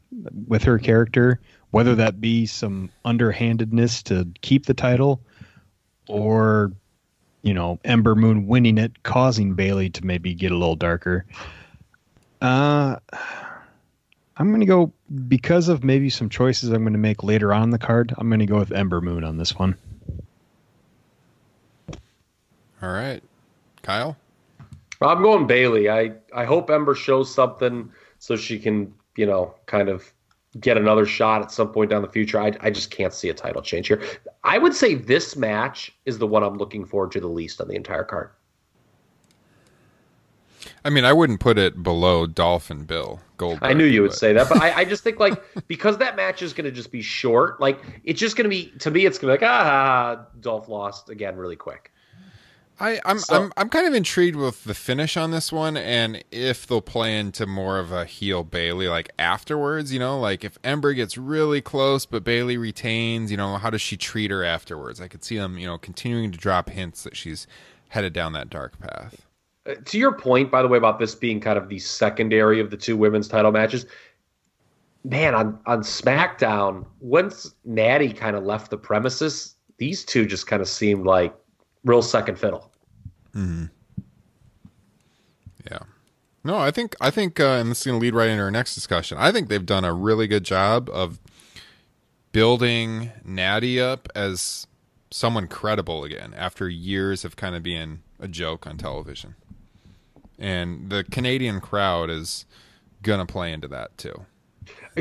with 0.46 0.64
her 0.64 0.78
character, 0.78 1.40
whether 1.70 1.94
that 1.94 2.20
be 2.20 2.46
some 2.46 2.90
underhandedness 3.04 4.02
to 4.04 4.28
keep 4.40 4.66
the 4.66 4.74
title, 4.74 5.20
or 6.08 6.72
you 7.42 7.54
know 7.54 7.78
Ember 7.84 8.14
Moon 8.14 8.46
winning 8.46 8.78
it, 8.78 9.02
causing 9.02 9.54
Bayley 9.54 9.90
to 9.90 10.04
maybe 10.04 10.34
get 10.34 10.52
a 10.52 10.56
little 10.56 10.76
darker. 10.76 11.24
Uh, 12.40 12.96
I'm 14.36 14.48
going 14.48 14.60
to 14.60 14.66
go 14.66 14.92
because 15.26 15.68
of 15.68 15.82
maybe 15.82 16.10
some 16.10 16.28
choices 16.28 16.70
I'm 16.70 16.82
going 16.82 16.92
to 16.92 16.98
make 16.98 17.24
later 17.24 17.52
on 17.52 17.64
in 17.64 17.70
the 17.70 17.78
card. 17.78 18.14
I'm 18.16 18.28
going 18.28 18.38
to 18.38 18.46
go 18.46 18.58
with 18.58 18.72
Ember 18.72 19.00
Moon 19.00 19.24
on 19.24 19.36
this 19.36 19.56
one. 19.56 19.76
all 22.80 22.92
right, 22.92 23.22
Kyle. 23.82 24.16
I'm 25.00 25.22
going 25.22 25.46
Bayley. 25.46 25.88
I 25.88 26.12
I 26.34 26.44
hope 26.44 26.70
Ember 26.70 26.94
shows 26.94 27.32
something 27.32 27.90
so 28.18 28.36
she 28.36 28.58
can, 28.58 28.92
you 29.16 29.26
know, 29.26 29.54
kind 29.66 29.88
of 29.88 30.12
get 30.60 30.76
another 30.76 31.06
shot 31.06 31.42
at 31.42 31.50
some 31.50 31.72
point 31.72 31.90
down 31.90 32.02
the 32.02 32.08
future. 32.08 32.40
I, 32.40 32.52
I 32.60 32.70
just 32.70 32.90
can't 32.90 33.12
see 33.12 33.28
a 33.28 33.34
title 33.34 33.62
change 33.62 33.88
here. 33.88 34.02
I 34.44 34.58
would 34.58 34.74
say 34.74 34.94
this 34.94 35.36
match 35.36 35.92
is 36.06 36.18
the 36.18 36.26
one 36.26 36.42
I'm 36.42 36.56
looking 36.56 36.84
forward 36.84 37.12
to 37.12 37.20
the 37.20 37.28
least 37.28 37.60
on 37.60 37.68
the 37.68 37.74
entire 37.74 38.04
card. 38.04 38.30
I 40.84 40.90
mean, 40.90 41.04
I 41.04 41.12
wouldn't 41.12 41.40
put 41.40 41.58
it 41.58 41.82
below 41.82 42.26
Dolphin 42.26 42.84
Bill 42.84 43.20
Goldberg. 43.36 43.68
I 43.68 43.72
knew 43.72 43.84
you 43.84 44.02
would 44.02 44.10
but- 44.10 44.18
say 44.18 44.32
that, 44.32 44.48
but 44.48 44.60
I, 44.60 44.78
I 44.78 44.84
just 44.84 45.02
think 45.04 45.18
like 45.18 45.40
because 45.68 45.98
that 45.98 46.16
match 46.16 46.42
is 46.42 46.52
going 46.52 46.64
to 46.64 46.70
just 46.70 46.90
be 46.90 47.02
short, 47.02 47.60
like 47.60 47.80
it's 48.04 48.20
just 48.20 48.36
going 48.36 48.44
to 48.44 48.50
be 48.50 48.72
to 48.78 48.90
me, 48.90 49.06
it's 49.06 49.18
going 49.18 49.32
to 49.34 49.38
be 49.38 49.44
like 49.44 49.50
ah, 49.50 50.26
Dolph 50.40 50.68
lost 50.68 51.10
again 51.10 51.36
really 51.36 51.56
quick. 51.56 51.92
I, 52.80 53.00
I'm 53.04 53.18
So- 53.18 53.34
I'm 53.34 53.52
I'm 53.56 53.68
kind 53.68 53.86
of 53.86 53.94
intrigued 53.94 54.36
with 54.36 54.64
the 54.64 54.74
finish 54.74 55.16
on 55.16 55.30
this 55.30 55.52
one, 55.52 55.76
and 55.76 56.22
if 56.30 56.66
they'll 56.66 56.80
play 56.80 57.18
into 57.18 57.46
more 57.46 57.78
of 57.78 57.92
a 57.92 58.04
heel 58.04 58.44
Bayley 58.44 58.88
like 58.88 59.10
afterwards. 59.18 59.92
You 59.92 59.98
know, 59.98 60.18
like 60.18 60.44
if 60.44 60.58
Ember 60.62 60.92
gets 60.92 61.18
really 61.18 61.60
close 61.60 62.06
but 62.06 62.24
Bayley 62.24 62.56
retains, 62.56 63.30
you 63.30 63.36
know, 63.36 63.56
how 63.56 63.70
does 63.70 63.80
she 63.80 63.96
treat 63.96 64.30
her 64.30 64.44
afterwards? 64.44 65.00
I 65.00 65.08
could 65.08 65.24
see 65.24 65.36
them, 65.36 65.58
you 65.58 65.66
know, 65.66 65.78
continuing 65.78 66.30
to 66.32 66.38
drop 66.38 66.70
hints 66.70 67.02
that 67.04 67.16
she's 67.16 67.46
headed 67.88 68.12
down 68.12 68.32
that 68.34 68.50
dark 68.50 68.78
path. 68.78 69.26
Uh, 69.66 69.74
to 69.84 69.98
your 69.98 70.12
point, 70.12 70.50
by 70.50 70.62
the 70.62 70.68
way, 70.68 70.78
about 70.78 70.98
this 70.98 71.14
being 71.14 71.40
kind 71.40 71.58
of 71.58 71.68
the 71.68 71.78
secondary 71.78 72.60
of 72.60 72.70
the 72.70 72.76
two 72.76 72.96
women's 72.96 73.28
title 73.28 73.50
matches, 73.52 73.86
man, 75.04 75.34
on 75.34 75.58
on 75.66 75.80
SmackDown, 75.82 76.86
once 77.00 77.54
Natty 77.64 78.12
kind 78.12 78.36
of 78.36 78.44
left 78.44 78.70
the 78.70 78.78
premises, 78.78 79.56
these 79.78 80.04
two 80.04 80.26
just 80.26 80.46
kind 80.46 80.62
of 80.62 80.68
seemed 80.68 81.06
like 81.06 81.34
real 81.84 82.02
second 82.02 82.38
fiddle. 82.38 82.67
Yeah. 85.70 85.78
No, 86.44 86.56
I 86.56 86.70
think 86.70 86.96
I 87.00 87.10
think, 87.10 87.40
uh, 87.40 87.44
and 87.44 87.70
this 87.70 87.80
is 87.80 87.86
going 87.86 87.98
to 87.98 88.02
lead 88.02 88.14
right 88.14 88.28
into 88.28 88.42
our 88.42 88.50
next 88.50 88.74
discussion. 88.74 89.18
I 89.18 89.32
think 89.32 89.48
they've 89.48 89.64
done 89.64 89.84
a 89.84 89.92
really 89.92 90.26
good 90.26 90.44
job 90.44 90.88
of 90.90 91.18
building 92.32 93.10
Natty 93.24 93.80
up 93.80 94.08
as 94.14 94.66
someone 95.10 95.46
credible 95.46 96.04
again 96.04 96.34
after 96.36 96.68
years 96.68 97.24
of 97.24 97.36
kind 97.36 97.54
of 97.54 97.62
being 97.62 98.00
a 98.20 98.28
joke 98.28 98.66
on 98.66 98.76
television, 98.76 99.34
and 100.38 100.90
the 100.90 101.04
Canadian 101.04 101.60
crowd 101.60 102.10
is 102.10 102.46
gonna 103.02 103.26
play 103.26 103.52
into 103.52 103.68
that 103.68 103.96
too. 103.98 104.26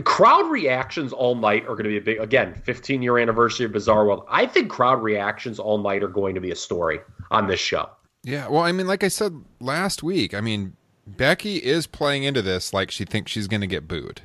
Crowd 0.03 0.49
reactions 0.51 1.11
all 1.11 1.35
night 1.35 1.63
are 1.63 1.75
going 1.75 1.85
to 1.85 1.89
be 1.89 1.97
a 1.97 2.01
big, 2.01 2.19
again, 2.19 2.53
15 2.53 3.01
year 3.01 3.17
anniversary 3.17 3.65
of 3.65 3.71
Bizarro 3.71 4.05
World. 4.05 4.25
I 4.29 4.45
think 4.45 4.69
crowd 4.69 5.01
reactions 5.01 5.59
all 5.59 5.79
night 5.79 6.03
are 6.03 6.07
going 6.07 6.35
to 6.35 6.41
be 6.41 6.51
a 6.51 6.55
story 6.55 6.99
on 7.31 7.47
this 7.47 7.59
show. 7.59 7.89
Yeah, 8.27 8.49
well, 8.49 8.63
I 8.63 8.73
mean, 8.73 8.87
like 8.87 9.05
I 9.05 9.07
said 9.07 9.41
last 9.61 10.03
week, 10.03 10.33
I 10.33 10.41
mean, 10.41 10.75
Becky 11.07 11.63
is 11.63 11.87
playing 11.87 12.23
into 12.23 12.41
this 12.41 12.73
like 12.73 12.91
she 12.91 13.05
thinks 13.05 13.31
she's 13.31 13.47
going 13.47 13.61
to 13.61 13.67
get 13.67 13.87
booed 13.87 14.19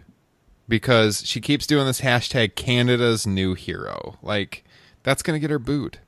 because 0.66 1.24
she 1.24 1.40
keeps 1.40 1.68
doing 1.68 1.86
this 1.86 2.00
hashtag 2.00 2.56
Canada's 2.56 3.28
new 3.28 3.54
hero. 3.54 4.18
Like 4.20 4.64
that's 5.04 5.22
going 5.22 5.36
to 5.36 5.40
get 5.40 5.50
her 5.50 5.60
booed, 5.60 6.00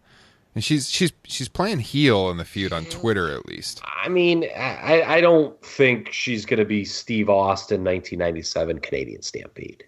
and 0.57 0.65
she's 0.65 0.91
she's 0.91 1.13
she's 1.23 1.49
playing 1.49 1.79
heel 1.79 2.31
in 2.31 2.37
the 2.37 2.45
feud 2.45 2.73
on 2.73 2.85
Twitter 2.87 3.31
at 3.31 3.47
least. 3.47 3.81
I 3.85 4.09
mean, 4.09 4.49
I, 4.57 5.05
I 5.07 5.21
don't 5.21 5.65
think 5.65 6.11
she's 6.11 6.45
going 6.45 6.59
to 6.59 6.65
be 6.65 6.85
Steve 6.85 7.31
Austin 7.31 7.85
1997 7.85 8.81
Canadian 8.81 9.23
Stampede. 9.23 9.85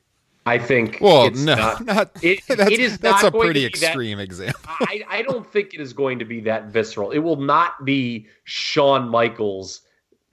I 0.46 0.58
think 0.58 0.98
Well, 1.00 1.26
it's 1.26 1.42
no, 1.42 1.56
not, 1.56 1.84
not 1.84 2.10
it, 2.22 2.40
that's, 2.48 2.70
it 2.70 2.78
is 2.78 2.98
that's 2.98 3.24
not 3.24 3.34
a 3.34 3.36
pretty 3.38 3.60
be 3.60 3.64
that- 3.64 3.82
extreme 3.82 4.20
example. 4.20 4.60
I, 4.66 5.04
I 5.08 5.22
don't 5.22 5.44
think 5.52 5.74
it 5.74 5.80
is 5.80 5.92
going 5.92 6.20
to 6.20 6.24
be 6.24 6.40
that 6.42 6.66
visceral. 6.66 7.10
It 7.10 7.18
will 7.18 7.36
not 7.36 7.84
be 7.84 8.28
Shawn 8.44 9.08
Michaels, 9.08 9.80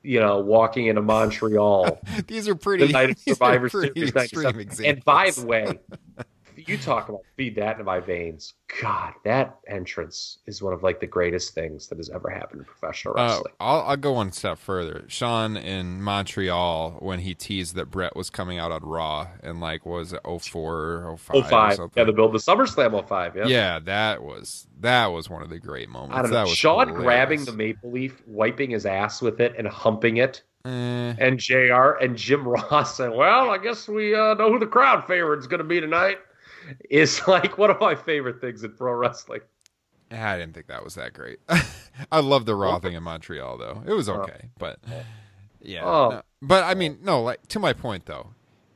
you 0.03 0.19
know, 0.19 0.39
walking 0.39 0.85
into 0.85 1.01
Montreal 1.01 1.99
These 2.27 2.47
are 2.47 2.55
pretty 2.55 2.85
the 2.87 2.93
night 2.93 3.09
of 3.09 3.17
Survivor 3.17 3.69
Series 3.69 4.15
extreme 4.15 4.59
examples. 4.59 4.79
And 4.81 5.03
by 5.03 5.31
the 5.31 5.45
way, 5.45 5.79
you 6.67 6.77
talk 6.77 7.09
about 7.09 7.21
feed 7.37 7.55
that 7.55 7.73
into 7.73 7.83
my 7.83 7.99
veins. 7.99 8.53
God, 8.81 9.13
that 9.23 9.59
entrance 9.67 10.39
is 10.47 10.61
one 10.61 10.73
of 10.73 10.83
like 10.83 10.99
the 10.99 11.07
greatest 11.07 11.53
things 11.53 11.87
that 11.87 11.97
has 11.97 12.09
ever 12.09 12.29
happened 12.29 12.61
in 12.61 12.65
professional 12.65 13.13
Uh, 13.17 13.23
wrestling. 13.23 13.53
I'll, 13.59 13.81
I'll 13.81 13.97
go 13.97 14.13
one 14.13 14.31
step 14.31 14.57
further. 14.57 15.05
Shawn 15.07 15.55
in 15.57 16.01
Montreal 16.01 16.97
when 16.99 17.19
he 17.19 17.33
teased 17.35 17.75
that 17.75 17.91
Bret 17.91 18.15
was 18.15 18.29
coming 18.29 18.57
out 18.57 18.71
on 18.71 18.81
Raw 18.81 19.27
and 19.43 19.59
like 19.59 19.85
was 19.85 20.13
it 20.13 20.21
04 20.25 20.73
or 21.05 21.17
05 21.17 21.79
Oh 21.79 21.83
or 21.83 21.91
yeah, 21.95 22.03
the 22.03 22.13
build 22.13 22.33
the 22.33 22.39
SummerSlam 22.39 23.07
05, 23.07 23.35
yeah. 23.35 23.45
Yeah, 23.47 23.79
that 23.79 24.23
was 24.23 24.67
that 24.79 25.07
was 25.07 25.29
one 25.29 25.41
of 25.43 25.49
the 25.49 25.59
great 25.59 25.89
moments. 25.89 26.15
I 26.15 26.21
don't 26.23 26.31
that 26.31 26.37
know. 26.37 26.43
was 26.49 26.57
Shawn 26.57 26.87
hilarious. 26.87 27.03
grabbing 27.05 27.45
the 27.45 27.53
maple 27.53 27.91
leaf, 27.91 28.21
wiping 28.25 28.71
his 28.71 28.85
ass 28.85 29.21
with 29.21 29.39
it, 29.39 29.53
and 29.57 29.67
humping 29.67 30.17
it, 30.17 30.41
Eh, 30.65 30.69
and 31.19 31.39
Jr. 31.39 31.91
and 32.01 32.15
Jim 32.17 32.47
Ross 32.47 32.95
saying, 32.97 33.15
"Well, 33.15 33.49
I 33.49 33.57
guess 33.57 33.87
we 33.87 34.15
uh, 34.15 34.33
know 34.35 34.49
who 34.51 34.59
the 34.59 34.65
crowd 34.65 35.05
favorite 35.05 35.39
is 35.39 35.47
going 35.47 35.57
to 35.59 35.63
be 35.65 35.81
tonight." 35.81 36.19
Is 36.89 37.21
like 37.27 37.57
one 37.57 37.69
of 37.69 37.79
my 37.79 37.95
favorite 37.95 38.41
things 38.41 38.63
in 38.63 38.73
pro 38.73 38.93
wrestling. 38.93 39.41
I 40.11 40.37
didn't 40.37 40.53
think 40.53 40.67
that 40.67 40.83
was 40.83 40.95
that 40.95 41.13
great. 41.13 41.39
I 42.11 42.19
love 42.19 42.45
the 42.45 42.55
Raw 42.55 42.79
thing 42.79 42.93
in 42.93 43.03
Montreal 43.03 43.57
though. 43.57 43.83
It 43.85 43.93
was 43.93 44.07
okay, 44.09 44.49
but 44.59 44.79
yeah. 45.61 45.83
Oh. 45.83 46.09
no. 46.09 46.21
But 46.41 46.65
I 46.65 46.75
mean, 46.75 46.99
no, 47.01 47.21
like 47.23 47.47
to 47.47 47.59
my 47.59 47.73
point 47.73 48.05
though. 48.05 48.29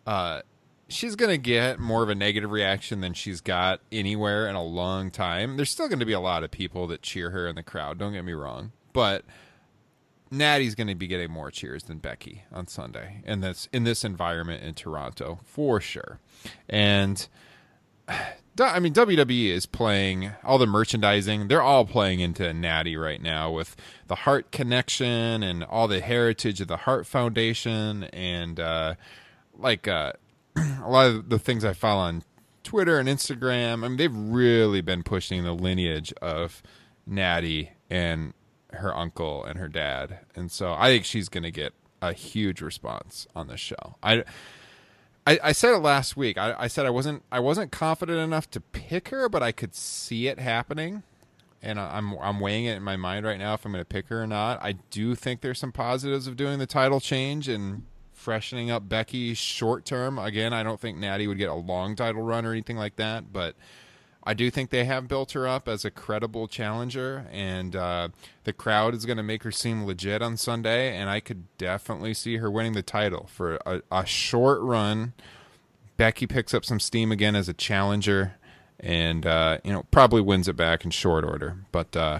Uh 0.05 0.41
she's 0.89 1.15
going 1.15 1.29
to 1.29 1.37
get 1.37 1.79
more 1.79 2.03
of 2.03 2.09
a 2.09 2.15
negative 2.15 2.51
reaction 2.51 3.01
than 3.01 3.13
she's 3.13 3.41
got 3.41 3.81
anywhere 3.91 4.47
in 4.47 4.55
a 4.55 4.63
long 4.63 5.11
time. 5.11 5.57
There's 5.57 5.69
still 5.69 5.87
going 5.87 5.99
to 5.99 6.05
be 6.05 6.13
a 6.13 6.19
lot 6.19 6.43
of 6.43 6.51
people 6.51 6.87
that 6.87 7.01
cheer 7.01 7.31
her 7.31 7.47
in 7.47 7.55
the 7.55 7.63
crowd, 7.63 7.97
don't 7.97 8.13
get 8.13 8.23
me 8.23 8.33
wrong. 8.33 8.71
But 8.93 9.25
Natty's 10.31 10.75
going 10.75 10.87
to 10.87 10.95
be 10.95 11.07
getting 11.07 11.31
more 11.31 11.51
cheers 11.51 11.83
than 11.83 11.97
Becky 11.99 12.43
on 12.51 12.67
Sunday 12.67 13.21
in 13.25 13.41
this 13.41 13.69
in 13.71 13.83
this 13.83 14.03
environment 14.03 14.63
in 14.63 14.73
Toronto 14.73 15.39
for 15.43 15.79
sure. 15.79 16.19
And 16.67 17.27
I 18.59 18.79
mean, 18.79 18.93
WWE 18.93 19.49
is 19.49 19.67
playing 19.67 20.31
all 20.43 20.57
the 20.57 20.65
merchandising. 20.65 21.47
They're 21.47 21.61
all 21.61 21.85
playing 21.85 22.21
into 22.21 22.51
Natty 22.53 22.97
right 22.97 23.21
now 23.21 23.51
with 23.51 23.75
the 24.07 24.15
Heart 24.15 24.51
Connection 24.51 25.43
and 25.43 25.63
all 25.63 25.87
the 25.87 26.01
heritage 26.01 26.59
of 26.59 26.67
the 26.67 26.77
Heart 26.77 27.05
Foundation 27.05 28.05
and 28.05 28.59
uh, 28.59 28.95
like 29.55 29.87
uh, 29.87 30.13
a 30.55 30.89
lot 30.89 31.07
of 31.07 31.29
the 31.29 31.37
things 31.37 31.63
I 31.63 31.73
follow 31.73 32.01
on 32.01 32.23
Twitter 32.63 32.99
and 32.99 33.07
Instagram. 33.07 33.83
I 33.83 33.87
mean, 33.89 33.97
they've 33.97 34.15
really 34.15 34.81
been 34.81 35.03
pushing 35.03 35.43
the 35.43 35.53
lineage 35.53 36.11
of 36.21 36.63
Natty 37.05 37.71
and 37.89 38.33
her 38.71 38.95
uncle 38.95 39.43
and 39.43 39.57
her 39.59 39.69
dad, 39.69 40.19
and 40.35 40.51
so 40.51 40.73
I 40.73 40.87
think 40.87 41.05
she's 41.05 41.29
going 41.29 41.43
to 41.43 41.51
get 41.51 41.73
a 42.01 42.13
huge 42.13 42.61
response 42.61 43.27
on 43.35 43.47
this 43.47 43.59
show. 43.59 43.95
I 44.03 44.23
I, 45.27 45.39
I 45.43 45.51
said 45.51 45.73
it 45.73 45.79
last 45.79 46.15
week. 46.15 46.37
I, 46.37 46.55
I 46.57 46.67
said 46.67 46.85
I 46.85 46.89
wasn't 46.89 47.21
I 47.29 47.41
wasn't 47.41 47.69
confident 47.69 48.17
enough 48.19 48.49
to 48.51 48.61
pick 48.61 49.09
her, 49.09 49.27
but 49.27 49.43
I 49.43 49.51
could 49.51 49.75
see 49.75 50.27
it 50.27 50.39
happening, 50.39 51.03
and 51.61 51.77
I'm 51.77 52.17
I'm 52.19 52.39
weighing 52.39 52.63
it 52.63 52.77
in 52.77 52.83
my 52.83 52.95
mind 52.95 53.25
right 53.25 53.37
now 53.37 53.53
if 53.53 53.65
I'm 53.65 53.73
going 53.73 53.81
to 53.81 53.85
pick 53.85 54.07
her 54.07 54.23
or 54.23 54.27
not. 54.27 54.63
I 54.63 54.75
do 54.89 55.15
think 55.15 55.41
there's 55.41 55.59
some 55.59 55.73
positives 55.73 56.27
of 56.27 56.37
doing 56.37 56.59
the 56.59 56.65
title 56.65 57.01
change 57.01 57.49
and 57.49 57.83
freshening 58.13 58.71
up 58.71 58.87
Becky 58.87 59.33
short 59.33 59.83
term. 59.83 60.17
Again, 60.17 60.53
I 60.53 60.63
don't 60.63 60.79
think 60.79 60.97
Natty 60.97 61.27
would 61.27 61.37
get 61.37 61.49
a 61.49 61.55
long 61.55 61.97
title 61.97 62.21
run 62.21 62.45
or 62.45 62.53
anything 62.53 62.77
like 62.77 62.95
that, 62.95 63.33
but 63.33 63.57
I 64.27 64.33
do 64.33 64.51
think 64.51 64.71
they 64.71 64.83
have 64.83 65.07
built 65.07 65.31
her 65.31 65.47
up 65.47 65.69
as 65.69 65.85
a 65.85 65.89
credible 65.89 66.49
challenger, 66.49 67.25
and 67.31 67.73
uh, 67.73 68.09
the 68.43 68.51
crowd 68.51 68.93
is 68.93 69.05
going 69.05 69.15
to 69.15 69.23
make 69.23 69.43
her 69.43 69.53
seem 69.53 69.85
legit 69.85 70.21
on 70.21 70.35
Sunday. 70.35 70.93
And 70.97 71.09
I 71.09 71.21
could 71.21 71.45
definitely 71.57 72.13
see 72.13 72.35
her 72.35 72.51
winning 72.51 72.73
the 72.73 72.81
title 72.81 73.29
for 73.31 73.55
a, 73.65 73.81
a 73.89 74.05
short 74.05 74.59
run. 74.59 75.13
Becky 75.95 76.27
picks 76.27 76.53
up 76.53 76.65
some 76.65 76.81
steam 76.81 77.09
again 77.09 77.37
as 77.37 77.47
a 77.47 77.53
challenger, 77.53 78.35
and 78.81 79.25
uh, 79.25 79.59
you 79.63 79.71
know 79.71 79.83
probably 79.91 80.19
wins 80.19 80.49
it 80.49 80.57
back 80.57 80.83
in 80.83 80.91
short 80.91 81.23
order. 81.23 81.59
But 81.71 81.95
uh, 81.95 82.19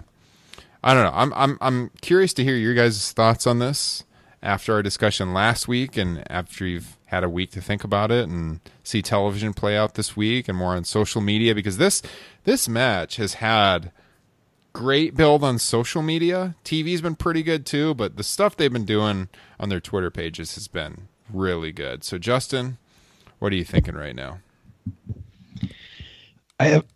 I 0.82 0.93
don't 0.93 1.03
know. 1.03 1.12
I'm 1.14 1.34
I'm 1.34 1.58
I'm 1.60 1.91
curious 1.99 2.34
to 2.36 2.43
hear 2.45 2.55
your 2.55 2.74
guys' 2.74 3.12
thoughts 3.12 3.45
on 3.45 3.60
this 3.60 4.05
after 4.48 4.74
our 4.74 4.82
discussion 4.82 5.34
last 5.34 5.68
week, 5.68 5.98
and 5.98 6.24
after 6.32 6.66
you've 6.66 6.98
had 7.08 7.22
a 7.22 7.30
week 7.30 7.52
to 7.52 7.62
think 7.62 7.84
about 7.84 8.12
it 8.12 8.30
and 8.30 8.62
see 8.82 9.02
television 9.02 9.54
play 9.54 9.76
out 9.78 9.95
this 9.95 10.16
week, 10.16 10.48
and 10.48 10.58
more 10.58 10.74
on 10.74 10.86
social 10.86 11.20
media 11.20 11.54
because 11.54 11.78
this 11.78 12.02
this 12.45 12.70
match 12.70 13.18
has 13.18 13.36
had 13.36 13.91
great 14.72 15.16
build 15.16 15.43
on 15.43 15.60
social 15.60 16.02
media. 16.02 16.56
TV's 16.64 17.02
been 17.02 17.16
pretty 17.16 17.43
good 17.43 17.66
too, 17.66 17.93
but 17.93 18.16
the 18.16 18.24
stuff 18.24 18.56
they've 18.56 18.72
been 18.72 18.86
doing 18.86 19.28
on 19.60 19.68
their 19.68 19.82
Twitter 19.82 20.10
pages 20.10 20.56
has 20.56 20.70
been 20.70 21.10
really 21.30 21.74
good. 21.74 22.06
So 22.06 22.18
Justin, 22.18 22.78
what 23.39 23.52
are 23.52 23.58
you 23.58 23.66
thinking 23.66 23.95
right 23.95 24.16
now? 24.16 24.39
I 26.58 26.68
have, 26.68 26.86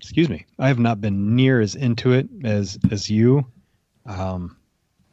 excuse 0.00 0.30
me, 0.30 0.46
I 0.58 0.68
have 0.68 0.78
not 0.78 1.02
been 1.02 1.36
near 1.36 1.60
as 1.60 1.74
into 1.74 2.12
it 2.12 2.26
as 2.42 2.78
as 2.90 3.10
you. 3.10 3.44
Um, 4.06 4.56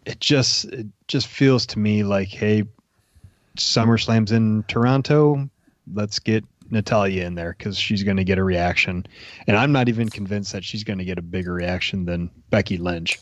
it 0.06 0.20
just 0.20 0.66
it 0.66 0.88
just 1.08 1.28
feels 1.28 1.66
to 1.68 1.80
me 1.80 2.04
like, 2.04 2.30
hey, 2.30 2.64
SummerSlam's 3.58 4.32
in 4.32 4.64
Toronto. 4.64 5.49
Let's 5.93 6.20
get 6.20 6.45
Natalya 6.70 7.26
in 7.26 7.36
there 7.36 7.56
because 7.58 7.78
she's 7.78 8.04
going 8.04 8.18
to 8.18 8.24
get 8.24 8.38
a 8.38 8.43
reaction, 8.43 9.06
and 9.47 9.58
I'm 9.58 9.72
not 9.72 9.89
even 9.89 10.10
convinced 10.10 10.54
that 10.54 10.64
she's 10.64 10.84
going 10.84 10.99
to 10.99 11.06
get 11.06 11.18
a 11.18 11.22
bigger 11.22 11.54
reaction 11.54 12.06
than 12.06 12.30
Becky 12.49 12.78
Lynch. 12.78 13.20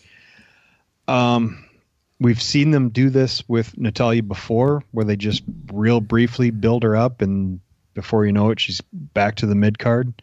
Um, 1.08 1.66
we've 2.20 2.42
seen 2.42 2.72
them 2.72 2.90
do 2.90 3.10
this 3.10 3.48
with 3.50 3.78
Natalya 3.78 4.24
before, 4.24 4.84
where 4.92 5.06
they 5.06 5.16
just 5.16 5.44
real 5.74 6.00
briefly 6.00 6.52
build 6.52 6.84
her 6.84 6.96
up 6.96 7.22
and 7.22 7.60
before 7.94 8.26
you 8.26 8.32
know 8.32 8.52
it, 8.52 8.60
she's 8.60 8.82
back 8.92 9.36
to 9.36 9.46
the 9.46 9.56
mid 9.56 9.80
card. 9.80 10.14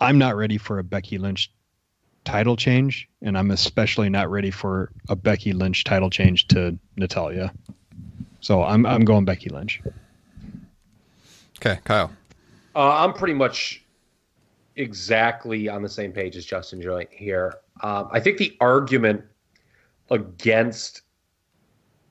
I'm 0.00 0.18
not 0.18 0.36
ready 0.36 0.58
for 0.58 0.78
a 0.78 0.84
Becky 0.84 1.18
Lynch 1.18 1.50
title 2.24 2.56
change, 2.56 3.08
and 3.22 3.38
I'm 3.38 3.50
especially 3.50 4.08
not 4.08 4.30
ready 4.30 4.50
for 4.50 4.90
a 5.08 5.16
Becky 5.16 5.52
Lynch 5.52 5.84
title 5.84 6.10
change 6.10 6.48
to 6.48 6.76
Natalya. 6.96 7.52
So 8.40 8.62
I'm 8.62 8.84
I'm 8.84 9.04
going 9.04 9.24
Becky 9.24 9.48
Lynch. 9.48 9.80
Okay, 11.58 11.80
Kyle. 11.84 12.10
Uh, 12.76 12.90
I'm 12.90 13.14
pretty 13.14 13.34
much 13.34 13.84
exactly 14.76 15.68
on 15.68 15.82
the 15.82 15.88
same 15.88 16.12
page 16.12 16.36
as 16.36 16.44
Justin 16.44 16.82
Joynt 16.82 17.10
here. 17.10 17.54
Um, 17.82 18.08
I 18.12 18.20
think 18.20 18.36
the 18.38 18.54
argument 18.60 19.24
against 20.10 21.02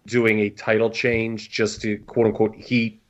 doing 0.08 0.40
a 0.40 0.50
title 0.50 0.90
change 0.90 1.52
just 1.52 1.82
to 1.82 2.00
quote 2.00 2.26
unquote 2.26 2.56
heat, 2.56 3.03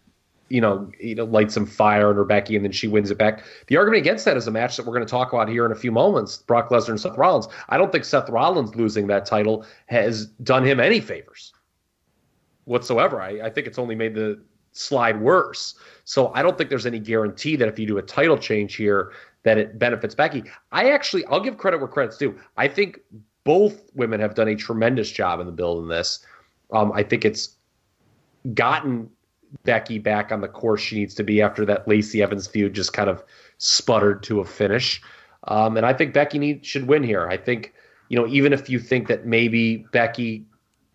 you 0.50 0.62
know, 0.62 0.92
you 1.00 1.16
know, 1.16 1.24
light 1.26 1.52
some 1.52 1.66
fire 1.66 2.10
under 2.10 2.24
Becky 2.24 2.56
and 2.56 2.64
then 2.64 2.72
she 2.72 2.88
wins 2.88 3.10
it 3.10 3.18
back. 3.18 3.44
The 3.68 3.78
argument 3.78 4.02
against 4.02 4.26
that 4.26 4.38
is 4.38 4.48
a 4.48 4.52
match 4.52 4.78
that 4.78 4.86
we're 4.86 4.94
going 4.94 5.06
to 5.06 5.10
talk 5.10 5.34
about 5.34 5.50
here 5.50 5.66
in 5.66 5.72
a 5.72 5.76
few 5.76 5.92
moments: 5.92 6.38
Brock 6.38 6.70
Lesnar 6.70 6.90
and 6.90 7.00
Seth 7.00 7.18
Rollins. 7.18 7.48
I 7.70 7.78
don't 7.78 7.92
think 7.92 8.06
Seth 8.06 8.30
Rollins 8.30 8.76
losing 8.76 9.08
that 9.08 9.26
title 9.26 9.66
has 9.88 10.28
done 10.28 10.66
him 10.66 10.80
any 10.80 11.00
favors 11.00 11.54
whatsoever. 12.66 13.22
I, 13.22 13.42
I 13.42 13.50
think 13.50 13.68
it's 13.68 13.80
only 13.80 13.96
made 13.96 14.16
the 14.16 14.42
slide 14.72 15.20
worse. 15.22 15.76
So 16.04 16.34
I 16.34 16.42
don't 16.42 16.58
think 16.58 16.70
there's 16.70 16.86
any 16.86 17.00
guarantee 17.00 17.56
that 17.56 17.68
if 17.68 17.80
you 17.80 17.86
do 17.86 17.98
a 17.98 18.02
title 18.02 18.38
change 18.38 18.76
here 18.76 19.14
that 19.44 19.58
it 19.58 19.78
benefits 19.78 20.16
Becky. 20.16 20.44
I 20.72 20.92
actually 20.92 21.26
I'll 21.26 21.40
give 21.40 21.58
credit 21.58 21.80
where 21.80 21.88
credit's 21.88 22.18
due. 22.18 22.38
I 22.58 22.68
think 22.68 23.00
both 23.44 23.90
women 23.94 24.20
have 24.20 24.36
done 24.36 24.48
a 24.48 24.56
tremendous 24.56 25.12
job 25.12 25.40
in 25.40 25.46
the 25.46 25.52
build 25.52 25.84
in 25.84 25.90
this. 25.90 26.26
Um, 26.72 26.92
I 26.94 27.04
think 27.04 27.26
it's 27.26 27.58
gotten 28.54 29.10
Becky 29.64 30.00
back 30.00 30.32
on 30.32 30.42
the 30.42 30.48
course 30.48 30.82
she 30.82 30.98
needs 30.98 31.14
to 31.16 31.24
be 31.24 31.42
after 31.42 31.66
that 31.66 31.88
Lacey 31.88 32.22
Evans 32.22 32.48
feud 32.48 32.74
just 32.74 32.94
kind 32.94 33.10
of 33.10 33.24
sputtered 33.58 34.24
to 34.24 34.40
a 34.40 34.46
finish. 34.46 35.02
Um, 35.48 35.78
and 35.78 35.86
I 35.86 35.94
think 35.94 36.14
Becky 36.14 36.40
need, 36.40 36.66
should 36.66 36.88
win 36.88 37.04
here. 37.04 37.28
I 37.28 37.38
think, 37.38 37.74
you 38.10 38.18
know, 38.18 38.28
even 38.28 38.54
if 38.54 38.70
you 38.70 38.80
think 38.80 39.08
that 39.08 39.26
maybe 39.26 39.86
Becky 39.92 40.46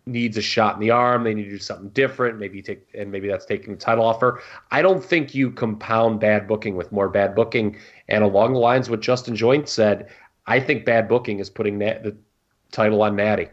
needs 0.05 0.37
a 0.37 0.41
shot 0.41 0.75
in 0.75 0.81
the 0.81 0.89
arm, 0.89 1.23
they 1.23 1.33
need 1.33 1.45
to 1.45 1.51
do 1.51 1.59
something 1.59 1.89
different, 1.89 2.39
maybe 2.39 2.61
take 2.61 2.87
and 2.93 3.11
maybe 3.11 3.27
that's 3.27 3.45
taking 3.45 3.73
the 3.73 3.79
title 3.79 4.03
off 4.03 4.19
her. 4.21 4.41
I 4.71 4.81
don't 4.81 5.03
think 5.03 5.35
you 5.35 5.51
compound 5.51 6.19
bad 6.19 6.47
booking 6.47 6.75
with 6.75 6.91
more 6.91 7.09
bad 7.09 7.35
booking. 7.35 7.77
And 8.07 8.23
along 8.23 8.53
the 8.53 8.59
lines 8.59 8.89
what 8.89 9.01
Justin 9.01 9.35
Joynt 9.35 9.67
said, 9.67 10.09
I 10.47 10.59
think 10.59 10.83
bad 10.83 11.07
booking 11.07 11.39
is 11.39 11.49
putting 11.49 11.77
Nat, 11.77 12.03
the 12.03 12.17
title 12.71 13.01
on 13.03 13.15
Natty. 13.15 13.49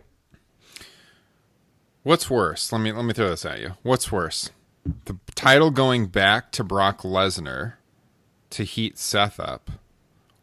What's 2.02 2.30
worse? 2.30 2.72
Let 2.72 2.80
me 2.80 2.92
let 2.92 3.04
me 3.04 3.12
throw 3.12 3.28
this 3.28 3.44
at 3.44 3.60
you. 3.60 3.72
What's 3.82 4.12
worse? 4.12 4.50
The 5.04 5.16
title 5.34 5.70
going 5.70 6.06
back 6.06 6.52
to 6.52 6.64
Brock 6.64 7.02
Lesnar 7.02 7.74
to 8.50 8.64
heat 8.64 8.98
Seth 8.98 9.40
up, 9.40 9.70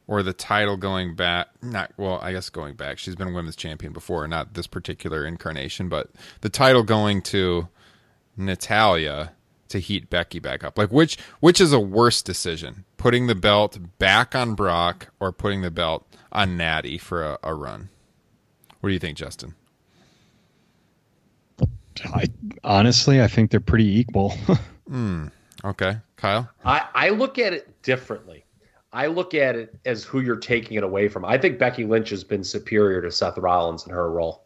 or 0.08 0.22
the 0.24 0.34
title 0.34 0.78
going 0.78 1.16
back? 1.16 1.50
Not 1.62 1.92
well, 1.98 2.20
I 2.22 2.32
guess 2.34 2.50
going 2.50 2.76
back. 2.76 3.00
She's 3.00 3.16
been 3.16 3.34
women's 3.34 3.56
champion 3.56 3.94
before, 3.94 4.28
not 4.28 4.54
this 4.54 4.68
particular 4.68 5.26
incarnation, 5.26 5.90
but 5.90 6.10
the 6.42 6.50
title 6.50 6.84
going 6.84 7.22
to 7.24 7.70
Natalya 8.36 9.34
to 9.70 9.80
heat 9.80 10.10
Becky 10.10 10.40
back 10.40 10.64
up. 10.64 10.78
Like 10.78 10.92
which 10.92 11.18
which 11.40 11.60
is 11.62 11.74
a 11.74 11.80
worse 11.80 12.22
decision? 12.22 12.86
Putting 12.98 13.28
the 13.28 13.36
belt 13.36 13.78
back 13.98 14.36
on 14.36 14.56
Brock 14.56 15.10
or 15.20 15.32
putting 15.32 15.62
the 15.62 15.72
belt 15.72 16.06
on 16.32 16.58
Natty 16.58 16.98
for 16.98 17.24
a, 17.24 17.40
a 17.44 17.54
run? 17.54 17.90
What 18.80 18.90
do 18.90 18.94
you 18.94 19.00
think, 19.00 19.18
Justin? 19.18 19.56
I 22.06 22.26
honestly, 22.64 23.22
I 23.22 23.28
think 23.28 23.52
they're 23.52 23.60
pretty 23.60 24.00
equal. 24.00 24.34
Hmm. 24.90 25.28
Okay, 25.64 25.96
Kyle. 26.18 26.50
I, 26.66 26.88
I 26.94 27.10
look 27.10 27.40
at 27.40 27.54
it 27.54 27.82
differently. 27.84 28.44
I 28.92 29.08
look 29.08 29.34
at 29.34 29.56
it 29.56 29.76
as 29.86 30.04
who 30.04 30.20
you're 30.20 30.36
taking 30.36 30.78
it 30.78 30.84
away 30.84 31.08
from. 31.08 31.24
I 31.26 31.38
think 31.38 31.58
Becky 31.58 31.86
Lynch 31.86 32.10
has 32.10 32.24
been 32.24 32.44
superior 32.44 33.02
to 33.02 33.10
Seth 33.10 33.38
Rollins 33.38 33.88
in 33.88 33.94
her 33.94 34.12
role. 34.12 34.44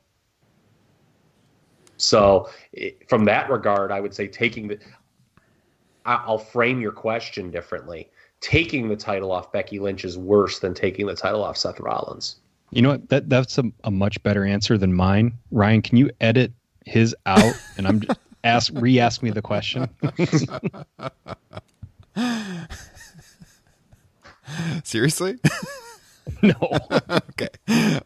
So, 1.97 2.49
it, 2.71 3.09
from 3.09 3.25
that 3.25 3.49
regard, 3.49 3.91
I 3.91 3.99
would 3.99 4.13
say 4.13 4.27
taking 4.27 4.67
the. 4.67 4.79
I, 6.05 6.23
I'll 6.25 6.37
frame 6.37 6.79
your 6.79 6.91
question 6.91 7.49
differently. 7.49 8.09
Taking 8.39 8.87
the 8.87 8.95
title 8.95 9.31
off 9.31 9.51
Becky 9.51 9.79
Lynch 9.79 10.05
is 10.05 10.17
worse 10.17 10.59
than 10.59 10.75
taking 10.75 11.07
the 11.07 11.15
title 11.15 11.43
off 11.43 11.57
Seth 11.57 11.79
Rollins. 11.79 12.37
You 12.69 12.83
know 12.83 12.89
what? 12.89 13.09
That 13.09 13.29
that's 13.29 13.57
a, 13.57 13.63
a 13.83 13.91
much 13.91 14.21
better 14.23 14.45
answer 14.45 14.77
than 14.77 14.93
mine. 14.93 15.33
Ryan, 15.51 15.81
can 15.81 15.97
you 15.97 16.11
edit 16.21 16.53
his 16.87 17.15
out 17.25 17.53
and 17.77 17.87
I'm 17.87 17.99
just 18.01 18.19
ask 18.43 18.71
re-ask 18.75 19.21
me 19.21 19.29
the 19.31 19.41
question? 19.41 19.89
Seriously? 24.83 25.37
no. 26.41 26.53
okay. 27.09 27.49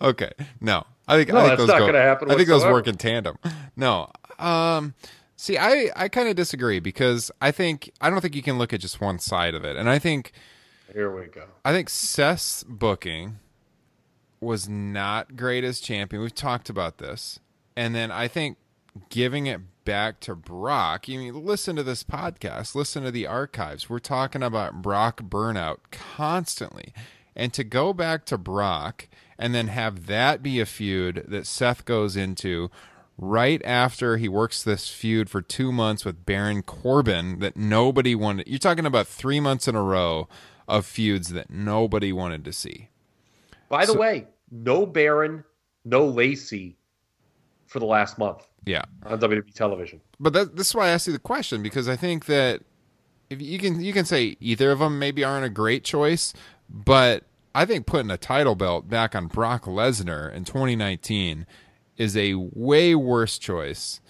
Okay. 0.01 0.31
No. 0.59 0.85
I 1.07 1.17
think 1.17 1.29
No, 1.29 1.37
I 1.39 1.41
think 1.41 1.49
that's 1.49 1.57
those 1.59 1.67
not 1.67 1.79
go, 1.79 1.85
gonna 1.87 2.01
happen 2.01 2.31
I 2.31 2.35
think 2.35 2.47
those 2.47 2.57
whatsoever. 2.61 2.73
work 2.73 2.87
in 2.87 2.95
tandem. 2.95 3.37
No. 3.75 4.09
Um 4.39 4.95
see 5.35 5.57
I 5.57 5.91
I 5.95 6.07
kind 6.07 6.27
of 6.29 6.35
disagree 6.35 6.79
because 6.79 7.31
I 7.41 7.51
think 7.51 7.91
I 8.01 8.09
don't 8.09 8.21
think 8.21 8.35
you 8.35 8.41
can 8.41 8.57
look 8.57 8.73
at 8.73 8.79
just 8.79 8.99
one 9.01 9.19
side 9.19 9.53
of 9.53 9.63
it. 9.63 9.75
And 9.75 9.89
I 9.89 9.99
think 9.99 10.31
Here 10.93 11.13
we 11.15 11.27
go. 11.27 11.45
I 11.63 11.71
think 11.71 11.89
Seth's 11.89 12.63
booking 12.63 13.37
was 14.39 14.67
not 14.67 15.35
great 15.35 15.63
as 15.63 15.79
champion. 15.79 16.21
We've 16.23 16.33
talked 16.33 16.69
about 16.69 16.97
this. 16.97 17.39
And 17.75 17.93
then 17.93 18.09
I 18.11 18.27
think 18.27 18.57
giving 19.09 19.47
it 19.47 19.61
back 19.85 20.19
to 20.21 20.35
Brock, 20.35 21.07
you 21.07 21.19
mean 21.19 21.45
listen 21.45 21.75
to 21.75 21.83
this 21.83 22.03
podcast, 22.03 22.75
listen 22.75 23.03
to 23.03 23.11
the 23.11 23.27
archives. 23.27 23.89
We're 23.89 23.99
talking 23.99 24.43
about 24.43 24.81
Brock 24.81 25.21
burnout 25.23 25.77
constantly. 25.91 26.93
And 27.35 27.53
to 27.53 27.63
go 27.63 27.93
back 27.93 28.25
to 28.25 28.37
Brock 28.37 29.07
and 29.39 29.55
then 29.55 29.67
have 29.69 30.05
that 30.07 30.43
be 30.43 30.59
a 30.59 30.65
feud 30.65 31.25
that 31.27 31.47
Seth 31.47 31.85
goes 31.85 32.15
into 32.17 32.69
right 33.17 33.61
after 33.63 34.17
he 34.17 34.27
works 34.27 34.61
this 34.63 34.89
feud 34.89 35.29
for 35.29 35.41
two 35.41 35.71
months 35.71 36.03
with 36.03 36.25
Baron 36.25 36.61
Corbin 36.61 37.39
that 37.39 37.55
nobody 37.55 38.15
wanted. 38.15 38.47
You're 38.47 38.59
talking 38.59 38.85
about 38.85 39.07
three 39.07 39.39
months 39.39 39.67
in 39.67 39.75
a 39.75 39.81
row 39.81 40.27
of 40.67 40.85
feuds 40.85 41.29
that 41.29 41.49
nobody 41.49 42.11
wanted 42.11 42.43
to 42.45 42.53
see. 42.53 42.89
By 43.69 43.85
the 43.85 43.93
So- 43.93 43.99
way, 43.99 44.27
no 44.51 44.85
Baron, 44.85 45.43
no 45.85 46.05
Lacey 46.07 46.77
for 47.71 47.79
the 47.79 47.85
last 47.85 48.17
month 48.17 48.45
Yeah. 48.65 48.81
on 49.05 49.19
WWE 49.19 49.53
television. 49.53 50.01
but 50.19 50.33
that, 50.33 50.55
this 50.57 50.67
is 50.69 50.75
why 50.75 50.87
I 50.87 50.89
asked 50.89 51.07
you 51.07 51.13
the 51.13 51.19
question 51.19 51.63
because 51.63 51.87
I 51.87 51.95
think 51.95 52.25
that 52.25 52.61
if 53.29 53.41
you 53.41 53.57
can 53.59 53.79
you 53.81 53.93
can 53.93 54.03
say 54.03 54.35
either 54.41 54.71
of 54.71 54.79
them 54.79 54.99
maybe 54.99 55.23
aren't 55.23 55.45
a 55.45 55.49
great 55.49 55.83
choice, 55.85 56.33
but 56.69 57.23
I 57.55 57.65
think 57.65 57.85
putting 57.85 58.11
a 58.11 58.17
title 58.17 58.55
belt 58.55 58.89
back 58.89 59.15
on 59.15 59.27
Brock 59.27 59.63
Lesnar 59.65 60.33
in 60.33 60.43
2019 60.43 61.45
is 61.97 62.17
a 62.17 62.33
way 62.35 62.93
worse 62.93 63.37
choice 63.37 64.01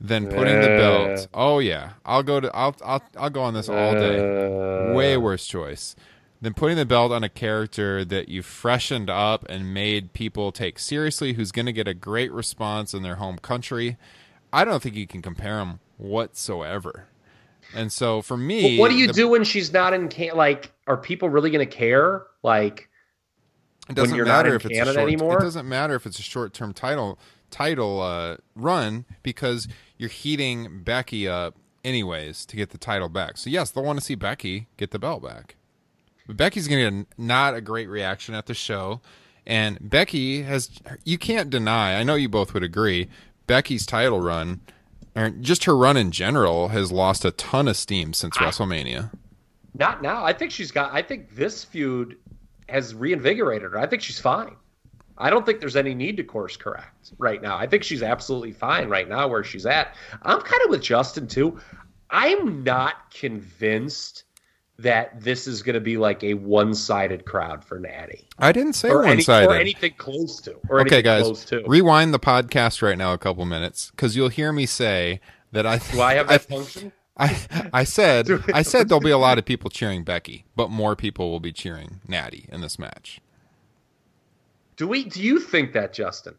than 0.00 0.28
putting 0.28 0.60
the 0.60 0.72
Uh. 0.74 0.78
belt. 0.78 1.28
Oh 1.34 1.58
yeah, 1.58 1.90
I'll 2.06 2.22
go 2.22 2.40
to 2.40 2.50
I'll 2.56 2.74
I'll 2.82 3.02
I'll 3.18 3.28
go 3.30 3.42
on 3.42 3.52
this 3.52 3.68
all 3.68 3.92
day. 3.92 4.18
Uh, 4.18 4.94
way 4.94 5.16
worse 5.18 5.46
choice 5.46 5.94
than 6.40 6.54
putting 6.54 6.76
the 6.76 6.86
belt 6.86 7.12
on 7.12 7.22
a 7.22 7.28
character 7.28 8.04
that 8.04 8.28
you 8.28 8.42
freshened 8.42 9.10
up 9.10 9.44
and 9.48 9.74
made 9.74 10.12
people 10.12 10.52
take 10.52 10.78
seriously 10.78 11.34
who's 11.34 11.52
going 11.52 11.66
to 11.66 11.72
get 11.72 11.86
a 11.86 11.94
great 11.94 12.32
response 12.32 12.94
in 12.94 13.02
their 13.02 13.16
home 13.16 13.38
country. 13.38 13.96
I 14.52 14.64
don't 14.64 14.82
think 14.82 14.96
you 14.96 15.06
can 15.06 15.22
compare 15.22 15.56
them 15.56 15.80
whatsoever. 15.98 17.06
And 17.74 17.92
so 17.92 18.22
for 18.22 18.36
me, 18.36 18.78
what 18.78 18.90
do 18.90 18.96
you 18.96 19.06
the- 19.06 19.12
do 19.12 19.28
when 19.28 19.44
she's 19.44 19.72
not 19.72 19.92
in 19.92 20.08
can? 20.08 20.36
Like, 20.36 20.72
are 20.86 20.96
people 20.96 21.28
really 21.28 21.50
going 21.50 21.66
to 21.66 21.72
care? 21.72 22.24
Like, 22.42 22.88
It 23.88 23.94
doesn't 23.94 24.10
when 24.10 24.16
you're 24.16 24.26
not 24.26 24.44
matter 24.44 24.56
if 24.56 24.64
it's 24.64 24.78
a 24.78 24.84
short, 24.84 24.96
anymore? 24.96 25.38
It 25.38 25.42
doesn't 25.42 25.68
matter 25.68 25.94
if 25.94 26.06
it's 26.06 26.18
a 26.18 26.22
short-term 26.22 26.72
title 26.72 27.18
title 27.50 28.00
uh, 28.00 28.36
run 28.54 29.04
because 29.24 29.66
you're 29.98 30.08
heating 30.08 30.82
Becky 30.84 31.26
up 31.28 31.56
anyways 31.84 32.46
to 32.46 32.56
get 32.56 32.70
the 32.70 32.78
title 32.78 33.08
back. 33.08 33.36
So 33.36 33.50
yes, 33.50 33.70
they'll 33.72 33.84
want 33.84 33.98
to 33.98 34.04
see 34.04 34.14
Becky 34.14 34.68
get 34.76 34.92
the 34.92 34.98
belt 35.00 35.22
back. 35.22 35.56
But 36.30 36.36
Becky's 36.36 36.68
going 36.68 36.84
to 36.84 36.90
get 36.92 37.06
a, 37.18 37.20
not 37.20 37.54
a 37.56 37.60
great 37.60 37.88
reaction 37.88 38.36
at 38.36 38.46
the 38.46 38.54
show, 38.54 39.00
and 39.44 39.78
Becky 39.80 40.42
has. 40.42 40.70
You 41.04 41.18
can't 41.18 41.50
deny. 41.50 41.98
I 41.98 42.04
know 42.04 42.14
you 42.14 42.28
both 42.28 42.54
would 42.54 42.62
agree. 42.62 43.08
Becky's 43.48 43.84
title 43.84 44.20
run, 44.20 44.60
or 45.16 45.30
just 45.30 45.64
her 45.64 45.76
run 45.76 45.96
in 45.96 46.12
general, 46.12 46.68
has 46.68 46.92
lost 46.92 47.24
a 47.24 47.32
ton 47.32 47.66
of 47.66 47.76
steam 47.76 48.12
since 48.12 48.36
WrestleMania. 48.36 49.10
not 49.74 50.02
now. 50.02 50.24
I 50.24 50.32
think 50.32 50.52
she's 50.52 50.70
got. 50.70 50.94
I 50.94 51.02
think 51.02 51.34
this 51.34 51.64
feud 51.64 52.16
has 52.68 52.94
reinvigorated 52.94 53.72
her. 53.72 53.78
I 53.80 53.88
think 53.88 54.00
she's 54.00 54.20
fine. 54.20 54.54
I 55.18 55.30
don't 55.30 55.44
think 55.44 55.58
there's 55.58 55.74
any 55.74 55.94
need 55.94 56.16
to 56.18 56.22
course 56.22 56.56
correct 56.56 57.10
right 57.18 57.42
now. 57.42 57.56
I 57.56 57.66
think 57.66 57.82
she's 57.82 58.04
absolutely 58.04 58.52
fine 58.52 58.88
right 58.88 59.08
now 59.08 59.26
where 59.26 59.42
she's 59.42 59.66
at. 59.66 59.96
I'm 60.22 60.40
kind 60.42 60.62
of 60.62 60.70
with 60.70 60.80
Justin 60.80 61.26
too. 61.26 61.58
I'm 62.08 62.62
not 62.62 63.10
convinced 63.10 64.26
that 64.82 65.20
this 65.20 65.46
is 65.46 65.62
going 65.62 65.74
to 65.74 65.80
be 65.80 65.96
like 65.96 66.22
a 66.24 66.34
one-sided 66.34 67.24
crowd 67.24 67.64
for 67.64 67.78
Natty. 67.78 68.26
I 68.38 68.52
didn't 68.52 68.74
say 68.74 68.90
or, 68.90 69.02
one-sided. 69.02 69.48
or 69.48 69.54
anything 69.54 69.94
close 69.98 70.40
to. 70.42 70.56
Or 70.68 70.80
okay, 70.80 70.96
anything 70.96 71.04
guys, 71.04 71.22
close 71.22 71.44
to. 71.46 71.64
rewind 71.66 72.14
the 72.14 72.18
podcast 72.18 72.82
right 72.82 72.96
now 72.96 73.12
a 73.12 73.18
couple 73.18 73.44
minutes 73.44 73.90
because 73.90 74.16
you'll 74.16 74.28
hear 74.28 74.52
me 74.52 74.66
say 74.66 75.20
that 75.52 75.66
I. 75.66 75.78
Do 75.78 76.00
I 76.00 76.14
have 76.14 76.28
that 76.28 76.42
function? 76.42 76.92
I 77.16 77.38
I 77.72 77.84
said 77.84 78.28
I 78.54 78.62
said 78.62 78.88
there'll 78.88 79.00
be 79.00 79.10
a 79.10 79.18
lot 79.18 79.38
of 79.38 79.44
people 79.46 79.70
cheering 79.70 80.04
Becky, 80.04 80.46
but 80.56 80.70
more 80.70 80.96
people 80.96 81.30
will 81.30 81.40
be 81.40 81.52
cheering 81.52 82.00
Natty 82.08 82.48
in 82.50 82.62
this 82.62 82.78
match. 82.78 83.20
Do 84.76 84.88
we? 84.88 85.04
Do 85.04 85.22
you 85.22 85.38
think 85.38 85.74
that, 85.74 85.92
Justin? 85.92 86.34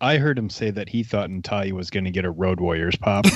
I 0.00 0.18
heard 0.18 0.38
him 0.38 0.48
say 0.48 0.70
that 0.70 0.88
he 0.88 1.02
thought 1.02 1.28
Natalya 1.28 1.74
was 1.74 1.90
going 1.90 2.04
to 2.04 2.12
get 2.12 2.24
a 2.24 2.30
Road 2.30 2.60
Warriors 2.60 2.94
pop. 2.94 3.26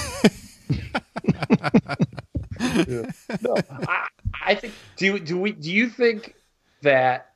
no, 3.43 3.56
I, 3.89 4.06
I 4.44 4.55
think. 4.55 4.74
Do 4.97 5.18
do 5.18 5.39
we? 5.39 5.52
Do 5.52 5.70
you 5.70 5.89
think 5.89 6.34
that 6.82 7.32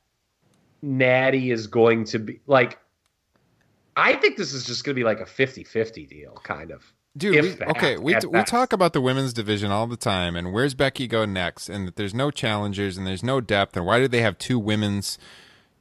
Natty 0.81 1.51
is 1.51 1.67
going 1.67 2.05
to 2.05 2.19
be 2.19 2.39
like? 2.47 2.79
I 3.95 4.13
think 4.13 4.37
this 4.37 4.53
is 4.53 4.65
just 4.65 4.83
going 4.83 4.95
to 4.95 4.99
be 4.99 5.03
like 5.03 5.21
a 5.21 5.25
50-50 5.25 6.07
deal, 6.07 6.39
kind 6.43 6.69
of. 6.69 6.93
Dude, 7.17 7.41
we, 7.41 7.49
that, 7.49 7.69
okay, 7.69 7.97
we 7.97 8.13
we 8.13 8.29
best. 8.29 8.51
talk 8.51 8.71
about 8.71 8.93
the 8.93 9.01
women's 9.01 9.33
division 9.33 9.71
all 9.71 9.87
the 9.87 9.97
time, 9.97 10.35
and 10.35 10.53
where's 10.53 10.75
Becky 10.75 11.07
go 11.07 11.25
next, 11.25 11.67
and 11.67 11.87
that 11.87 11.95
there's 11.95 12.13
no 12.13 12.29
challengers 12.29 12.95
and 12.95 13.07
there's 13.07 13.23
no 13.23 13.41
depth, 13.41 13.75
and 13.75 13.87
why 13.87 13.99
do 13.99 14.07
they 14.07 14.21
have 14.21 14.37
two 14.37 14.59
women's 14.59 15.17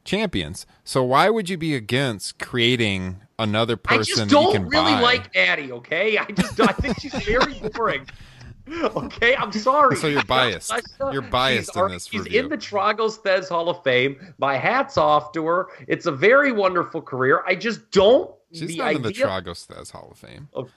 champions? 0.02 0.64
So 0.82 1.02
why 1.02 1.28
would 1.28 1.50
you 1.50 1.58
be 1.58 1.74
against 1.74 2.38
creating 2.38 3.18
another 3.38 3.76
person? 3.76 4.00
I 4.00 4.24
just 4.24 4.30
don't 4.30 4.66
really 4.68 4.94
buy? 4.94 5.00
like 5.00 5.34
Natty. 5.34 5.72
Okay, 5.72 6.16
I 6.16 6.24
just 6.24 6.58
I 6.58 6.72
think 6.72 6.98
she's 7.00 7.14
very 7.14 7.54
boring. 7.74 8.06
Okay, 8.96 9.36
I'm 9.36 9.52
sorry. 9.52 9.96
So 9.96 10.08
you're 10.08 10.24
biased. 10.28 10.72
You're 11.12 11.22
biased 11.22 11.72
she's, 11.74 11.82
in 11.82 11.88
this 11.90 12.06
She's 12.06 12.24
review. 12.24 12.40
in 12.42 12.48
the 12.48 12.58
Tragos 12.58 13.18
Thesz 13.20 13.48
Hall 13.48 13.68
of 13.68 13.82
Fame. 13.84 14.16
My 14.38 14.56
hat's 14.56 14.96
off 14.96 15.32
to 15.32 15.46
her. 15.46 15.68
It's 15.86 16.06
a 16.06 16.12
very 16.12 16.50
wonderful 16.52 17.00
career. 17.00 17.44
I 17.46 17.54
just 17.54 17.90
don't. 17.90 18.30
She's 18.52 18.68
the 18.68 18.78
not 18.78 18.94
in 18.94 19.02
the 19.02 19.12
Tragos 19.12 19.66
Thesz 19.66 19.90
Hall 19.90 20.08
of 20.10 20.18
Fame. 20.18 20.48
of, 20.52 20.70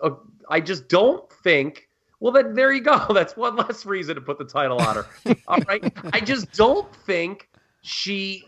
of- 0.00 0.20
I 0.48 0.60
just 0.60 0.88
don't 0.88 1.30
think. 1.44 1.88
Well, 2.20 2.32
then 2.32 2.54
there 2.54 2.72
you 2.72 2.80
go. 2.80 3.06
That's 3.14 3.36
one 3.36 3.54
less 3.56 3.86
reason 3.86 4.16
to 4.16 4.20
put 4.20 4.38
the 4.38 4.44
title 4.44 4.78
on 4.80 4.96
her. 4.96 5.06
All 5.46 5.58
right. 5.68 5.92
I 6.12 6.20
just 6.20 6.50
don't 6.52 6.92
think 7.06 7.48
she. 7.82 8.44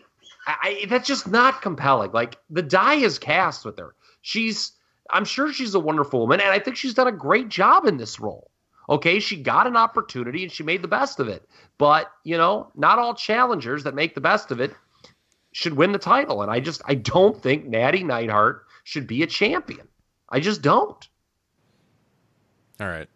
I, 0.46 0.54
I- 0.82 0.86
that's 0.88 1.06
just 1.06 1.28
not 1.28 1.62
compelling. 1.62 2.10
Like 2.12 2.38
the 2.50 2.62
die 2.62 2.94
is 2.96 3.18
cast 3.18 3.64
with 3.64 3.78
her. 3.78 3.94
She's. 4.22 4.72
I'm 5.12 5.24
sure 5.24 5.52
she's 5.52 5.74
a 5.74 5.80
wonderful 5.80 6.20
woman, 6.20 6.40
and 6.40 6.50
I 6.50 6.58
think 6.58 6.76
she's 6.76 6.94
done 6.94 7.08
a 7.08 7.12
great 7.12 7.48
job 7.48 7.84
in 7.86 7.96
this 7.96 8.18
role. 8.20 8.49
Okay, 8.90 9.20
she 9.20 9.40
got 9.40 9.68
an 9.68 9.76
opportunity 9.76 10.42
and 10.42 10.50
she 10.50 10.64
made 10.64 10.82
the 10.82 10.88
best 10.88 11.20
of 11.20 11.28
it. 11.28 11.48
But 11.78 12.10
you 12.24 12.36
know, 12.36 12.70
not 12.74 12.98
all 12.98 13.14
challengers 13.14 13.84
that 13.84 13.94
make 13.94 14.14
the 14.14 14.20
best 14.20 14.50
of 14.50 14.60
it 14.60 14.74
should 15.52 15.74
win 15.74 15.92
the 15.92 15.98
title. 15.98 16.42
And 16.42 16.50
I 16.50 16.60
just 16.60 16.82
I 16.84 16.94
don't 16.96 17.40
think 17.40 17.66
Natty 17.66 18.02
Neidhart 18.02 18.66
should 18.84 19.06
be 19.06 19.22
a 19.22 19.26
champion. 19.26 19.88
I 20.28 20.40
just 20.40 20.60
don't. 20.62 21.08
All 22.80 22.88
right. 22.88 23.08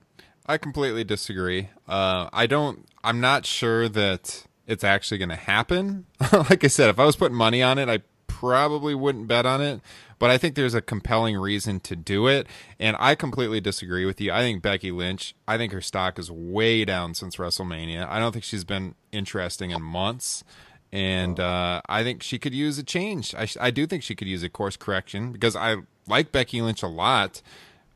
I 0.46 0.58
completely 0.58 1.04
disagree. 1.04 1.70
Uh, 1.88 2.28
I 2.32 2.46
don't. 2.46 2.86
I'm 3.02 3.20
not 3.20 3.46
sure 3.46 3.88
that 3.88 4.44
it's 4.66 4.84
actually 4.84 5.18
going 5.18 5.30
to 5.30 5.36
happen. 5.36 6.06
like 6.32 6.64
I 6.64 6.68
said, 6.68 6.90
if 6.90 6.98
I 6.98 7.04
was 7.04 7.16
putting 7.16 7.36
money 7.36 7.62
on 7.62 7.78
it, 7.78 7.88
I 7.88 8.00
probably 8.26 8.94
wouldn't 8.94 9.26
bet 9.26 9.46
on 9.46 9.60
it. 9.62 9.80
But 10.24 10.30
I 10.30 10.38
think 10.38 10.54
there's 10.54 10.72
a 10.72 10.80
compelling 10.80 11.36
reason 11.36 11.80
to 11.80 11.94
do 11.94 12.28
it, 12.28 12.46
and 12.80 12.96
I 12.98 13.14
completely 13.14 13.60
disagree 13.60 14.06
with 14.06 14.22
you. 14.22 14.32
I 14.32 14.40
think 14.40 14.62
Becky 14.62 14.90
Lynch. 14.90 15.34
I 15.46 15.58
think 15.58 15.70
her 15.74 15.82
stock 15.82 16.18
is 16.18 16.30
way 16.30 16.86
down 16.86 17.12
since 17.12 17.36
WrestleMania. 17.36 18.08
I 18.08 18.20
don't 18.20 18.32
think 18.32 18.42
she's 18.42 18.64
been 18.64 18.94
interesting 19.12 19.70
in 19.70 19.82
months, 19.82 20.42
and 20.90 21.38
uh, 21.38 21.82
I 21.90 22.02
think 22.04 22.22
she 22.22 22.38
could 22.38 22.54
use 22.54 22.78
a 22.78 22.82
change. 22.82 23.34
I, 23.34 23.44
sh- 23.44 23.58
I 23.60 23.70
do 23.70 23.86
think 23.86 24.02
she 24.02 24.14
could 24.14 24.26
use 24.26 24.42
a 24.42 24.48
course 24.48 24.78
correction 24.78 25.30
because 25.30 25.56
I 25.56 25.76
like 26.08 26.32
Becky 26.32 26.62
Lynch 26.62 26.82
a 26.82 26.88
lot 26.88 27.42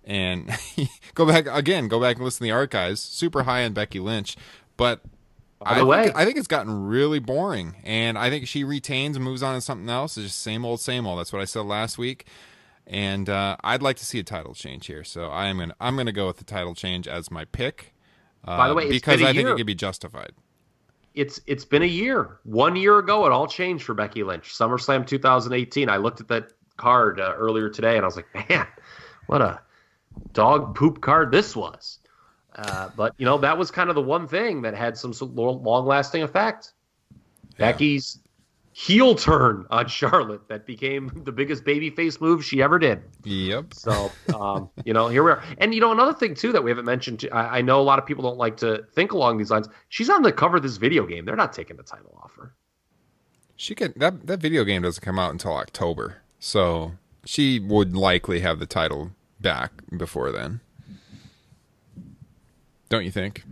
and 0.04 0.50
go 1.14 1.24
back 1.24 1.46
again 1.46 1.88
go 1.88 1.98
back 1.98 2.16
and 2.16 2.26
listen 2.26 2.40
to 2.40 2.44
the 2.44 2.50
archives 2.50 3.00
super 3.00 3.44
high 3.44 3.64
on 3.64 3.74
becky 3.74 4.00
lynch 4.00 4.36
but 4.78 5.02
I 5.60 5.78
the 5.78 5.86
way- 5.86 6.04
think, 6.04 6.16
I 6.16 6.24
think 6.24 6.36
it's 6.36 6.46
gotten 6.46 6.86
really 6.86 7.18
boring 7.18 7.76
and 7.84 8.16
i 8.16 8.30
think 8.30 8.46
she 8.46 8.64
retains 8.64 9.16
and 9.16 9.24
moves 9.24 9.42
on 9.42 9.54
to 9.54 9.60
something 9.60 9.88
else 9.88 10.16
it's 10.16 10.26
just 10.28 10.42
same 10.42 10.64
old 10.64 10.80
same 10.80 11.06
old 11.06 11.18
that's 11.18 11.32
what 11.32 11.42
i 11.42 11.44
said 11.44 11.66
last 11.66 11.98
week 11.98 12.26
and 12.86 13.28
uh, 13.28 13.56
i'd 13.64 13.82
like 13.82 13.96
to 13.96 14.04
see 14.06 14.18
a 14.18 14.24
title 14.24 14.54
change 14.54 14.86
here 14.86 15.04
so 15.04 15.28
i 15.28 15.46
am 15.46 15.58
gonna 15.58 15.74
i'm 15.80 15.96
gonna 15.96 16.12
go 16.12 16.26
with 16.26 16.36
the 16.38 16.44
title 16.44 16.74
change 16.74 17.08
as 17.08 17.30
my 17.30 17.44
pick 17.44 17.94
uh, 18.44 18.56
By 18.56 18.68
the 18.68 18.74
way, 18.74 18.84
it's 18.84 18.92
because 18.92 19.16
been 19.16 19.26
a 19.26 19.30
i 19.30 19.32
think 19.32 19.48
it 19.48 19.56
could 19.56 19.66
be 19.66 19.74
justified 19.74 20.32
it's 21.18 21.40
it's 21.46 21.64
been 21.64 21.82
a 21.82 21.86
year. 21.86 22.38
One 22.44 22.76
year 22.76 22.98
ago, 22.98 23.26
it 23.26 23.32
all 23.32 23.48
changed 23.48 23.84
for 23.84 23.92
Becky 23.92 24.22
Lynch. 24.22 24.54
SummerSlam 24.54 25.04
2018. 25.04 25.88
I 25.88 25.96
looked 25.96 26.20
at 26.20 26.28
that 26.28 26.52
card 26.76 27.18
uh, 27.18 27.34
earlier 27.36 27.68
today, 27.68 27.96
and 27.96 28.04
I 28.04 28.06
was 28.06 28.16
like, 28.16 28.48
man, 28.48 28.66
what 29.26 29.42
a 29.42 29.60
dog 30.32 30.76
poop 30.76 31.00
card 31.00 31.32
this 31.32 31.56
was. 31.56 31.98
Uh, 32.58 32.90
but 32.96 33.14
you 33.18 33.24
know, 33.24 33.38
that 33.38 33.56
was 33.56 33.70
kind 33.70 33.88
of 33.88 33.94
the 33.94 34.02
one 34.02 34.26
thing 34.28 34.62
that 34.62 34.74
had 34.74 34.96
some 34.98 35.14
long 35.34 35.86
lasting 35.86 36.22
effect. 36.22 36.72
Becky's 37.56 38.18
heel 38.72 39.14
turn 39.14 39.66
on 39.70 39.86
Charlotte 39.88 40.46
that 40.48 40.66
became 40.66 41.10
the 41.24 41.32
biggest 41.32 41.64
babyface 41.64 42.20
move 42.20 42.44
she 42.44 42.62
ever 42.62 42.78
did. 42.78 43.02
yep 43.24 43.74
So, 43.74 44.10
um, 44.34 44.70
you 44.84 44.92
know, 44.92 45.08
here 45.08 45.24
we 45.24 45.30
are. 45.32 45.42
And, 45.58 45.74
you 45.74 45.80
know, 45.80 45.90
another 45.92 46.12
thing, 46.14 46.34
too, 46.34 46.52
that 46.52 46.62
we 46.62 46.70
haven't 46.70 46.84
mentioned. 46.84 47.28
I, 47.32 47.58
I 47.58 47.62
know 47.62 47.80
a 47.80 47.82
lot 47.82 47.98
of 47.98 48.06
people 48.06 48.22
don't 48.22 48.38
like 48.38 48.56
to 48.58 48.84
think 48.92 49.12
along 49.12 49.38
these 49.38 49.50
lines. 49.50 49.68
She's 49.88 50.08
on 50.10 50.22
the 50.22 50.32
cover 50.32 50.58
of 50.58 50.62
this 50.62 50.76
video 50.76 51.06
game. 51.06 51.24
They're 51.24 51.34
not 51.36 51.52
taking 51.52 51.76
the 51.76 51.82
title 51.82 52.16
off 52.22 52.34
her. 52.36 52.54
she 53.56 53.74
can 53.74 53.92
that 53.96 54.26
that 54.26 54.40
video 54.40 54.62
game 54.64 54.82
doesn't 54.82 55.02
come 55.02 55.18
out 55.18 55.32
until 55.32 55.52
october 55.56 56.18
so 56.38 56.92
she 57.24 57.58
would 57.58 57.96
likely 57.96 58.40
have 58.40 58.58
the 58.60 58.66
title 58.66 59.10
back 59.40 59.72
before 59.96 60.30
then 60.30 60.60
don't 62.88 63.04
you 63.04 63.10
think 63.10 63.44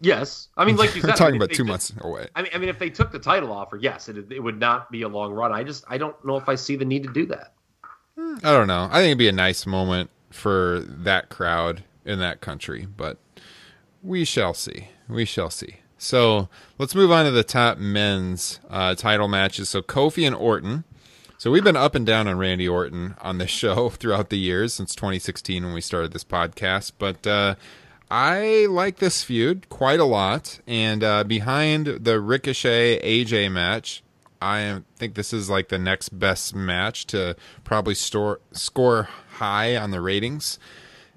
Yes. 0.00 0.48
I 0.56 0.66
mean, 0.66 0.76
like 0.76 0.94
you 0.94 1.00
said, 1.00 1.08
We're 1.08 1.12
I 1.14 1.16
talking 1.16 1.32
mean, 1.34 1.42
about 1.42 1.50
two 1.50 1.56
took- 1.58 1.66
months 1.66 1.92
away. 1.98 2.26
I 2.34 2.42
mean, 2.42 2.50
I 2.54 2.58
mean, 2.58 2.68
if 2.68 2.78
they 2.78 2.90
took 2.90 3.10
the 3.10 3.18
title 3.18 3.50
off 3.50 3.70
her, 3.70 3.78
yes, 3.78 4.08
it, 4.10 4.30
it 4.30 4.40
would 4.40 4.60
not 4.60 4.90
be 4.90 5.00
a 5.02 5.08
long 5.08 5.32
run. 5.32 5.50
I 5.50 5.62
just, 5.64 5.82
I 5.88 5.96
don't 5.96 6.22
know 6.26 6.36
if 6.36 6.46
I 6.46 6.56
see 6.56 6.76
the 6.76 6.84
need 6.84 7.04
to 7.04 7.12
do 7.12 7.24
that. 7.26 7.54
I 8.18 8.52
don't 8.52 8.66
know. 8.66 8.88
I 8.90 8.98
think 8.98 9.06
it'd 9.06 9.18
be 9.18 9.28
a 9.28 9.32
nice 9.32 9.64
moment 9.66 10.10
for 10.30 10.80
that 10.86 11.30
crowd 11.30 11.84
in 12.04 12.18
that 12.18 12.40
country, 12.42 12.86
but 12.96 13.16
we 14.02 14.24
shall 14.26 14.52
see. 14.52 14.88
We 15.08 15.24
shall 15.24 15.48
see. 15.50 15.76
So 15.96 16.48
let's 16.78 16.94
move 16.94 17.10
on 17.10 17.24
to 17.24 17.30
the 17.30 17.42
top 17.44 17.78
men's 17.78 18.60
uh, 18.68 18.94
title 18.94 19.26
matches. 19.28 19.70
So 19.70 19.80
Kofi 19.80 20.26
and 20.26 20.36
Orton. 20.36 20.84
So 21.38 21.50
we've 21.50 21.64
been 21.64 21.76
up 21.76 21.94
and 21.94 22.04
down 22.04 22.28
on 22.28 22.36
Randy 22.36 22.68
Orton 22.68 23.14
on 23.22 23.38
this 23.38 23.50
show 23.62 23.88
throughout 23.88 24.28
the 24.28 24.38
years 24.38 24.74
since 24.74 24.94
2016 24.94 25.64
when 25.64 25.72
we 25.72 25.80
started 25.80 26.12
this 26.12 26.24
podcast, 26.24 26.92
but 26.98 27.26
uh, 27.26 27.54
I 28.16 28.66
like 28.70 28.98
this 28.98 29.24
feud 29.24 29.68
quite 29.70 29.98
a 29.98 30.04
lot. 30.04 30.60
And 30.68 31.02
uh, 31.02 31.24
behind 31.24 31.86
the 31.86 32.20
Ricochet 32.20 33.00
AJ 33.02 33.50
match, 33.50 34.04
I 34.40 34.82
think 34.94 35.16
this 35.16 35.32
is 35.32 35.50
like 35.50 35.68
the 35.68 35.80
next 35.80 36.10
best 36.10 36.54
match 36.54 37.06
to 37.06 37.34
probably 37.64 37.96
store, 37.96 38.38
score 38.52 39.08
high 39.30 39.76
on 39.76 39.90
the 39.90 40.00
ratings. 40.00 40.60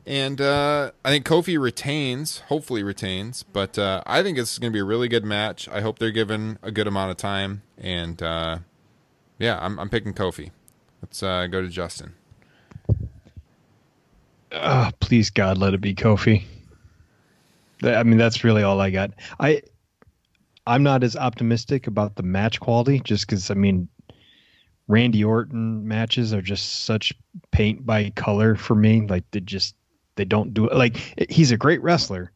And 0.08 0.42
uh, 0.42 0.90
I 1.06 1.10
think 1.12 1.24
Kofi 1.24 1.62
retains, 1.62 2.40
hopefully 2.48 2.82
retains, 2.82 3.44
but 3.44 3.78
uh, 3.78 4.02
I 4.08 4.24
think 4.24 4.40
it's 4.40 4.58
going 4.58 4.72
to 4.72 4.76
be 4.76 4.80
a 4.80 4.84
really 4.84 5.08
good 5.08 5.24
match. 5.24 5.70
I 5.70 5.82
hope 5.82 6.00
they're 6.00 6.10
given 6.10 6.58
a 6.64 6.72
good 6.72 6.88
amount 6.88 7.12
of 7.12 7.18
time. 7.18 7.62
And 7.78 8.24
uh, 8.24 8.58
yeah, 9.38 9.60
I'm, 9.62 9.78
I'm 9.80 9.90
picking 9.90 10.16
Kofi. 10.16 10.50
Let's 11.04 11.22
uh, 11.22 11.46
go 11.46 11.62
to 11.62 11.70
Justin. 11.70 12.16
Oh, 14.52 14.90
please 15.00 15.30
God, 15.30 15.60
let 15.60 15.76
it 15.76 15.82
be 15.82 15.94
Kofi. 15.94 16.46
I 17.84 18.04
mean, 18.04 18.18
that's 18.18 18.44
really 18.44 18.64
all 18.64 18.80
I 18.82 18.90
got. 18.90 19.12
I, 19.40 19.62
I'm 20.66 20.84
not 20.84 21.04
as 21.04 21.16
optimistic 21.16 21.88
about 21.88 22.16
the 22.16 22.24
match 22.24 22.60
quality, 22.60 23.00
just 23.00 23.28
because 23.28 23.50
I 23.52 23.54
mean, 23.54 23.88
Randy 24.88 25.24
Orton 25.24 25.88
matches 25.88 26.34
are 26.34 26.42
just 26.42 26.86
such 26.86 27.14
paint 27.52 27.86
by 27.86 28.10
color 28.12 28.56
for 28.56 28.76
me. 28.76 29.02
Like 29.02 29.24
they 29.32 29.42
just 29.42 29.76
they 30.16 30.26
don't 30.26 30.54
do 30.54 30.68
it. 30.68 30.76
Like 30.76 30.98
he's 31.30 31.52
a 31.52 31.58
great 31.58 31.82
wrestler, 31.82 32.32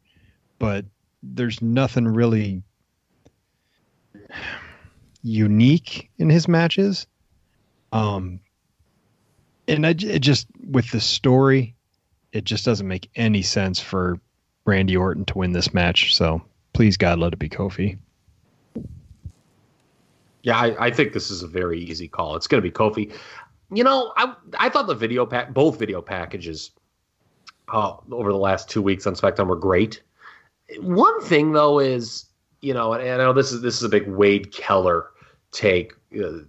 but 0.59 0.85
there's 1.23 1.61
nothing 1.61 2.07
really 2.07 2.63
unique 5.23 6.09
in 6.17 6.29
his 6.29 6.47
matches. 6.47 7.07
Um, 7.91 8.39
and 9.67 9.85
I, 9.85 9.91
it 9.91 10.19
just 10.19 10.47
with 10.69 10.91
the 10.91 10.99
story, 10.99 11.75
it 12.31 12.43
just 12.43 12.65
doesn't 12.65 12.87
make 12.87 13.09
any 13.15 13.41
sense 13.41 13.79
for 13.79 14.19
Randy 14.65 14.95
Orton 14.95 15.25
to 15.25 15.37
win 15.37 15.53
this 15.53 15.73
match. 15.73 16.15
So 16.15 16.41
please 16.73 16.97
God, 16.97 17.19
let 17.19 17.33
it 17.33 17.39
be 17.39 17.49
Kofi. 17.49 17.97
Yeah, 20.43 20.57
I, 20.57 20.87
I 20.87 20.91
think 20.91 21.13
this 21.13 21.29
is 21.29 21.43
a 21.43 21.47
very 21.47 21.79
easy 21.79 22.07
call. 22.07 22.35
It's 22.35 22.47
going 22.47 22.61
to 22.61 22.67
be 22.67 22.71
Kofi. 22.71 23.13
You 23.71 23.83
know, 23.83 24.11
I 24.17 24.33
I 24.57 24.69
thought 24.69 24.87
the 24.87 24.95
video 24.95 25.25
pack, 25.25 25.53
both 25.53 25.79
video 25.79 26.01
packages, 26.01 26.71
uh, 27.71 27.95
over 28.11 28.31
the 28.31 28.37
last 28.37 28.69
two 28.69 28.81
weeks 28.81 29.07
on 29.07 29.15
SmackDown 29.15 29.47
were 29.47 29.55
great. 29.55 30.01
One 30.79 31.21
thing 31.21 31.51
though 31.51 31.79
is, 31.79 32.25
you 32.61 32.73
know, 32.73 32.93
and 32.93 33.21
I 33.21 33.25
know 33.25 33.33
this 33.33 33.51
is 33.51 33.61
this 33.61 33.77
is 33.77 33.83
a 33.83 33.89
big 33.89 34.07
Wade 34.07 34.51
Keller 34.51 35.11
take. 35.51 35.93
Uh, 36.13 36.39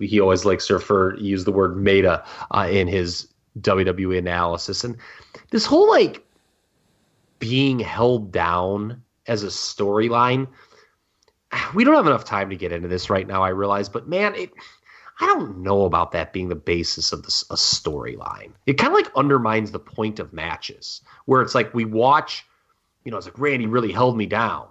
he 0.00 0.20
always 0.20 0.44
likes 0.44 0.66
to 0.68 0.74
refer 0.74 1.16
use 1.16 1.44
the 1.44 1.52
word 1.52 1.76
meta 1.76 2.24
uh, 2.52 2.68
in 2.70 2.86
his 2.86 3.28
WWE 3.60 4.18
analysis, 4.18 4.84
and 4.84 4.96
this 5.50 5.66
whole 5.66 5.88
like 5.88 6.24
being 7.38 7.78
held 7.78 8.32
down 8.32 9.02
as 9.26 9.42
a 9.42 9.48
storyline. 9.48 10.48
We 11.74 11.84
don't 11.84 11.94
have 11.94 12.06
enough 12.06 12.24
time 12.24 12.50
to 12.50 12.56
get 12.56 12.72
into 12.72 12.88
this 12.88 13.08
right 13.08 13.26
now, 13.26 13.42
I 13.42 13.48
realize, 13.50 13.88
but 13.88 14.08
man, 14.08 14.34
it 14.34 14.52
I 15.20 15.26
don't 15.26 15.58
know 15.58 15.84
about 15.84 16.12
that 16.12 16.32
being 16.32 16.48
the 16.48 16.54
basis 16.54 17.12
of 17.12 17.24
this, 17.24 17.42
a 17.50 17.54
storyline. 17.54 18.52
It 18.66 18.74
kind 18.74 18.92
of 18.92 18.94
like 18.94 19.10
undermines 19.16 19.72
the 19.72 19.80
point 19.80 20.20
of 20.20 20.32
matches, 20.32 21.00
where 21.24 21.42
it's 21.42 21.54
like 21.54 21.74
we 21.74 21.84
watch, 21.84 22.46
you 23.04 23.10
know, 23.10 23.16
it's 23.16 23.26
like 23.26 23.38
Randy 23.38 23.66
really 23.66 23.90
held 23.90 24.16
me 24.16 24.26
down, 24.26 24.68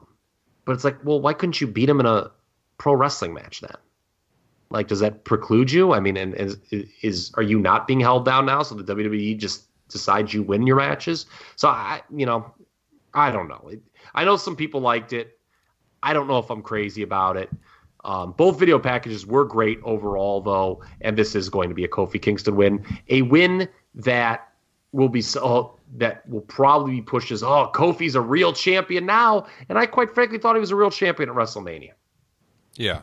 but 0.64 0.72
it's 0.72 0.86
like, 0.86 1.04
well, 1.04 1.20
why 1.20 1.34
couldn't 1.34 1.60
you 1.60 1.68
beat 1.68 1.90
him 1.90 2.00
in 2.00 2.06
a 2.06 2.32
pro 2.78 2.94
wrestling 2.94 3.34
match 3.34 3.60
then? 3.60 3.76
Like, 4.70 4.88
does 4.88 5.02
that 5.02 5.26
preclude 5.26 5.72
you? 5.72 5.94
I 5.94 6.00
mean, 6.00 6.16
and 6.16 6.34
is, 6.36 6.58
is 7.02 7.32
are 7.36 7.44
you 7.44 7.60
not 7.60 7.88
being 7.88 8.00
held 8.00 8.26
down 8.26 8.46
now? 8.46 8.64
So 8.64 8.76
the 8.76 8.96
WWE 8.96 9.38
just 9.38 9.66
decides 9.90 10.34
you 10.34 10.44
win 10.44 10.68
your 10.68 10.76
matches. 10.78 11.26
So 11.56 11.68
I, 11.68 12.02
you 12.14 12.26
know, 12.26 12.54
I 13.14 13.32
don't 13.32 13.48
know. 13.48 13.72
I 14.14 14.26
know 14.26 14.38
some 14.38 14.56
people 14.56 14.82
liked 14.82 15.14
it. 15.14 15.40
I 16.04 16.14
don't 16.14 16.28
know 16.28 16.38
if 16.38 16.50
I'm 16.50 16.62
crazy 16.62 17.02
about 17.02 17.38
it. 17.38 17.50
Um, 18.06 18.34
both 18.34 18.60
video 18.60 18.80
packages 18.80 19.26
were 19.26 19.44
great 19.44 19.80
overall, 19.84 20.42
though, 20.42 20.84
and 21.02 21.18
this 21.18 21.36
is 21.36 21.50
going 21.50 21.70
to 21.70 21.76
be 21.76 21.84
a 21.84 21.88
Kofi 21.88 22.22
Kingston 22.22 22.56
win, 22.56 22.86
a 23.10 23.22
win 23.24 23.68
that 23.96 24.50
will 24.92 25.10
be 25.10 25.22
so 25.22 25.78
that 25.98 26.28
will 26.30 26.42
probably 26.42 26.92
be 26.92 27.02
pushed 27.02 27.32
as 27.32 27.44
oh 27.44 27.70
Kofi's 27.74 28.16
a 28.16 28.22
real 28.22 28.54
champion 28.54 29.06
now, 29.06 29.48
and 29.68 29.78
I 29.78 29.86
quite 29.86 30.14
frankly 30.14 30.38
thought 30.38 30.56
he 30.56 30.62
was 30.62 30.72
a 30.72 30.76
real 30.76 30.92
champion 30.92 31.30
at 31.30 31.36
WrestleMania. 31.36 31.92
Yeah, 32.76 33.02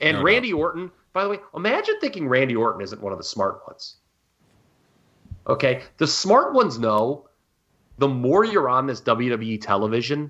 and 0.00 0.18
no 0.18 0.22
Randy 0.24 0.50
doubt. 0.50 0.58
Orton, 0.58 0.90
by 1.12 1.24
the 1.24 1.30
way, 1.30 1.38
imagine 1.54 2.00
thinking 2.00 2.26
Randy 2.26 2.56
Orton 2.56 2.80
isn't 2.80 3.00
one 3.00 3.12
of 3.12 3.18
the 3.18 3.24
smart 3.24 3.60
ones. 3.66 3.96
Okay, 5.46 5.82
the 5.98 6.06
smart 6.06 6.54
ones 6.54 6.78
know 6.78 7.28
the 8.02 8.08
more 8.08 8.44
you're 8.44 8.68
on 8.68 8.88
this 8.88 9.00
WWE 9.00 9.60
television, 9.60 10.28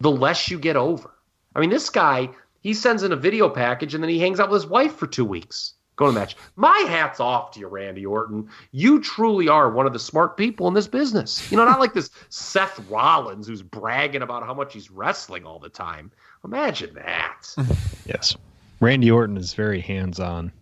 the 0.00 0.10
less 0.10 0.48
you 0.48 0.56
get 0.56 0.76
over. 0.76 1.10
I 1.56 1.60
mean, 1.60 1.70
this 1.70 1.90
guy 1.90 2.30
he 2.60 2.72
sends 2.74 3.02
in 3.02 3.10
a 3.10 3.16
video 3.16 3.48
package 3.48 3.92
and 3.92 4.04
then 4.04 4.08
he 4.08 4.20
hangs 4.20 4.38
out 4.38 4.48
with 4.48 4.62
his 4.62 4.70
wife 4.70 4.94
for 4.94 5.08
two 5.08 5.24
weeks. 5.24 5.74
Going 5.96 6.14
to 6.14 6.20
match. 6.20 6.36
My 6.54 6.78
hat's 6.88 7.18
off 7.18 7.50
to 7.52 7.60
you, 7.60 7.66
Randy 7.66 8.06
Orton. 8.06 8.48
You 8.70 9.00
truly 9.00 9.48
are 9.48 9.68
one 9.68 9.84
of 9.84 9.92
the 9.92 9.98
smart 9.98 10.36
people 10.36 10.68
in 10.68 10.74
this 10.74 10.86
business. 10.86 11.50
You 11.50 11.56
know, 11.56 11.64
not 11.64 11.80
like 11.80 11.92
this 11.92 12.10
Seth 12.28 12.78
Rollins 12.88 13.48
who's 13.48 13.62
bragging 13.62 14.22
about 14.22 14.46
how 14.46 14.54
much 14.54 14.72
he's 14.72 14.88
wrestling 14.88 15.44
all 15.44 15.58
the 15.58 15.68
time. 15.68 16.12
Imagine 16.44 16.94
that. 16.94 17.52
yes. 18.06 18.36
Randy 18.78 19.10
Orton 19.10 19.36
is 19.36 19.54
very 19.54 19.80
hands 19.80 20.20
on. 20.20 20.52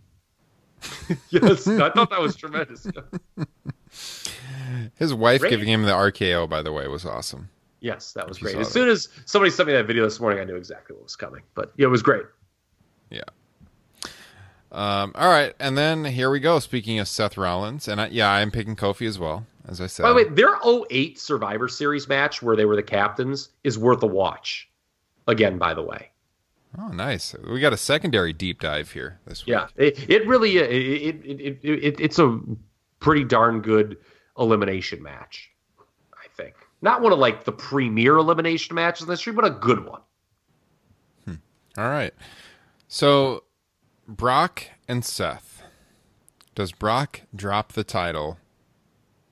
yes, 1.29 1.67
I 1.67 1.91
thought 1.91 2.09
that 2.09 2.19
was 2.19 2.35
tremendous. 2.35 2.87
His 4.95 5.13
wife 5.13 5.41
Randy. 5.41 5.55
giving 5.55 5.73
him 5.73 5.83
the 5.83 5.91
RKO, 5.91 6.49
by 6.49 6.61
the 6.61 6.71
way, 6.71 6.87
was 6.87 7.05
awesome. 7.05 7.49
Yes, 7.79 8.13
that 8.13 8.27
was 8.27 8.37
great. 8.37 8.55
As 8.55 8.71
soon 8.71 8.89
as 8.89 9.09
somebody 9.25 9.49
sent 9.49 9.67
me 9.67 9.73
that 9.73 9.87
video 9.87 10.03
this 10.03 10.19
morning, 10.19 10.39
I 10.39 10.43
knew 10.43 10.55
exactly 10.55 10.95
what 10.95 11.03
was 11.03 11.15
coming. 11.15 11.41
But 11.55 11.73
yeah, 11.77 11.87
it 11.87 11.89
was 11.89 12.03
great. 12.03 12.25
Yeah. 13.09 13.23
Um, 14.71 15.11
all 15.15 15.29
right, 15.29 15.53
and 15.59 15.77
then 15.77 16.05
here 16.05 16.29
we 16.29 16.39
go. 16.39 16.59
Speaking 16.59 16.99
of 16.99 17.07
Seth 17.07 17.37
Rollins, 17.37 17.87
and 17.87 17.99
I, 17.99 18.07
yeah, 18.07 18.31
I'm 18.31 18.51
picking 18.51 18.75
Kofi 18.75 19.05
as 19.07 19.19
well, 19.19 19.45
as 19.67 19.81
I 19.81 19.87
said. 19.87 20.03
By 20.03 20.09
the 20.09 20.15
way, 20.15 20.23
their 20.25 20.57
08 20.89 21.19
Survivor 21.19 21.67
Series 21.67 22.07
match 22.07 22.41
where 22.41 22.55
they 22.55 22.65
were 22.65 22.77
the 22.77 22.83
captains 22.83 23.49
is 23.63 23.77
worth 23.77 24.01
a 24.03 24.07
watch. 24.07 24.69
Again, 25.27 25.57
by 25.57 25.73
the 25.73 25.81
way. 25.81 26.11
Oh, 26.79 26.87
nice. 26.87 27.35
We 27.49 27.59
got 27.59 27.73
a 27.73 27.77
secondary 27.77 28.31
deep 28.31 28.61
dive 28.61 28.91
here 28.91 29.19
this 29.25 29.45
week. 29.45 29.53
Yeah, 29.53 29.67
it, 29.75 30.09
it 30.09 30.25
really 30.25 30.57
it, 30.57 30.71
it, 30.71 31.25
it, 31.25 31.59
it, 31.63 31.99
it's 31.99 32.17
a 32.17 32.39
pretty 32.99 33.25
darn 33.25 33.61
good 33.61 33.97
elimination 34.37 35.01
match. 35.01 35.51
I 36.13 36.27
think. 36.35 36.55
Not 36.81 37.01
one 37.01 37.11
of 37.11 37.19
like 37.19 37.43
the 37.43 37.51
premier 37.51 38.17
elimination 38.17 38.75
matches 38.75 39.03
in 39.03 39.07
the 39.07 39.13
history, 39.13 39.33
but 39.33 39.45
a 39.45 39.51
good 39.51 39.85
one. 39.85 40.01
Hmm. 41.25 41.35
All 41.77 41.89
right. 41.89 42.13
So 42.87 43.43
Brock 44.07 44.65
and 44.87 45.05
Seth. 45.05 45.63
Does 46.55 46.71
Brock 46.71 47.21
drop 47.35 47.73
the 47.73 47.83
title 47.83 48.37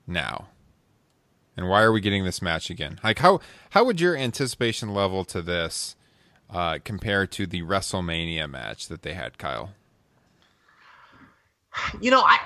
now? 0.06 0.48
And 1.56 1.68
why 1.68 1.82
are 1.82 1.92
we 1.92 2.00
getting 2.00 2.24
this 2.24 2.40
match 2.40 2.70
again? 2.70 2.98
Like 3.04 3.18
how 3.18 3.40
how 3.70 3.84
would 3.84 4.00
your 4.00 4.16
anticipation 4.16 4.94
level 4.94 5.24
to 5.26 5.42
this 5.42 5.96
uh, 6.48 6.78
compare 6.82 7.26
to 7.26 7.46
the 7.46 7.62
WrestleMania 7.62 8.48
match 8.48 8.88
that 8.88 9.02
they 9.02 9.14
had, 9.14 9.38
Kyle? 9.38 9.70
You 12.00 12.10
know, 12.10 12.22
I 12.22 12.38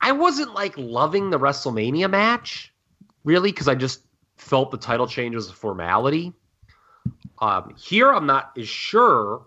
I 0.00 0.12
wasn't 0.12 0.54
like 0.54 0.74
loving 0.76 1.30
the 1.30 1.38
WrestleMania 1.38 2.10
match, 2.10 2.72
really, 3.24 3.50
because 3.50 3.68
I 3.68 3.74
just 3.74 4.00
felt 4.36 4.70
the 4.70 4.78
title 4.78 5.06
change 5.06 5.34
was 5.34 5.50
a 5.50 5.52
formality. 5.52 6.32
Um, 7.40 7.74
here, 7.76 8.12
I'm 8.12 8.26
not 8.26 8.52
as 8.58 8.68
sure, 8.68 9.46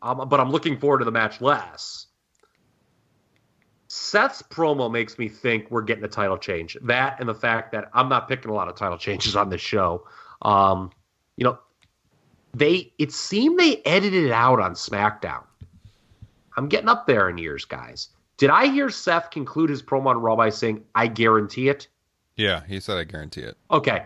um, 0.00 0.28
but 0.28 0.40
I'm 0.40 0.50
looking 0.50 0.78
forward 0.78 0.98
to 0.98 1.04
the 1.04 1.12
match 1.12 1.40
less. 1.40 2.06
Seth's 3.88 4.42
promo 4.42 4.90
makes 4.90 5.18
me 5.18 5.28
think 5.28 5.70
we're 5.70 5.82
getting 5.82 6.04
a 6.04 6.08
title 6.08 6.38
change. 6.38 6.76
That 6.82 7.20
and 7.20 7.28
the 7.28 7.34
fact 7.34 7.72
that 7.72 7.90
I'm 7.92 8.08
not 8.08 8.26
picking 8.26 8.50
a 8.50 8.54
lot 8.54 8.68
of 8.68 8.74
title 8.74 8.98
changes 9.06 9.36
on 9.36 9.50
this 9.50 9.60
show. 9.60 10.06
Um, 10.40 10.90
you 11.36 11.44
know, 11.44 11.58
they 12.54 12.92
it 12.98 13.12
seemed 13.12 13.58
they 13.58 13.82
edited 13.84 14.24
it 14.24 14.32
out 14.32 14.60
on 14.60 14.72
SmackDown. 14.72 15.44
I'm 16.56 16.68
getting 16.68 16.88
up 16.88 17.06
there 17.06 17.28
in 17.28 17.38
years, 17.38 17.64
guys. 17.64 18.08
Did 18.42 18.50
I 18.50 18.66
hear 18.66 18.90
Seth 18.90 19.30
conclude 19.30 19.70
his 19.70 19.84
promo 19.84 20.06
on 20.06 20.20
Raw 20.20 20.34
by 20.34 20.50
saying, 20.50 20.82
"I 20.96 21.06
guarantee 21.06 21.68
it"? 21.68 21.86
Yeah, 22.34 22.64
he 22.66 22.80
said 22.80 22.98
I 22.98 23.04
guarantee 23.04 23.42
it. 23.42 23.56
Okay. 23.70 24.04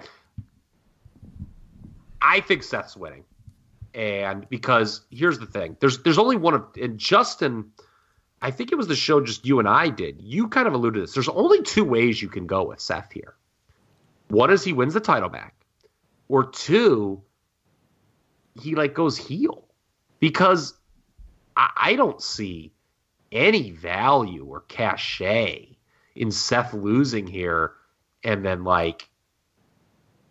I 2.20 2.40
think 2.40 2.62
Seth's 2.62 2.98
winning. 2.98 3.24
And 3.94 4.46
because 4.50 5.06
here's 5.08 5.38
the 5.38 5.46
thing. 5.46 5.78
There's 5.80 6.02
there's 6.02 6.18
only 6.18 6.36
one 6.36 6.52
of 6.52 6.66
and 6.78 6.98
Justin 6.98 7.72
I 8.42 8.50
think 8.50 8.72
it 8.72 8.74
was 8.74 8.88
the 8.88 8.94
show 8.94 9.22
just 9.22 9.46
you 9.46 9.58
and 9.58 9.66
I 9.66 9.88
did. 9.88 10.20
You 10.20 10.48
kind 10.48 10.68
of 10.68 10.74
alluded 10.74 10.96
to 10.96 11.00
this. 11.00 11.14
There's 11.14 11.30
only 11.30 11.62
two 11.62 11.84
ways 11.84 12.20
you 12.20 12.28
can 12.28 12.46
go 12.46 12.62
with 12.64 12.78
Seth 12.78 13.12
here. 13.12 13.36
One 14.28 14.50
is 14.50 14.62
he 14.62 14.74
wins 14.74 14.92
the 14.92 15.00
title 15.00 15.30
back. 15.30 15.54
Or 16.28 16.44
two, 16.44 17.22
he 18.60 18.74
like 18.74 18.92
goes 18.92 19.16
heel. 19.16 19.66
Because 20.20 20.74
I, 21.56 21.70
I 21.74 21.96
don't 21.96 22.20
see 22.20 22.74
any 23.32 23.70
value 23.70 24.44
or 24.44 24.60
cachet 24.62 25.76
in 26.14 26.30
Seth 26.30 26.72
losing 26.72 27.26
here 27.26 27.72
and 28.24 28.44
then 28.44 28.64
like 28.64 29.08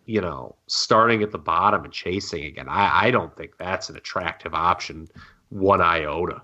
you 0.04 0.20
know 0.20 0.54
starting 0.68 1.22
at 1.22 1.32
the 1.32 1.38
bottom 1.38 1.84
and 1.84 1.92
chasing 1.92 2.44
again. 2.44 2.68
I 2.68 3.06
i 3.06 3.10
don't 3.10 3.36
think 3.36 3.56
that's 3.58 3.90
an 3.90 3.96
attractive 3.96 4.54
option 4.54 5.08
one 5.48 5.80
iota. 5.80 6.42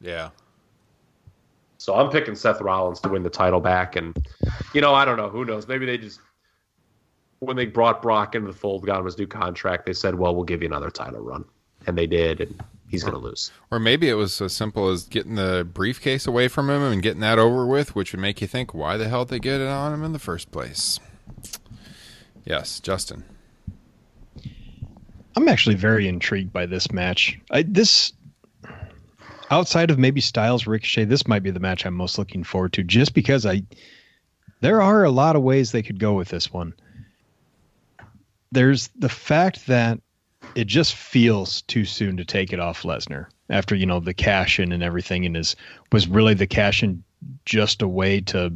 Yeah. 0.00 0.30
So 1.78 1.94
i'm 1.94 2.10
picking 2.10 2.34
seth 2.34 2.60
rollins 2.60 3.00
to 3.00 3.08
win 3.08 3.22
the 3.22 3.30
title 3.30 3.60
back 3.60 3.96
and 3.96 4.16
you 4.72 4.80
know 4.80 4.94
i 4.94 5.04
don't 5.04 5.16
know. 5.16 5.28
Who 5.28 5.44
knows? 5.44 5.68
Maybe 5.68 5.86
they 5.86 5.98
just 5.98 6.20
when 7.40 7.56
they 7.56 7.66
brought 7.66 8.02
brock 8.02 8.34
into 8.34 8.50
the 8.50 8.56
fold 8.58 8.84
got 8.86 8.98
him 8.98 9.04
his 9.04 9.18
new 9.18 9.26
contract 9.26 9.86
they 9.86 9.92
said 9.92 10.14
well 10.14 10.34
we'll 10.34 10.44
give 10.44 10.62
you 10.62 10.68
another 10.68 10.90
title 10.90 11.20
run. 11.20 11.44
And 11.86 11.96
they 11.96 12.06
did 12.06 12.40
and 12.40 12.62
he's 12.90 13.02
going 13.02 13.14
to 13.14 13.20
lose. 13.20 13.52
Or 13.70 13.78
maybe 13.78 14.08
it 14.08 14.14
was 14.14 14.40
as 14.40 14.52
simple 14.52 14.88
as 14.88 15.04
getting 15.04 15.36
the 15.36 15.66
briefcase 15.72 16.26
away 16.26 16.48
from 16.48 16.68
him 16.68 16.82
and 16.82 17.02
getting 17.02 17.20
that 17.20 17.38
over 17.38 17.66
with, 17.66 17.94
which 17.94 18.12
would 18.12 18.20
make 18.20 18.40
you 18.40 18.46
think, 18.46 18.74
why 18.74 18.96
the 18.96 19.08
hell 19.08 19.24
did 19.24 19.30
they 19.30 19.38
get 19.38 19.60
it 19.60 19.68
on 19.68 19.94
him 19.94 20.04
in 20.04 20.12
the 20.12 20.18
first 20.18 20.50
place? 20.50 20.98
Yes, 22.44 22.80
Justin. 22.80 23.24
I'm 25.36 25.48
actually 25.48 25.76
very 25.76 26.08
intrigued 26.08 26.52
by 26.52 26.66
this 26.66 26.90
match. 26.90 27.38
I, 27.50 27.62
this, 27.62 28.12
outside 29.50 29.90
of 29.90 29.98
maybe 29.98 30.20
Styles 30.20 30.66
Ricochet, 30.66 31.04
this 31.04 31.28
might 31.28 31.44
be 31.44 31.52
the 31.52 31.60
match 31.60 31.86
I'm 31.86 31.94
most 31.94 32.18
looking 32.18 32.42
forward 32.42 32.72
to, 32.72 32.82
just 32.82 33.14
because 33.14 33.46
I, 33.46 33.62
there 34.60 34.82
are 34.82 35.04
a 35.04 35.10
lot 35.10 35.36
of 35.36 35.42
ways 35.42 35.70
they 35.70 35.82
could 35.82 36.00
go 36.00 36.14
with 36.14 36.28
this 36.28 36.52
one. 36.52 36.74
There's 38.50 38.88
the 38.96 39.08
fact 39.08 39.68
that 39.68 40.00
it 40.54 40.66
just 40.66 40.94
feels 40.94 41.62
too 41.62 41.84
soon 41.84 42.16
to 42.16 42.24
take 42.24 42.52
it 42.52 42.60
off 42.60 42.82
Lesnar 42.82 43.26
after 43.48 43.74
you 43.74 43.86
know 43.86 44.00
the 44.00 44.14
cash 44.14 44.58
in 44.58 44.72
and 44.72 44.82
everything, 44.82 45.26
and 45.26 45.36
is 45.36 45.56
was 45.92 46.08
really 46.08 46.34
the 46.34 46.46
cash 46.46 46.82
in 46.82 47.02
just 47.44 47.82
a 47.82 47.88
way 47.88 48.20
to 48.20 48.52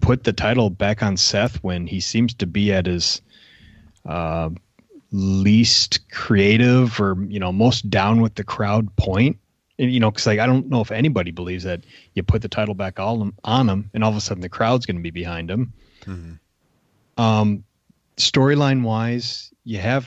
put 0.00 0.24
the 0.24 0.32
title 0.32 0.70
back 0.70 1.02
on 1.02 1.16
Seth 1.16 1.62
when 1.62 1.86
he 1.86 2.00
seems 2.00 2.34
to 2.34 2.46
be 2.46 2.72
at 2.72 2.86
his 2.86 3.20
uh, 4.06 4.50
least 5.12 6.08
creative 6.10 7.00
or 7.00 7.16
you 7.28 7.40
know 7.40 7.52
most 7.52 7.90
down 7.90 8.20
with 8.20 8.34
the 8.34 8.44
crowd 8.44 8.94
point. 8.96 9.38
And, 9.78 9.90
you 9.90 9.98
know, 9.98 10.10
because 10.10 10.26
like 10.26 10.40
I 10.40 10.46
don't 10.46 10.68
know 10.68 10.82
if 10.82 10.90
anybody 10.90 11.30
believes 11.30 11.64
that 11.64 11.84
you 12.14 12.22
put 12.22 12.42
the 12.42 12.48
title 12.48 12.74
back 12.74 13.00
all 13.00 13.30
on 13.44 13.68
him, 13.68 13.90
and 13.94 14.04
all 14.04 14.10
of 14.10 14.16
a 14.16 14.20
sudden 14.20 14.42
the 14.42 14.48
crowd's 14.48 14.86
going 14.86 14.96
to 14.96 15.02
be 15.02 15.10
behind 15.10 15.50
him. 15.50 15.72
Mm-hmm. 16.02 17.22
Um, 17.22 17.64
storyline 18.16 18.82
wise, 18.82 19.52
you 19.64 19.78
have 19.78 20.06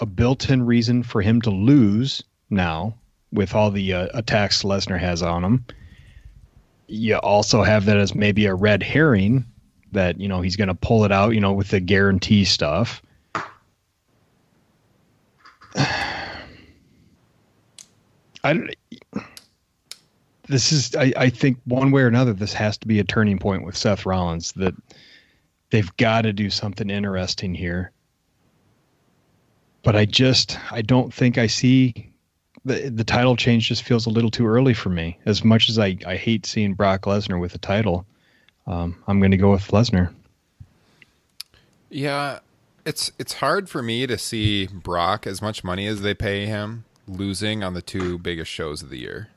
a 0.00 0.06
built-in 0.06 0.64
reason 0.64 1.02
for 1.02 1.22
him 1.22 1.40
to 1.42 1.50
lose 1.50 2.22
now 2.50 2.94
with 3.32 3.54
all 3.54 3.70
the 3.70 3.92
uh, 3.92 4.08
attacks 4.14 4.62
Lesnar 4.62 4.98
has 4.98 5.22
on 5.22 5.44
him. 5.44 5.64
You 6.86 7.16
also 7.16 7.62
have 7.62 7.84
that 7.86 7.98
as 7.98 8.14
maybe 8.14 8.46
a 8.46 8.54
red 8.54 8.82
herring 8.82 9.44
that 9.92 10.20
you 10.20 10.28
know 10.28 10.40
he's 10.40 10.56
going 10.56 10.68
to 10.68 10.74
pull 10.74 11.04
it 11.04 11.12
out, 11.12 11.34
you 11.34 11.40
know, 11.40 11.52
with 11.52 11.68
the 11.68 11.80
guarantee 11.80 12.44
stuff. 12.44 13.02
I 18.44 18.68
this 20.46 20.72
is 20.72 20.96
I, 20.96 21.12
I 21.16 21.30
think 21.30 21.58
one 21.64 21.90
way 21.90 22.02
or 22.02 22.06
another 22.06 22.32
this 22.32 22.54
has 22.54 22.78
to 22.78 22.86
be 22.86 22.98
a 23.00 23.04
turning 23.04 23.38
point 23.38 23.64
with 23.64 23.76
Seth 23.76 24.06
Rollins 24.06 24.52
that 24.52 24.74
they've 25.70 25.94
got 25.96 26.22
to 26.22 26.32
do 26.32 26.48
something 26.50 26.88
interesting 26.88 27.54
here. 27.54 27.92
But 29.82 29.96
I 29.96 30.04
just 30.04 30.58
I 30.70 30.82
don't 30.82 31.12
think 31.12 31.38
I 31.38 31.46
see 31.46 32.12
the 32.64 32.90
the 32.90 33.04
title 33.04 33.36
change 33.36 33.68
just 33.68 33.82
feels 33.82 34.06
a 34.06 34.10
little 34.10 34.30
too 34.30 34.46
early 34.46 34.74
for 34.74 34.90
me. 34.90 35.18
As 35.24 35.44
much 35.44 35.68
as 35.68 35.78
I, 35.78 35.96
I 36.06 36.16
hate 36.16 36.46
seeing 36.46 36.74
Brock 36.74 37.02
Lesnar 37.02 37.40
with 37.40 37.52
the 37.52 37.58
title, 37.58 38.06
um, 38.66 39.02
I'm 39.06 39.18
going 39.18 39.30
to 39.30 39.36
go 39.36 39.50
with 39.50 39.68
Lesnar. 39.68 40.14
Yeah, 41.90 42.40
it's 42.84 43.10
it's 43.18 43.34
hard 43.34 43.68
for 43.68 43.82
me 43.82 44.06
to 44.06 44.18
see 44.18 44.66
Brock 44.66 45.26
as 45.26 45.40
much 45.40 45.64
money 45.64 45.86
as 45.86 46.02
they 46.02 46.14
pay 46.14 46.46
him 46.46 46.84
losing 47.06 47.64
on 47.64 47.74
the 47.74 47.82
two 47.82 48.18
biggest 48.18 48.50
shows 48.50 48.82
of 48.82 48.90
the 48.90 48.98
year 48.98 49.28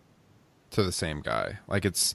to 0.72 0.84
the 0.84 0.92
same 0.92 1.22
guy. 1.22 1.60
Like 1.68 1.86
it's 1.86 2.14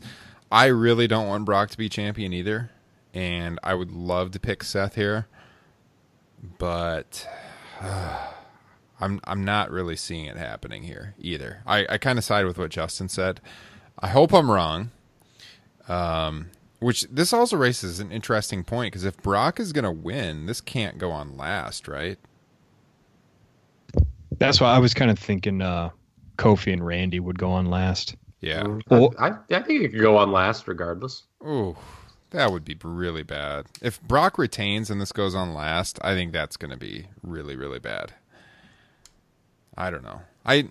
I 0.50 0.66
really 0.66 1.06
don't 1.06 1.28
want 1.28 1.44
Brock 1.44 1.70
to 1.70 1.78
be 1.78 1.88
champion 1.88 2.32
either, 2.32 2.70
and 3.14 3.58
I 3.62 3.74
would 3.74 3.92
love 3.92 4.32
to 4.32 4.40
pick 4.40 4.62
Seth 4.62 4.94
here, 4.94 5.26
but 6.58 7.26
I'm 9.00 9.20
I'm 9.24 9.44
not 9.44 9.70
really 9.70 9.96
seeing 9.96 10.24
it 10.24 10.36
happening 10.36 10.82
here 10.82 11.14
either. 11.18 11.62
I, 11.66 11.86
I 11.90 11.98
kind 11.98 12.18
of 12.18 12.24
side 12.24 12.46
with 12.46 12.58
what 12.58 12.70
Justin 12.70 13.08
said. 13.08 13.40
I 13.98 14.08
hope 14.08 14.32
I'm 14.32 14.50
wrong. 14.50 14.90
Um, 15.88 16.50
which 16.80 17.02
this 17.10 17.32
also 17.32 17.56
raises 17.56 18.00
an 18.00 18.10
interesting 18.10 18.64
point 18.64 18.92
because 18.92 19.04
if 19.04 19.16
Brock 19.18 19.60
is 19.60 19.72
going 19.72 19.84
to 19.84 19.90
win, 19.90 20.46
this 20.46 20.60
can't 20.60 20.98
go 20.98 21.10
on 21.10 21.36
last, 21.36 21.88
right? 21.88 22.18
That's 24.38 24.60
why 24.60 24.74
I 24.74 24.78
was 24.78 24.92
kind 24.92 25.10
of 25.10 25.18
thinking 25.18 25.62
uh, 25.62 25.90
Kofi 26.36 26.72
and 26.72 26.84
Randy 26.84 27.20
would 27.20 27.38
go 27.38 27.50
on 27.50 27.66
last. 27.66 28.16
Yeah. 28.40 28.78
I, 28.90 29.08
I, 29.18 29.28
I 29.50 29.62
think 29.62 29.82
it 29.82 29.92
could 29.92 30.00
go 30.00 30.16
on 30.18 30.32
last 30.32 30.68
regardless. 30.68 31.24
Oh, 31.44 31.76
that 32.36 32.52
would 32.52 32.64
be 32.64 32.76
really 32.82 33.22
bad. 33.22 33.66
If 33.82 34.00
Brock 34.02 34.38
retains 34.38 34.90
and 34.90 35.00
this 35.00 35.12
goes 35.12 35.34
on 35.34 35.54
last, 35.54 35.98
I 36.02 36.14
think 36.14 36.32
that's 36.32 36.56
going 36.56 36.70
to 36.70 36.76
be 36.76 37.06
really, 37.22 37.56
really 37.56 37.78
bad. 37.78 38.12
I 39.76 39.90
don't 39.90 40.04
know. 40.04 40.22
I 40.44 40.68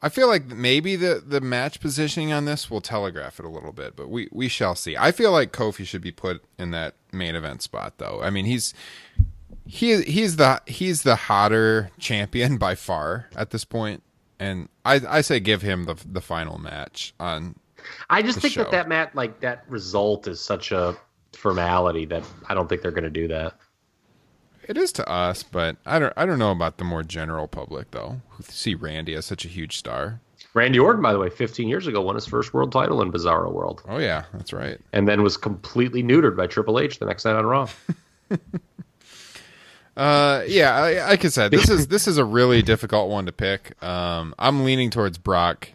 I 0.00 0.08
feel 0.08 0.26
like 0.26 0.46
maybe 0.46 0.96
the 0.96 1.22
the 1.24 1.40
match 1.40 1.80
positioning 1.80 2.32
on 2.32 2.44
this 2.44 2.70
will 2.70 2.80
telegraph 2.80 3.38
it 3.38 3.44
a 3.44 3.48
little 3.48 3.72
bit, 3.72 3.94
but 3.94 4.08
we 4.08 4.28
we 4.32 4.48
shall 4.48 4.74
see. 4.74 4.96
I 4.96 5.12
feel 5.12 5.30
like 5.30 5.52
Kofi 5.52 5.86
should 5.86 6.02
be 6.02 6.12
put 6.12 6.42
in 6.58 6.72
that 6.72 6.94
main 7.12 7.34
event 7.34 7.62
spot 7.62 7.98
though. 7.98 8.20
I 8.22 8.30
mean, 8.30 8.44
he's 8.44 8.74
he 9.66 10.02
he's 10.02 10.36
the 10.36 10.60
he's 10.66 11.02
the 11.02 11.16
hotter 11.16 11.90
champion 11.98 12.56
by 12.58 12.74
far 12.74 13.28
at 13.36 13.50
this 13.50 13.64
point, 13.64 14.02
and 14.40 14.68
I 14.84 15.00
I 15.08 15.20
say 15.20 15.38
give 15.40 15.62
him 15.62 15.84
the 15.84 15.94
the 16.04 16.20
final 16.20 16.58
match 16.58 17.14
on. 17.20 17.56
I 18.10 18.22
just 18.22 18.40
think 18.40 18.54
show. 18.54 18.62
that 18.62 18.70
that 18.72 18.88
mat 18.88 19.14
like 19.14 19.40
that 19.40 19.64
result 19.68 20.26
is 20.28 20.40
such 20.40 20.72
a 20.72 20.96
formality 21.32 22.04
that 22.06 22.22
I 22.48 22.54
don't 22.54 22.68
think 22.68 22.82
they're 22.82 22.90
going 22.90 23.04
to 23.04 23.10
do 23.10 23.28
that. 23.28 23.54
It 24.68 24.76
is 24.78 24.92
to 24.92 25.08
us, 25.08 25.42
but 25.42 25.76
I 25.84 25.98
don't 25.98 26.12
I 26.16 26.24
don't 26.24 26.38
know 26.38 26.52
about 26.52 26.78
the 26.78 26.84
more 26.84 27.02
general 27.02 27.48
public 27.48 27.90
though, 27.90 28.20
who 28.30 28.42
see 28.44 28.74
Randy 28.74 29.14
as 29.14 29.26
such 29.26 29.44
a 29.44 29.48
huge 29.48 29.76
star. 29.76 30.20
Randy 30.54 30.78
Orton, 30.78 31.00
by 31.02 31.12
the 31.12 31.18
way, 31.18 31.30
15 31.30 31.66
years 31.66 31.86
ago 31.86 32.02
won 32.02 32.14
his 32.14 32.26
first 32.26 32.52
world 32.52 32.72
title 32.72 33.00
in 33.00 33.10
Bizarro 33.10 33.50
World, 33.52 33.82
Oh 33.88 33.98
yeah, 33.98 34.24
that's 34.34 34.52
right. 34.52 34.78
and 34.92 35.08
then 35.08 35.22
was 35.22 35.36
completely 35.38 36.02
neutered 36.02 36.36
by 36.36 36.46
Triple 36.46 36.78
H 36.78 36.98
the 36.98 37.06
next 37.06 37.24
night 37.24 37.36
on 37.36 37.46
Raw. 37.46 37.68
Uh, 39.94 40.42
yeah, 40.46 40.74
I, 40.74 41.08
like 41.10 41.24
I 41.24 41.28
said, 41.28 41.50
this 41.50 41.68
is 41.68 41.86
this 41.88 42.08
is 42.08 42.16
a 42.16 42.24
really 42.24 42.62
difficult 42.62 43.10
one 43.10 43.26
to 43.26 43.32
pick. 43.32 43.82
Um, 43.84 44.34
I'm 44.38 44.64
leaning 44.64 44.88
towards 44.88 45.18
Brock 45.18 45.68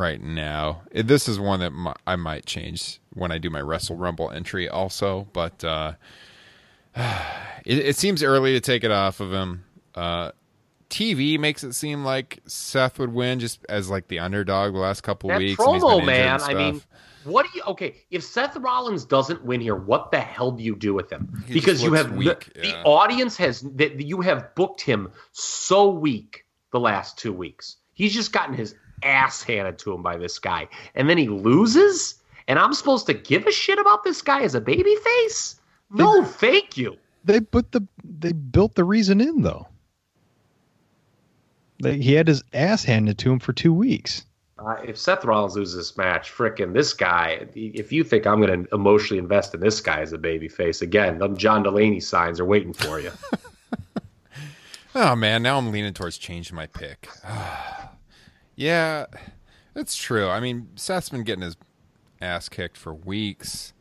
right 0.00 0.20
now. 0.20 0.82
This 0.92 1.28
is 1.28 1.38
one 1.38 1.60
that 1.60 1.70
mi- 1.72 1.92
I 2.06 2.16
might 2.16 2.46
change 2.46 2.98
when 3.12 3.30
I 3.30 3.38
do 3.38 3.50
my 3.50 3.60
Wrestle 3.60 3.96
Rumble 3.96 4.30
entry, 4.30 4.68
also. 4.68 5.28
But 5.32 5.62
uh, 5.62 5.92
it, 6.96 7.78
it 7.78 7.96
seems 7.96 8.22
early 8.22 8.52
to 8.54 8.60
take 8.60 8.82
it 8.82 8.90
off 8.90 9.20
of 9.20 9.32
him. 9.32 9.64
Uh, 9.94 10.32
TV 10.88 11.38
makes 11.38 11.62
it 11.62 11.74
seem 11.74 12.04
like 12.04 12.40
Seth 12.46 12.98
would 12.98 13.12
win 13.12 13.38
just 13.38 13.64
as 13.68 13.88
like 13.88 14.08
the 14.08 14.18
underdog 14.18 14.72
the 14.72 14.80
last 14.80 15.02
couple 15.02 15.28
That 15.28 15.38
weeks. 15.38 15.60
promo, 15.60 16.04
man. 16.04 16.40
I 16.42 16.54
mean, 16.54 16.82
what 17.22 17.44
do 17.44 17.50
you? 17.54 17.62
Okay, 17.68 17.94
if 18.10 18.24
Seth 18.24 18.56
Rollins 18.56 19.04
doesn't 19.04 19.44
win 19.44 19.60
here, 19.60 19.76
what 19.76 20.10
the 20.10 20.18
hell 20.18 20.50
do 20.50 20.64
you 20.64 20.74
do 20.74 20.92
with 20.94 21.12
him? 21.12 21.44
He 21.46 21.54
because 21.54 21.82
you 21.82 21.92
have 21.92 22.12
weak, 22.12 22.52
the, 22.54 22.62
the 22.62 22.82
audience 22.82 23.36
has 23.36 23.60
that 23.76 24.00
you 24.00 24.20
have 24.22 24.52
booked 24.56 24.80
him 24.80 25.12
so 25.32 25.88
weak 25.90 26.44
the 26.72 26.80
last 26.80 27.18
two 27.18 27.32
weeks. 27.32 27.76
He's 27.92 28.14
just 28.14 28.32
gotten 28.32 28.54
his 28.54 28.74
ass 29.02 29.42
handed 29.42 29.78
to 29.80 29.92
him 29.92 30.02
by 30.02 30.16
this 30.16 30.38
guy, 30.38 30.68
and 30.94 31.08
then 31.08 31.18
he 31.18 31.28
loses. 31.28 32.16
And 32.48 32.58
I'm 32.58 32.72
supposed 32.72 33.06
to 33.06 33.14
give 33.14 33.46
a 33.46 33.52
shit 33.52 33.78
about 33.78 34.02
this 34.02 34.22
guy 34.22 34.42
as 34.42 34.54
a 34.54 34.60
baby 34.60 34.96
face? 34.96 35.60
No, 35.90 36.24
thank 36.24 36.76
you. 36.76 36.96
They 37.24 37.40
put 37.40 37.72
the 37.72 37.86
they 38.02 38.32
built 38.32 38.74
the 38.74 38.84
reason 38.84 39.20
in 39.20 39.42
though. 39.42 39.68
They, 41.82 41.98
he 41.98 42.14
had 42.14 42.28
his 42.28 42.42
ass 42.52 42.84
handed 42.84 43.18
to 43.18 43.32
him 43.32 43.38
for 43.38 43.52
two 43.52 43.72
weeks. 43.72 44.24
Uh, 44.58 44.76
if 44.84 44.98
Seth 44.98 45.24
Rollins 45.24 45.56
loses 45.56 45.76
this 45.76 45.96
match, 45.96 46.30
frickin' 46.30 46.74
this 46.74 46.92
guy, 46.92 47.46
if 47.54 47.92
you 47.92 48.04
think 48.04 48.26
I'm 48.26 48.42
going 48.42 48.64
to 48.64 48.74
emotionally 48.74 49.18
invest 49.18 49.54
in 49.54 49.60
this 49.60 49.80
guy 49.80 50.00
as 50.00 50.12
a 50.12 50.18
baby 50.18 50.48
face, 50.48 50.82
again, 50.82 51.18
them 51.18 51.34
John 51.34 51.62
Delaney 51.62 52.00
signs 52.00 52.38
are 52.38 52.44
waiting 52.44 52.72
for 52.72 53.00
you. 53.00 53.10
Oh 54.92 55.14
man, 55.14 55.44
now 55.44 55.56
I'm 55.56 55.70
leaning 55.70 55.94
towards 55.94 56.18
changing 56.18 56.56
my 56.56 56.66
pick. 56.66 57.08
yeah, 58.60 59.06
that's 59.72 59.96
true. 59.96 60.28
I 60.28 60.38
mean, 60.38 60.68
Seth's 60.76 61.08
been 61.08 61.24
getting 61.24 61.42
his 61.42 61.56
ass 62.20 62.50
kicked 62.50 62.76
for 62.76 62.92
weeks. 62.92 63.72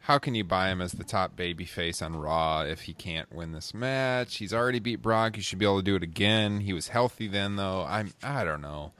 How 0.00 0.18
can 0.18 0.34
you 0.34 0.42
buy 0.42 0.70
him 0.70 0.82
as 0.82 0.90
the 0.90 1.04
top 1.04 1.36
baby 1.36 1.64
face 1.64 2.02
on 2.02 2.16
Raw 2.16 2.62
if 2.62 2.82
he 2.82 2.94
can't 2.94 3.32
win 3.32 3.52
this 3.52 3.72
match? 3.72 4.38
He's 4.38 4.52
already 4.52 4.80
beat 4.80 4.96
Brock. 4.96 5.36
He 5.36 5.42
should 5.42 5.60
be 5.60 5.64
able 5.64 5.76
to 5.78 5.84
do 5.84 5.94
it 5.94 6.02
again. 6.02 6.58
He 6.60 6.72
was 6.72 6.88
healthy 6.88 7.28
then, 7.28 7.54
though. 7.54 7.86
I'm. 7.88 8.12
I 8.24 8.42
don't 8.42 8.60
know. 8.60 8.90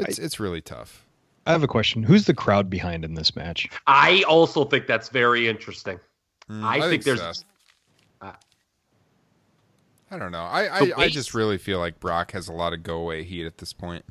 It's 0.00 0.18
it's 0.18 0.40
really 0.40 0.60
tough. 0.60 1.06
I 1.46 1.52
have 1.52 1.62
a 1.62 1.68
question. 1.68 2.02
Who's 2.02 2.26
the 2.26 2.34
crowd 2.34 2.68
behind 2.68 3.04
in 3.04 3.14
this 3.14 3.36
match? 3.36 3.68
I 3.86 4.24
also 4.28 4.64
think 4.64 4.88
that's 4.88 5.08
very 5.08 5.46
interesting. 5.46 6.00
Mm, 6.50 6.64
I, 6.64 6.88
think, 6.88 7.04
there's. 7.04 7.20
Seth. 7.20 7.44
Uh, 8.20 8.32
I 10.10 10.18
don't 10.18 10.32
know. 10.32 10.42
I 10.42 10.84
The 10.84 10.94
I, 10.94 11.02
I 11.02 11.08
just 11.08 11.32
really 11.32 11.58
feel 11.58 11.78
like 11.78 12.00
Brock 12.00 12.32
has 12.32 12.48
a 12.48 12.52
lot 12.52 12.72
of 12.72 12.82
go 12.82 12.96
away 12.96 13.22
heat 13.22 13.46
at 13.46 13.58
this 13.58 13.72
point. 13.72 14.04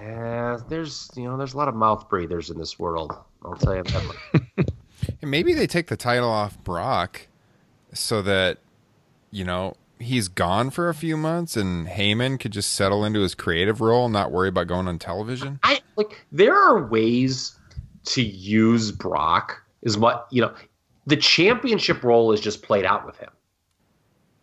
Eh, 0.00 0.58
there's 0.68 1.10
you 1.14 1.24
know 1.24 1.36
there's 1.36 1.54
a 1.54 1.56
lot 1.56 1.68
of 1.68 1.74
mouth 1.74 2.08
breathers 2.08 2.50
in 2.50 2.58
this 2.58 2.78
world. 2.78 3.12
I'll 3.44 3.56
tell 3.56 3.76
you 3.76 3.82
that. 3.82 4.70
And 5.22 5.30
maybe 5.30 5.54
they 5.54 5.66
take 5.66 5.88
the 5.88 5.96
title 5.96 6.30
off 6.30 6.62
Brock 6.64 7.28
so 7.92 8.22
that, 8.22 8.58
you 9.30 9.44
know, 9.44 9.74
he's 9.98 10.28
gone 10.28 10.70
for 10.70 10.88
a 10.88 10.94
few 10.94 11.16
months 11.16 11.56
and 11.56 11.86
Heyman 11.86 12.40
could 12.40 12.52
just 12.52 12.72
settle 12.72 13.04
into 13.04 13.20
his 13.20 13.34
creative 13.34 13.80
role 13.80 14.06
and 14.06 14.12
not 14.12 14.32
worry 14.32 14.48
about 14.48 14.66
going 14.66 14.88
on 14.88 14.98
television. 14.98 15.60
I 15.62 15.80
like 15.96 16.24
there 16.32 16.56
are 16.56 16.86
ways 16.86 17.58
to 18.04 18.22
use 18.22 18.92
Brock 18.92 19.62
is 19.82 19.98
what 19.98 20.26
you 20.30 20.42
know. 20.42 20.54
The 21.06 21.16
championship 21.16 22.04
role 22.04 22.32
is 22.32 22.40
just 22.40 22.62
played 22.62 22.84
out 22.84 23.04
with 23.04 23.18
him. 23.18 23.30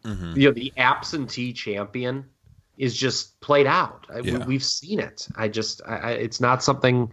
Mm-hmm. 0.04 0.40
You 0.40 0.48
know, 0.48 0.54
the 0.54 0.74
absentee 0.78 1.54
champion 1.54 2.26
is 2.78 2.96
just 2.96 3.40
played 3.42 3.66
out. 3.68 4.06
I- 4.14 4.22
we- 4.22 4.32
Yeah. 4.32 4.46
we've 4.46 4.64
seen 4.64 5.00
it. 5.00 5.28
I 5.36 5.48
just, 5.48 5.82
I, 5.88 5.96
I, 5.98 6.12
it's 6.12 6.40
not 6.40 6.64
something. 6.64 7.12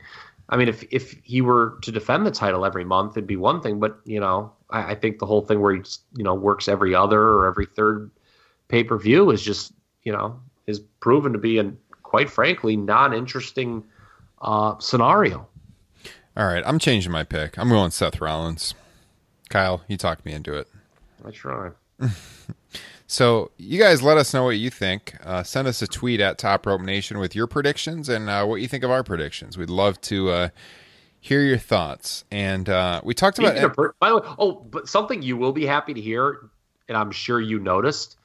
I 0.48 0.56
mean, 0.58 0.68
if 0.68 0.84
if 0.90 1.12
he 1.22 1.40
were 1.40 1.78
to 1.82 1.90
defend 1.90 2.26
the 2.26 2.30
title 2.30 2.66
every 2.66 2.84
month, 2.84 3.16
it'd 3.16 3.26
be 3.26 3.36
one 3.36 3.62
thing. 3.62 3.80
But 3.80 3.98
you 4.04 4.20
know, 4.20 4.52
I, 4.68 4.90
I 4.92 4.94
think 4.94 5.18
the 5.18 5.26
whole 5.26 5.40
thing 5.40 5.60
where 5.60 5.72
he 5.74 5.80
just, 5.80 6.02
you 6.14 6.22
know 6.22 6.34
works 6.34 6.68
every 6.68 6.94
other 6.94 7.18
or 7.20 7.46
every 7.46 7.64
third 7.66 8.10
pay 8.68 8.84
per 8.84 8.98
view 8.98 9.30
is 9.30 9.40
just 9.42 9.72
you 10.02 10.12
know 10.12 10.38
is 10.66 10.80
proven 11.00 11.32
to 11.32 11.38
be 11.38 11.58
a 11.58 11.72
quite 12.02 12.28
frankly 12.28 12.76
non 12.76 13.14
interesting 13.14 13.84
uh, 14.42 14.78
scenario. 14.80 15.48
All 16.36 16.46
right, 16.46 16.62
I'm 16.66 16.78
changing 16.78 17.10
my 17.10 17.24
pick. 17.24 17.56
I'm 17.58 17.70
going 17.70 17.90
Seth 17.90 18.20
Rollins. 18.20 18.74
Kyle, 19.48 19.82
you 19.88 19.96
talked 19.96 20.26
me 20.26 20.32
into 20.34 20.52
it. 20.52 20.68
I 21.24 21.30
try. 21.30 21.70
So 23.06 23.50
you 23.58 23.78
guys 23.78 24.02
let 24.02 24.16
us 24.16 24.32
know 24.32 24.44
what 24.44 24.56
you 24.56 24.70
think. 24.70 25.16
Uh, 25.22 25.42
send 25.42 25.68
us 25.68 25.82
a 25.82 25.86
tweet 25.86 26.20
at 26.20 26.38
Top 26.38 26.66
Rope 26.66 26.80
Nation 26.80 27.18
with 27.18 27.34
your 27.34 27.46
predictions 27.46 28.08
and 28.08 28.30
uh, 28.30 28.44
what 28.46 28.56
you 28.56 28.68
think 28.68 28.82
of 28.82 28.90
our 28.90 29.02
predictions. 29.02 29.58
We'd 29.58 29.70
love 29.70 30.00
to 30.02 30.30
uh, 30.30 30.48
hear 31.20 31.42
your 31.42 31.58
thoughts. 31.58 32.24
And 32.30 32.68
uh, 32.68 33.02
we 33.04 33.14
talked 33.14 33.38
about 33.38 33.56
of 33.56 33.76
by 34.00 34.08
the 34.08 34.16
way, 34.16 34.22
oh, 34.38 34.52
but 34.52 34.88
something 34.88 35.22
you 35.22 35.36
will 35.36 35.52
be 35.52 35.66
happy 35.66 35.92
to 35.94 36.00
hear, 36.00 36.50
and 36.88 36.96
I'm 36.96 37.10
sure 37.10 37.40
you 37.40 37.58
noticed, 37.58 38.16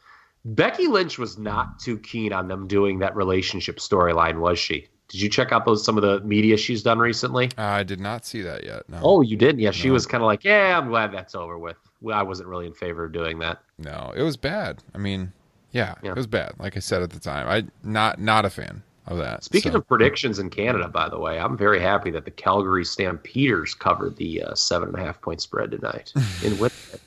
Becky 0.45 0.88
Lynch 0.88 1.18
was 1.18 1.38
not 1.38 1.80
too 1.80 1.99
keen 1.99 2.31
on 2.31 2.47
them 2.47 2.68
doing 2.68 2.99
that 2.99 3.15
relationship 3.15 3.77
storyline, 3.77 4.39
was 4.39 4.57
she? 4.57 4.88
Did 5.10 5.22
you 5.22 5.30
check 5.30 5.51
out 5.51 5.65
those 5.65 5.84
some 5.84 5.97
of 5.97 6.03
the 6.03 6.22
media 6.22 6.56
she's 6.56 6.84
done 6.84 6.99
recently? 6.99 7.49
I 7.57 7.84
did 7.84 7.99
not 7.99 8.26
see 8.26 8.43
that 8.43 8.64
yet. 8.64 8.88
No. 8.88 8.99
Oh, 9.01 9.22
you 9.22 9.35
didn't? 9.35 9.60
Yeah, 9.60 9.72
she 9.72 9.88
No. 9.88 9.95
was 9.95 10.06
kind 10.06 10.22
of 10.22 10.27
like, 10.27 10.43
"Yeah, 10.43 10.77
I'm 10.77 10.88
glad 10.88 11.11
that's 11.11 11.34
over 11.35 11.57
with." 11.57 11.77
well, 12.01 12.18
I 12.18 12.22
wasn't 12.22 12.47
really 12.47 12.65
in 12.68 12.73
favor 12.73 13.06
of 13.06 13.11
doing 13.11 13.39
that. 13.39 13.61
No, 13.80 14.11
it 14.15 14.23
was 14.23 14.35
bad. 14.38 14.84
I 14.93 14.97
mean, 14.97 15.31
yeah, 15.72 15.95
Yeah. 16.03 16.11
it 16.11 16.18
was 16.18 16.27
bad. 16.27 16.53
Like 16.60 16.76
I 16.76 16.80
said 16.81 17.01
at 17.01 17.11
the 17.11 17.19
time, 17.19 17.47
I 17.47 17.65
not 17.88 18.19
not 18.19 18.45
a 18.45 18.49
fan 18.49 18.84
of 19.07 19.18
that. 19.18 19.43
Speaking 19.43 19.72
So- 19.72 19.80
of 19.80 19.88
predictions 19.88 20.38
in 20.38 20.49
Canada, 20.49 20.88
by 20.89 21.07
the 21.10 21.18
way, 21.18 21.39
I'm 21.39 21.57
very 21.57 21.80
happy 21.80 22.11
that 22.11 22.26
the 22.26 22.31
Calgary 22.31 22.84
Stampeders 22.85 23.73
covered 23.73 24.18
the 24.18 24.43
uh, 24.43 24.56
seven 24.56 24.89
and 24.89 24.97
a 24.97 25.01
half 25.01 25.19
point 25.22 25.41
spread 25.41 25.72
tonight 25.72 26.11
in 26.43 26.57
Winnipeg. 26.60 26.99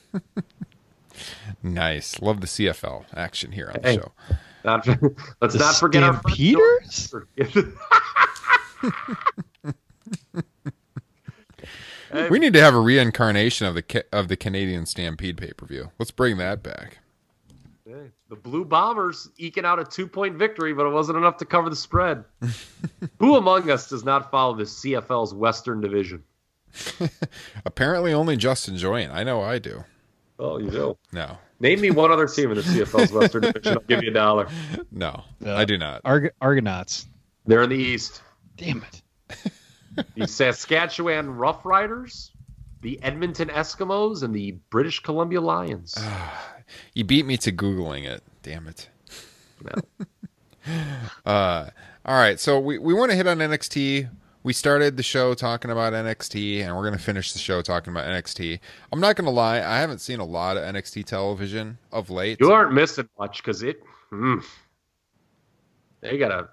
nice, 1.63 2.21
love 2.21 2.41
the 2.41 2.47
CFL 2.47 3.05
action 3.15 3.53
here 3.53 3.71
on 3.75 3.81
the 3.83 3.89
Hey. 3.89 3.97
show. 3.97 4.13
Not, 4.65 4.87
let's 5.41 5.55
The 5.55 5.59
not 5.61 5.75
forget 5.77 6.03
our 6.05 6.15
friend 6.15 6.91
Stampeders? 6.91 7.27
Hey. 12.13 12.29
We 12.29 12.39
need 12.39 12.53
to 12.53 12.61
have 12.61 12.75
a 12.75 12.81
reincarnation 12.81 13.67
of 13.67 13.75
the 13.75 14.05
of 14.13 14.29
the 14.29 14.37
Canadian 14.37 14.85
Stampede 14.87 15.37
pay 15.39 15.53
per 15.53 15.67
view. 15.67 15.91
Let's 15.99 16.11
bring 16.11 16.37
that 16.39 16.63
back. 16.63 16.99
Hey, 17.87 18.11
the 18.29 18.37
Blue 18.37 18.65
Bombers 18.65 19.29
eking 19.39 19.65
out 19.65 19.79
a 19.79 19.85
two 19.85 20.07
point 20.07 20.37
victory, 20.37 20.73
but 20.75 20.87
it 20.87 20.91
wasn't 20.91 21.19
enough 21.19 21.39
to 21.39 21.45
cover 21.45 21.69
the 21.71 21.77
spread. 21.77 22.25
Who 23.19 23.37
among 23.37 23.71
us 23.71 23.89
does 23.89 24.05
not 24.05 24.31
follow 24.31 24.55
the 24.55 24.65
CFL's 24.65 25.35
Western 25.35 25.81
Division? 25.81 26.23
Apparently, 27.65 28.13
only 28.13 28.37
Justin 28.37 28.77
Joynt. 28.77 29.11
I 29.13 29.25
know 29.25 29.43
I 29.43 29.59
do. 29.59 29.85
Oh, 30.39 30.59
you 30.59 30.71
do. 30.71 30.97
No, 31.13 31.39
Name 31.61 31.81
me 31.81 31.91
one 31.91 32.11
other 32.11 32.27
team 32.27 32.51
in 32.51 32.57
the 32.57 32.63
CFL's 32.63 33.13
Western 33.13 33.43
Division. 33.43 33.75
I'll 33.75 33.85
give 33.85 34.03
you 34.03 34.11
a 34.11 34.15
dollar. 34.15 34.49
no, 34.91 35.23
Uh, 35.45 35.55
I 35.55 35.65
do 35.65 35.79
not. 35.79 36.01
Arg- 36.05 36.33
Argonauts. 36.41 37.07
They're 37.47 37.63
in 37.63 37.71
the 37.71 37.77
East. 37.77 38.23
Damn 38.57 38.83
it. 38.85 39.03
The 40.17 40.27
Saskatchewan 40.27 41.27
Roughriders, 41.27 42.31
the 42.81 43.03
Edmonton 43.03 43.49
Eskimos, 43.49 44.23
and 44.23 44.35
the 44.35 44.53
British 44.71 45.01
Columbia 45.01 45.41
Lions. 45.41 45.97
You 46.95 47.05
beat 47.05 47.27
me 47.27 47.37
to 47.39 47.53
googling 47.53 48.07
it. 48.07 48.23
Damn 48.43 48.69
it. 48.69 48.89
No. 49.63 50.07
Uh, 51.27 51.69
all 52.05 52.17
right, 52.17 52.39
so 52.39 52.61
we, 52.61 52.79
we 52.79 52.95
want 52.95 53.11
to 53.11 53.17
hit 53.17 53.27
on 53.27 53.39
NXT. 53.39 54.09
We 54.45 54.53
started 54.53 54.97
the 54.97 55.03
show 55.03 55.35
talking 55.35 55.73
about 55.73 55.93
NXT, 55.93 56.63
and 56.63 56.77
we're 56.77 56.83
going 56.83 56.97
to 56.97 57.03
finish 57.03 57.33
the 57.33 57.41
show 57.41 57.63
talking 57.63 57.93
about 57.93 58.07
NXT. 58.07 58.61
I'm 58.93 59.01
not 59.01 59.17
going 59.17 59.25
to 59.25 59.33
lie, 59.33 59.57
I 59.57 59.79
haven't 59.79 59.99
seen 59.99 60.21
a 60.21 60.25
lot 60.25 60.57
of 60.57 60.63
NXT 60.63 61.05
television 61.07 61.79
of 61.91 62.11
late. 62.11 62.39
You 62.41 62.53
aren't 62.53 62.73
missing 62.73 63.09
much 63.19 63.39
because 63.39 63.65
it. 63.65 63.83
Mm, 64.13 64.45
they 66.01 66.19
gotta 66.19 66.49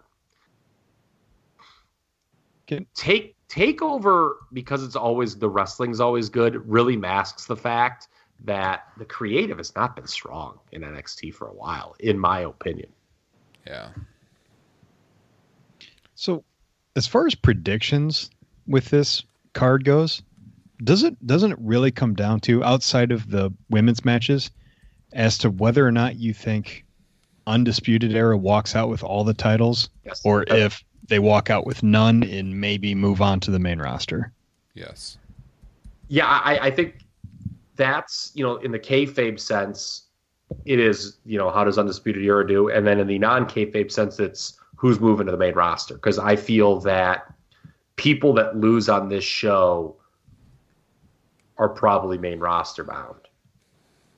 Can- 2.70 2.86
take 2.94 3.36
take 3.48 3.82
over 3.82 4.38
because 4.54 4.84
it's 4.84 4.96
always 4.96 5.36
the 5.36 5.50
wrestling's 5.50 6.00
always 6.00 6.30
good. 6.30 6.56
Really 6.70 6.96
masks 6.96 7.48
the 7.48 7.56
fact 7.58 8.08
that 8.46 8.84
the 8.98 9.06
creative 9.06 9.58
has 9.58 9.76
not 9.76 9.96
been 9.96 10.06
strong 10.06 10.60
in 10.72 10.84
NXT 10.84 11.34
for 11.34 11.48
a 11.48 11.54
while, 11.54 11.96
in 12.00 12.18
my 12.20 12.42
opinion. 12.42 12.90
Yeah. 13.66 13.90
So, 16.14 16.44
as 16.96 17.08
far 17.08 17.26
as 17.26 17.34
predictions 17.34 18.30
with 18.68 18.90
this 18.90 19.24
card 19.54 19.84
goes, 19.84 20.22
does 20.84 21.04
it 21.04 21.26
doesn't 21.26 21.54
it 21.54 21.60
really 21.60 21.92
come 21.92 22.14
down 22.14 22.40
to 22.42 22.64
outside 22.64 23.12
of 23.12 23.30
the 23.32 23.52
women's 23.70 24.06
matches 24.06 24.52
as 25.12 25.40
to 25.40 25.50
whether 25.50 25.86
or 25.86 25.92
not 25.92 26.18
you 26.18 26.34
think 26.34 26.86
Undisputed 27.48 28.14
Era 28.14 28.38
walks 28.38 28.76
out 28.76 28.90
with 28.90 29.04
all 29.04 29.24
the 29.24 29.34
titles, 29.34 29.90
Yes. 30.06 30.22
or 30.24 30.44
if 30.44 30.84
they 31.10 31.20
walk 31.20 31.50
out 31.50 31.66
with 31.66 31.84
none 31.84 32.24
and 32.24 32.60
maybe 32.60 32.96
move 32.96 33.22
on 33.22 33.40
to 33.42 33.52
the 33.52 33.60
main 33.60 33.80
roster? 33.80 34.32
Yes. 34.74 35.18
Yeah, 36.08 36.26
I, 36.26 36.68
I 36.68 36.72
think 36.72 37.06
that's 37.76 38.32
you 38.34 38.44
know 38.44 38.58
in 38.58 38.72
the 38.72 38.80
kayfabe 38.80 39.40
sense, 39.40 40.04
it 40.66 40.80
is 40.80 41.18
you 41.26 41.38
know 41.38 41.50
how 41.50 41.64
does 41.64 41.78
Undisputed 41.78 42.24
Era 42.24 42.48
do, 42.48 42.70
and 42.70 42.86
then 42.86 43.00
in 43.00 43.08
the 43.08 43.20
non 43.20 43.46
kayfabe 43.46 43.92
sense, 43.92 44.20
it's 44.20 44.60
who's 44.76 45.00
moving 45.00 45.26
to 45.26 45.32
the 45.32 45.38
main 45.38 45.54
roster 45.54 45.96
because 45.96 46.18
I 46.18 46.36
feel 46.36 46.80
that 46.82 47.34
people 47.96 48.34
that 48.34 48.56
lose 48.58 48.88
on 48.88 49.10
this 49.10 49.24
show 49.26 49.98
are 51.58 51.70
probably 51.70 52.18
main 52.18 52.40
roster 52.40 52.84
bound. 52.86 53.20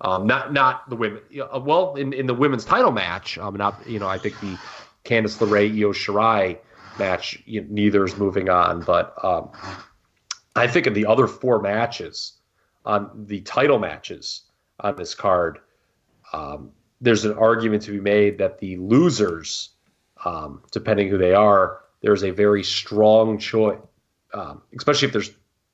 Um, 0.01 0.25
not 0.25 0.53
not 0.53 0.89
the 0.89 0.95
women. 0.95 1.21
uh, 1.53 1.59
Well, 1.59 1.95
in, 1.95 2.13
in 2.13 2.27
the 2.27 2.33
women's 2.33 2.65
title 2.65 2.91
match, 2.91 3.37
um, 3.37 3.55
not 3.55 3.85
you 3.87 3.99
know 3.99 4.07
I 4.07 4.17
think 4.17 4.39
the 4.39 4.57
Candice 5.03 5.37
LeRae 5.37 5.69
Io 5.79 5.91
Shirai 5.91 6.57
match, 7.01 7.43
neither 7.47 8.05
is 8.05 8.15
moving 8.17 8.49
on, 8.49 8.81
but 8.81 9.13
um, 9.23 9.49
I 10.55 10.67
think 10.67 10.87
of 10.87 10.93
the 10.93 11.05
other 11.05 11.27
four 11.27 11.61
matches 11.61 12.33
on 12.85 13.25
the 13.27 13.41
title 13.41 13.79
matches 13.79 14.43
on 14.79 14.95
this 14.95 15.15
card, 15.15 15.59
um, 16.33 16.71
there's 16.99 17.25
an 17.25 17.33
argument 17.33 17.83
to 17.83 17.91
be 17.91 17.99
made 17.99 18.37
that 18.37 18.59
the 18.59 18.77
losers, 18.77 19.69
um, 20.25 20.61
depending 20.71 21.09
who 21.09 21.17
they 21.17 21.33
are, 21.33 21.81
there's 22.01 22.23
a 22.23 22.31
very 22.31 22.63
strong 22.63 23.37
choice, 23.37 23.79
um, 24.33 24.61
especially 24.75 25.07
if 25.07 25.13
there's 25.13 25.31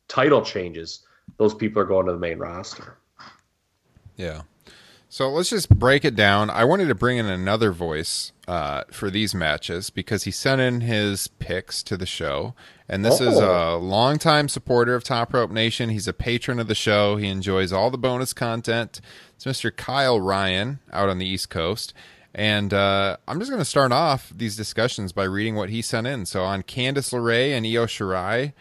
title 0.07 0.41
changes. 0.41 1.05
Those 1.37 1.53
people 1.53 1.81
are 1.81 1.85
going 1.85 2.05
to 2.07 2.13
the 2.13 2.19
main 2.19 2.39
roster. 2.39 2.97
Yeah. 4.15 4.41
So 5.09 5.29
let's 5.29 5.49
just 5.49 5.69
break 5.69 6.03
it 6.03 6.15
down. 6.15 6.49
I 6.49 6.65
wanted 6.65 6.89
to 6.89 6.95
bring 6.95 7.17
in 7.17 7.27
another 7.27 7.71
voice 7.71 8.33
uh, 8.45 8.83
for 8.91 9.09
these 9.09 9.33
matches 9.33 9.89
because 9.89 10.23
he 10.25 10.31
sent 10.31 10.59
in 10.59 10.81
his 10.81 11.27
picks 11.29 11.81
to 11.83 11.95
the 11.95 12.05
show. 12.05 12.53
And 12.89 13.05
this 13.05 13.21
is 13.21 13.37
a 13.39 13.49
Oh. 13.49 13.79
longtime 13.81 14.49
supporter 14.49 14.95
of 14.95 15.03
Top 15.05 15.33
Rope 15.33 15.49
Nation. 15.51 15.89
He's 15.89 16.09
a 16.09 16.13
patron 16.13 16.59
of 16.59 16.67
the 16.67 16.75
show. 16.75 17.15
He 17.15 17.27
enjoys 17.27 17.71
all 17.71 17.89
the 17.89 17.97
bonus 17.97 18.33
content. 18.33 18.99
It's 19.35 19.45
Mr. 19.45 19.73
Kyle 19.75 20.19
Ryan 20.19 20.79
out 20.91 21.07
on 21.09 21.19
the 21.19 21.25
East 21.27 21.49
Coast. 21.49 21.93
And 22.35 22.73
uh, 22.73 23.15
I'm 23.27 23.39
just 23.39 23.49
going 23.49 23.61
to 23.61 23.65
start 23.65 23.91
off 23.93 24.31
these 24.35 24.55
discussions 24.57 25.13
by 25.13 25.23
reading 25.23 25.55
what 25.55 25.69
he 25.69 25.81
sent 25.81 26.05
in. 26.05 26.25
So 26.25 26.43
on 26.43 26.63
Candice 26.63 27.13
LeRae 27.13 27.51
and 27.55 27.65
Io 27.65 27.85
Shirai, 27.85 28.51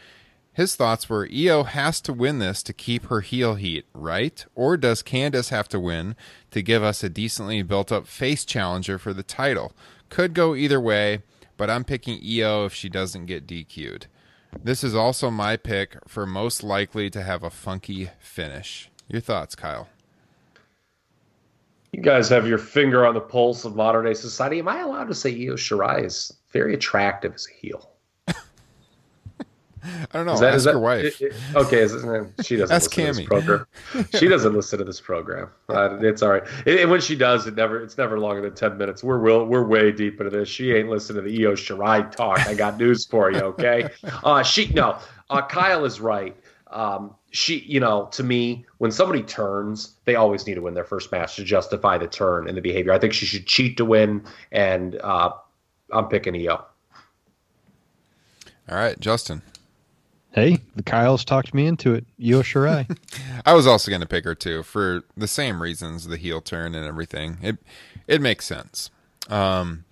his 0.57 0.74
thoughts 0.74 1.07
were 1.07 1.28
Io 1.31 1.65
has 1.65 2.01
to 2.01 2.15
win 2.15 2.39
this 2.39 2.62
to 2.62 2.73
keep 2.73 3.09
her 3.09 3.20
heel 3.20 3.57
heat, 3.57 3.85
right? 3.93 4.43
Or 4.55 4.78
does 4.78 5.03
Candice 5.03 5.51
have 5.51 5.69
to 5.69 5.78
win 5.78 6.16
to 6.51 6.62
give 6.62 6.83
us 6.83 7.05
a 7.05 7.11
decently 7.11 7.61
built 7.61 7.93
up 7.93 8.07
face 8.07 8.43
challenger 8.43 8.99
for 8.99 9.12
the 9.12 9.23
title? 9.23 9.74
Could 10.09 10.33
go 10.33 10.55
either 10.55 10.81
way, 10.81 11.20
but 11.59 11.69
I'm 11.69 11.85
picking 11.85 12.23
Io 12.24 12.65
if 12.65 12.73
she 12.73 12.89
doesn't 12.89 13.27
get 13.27 13.47
DQ'd. 13.47 14.07
This 14.65 14.83
is 14.83 14.95
also 14.95 15.31
my 15.31 15.59
pick 15.59 15.99
for 16.09 16.24
most 16.24 16.62
likely 16.65 17.11
to 17.11 17.23
have 17.23 17.43
a 17.43 17.51
funky 17.51 18.09
finish. 18.19 18.89
Your 19.09 19.20
thoughts, 19.20 19.55
Kyle? 19.55 19.91
You 21.93 22.01
guys 22.01 22.31
have 22.31 22.47
your 22.47 22.57
finger 22.57 23.05
on 23.05 23.12
the 23.12 23.20
pulse 23.20 23.66
of 23.66 23.77
modern 23.77 24.07
day 24.07 24.15
society. 24.15 24.61
Am 24.61 24.69
I 24.69 24.81
allowed 24.81 25.09
to 25.09 25.15
say 25.15 25.31
Io 25.33 25.53
Shirai 25.57 26.03
is 26.03 26.33
very 26.51 26.73
attractive 26.73 27.35
as 27.35 27.47
a 27.47 27.55
heel? 27.61 27.91
I 30.13 30.17
don't 30.19 30.27
know. 30.27 30.33
Is 30.35 30.41
that- 30.41 30.49
ask 30.49 30.57
is 30.57 30.65
that- 30.65 30.71
your 30.73 30.81
wife. 30.81 31.05
it- 31.05 31.21
it- 31.21 31.35
okay, 31.55 31.79
is 31.79 31.95
it- 31.95 32.45
she 32.45 32.57
doesn't 32.57 32.75
Ask 32.75 32.97
listen 32.97 33.05
to 33.07 33.13
Cammy. 33.13 33.17
this 33.17 33.27
program. 33.27 33.67
She 34.19 34.29
doesn't 34.29 34.55
listen 34.55 34.79
to 34.79 34.85
this 34.85 35.01
program. 35.01 35.49
Uh, 35.69 35.99
it's 36.01 36.23
all 36.23 36.31
right. 36.31 36.43
And, 36.67 36.79
and 36.81 36.91
when 36.91 37.01
she 37.01 37.15
does, 37.17 37.47
it 37.47 37.55
never 37.55 37.83
it's 37.83 37.97
never 37.99 38.19
longer 38.19 38.43
than 38.43 38.55
ten 38.55 38.77
minutes. 38.79 39.03
We're 39.05 39.19
real, 39.19 39.45
we're 39.47 39.65
way 39.67 39.93
deep 39.93 40.21
into 40.21 40.31
this. 40.31 40.49
She 40.49 40.73
ain't 40.73 40.89
listening 40.89 41.23
to 41.25 41.31
the 41.31 41.45
Io 41.45 41.53
Shirai 41.53 42.11
talk. 42.11 42.47
I 42.47 42.55
got 42.55 42.79
news 42.79 43.05
for 43.07 43.31
you. 43.31 43.39
Okay, 43.41 43.89
uh, 44.25 44.43
she 44.43 44.69
no. 44.73 44.99
Uh, 45.31 45.43
Kyle 45.47 45.85
is 45.85 46.01
right. 46.01 46.37
Um, 46.71 47.15
she, 47.31 47.61
you 47.61 47.79
know, 47.81 48.09
to 48.13 48.23
me, 48.25 48.65
when 48.79 48.91
somebody 48.91 49.23
turns, 49.23 49.95
they 50.05 50.15
always 50.17 50.47
need 50.47 50.55
to 50.55 50.63
win 50.63 50.75
their 50.75 50.85
first 50.85 51.13
match 51.13 51.37
to 51.37 51.45
justify 51.45 51.97
the 51.99 52.07
turn 52.09 52.49
and 52.49 52.57
the 52.57 52.61
behavior. 52.61 52.93
I 52.93 52.99
think 52.99 53.13
she 53.13 53.25
should 53.27 53.47
cheat 53.47 53.77
to 53.77 53.85
win, 53.85 54.25
and 54.53 54.97
uh, 55.03 55.31
I'm 55.93 56.09
picking 56.09 56.35
Io. 56.35 56.65
All 58.69 58.77
right, 58.77 58.99
Justin. 58.99 59.43
Hey, 60.37 60.59
the 60.75 60.83
Kyle's 60.83 61.25
talked 61.25 61.55
me 61.55 61.67
into 61.67 61.95
it. 61.95 62.05
Io 62.21 62.43
Shirai. 62.43 62.95
I 63.47 63.55
was 63.55 63.67
also 63.67 63.91
going 63.91 64.03
to 64.03 64.07
pick 64.07 64.27
her 64.27 64.35
too 64.35 64.63
for 64.63 65.03
the 65.17 65.27
same 65.27 65.63
reasons, 65.63 66.07
the 66.07 66.19
heel 66.19 66.43
turn 66.43 66.75
and 66.75 66.87
everything. 66.87 67.39
It 67.41 67.57
it 68.07 68.21
makes 68.21 68.45
sense. 68.45 68.91
Um, 69.31 69.87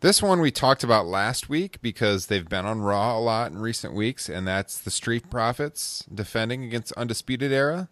this 0.00 0.22
one 0.22 0.42
we 0.42 0.50
talked 0.50 0.84
about 0.84 1.06
last 1.06 1.48
week 1.48 1.80
because 1.80 2.26
they've 2.26 2.46
been 2.46 2.66
on 2.66 2.82
Raw 2.82 3.18
a 3.18 3.20
lot 3.20 3.52
in 3.52 3.58
recent 3.58 3.94
weeks, 3.94 4.28
and 4.28 4.46
that's 4.46 4.78
the 4.78 4.90
Street 4.90 5.30
Profits 5.30 6.04
defending 6.14 6.62
against 6.62 6.92
Undisputed 6.92 7.50
Era. 7.50 7.88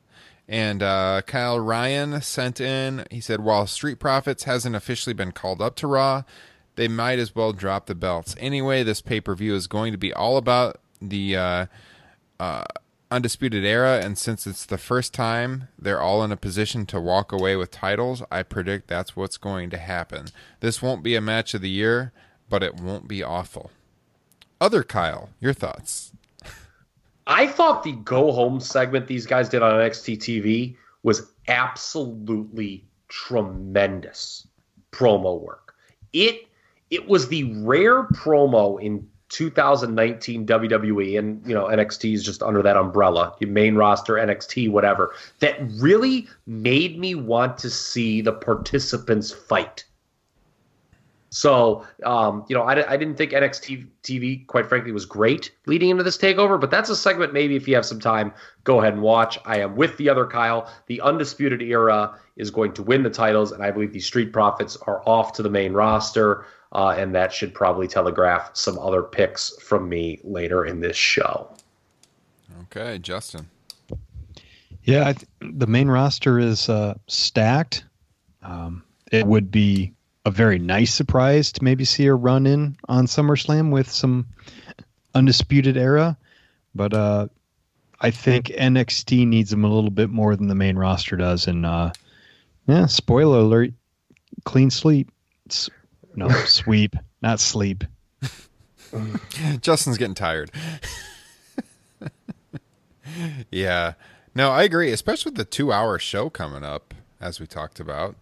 And 0.46 0.82
uh, 0.82 1.22
Kyle 1.26 1.58
Ryan 1.58 2.20
sent 2.20 2.60
in. 2.60 3.06
He 3.10 3.20
said, 3.20 3.40
while 3.40 3.66
Street 3.66 3.98
Profits 3.98 4.44
hasn't 4.44 4.76
officially 4.76 5.14
been 5.14 5.32
called 5.32 5.62
up 5.62 5.74
to 5.76 5.86
Raw, 5.86 6.24
they 6.76 6.88
might 6.88 7.18
as 7.18 7.34
well 7.34 7.54
drop 7.54 7.86
the 7.86 7.94
belts. 7.94 8.34
Anyway, 8.38 8.82
this 8.82 9.00
pay 9.00 9.22
per 9.22 9.34
view 9.34 9.54
is 9.54 9.66
going 9.66 9.92
to 9.92 9.98
be 9.98 10.12
all 10.12 10.36
about 10.36 10.80
the 11.00 11.36
uh, 11.36 11.66
uh, 12.40 12.64
Undisputed 13.10 13.64
Era, 13.64 14.00
and 14.02 14.18
since 14.18 14.46
it's 14.46 14.66
the 14.66 14.78
first 14.78 15.14
time 15.14 15.68
they're 15.78 16.00
all 16.00 16.22
in 16.22 16.30
a 16.30 16.36
position 16.36 16.84
to 16.86 17.00
walk 17.00 17.32
away 17.32 17.56
with 17.56 17.70
titles, 17.70 18.22
I 18.30 18.42
predict 18.42 18.88
that's 18.88 19.16
what's 19.16 19.38
going 19.38 19.70
to 19.70 19.78
happen. 19.78 20.26
This 20.60 20.82
won't 20.82 21.02
be 21.02 21.16
a 21.16 21.20
match 21.20 21.54
of 21.54 21.62
the 21.62 21.70
year, 21.70 22.12
but 22.50 22.62
it 22.62 22.76
won't 22.76 23.08
be 23.08 23.22
awful. 23.22 23.70
Other 24.60 24.82
Kyle, 24.82 25.30
your 25.40 25.52
thoughts? 25.52 26.12
I 27.26 27.46
thought 27.46 27.82
the 27.82 27.92
go 27.92 28.32
home 28.32 28.58
segment 28.60 29.06
these 29.06 29.26
guys 29.26 29.48
did 29.48 29.62
on 29.62 29.74
NXT 29.74 30.18
TV 30.18 30.76
was 31.02 31.30
absolutely 31.46 32.84
tremendous 33.08 34.46
promo 34.92 35.40
work. 35.40 35.74
It 36.12 36.46
it 36.90 37.06
was 37.06 37.28
the 37.28 37.52
rare 37.62 38.04
promo 38.04 38.80
in 38.80 39.06
2019 39.28 40.46
WWE 40.46 41.18
and 41.18 41.46
you 41.46 41.54
know 41.54 41.66
NXT 41.66 42.14
is 42.14 42.24
just 42.24 42.42
under 42.42 42.62
that 42.62 42.76
umbrella, 42.76 43.34
main 43.40 43.74
roster 43.74 44.14
NXT 44.14 44.70
whatever 44.70 45.14
that 45.40 45.58
really 45.76 46.26
made 46.46 46.98
me 46.98 47.14
want 47.14 47.58
to 47.58 47.70
see 47.70 48.20
the 48.20 48.32
participants 48.32 49.32
fight. 49.32 49.84
So, 51.30 51.84
um, 52.04 52.44
you 52.48 52.56
know, 52.56 52.62
I, 52.62 52.92
I 52.92 52.96
didn't 52.96 53.16
think 53.16 53.32
NXT 53.32 53.86
TV, 54.02 54.46
quite 54.46 54.66
frankly, 54.66 54.92
was 54.92 55.04
great 55.04 55.50
leading 55.66 55.90
into 55.90 56.02
this 56.02 56.16
takeover, 56.16 56.58
but 56.58 56.70
that's 56.70 56.88
a 56.88 56.96
segment 56.96 57.32
maybe 57.32 57.54
if 57.54 57.68
you 57.68 57.74
have 57.74 57.84
some 57.84 58.00
time, 58.00 58.32
go 58.64 58.80
ahead 58.80 58.94
and 58.94 59.02
watch. 59.02 59.38
I 59.44 59.58
am 59.58 59.76
with 59.76 59.96
the 59.98 60.08
other 60.08 60.26
Kyle. 60.26 60.72
The 60.86 61.00
Undisputed 61.02 61.60
Era 61.60 62.18
is 62.36 62.50
going 62.50 62.72
to 62.74 62.82
win 62.82 63.02
the 63.02 63.10
titles, 63.10 63.52
and 63.52 63.62
I 63.62 63.70
believe 63.70 63.92
the 63.92 64.00
Street 64.00 64.32
Profits 64.32 64.76
are 64.86 65.02
off 65.06 65.34
to 65.34 65.42
the 65.42 65.50
main 65.50 65.74
roster, 65.74 66.46
uh, 66.72 66.94
and 66.96 67.14
that 67.14 67.32
should 67.32 67.54
probably 67.54 67.88
telegraph 67.88 68.50
some 68.54 68.78
other 68.78 69.02
picks 69.02 69.56
from 69.62 69.88
me 69.88 70.20
later 70.24 70.64
in 70.64 70.80
this 70.80 70.96
show. 70.96 71.48
Okay, 72.62 72.98
Justin. 72.98 73.48
Yeah, 74.84 75.08
I 75.08 75.12
th- 75.12 75.28
the 75.40 75.66
main 75.66 75.88
roster 75.88 76.38
is 76.38 76.68
uh, 76.68 76.94
stacked. 77.06 77.84
Um, 78.42 78.82
it 79.12 79.26
would 79.26 79.50
be 79.50 79.92
a 80.24 80.30
very 80.30 80.58
nice 80.58 80.92
surprise 80.92 81.52
to 81.52 81.64
maybe 81.64 81.84
see 81.84 82.06
a 82.06 82.14
run 82.14 82.46
in 82.46 82.76
on 82.88 83.06
SummerSlam 83.06 83.70
with 83.70 83.90
some 83.90 84.26
undisputed 85.14 85.76
era, 85.76 86.16
but 86.74 86.94
uh, 86.94 87.28
I 88.00 88.10
think 88.10 88.46
NXT 88.46 89.26
needs 89.26 89.50
them 89.50 89.64
a 89.64 89.72
little 89.72 89.90
bit 89.90 90.10
more 90.10 90.36
than 90.36 90.48
the 90.48 90.54
main 90.54 90.76
roster 90.76 91.16
does. 91.16 91.46
And 91.46 91.66
uh, 91.66 91.92
yeah, 92.66 92.86
spoiler 92.86 93.38
alert: 93.40 93.72
clean 94.44 94.70
sleep. 94.70 95.10
S- 95.50 95.70
no, 96.18 96.28
sweep, 96.44 96.96
not 97.22 97.40
sleep. 97.40 97.84
Justin's 99.60 99.98
getting 99.98 100.14
tired. 100.14 100.50
yeah. 103.50 103.94
No, 104.34 104.50
I 104.50 104.64
agree, 104.64 104.92
especially 104.92 105.30
with 105.30 105.36
the 105.36 105.44
two 105.44 105.72
hour 105.72 105.98
show 105.98 106.28
coming 106.30 106.64
up, 106.64 106.94
as 107.20 107.40
we 107.40 107.46
talked 107.46 107.80
about. 107.80 108.16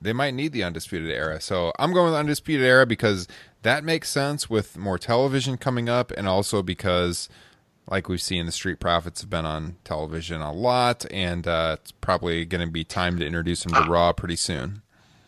They 0.00 0.12
might 0.12 0.34
need 0.34 0.52
the 0.52 0.64
Undisputed 0.64 1.10
Era. 1.10 1.40
So 1.40 1.72
I'm 1.78 1.94
going 1.94 2.06
with 2.06 2.18
Undisputed 2.18 2.66
Era 2.66 2.84
because 2.84 3.26
that 3.62 3.84
makes 3.84 4.10
sense 4.10 4.50
with 4.50 4.76
more 4.76 4.98
television 4.98 5.56
coming 5.56 5.88
up, 5.88 6.10
and 6.16 6.28
also 6.28 6.62
because, 6.62 7.28
like 7.88 8.08
we've 8.08 8.20
seen, 8.20 8.44
the 8.44 8.52
Street 8.52 8.80
Profits 8.80 9.22
have 9.22 9.30
been 9.30 9.46
on 9.46 9.76
television 9.84 10.42
a 10.42 10.52
lot, 10.52 11.06
and 11.10 11.46
uh, 11.46 11.76
it's 11.80 11.92
probably 11.92 12.44
going 12.44 12.66
to 12.66 12.70
be 12.70 12.84
time 12.84 13.18
to 13.18 13.26
introduce 13.26 13.62
them 13.62 13.72
to 13.72 13.90
Raw 13.90 14.12
pretty 14.12 14.36
soon. 14.36 14.81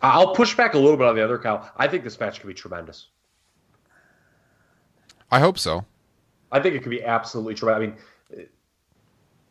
I'll 0.04 0.34
push 0.34 0.54
back 0.54 0.74
a 0.74 0.78
little 0.78 0.96
bit 0.96 1.06
on 1.06 1.16
the 1.16 1.24
other 1.24 1.38
cow. 1.38 1.68
I 1.76 1.88
think 1.88 2.04
this 2.04 2.18
match 2.20 2.40
could 2.40 2.46
be 2.46 2.54
tremendous. 2.54 3.06
I 5.30 5.40
hope 5.40 5.58
so. 5.58 5.84
I 6.52 6.60
think 6.60 6.74
it 6.74 6.82
could 6.82 6.90
be 6.90 7.02
absolutely 7.02 7.54
tremendous. 7.54 7.98
I 8.30 8.36
mean, 8.36 8.48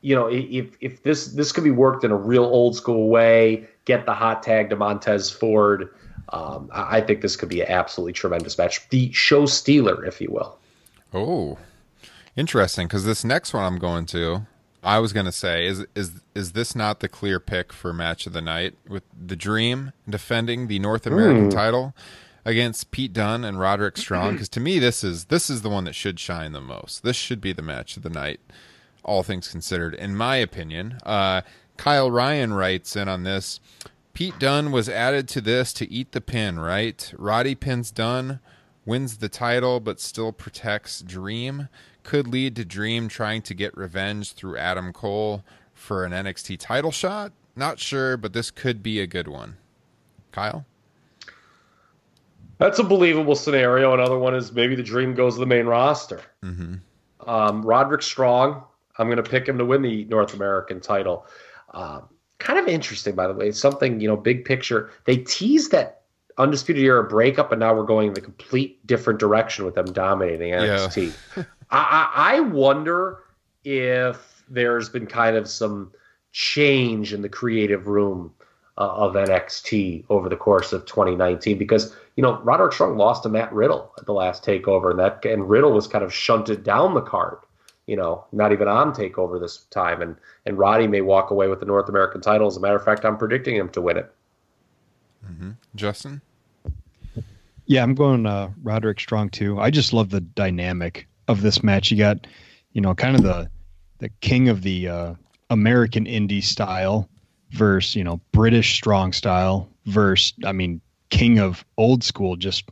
you 0.01 0.15
know, 0.15 0.27
if 0.27 0.77
if 0.79 1.03
this 1.03 1.27
this 1.27 1.51
could 1.51 1.63
be 1.63 1.71
worked 1.71 2.03
in 2.03 2.11
a 2.11 2.15
real 2.15 2.43
old 2.43 2.75
school 2.75 3.09
way, 3.09 3.67
get 3.85 4.05
the 4.05 4.13
hot 4.13 4.43
tag 4.43 4.69
to 4.69 4.75
Montez 4.75 5.29
Ford. 5.29 5.89
Um, 6.29 6.69
I 6.73 7.01
think 7.01 7.21
this 7.21 7.35
could 7.35 7.49
be 7.49 7.61
an 7.61 7.67
absolutely 7.67 8.13
tremendous 8.13 8.57
match. 8.57 8.87
The 8.89 9.11
show 9.11 9.45
stealer, 9.45 10.05
if 10.05 10.21
you 10.21 10.29
will. 10.31 10.57
Oh, 11.13 11.57
interesting. 12.35 12.87
Because 12.87 13.05
this 13.05 13.23
next 13.23 13.53
one 13.53 13.63
I'm 13.63 13.77
going 13.77 14.05
to, 14.07 14.45
I 14.83 14.99
was 14.99 15.13
going 15.13 15.25
to 15.25 15.31
say, 15.31 15.65
is 15.65 15.85
is 15.95 16.21
is 16.35 16.51
this 16.51 16.75
not 16.75 16.99
the 16.99 17.07
clear 17.07 17.39
pick 17.39 17.71
for 17.71 17.93
match 17.93 18.27
of 18.27 18.33
the 18.33 18.41
night 18.41 18.75
with 18.87 19.03
the 19.19 19.35
Dream 19.35 19.93
defending 20.09 20.67
the 20.67 20.79
North 20.79 21.05
American 21.07 21.49
Mm. 21.49 21.53
title 21.53 21.95
against 22.45 22.91
Pete 22.91 23.13
Dunne 23.13 23.43
and 23.45 23.59
Roderick 23.59 23.97
Strong? 23.97 24.31
Because 24.33 24.49
to 24.49 24.59
me, 24.59 24.79
this 24.79 25.03
is 25.03 25.25
this 25.25 25.49
is 25.49 25.61
the 25.61 25.69
one 25.69 25.85
that 25.85 25.95
should 25.95 26.19
shine 26.19 26.51
the 26.51 26.61
most. 26.61 27.03
This 27.03 27.15
should 27.15 27.39
be 27.41 27.53
the 27.53 27.61
match 27.61 27.95
of 27.95 28.03
the 28.03 28.09
night, 28.09 28.39
all 29.03 29.23
things 29.23 29.47
considered, 29.47 29.93
in 29.93 30.15
my 30.15 30.35
opinion. 30.35 30.97
Uh, 31.05 31.41
Kyle 31.77 32.11
Ryan 32.11 32.53
writes 32.53 32.95
in 32.95 33.07
on 33.07 33.23
this. 33.23 33.59
Pete 34.13 34.37
Dunne 34.37 34.71
was 34.71 34.87
added 34.89 35.27
to 35.29 35.41
this 35.41 35.73
to 35.73 35.89
eat 35.91 36.11
the 36.11 36.21
pin, 36.21 36.59
right? 36.59 37.11
Roddy 37.17 37.55
pins 37.55 37.89
Dunne, 37.89 38.39
wins 38.85 39.17
the 39.17 39.29
title, 39.29 39.79
but 39.79 39.99
still 39.99 40.31
protects 40.31 41.01
Dream. 41.01 41.67
Could 42.03 42.27
lead 42.27 42.55
to 42.57 42.65
Dream 42.65 43.07
trying 43.07 43.41
to 43.43 43.53
get 43.53 43.75
revenge 43.77 44.33
through 44.33 44.57
Adam 44.57 44.93
Cole 44.93 45.43
for 45.73 46.05
an 46.05 46.11
NXT 46.11 46.57
title 46.59 46.91
shot. 46.91 47.31
Not 47.55 47.79
sure, 47.79 48.17
but 48.17 48.33
this 48.33 48.51
could 48.51 48.83
be 48.83 48.99
a 48.99 49.07
good 49.07 49.27
one. 49.27 49.57
Kyle? 50.31 50.65
That's 52.57 52.79
a 52.79 52.83
believable 52.83 53.35
scenario. 53.35 53.93
Another 53.93 54.17
one 54.17 54.35
is 54.35 54.51
maybe 54.51 54.75
the 54.75 54.83
Dream 54.83 55.13
goes 55.13 55.35
to 55.35 55.39
the 55.39 55.45
main 55.45 55.65
roster. 55.65 56.21
Mm-hmm. 56.43 56.75
Um, 57.29 57.61
Roderick 57.61 58.01
Strong, 58.01 58.63
I'm 58.97 59.07
going 59.07 59.17
to 59.17 59.29
pick 59.29 59.47
him 59.47 59.57
to 59.57 59.65
win 59.65 59.81
the 59.81 60.05
North 60.05 60.33
American 60.33 60.79
title. 60.79 61.25
Um, 61.73 62.03
kind 62.39 62.59
of 62.59 62.67
interesting, 62.67 63.15
by 63.15 63.27
the 63.27 63.33
way. 63.33 63.51
Something, 63.51 63.99
you 63.99 64.07
know, 64.07 64.17
big 64.17 64.45
picture. 64.45 64.91
They 65.05 65.17
teased 65.17 65.71
that 65.71 66.01
Undisputed 66.37 66.83
Era 66.83 67.03
breakup, 67.03 67.51
and 67.51 67.59
now 67.59 67.73
we're 67.75 67.83
going 67.83 68.09
in 68.09 68.13
the 68.13 68.21
complete 68.21 68.85
different 68.87 69.19
direction 69.19 69.65
with 69.65 69.75
them 69.75 69.85
dominating 69.85 70.53
NXT. 70.53 71.13
I, 71.69 72.09
I, 72.15 72.35
I 72.35 72.39
wonder 72.41 73.19
if 73.63 74.43
there's 74.49 74.89
been 74.89 75.07
kind 75.07 75.35
of 75.35 75.47
some 75.47 75.91
change 76.31 77.13
in 77.13 77.21
the 77.21 77.29
creative 77.29 77.87
room 77.87 78.33
uh, 78.77 78.89
of 78.89 79.13
NXT 79.13 80.05
over 80.09 80.29
the 80.29 80.35
course 80.35 80.73
of 80.73 80.85
2019 80.85 81.57
because 81.57 81.95
you 82.15 82.23
know 82.23 82.39
Roderick 82.41 82.73
Strong 82.73 82.97
lost 82.97 83.23
to 83.23 83.29
Matt 83.29 83.53
Riddle 83.53 83.93
at 83.99 84.05
the 84.05 84.13
last 84.13 84.43
takeover 84.43 84.89
and 84.89 84.99
that 84.99 85.23
and 85.25 85.47
Riddle 85.47 85.71
was 85.71 85.87
kind 85.87 86.03
of 86.03 86.13
shunted 86.13 86.63
down 86.63 86.95
the 86.95 87.01
card 87.01 87.37
you 87.85 87.95
know 87.95 88.25
not 88.31 88.51
even 88.51 88.67
on 88.67 88.91
takeover 88.91 89.39
this 89.39 89.65
time 89.69 90.01
and 90.01 90.15
and 90.47 90.57
Roddy 90.57 90.87
may 90.87 91.01
walk 91.01 91.29
away 91.29 91.47
with 91.49 91.59
the 91.59 91.67
North 91.67 91.87
American 91.87 92.19
title 92.19 92.47
as 92.47 92.57
a 92.57 92.59
matter 92.59 92.75
of 92.75 92.83
fact 92.83 93.05
I'm 93.05 93.17
predicting 93.17 93.55
him 93.55 93.69
to 93.69 93.81
win 93.81 93.97
it 93.97 94.11
Mm-hmm. 95.31 95.51
Justin? 95.75 96.21
Yeah, 97.65 97.83
I'm 97.83 97.95
going 97.95 98.25
uh, 98.25 98.51
Roderick 98.61 98.99
Strong 98.99 99.29
too. 99.29 99.59
I 99.59 99.69
just 99.69 99.93
love 99.93 100.09
the 100.09 100.21
dynamic 100.21 101.07
of 101.27 101.41
this 101.41 101.63
match. 101.63 101.91
You 101.91 101.97
got, 101.97 102.27
you 102.71 102.81
know, 102.81 102.93
kind 102.95 103.15
of 103.15 103.23
the 103.23 103.49
the 103.99 104.09
king 104.21 104.49
of 104.49 104.61
the 104.61 104.87
uh, 104.87 105.13
American 105.49 106.05
indie 106.05 106.43
style 106.43 107.09
versus 107.51 107.95
you 107.95 108.03
know 108.03 108.19
British 108.31 108.73
strong 108.75 109.13
style 109.13 109.69
versus 109.85 110.33
I 110.45 110.51
mean 110.51 110.81
king 111.09 111.39
of 111.39 111.63
old 111.77 112.03
school 112.03 112.35
just 112.35 112.69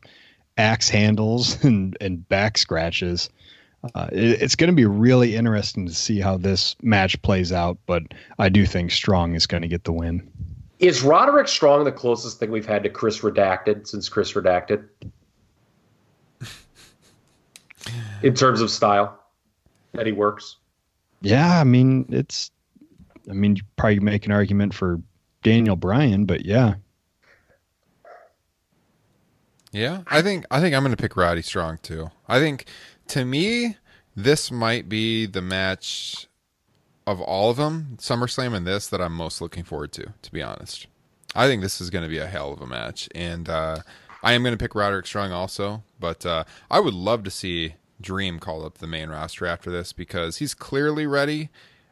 axe 0.57 0.90
handles 0.90 1.64
and 1.64 1.98
and 2.02 2.28
back 2.28 2.57
scratches. 2.57 3.30
Uh, 3.95 4.07
it, 4.11 4.41
it's 4.41 4.56
going 4.56 4.69
to 4.69 4.76
be 4.76 4.86
really 4.86 5.36
interesting 5.36 5.88
to 5.88 5.94
see 5.94 6.19
how 6.19 6.38
this 6.38 6.76
match 6.84 7.19
plays 7.23 7.52
out, 7.52 7.80
but 7.88 8.03
I 8.38 8.48
do 8.49 8.68
think 8.68 8.91
Strong 8.91 9.34
is 9.34 9.48
going 9.48 9.64
to 9.64 9.68
get 9.68 9.86
the 9.86 9.91
win. 9.91 10.30
is 10.78 11.02
Roderick 11.02 11.48
Strong 11.48 11.86
the 11.86 11.91
closest 11.91 12.40
thing 12.40 12.52
we've 12.52 12.65
had 12.65 12.84
to 12.84 12.90
Chris 12.90 13.22
Redacted 13.22 13.88
since 13.88 14.07
Chris 14.07 14.34
Redacted 14.34 14.88
in 18.24 18.34
terms 18.34 18.62
of 18.62 18.70
style 18.70 19.20
that 19.94 20.06
he 20.06 20.12
works 20.12 20.58
Yeah, 21.22 21.60
I 21.60 21.64
mean 21.64 22.06
it's. 22.10 22.52
I 23.30 23.34
mean, 23.34 23.56
you 23.56 23.62
probably 23.76 23.99
make 23.99 24.26
an 24.26 24.32
argument 24.32 24.74
for 24.74 24.99
Daniel 25.44 25.76
Bryan, 25.76 26.26
but 26.26 26.44
yeah, 26.44 26.74
Yeah, 29.72 30.02
I 30.08 30.22
think 30.22 30.45
I 30.52 30.60
think 30.60 30.76
I'm 30.76 30.84
going 30.84 30.95
to 30.95 31.02
pick 31.02 31.16
Roddy 31.16 31.41
Strong 31.41 31.80
too. 31.82 32.12
I 32.28 32.40
think 32.40 32.66
to 33.08 33.24
me 33.24 33.78
this 34.16 34.52
might 34.52 34.90
be 34.90 35.26
the 35.26 35.41
match 35.41 36.28
of 37.08 37.22
all 37.22 37.49
of 37.49 37.58
them, 37.58 37.98
SummerSlam 37.98 38.53
and 38.53 38.68
this 38.68 38.88
that 38.88 39.02
I'm 39.02 39.14
most 39.14 39.41
looking 39.41 39.64
forward 39.64 39.94
to. 39.94 40.14
To 40.22 40.32
be 40.32 40.41
honest, 40.41 40.88
I 41.36 41.48
think 41.48 41.62
this 41.62 41.80
is 41.80 41.90
going 41.90 42.03
to 42.03 42.10
be 42.10 42.18
a 42.18 42.28
hell 42.28 42.52
of 42.52 42.62
a 42.62 42.68
match, 42.68 43.08
and 43.16 43.48
uh, 43.48 43.78
I 44.23 44.34
am 44.34 44.43
going 44.43 44.53
to 44.53 44.57
pick 44.57 44.76
Roderick 44.76 45.06
Strong 45.07 45.31
also. 45.31 45.84
But 45.99 46.26
uh, 46.26 46.43
I 46.69 46.80
would 46.80 46.93
love 46.93 47.23
to 47.23 47.31
see 47.31 47.76
Dream 47.99 48.39
call 48.39 48.65
up 48.65 48.80
the 48.80 48.88
main 48.88 49.10
roster 49.10 49.45
after 49.45 49.69
this 49.72 49.93
because 49.93 50.38
he's 50.38 50.53
clearly 50.53 51.06
ready. 51.06 51.49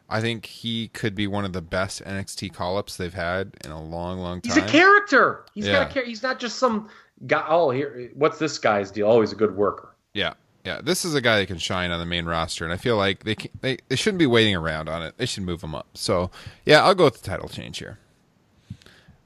I 0.09 0.21
think 0.21 0.47
he 0.47 0.87
could 0.87 1.13
be 1.13 1.27
one 1.27 1.45
of 1.45 1.53
the 1.53 1.61
best 1.61 2.03
NXT 2.03 2.51
call 2.53 2.77
ups 2.77 2.97
they've 2.97 3.13
had 3.13 3.55
in 3.63 3.69
a 3.69 3.81
long, 3.81 4.17
long 4.19 4.41
time. 4.41 4.51
He's 4.55 4.63
a 4.63 4.67
character. 4.67 5.45
He's 5.53 5.67
Yeah. 5.67 5.73
got 5.83 5.91
a 5.91 5.93
char- 5.93 6.03
He's 6.05 6.23
not 6.23 6.39
just 6.39 6.57
some 6.57 6.89
guy. 7.27 7.45
Oh, 7.47 7.69
here, 7.69 8.09
what's 8.15 8.39
this 8.39 8.57
guy's 8.57 8.89
deal? 8.89 9.07
Oh, 9.07 9.21
he's 9.21 9.31
a 9.33 9.35
good 9.35 9.55
worker. 9.55 9.93
Yeah, 10.15 10.33
yeah. 10.65 10.81
This 10.81 11.05
is 11.05 11.13
a 11.13 11.21
guy 11.21 11.37
that 11.39 11.45
can 11.45 11.59
shine 11.59 11.91
on 11.91 11.99
the 11.99 12.07
main 12.07 12.25
roster, 12.25 12.63
and 12.63 12.73
I 12.73 12.77
feel 12.77 12.97
like 12.97 13.23
they 13.23 13.35
can, 13.35 13.51
they 13.61 13.77
they 13.87 13.95
shouldn't 13.95 14.17
be 14.17 14.25
waiting 14.25 14.55
around 14.55 14.89
on 14.89 15.03
it. 15.03 15.15
They 15.17 15.27
should 15.27 15.43
move 15.43 15.63
him 15.63 15.75
up. 15.75 15.85
So 15.93 16.31
yeah, 16.65 16.83
I'll 16.83 16.95
go 16.95 17.03
with 17.05 17.21
the 17.21 17.29
title 17.29 17.47
change 17.47 17.77
here. 17.77 17.99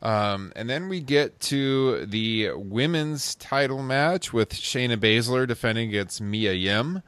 Um, 0.03 0.51
and 0.57 0.69
then 0.69 0.89
we 0.89 0.99
get 0.99 1.39
to 1.41 2.05
the 2.05 2.51
women's 2.55 3.35
title 3.35 3.81
match 3.81 4.34
with 4.34 4.49
Shayna 4.49 4.97
Baszler 4.97 5.47
defending 5.47 5.88
against 5.88 6.19
Mia 6.21 6.51
Yim, 6.51 7.01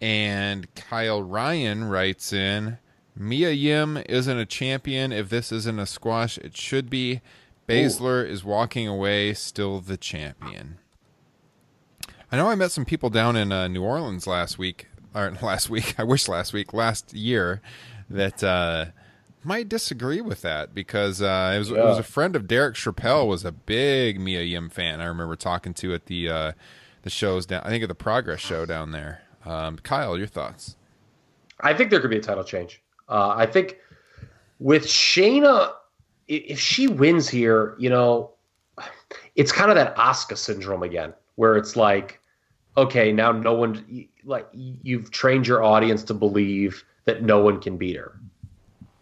and 0.00 0.74
Kyle 0.74 1.22
Ryan 1.22 1.84
writes 1.84 2.32
in, 2.32 2.78
Mia 3.14 3.50
Yim 3.52 4.02
isn't 4.08 4.36
a 4.36 4.44
champion. 4.44 5.12
If 5.12 5.28
this 5.28 5.52
isn't 5.52 5.78
a 5.78 5.86
squash, 5.86 6.36
it 6.38 6.56
should 6.56 6.90
be. 6.90 7.20
Baszler 7.68 8.28
is 8.28 8.42
walking 8.42 8.88
away, 8.88 9.34
still 9.34 9.80
the 9.80 9.96
champion. 9.96 10.78
I 12.32 12.36
know 12.36 12.48
I 12.48 12.56
met 12.56 12.72
some 12.72 12.84
people 12.84 13.10
down 13.10 13.36
in 13.36 13.52
uh, 13.52 13.68
New 13.68 13.82
Orleans 13.84 14.26
last 14.26 14.58
week, 14.58 14.88
or 15.14 15.30
last 15.42 15.70
week, 15.70 15.94
I 15.96 16.02
wish 16.02 16.26
last 16.26 16.52
week, 16.52 16.72
last 16.72 17.14
year, 17.14 17.60
that 18.10 18.42
uh, 18.42 18.86
might 19.44 19.68
disagree 19.68 20.20
with 20.20 20.42
that 20.42 20.74
because 20.74 21.20
uh, 21.22 21.52
it, 21.54 21.58
was, 21.58 21.70
it 21.70 21.76
was 21.76 21.98
a 21.98 22.02
friend 22.02 22.36
of 22.36 22.46
Derek 22.46 22.74
Chappelle 22.74 23.26
was 23.26 23.44
a 23.44 23.52
big 23.52 24.20
Mia 24.20 24.42
Yim 24.42 24.70
fan. 24.70 25.00
I 25.00 25.06
remember 25.06 25.36
talking 25.36 25.74
to 25.74 25.94
at 25.94 26.06
the 26.06 26.28
uh, 26.28 26.52
the 27.02 27.10
shows 27.10 27.46
down. 27.46 27.62
I 27.64 27.68
think 27.68 27.82
at 27.82 27.88
the 27.88 27.94
Progress 27.94 28.40
show 28.40 28.66
down 28.66 28.92
there. 28.92 29.22
Um, 29.44 29.78
Kyle, 29.78 30.16
your 30.16 30.26
thoughts? 30.26 30.76
I 31.60 31.74
think 31.74 31.90
there 31.90 32.00
could 32.00 32.10
be 32.10 32.18
a 32.18 32.22
title 32.22 32.44
change. 32.44 32.82
Uh, 33.08 33.34
I 33.36 33.46
think 33.46 33.78
with 34.58 34.84
Shayna, 34.84 35.72
if 36.28 36.58
she 36.58 36.88
wins 36.88 37.28
here, 37.28 37.74
you 37.78 37.90
know, 37.90 38.30
it's 39.34 39.52
kind 39.52 39.70
of 39.70 39.76
that 39.76 39.96
Asuka 39.96 40.36
syndrome 40.36 40.82
again, 40.82 41.12
where 41.34 41.56
it's 41.56 41.76
like, 41.76 42.20
okay, 42.76 43.12
now 43.12 43.32
no 43.32 43.52
one, 43.52 44.06
like, 44.24 44.46
you've 44.52 45.10
trained 45.10 45.46
your 45.46 45.62
audience 45.62 46.02
to 46.04 46.14
believe 46.14 46.84
that 47.04 47.22
no 47.22 47.40
one 47.40 47.60
can 47.60 47.76
beat 47.76 47.96
her, 47.96 48.18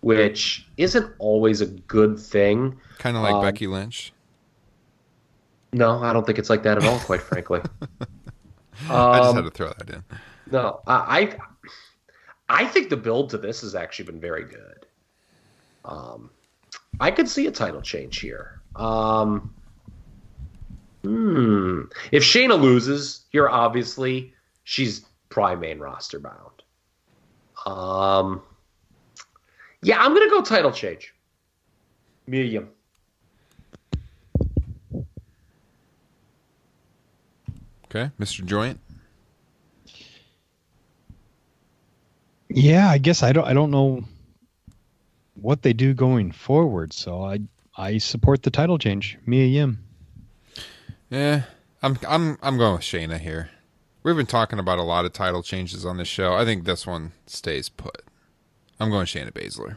which 0.00 0.66
isn't 0.76 1.12
always 1.18 1.60
a 1.60 1.66
good 1.66 2.18
thing. 2.18 2.78
Kind 2.98 3.16
of 3.16 3.22
like 3.22 3.34
Um, 3.34 3.42
Becky 3.42 3.66
Lynch. 3.66 4.12
No, 5.72 6.02
I 6.02 6.12
don't 6.12 6.26
think 6.26 6.38
it's 6.38 6.50
like 6.50 6.62
that 6.64 6.78
at 6.78 6.84
all, 6.84 6.98
quite 7.00 7.22
frankly. 7.22 7.60
I 8.88 9.18
just 9.18 9.30
Um, 9.30 9.36
had 9.36 9.44
to 9.44 9.50
throw 9.50 9.68
that 9.68 9.90
in. 9.90 10.02
No, 10.50 10.80
I, 10.86 11.36
I 12.48 12.62
I 12.62 12.66
think 12.66 12.90
the 12.90 12.96
build 12.96 13.30
to 13.30 13.38
this 13.38 13.60
has 13.60 13.74
actually 13.76 14.06
been 14.06 14.20
very 14.20 14.44
good. 14.44 14.86
Um, 15.84 16.30
I 16.98 17.10
could 17.12 17.28
see 17.28 17.46
a 17.46 17.50
title 17.52 17.80
change 17.80 18.18
here. 18.18 18.60
Um, 18.74 19.54
hmm. 21.04 21.82
If 22.10 22.24
Shayna 22.24 22.60
loses 22.60 23.26
here, 23.30 23.48
obviously 23.48 24.34
she's 24.64 25.04
probably 25.28 25.56
main 25.68 25.78
roster 25.78 26.18
bound. 26.18 26.62
Um, 27.66 28.42
yeah, 29.82 29.98
I'm 30.00 30.14
gonna 30.14 30.30
go 30.30 30.42
title 30.42 30.72
change. 30.72 31.14
Mia 32.26 32.44
Yim. 32.44 32.68
Okay, 37.86 38.10
Mr. 38.20 38.46
Joynt. 38.46 38.78
Yeah, 42.48 42.88
I 42.88 42.98
guess 42.98 43.22
I 43.22 43.32
don't 43.32 43.44
I 43.44 43.52
don't 43.52 43.70
know 43.70 44.04
what 45.34 45.62
they 45.62 45.72
do 45.72 45.94
going 45.94 46.30
forward, 46.32 46.92
so 46.92 47.24
I 47.24 47.40
I 47.76 47.98
support 47.98 48.42
the 48.42 48.50
title 48.50 48.78
change. 48.78 49.18
Mia 49.26 49.46
Yim. 49.46 49.84
Yeah, 51.08 51.42
I'm 51.82 51.98
I'm 52.06 52.38
I'm 52.42 52.58
going 52.58 52.74
with 52.74 52.82
Shayna 52.82 53.18
here. 53.18 53.50
We've 54.02 54.16
been 54.16 54.26
talking 54.26 54.58
about 54.58 54.78
a 54.78 54.82
lot 54.82 55.04
of 55.04 55.12
title 55.12 55.42
changes 55.42 55.84
on 55.84 55.96
this 55.96 56.08
show. 56.08 56.34
I 56.34 56.44
think 56.44 56.64
this 56.64 56.86
one 56.86 57.12
stays 57.26 57.68
put. 57.68 58.02
I'm 58.80 58.90
going 58.90 59.06
Shayna 59.06 59.30
Baszler. 59.30 59.76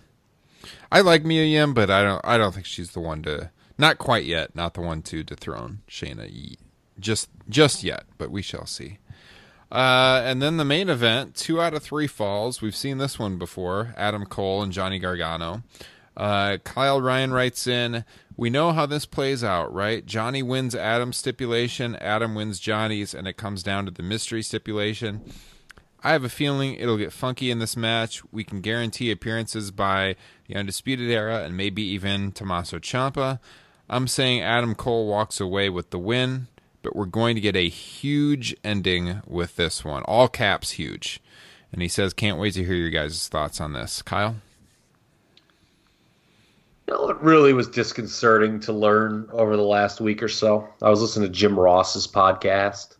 I 0.91 1.01
like 1.01 1.25
Mia 1.25 1.43
Yim, 1.43 1.73
but 1.73 1.89
I 1.89 2.03
don't 2.03 2.21
I 2.23 2.37
don't 2.37 2.53
think 2.53 2.65
she's 2.65 2.91
the 2.91 3.01
one 3.01 3.21
to 3.23 3.51
not 3.77 3.97
quite 3.97 4.23
yet, 4.23 4.55
not 4.55 4.73
the 4.73 4.81
one 4.81 5.01
to 5.03 5.23
dethrone 5.23 5.81
Shayna 5.89 6.55
just 6.99 7.29
just 7.49 7.83
yet, 7.83 8.05
but 8.17 8.31
we 8.31 8.41
shall 8.41 8.65
see. 8.65 8.99
Uh, 9.71 10.21
and 10.23 10.39
then 10.41 10.57
the 10.57 10.65
main 10.65 10.87
event, 10.87 11.35
two 11.35 11.59
out 11.59 11.73
of 11.73 11.81
three 11.81 12.05
falls. 12.05 12.61
We've 12.61 12.75
seen 12.75 12.99
this 12.99 13.17
one 13.17 13.37
before. 13.39 13.93
Adam 13.97 14.25
Cole 14.25 14.61
and 14.61 14.71
Johnny 14.71 14.99
Gargano. 14.99 15.63
Uh, 16.15 16.57
Kyle 16.63 17.01
Ryan 17.01 17.33
writes 17.33 17.65
in, 17.65 18.05
"We 18.37 18.51
know 18.51 18.71
how 18.71 18.85
this 18.85 19.07
plays 19.07 19.43
out, 19.43 19.73
right? 19.73 20.05
Johnny 20.05 20.43
wins 20.43 20.75
Adam's 20.75 21.17
stipulation, 21.17 21.95
Adam 21.95 22.35
wins 22.35 22.59
Johnny's, 22.59 23.15
and 23.15 23.27
it 23.27 23.35
comes 23.35 23.63
down 23.63 23.85
to 23.85 23.91
the 23.91 24.03
mystery 24.03 24.43
stipulation. 24.43 25.21
I 26.03 26.11
have 26.11 26.25
a 26.25 26.29
feeling 26.29 26.75
it'll 26.75 26.97
get 26.97 27.13
funky 27.13 27.49
in 27.49 27.59
this 27.59 27.77
match. 27.77 28.21
We 28.31 28.43
can 28.43 28.59
guarantee 28.59 29.09
appearances 29.09 29.71
by 29.71 30.17
the 30.47 30.55
Undisputed 30.55 31.09
Era 31.09 31.43
and 31.43 31.55
maybe 31.55 31.81
even 31.81 32.33
Tommaso 32.33 32.79
Ciampa. 32.79 33.39
I'm 33.89 34.07
saying 34.07 34.41
Adam 34.41 34.75
Cole 34.75 35.07
walks 35.07 35.39
away 35.39 35.69
with 35.69 35.91
the 35.91 35.99
win, 35.99 36.47
but 36.81 36.95
we're 36.95 37.05
going 37.05 37.35
to 37.35 37.41
get 37.41 37.55
a 37.55 37.69
huge 37.69 38.53
ending 38.65 39.21
with 39.25 39.55
this 39.55 39.85
one. 39.85 40.03
All 40.03 40.27
caps 40.27 40.71
huge. 40.71 41.21
And 41.71 41.81
he 41.81 41.87
says, 41.87 42.13
can't 42.13 42.37
wait 42.37 42.53
to 42.55 42.65
hear 42.65 42.75
your 42.75 42.89
guys' 42.89 43.27
thoughts 43.29 43.61
on 43.61 43.71
this. 43.71 44.01
Kyle? 44.01 44.35
You 46.87 46.95
know, 46.95 47.09
it 47.09 47.17
really 47.21 47.53
was 47.53 47.69
disconcerting 47.69 48.59
to 48.61 48.73
learn 48.73 49.29
over 49.31 49.55
the 49.55 49.63
last 49.63 50.01
week 50.01 50.21
or 50.21 50.27
so. 50.27 50.67
I 50.81 50.89
was 50.89 51.01
listening 51.01 51.29
to 51.29 51.33
Jim 51.33 51.57
Ross's 51.57 52.07
podcast. 52.07 52.97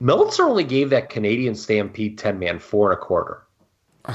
Meltzer 0.00 0.44
only 0.44 0.64
gave 0.64 0.90
that 0.90 1.08
Canadian 1.08 1.54
Stampede 1.54 2.18
10 2.18 2.38
man 2.38 2.58
four 2.58 2.90
and 2.90 2.98
a 2.98 3.00
quarter. 3.00 3.44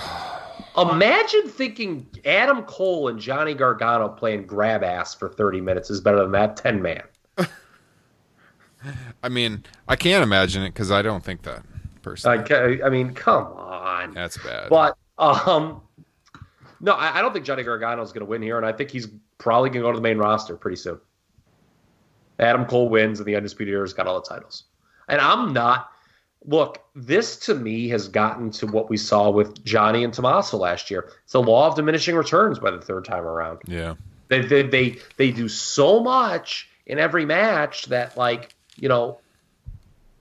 Imagine 0.78 1.48
thinking 1.48 2.08
Adam 2.26 2.64
Cole 2.64 3.08
and 3.08 3.20
Johnny 3.20 3.54
Gargano 3.54 4.10
playing 4.10 4.46
grab 4.46 4.84
ass 4.84 5.16
for 5.16 5.30
30 5.30 5.62
minutes 5.62 5.90
is 5.90 6.02
better 6.02 6.20
than 6.20 6.32
that 6.34 6.58
10 6.58 6.82
man. 6.82 7.04
I 9.24 9.30
mean, 9.30 9.64
I 9.88 9.96
can't 9.96 10.24
imagine 10.24 10.62
it 10.64 10.70
because 10.70 10.92
I 10.92 11.02
don't 11.02 11.24
think 11.24 11.42
that 11.44 11.64
personally. 12.02 12.46
I, 12.54 12.86
I 12.86 12.90
mean, 12.90 13.14
come 13.14 13.48
on. 13.54 14.14
That's 14.14 14.38
bad. 14.38 14.70
But 14.70 14.98
um, 15.18 15.82
no, 16.80 16.94
I, 16.94 17.18
I 17.18 17.22
don't 17.22 17.34
think 17.34 17.46
Johnny 17.46 17.64
Gargano 17.64 18.02
is 18.04 18.12
going 18.12 18.26
to 18.26 18.30
win 18.30 18.42
here, 18.42 18.58
and 18.58 18.66
I 18.66 18.72
think 18.72 18.92
he's 18.92 19.08
probably 19.38 19.70
going 19.70 19.82
to 19.82 19.88
go 19.88 19.92
to 19.92 19.98
the 19.98 20.04
main 20.04 20.18
roster 20.18 20.56
pretty 20.56 20.78
soon. 20.78 21.00
Adam 22.40 22.66
Cole 22.66 22.90
wins, 22.90 23.20
and 23.20 23.28
the 23.28 23.36
Undisputed 23.36 23.74
Era's 23.74 23.94
got 23.94 24.06
all 24.06 24.22
the 24.22 24.28
titles. 24.28 24.66
And 25.08 25.22
I'm 25.22 25.54
not. 25.54 25.92
Look, 26.46 26.80
this 26.96 27.38
to 27.40 27.56
me 27.56 27.90
has 27.90 28.08
gotten 28.08 28.52
to 28.52 28.68
what 28.68 28.90
we 28.90 28.96
saw 28.98 29.30
with 29.30 29.64
Johnny 29.66 30.04
and 30.04 30.14
Tommaso 30.14 30.58
last 30.58 30.90
year. 30.90 31.12
It's 31.24 31.34
the 31.34 31.42
law 31.42 31.68
of 31.68 31.76
diminishing 31.76 32.16
returns 32.16 32.60
by 32.60 32.72
the 32.72 32.80
third 32.82 33.06
time 33.06 33.24
around. 33.24 33.60
yeah. 33.68 33.96
They 34.30 34.42
they 34.42 34.64
they, 34.64 34.98
they 35.16 35.32
do 35.32 35.48
so 35.48 36.02
much 36.02 36.70
in 36.86 37.00
every 37.00 37.26
match 37.26 37.86
that 37.86 38.18
like 38.18 38.56
you 38.76 38.90
know 38.90 39.20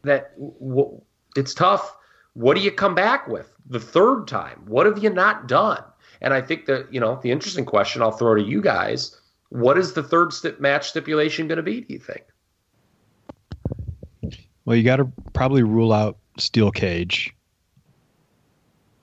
that 0.02 0.32
w- 0.38 1.00
it's 1.36 1.54
tough. 1.54 1.96
What 2.34 2.56
do 2.56 2.62
you 2.62 2.70
come 2.70 2.94
back 2.94 3.26
with 3.26 3.52
the 3.68 3.80
third 3.80 4.26
time? 4.28 4.62
What 4.66 4.86
have 4.86 5.02
you 5.02 5.10
not 5.10 5.48
done? 5.48 5.82
And 6.20 6.32
I 6.32 6.40
think 6.40 6.66
that 6.66 6.92
you 6.92 7.00
know 7.00 7.18
the 7.22 7.30
interesting 7.32 7.64
question 7.64 8.00
I'll 8.02 8.12
throw 8.12 8.34
to 8.36 8.42
you 8.42 8.60
guys: 8.62 9.20
What 9.48 9.76
is 9.76 9.92
the 9.92 10.02
third 10.04 10.32
sti- 10.32 10.54
match 10.60 10.88
stipulation 10.90 11.48
going 11.48 11.56
to 11.56 11.62
be? 11.62 11.80
Do 11.80 11.92
you 11.94 11.98
think? 12.00 12.22
Well, 14.66 14.76
you 14.76 14.82
got 14.82 14.96
to 14.96 15.10
probably 15.32 15.62
rule 15.62 15.92
out 15.92 16.18
steel 16.38 16.70
cage. 16.70 17.32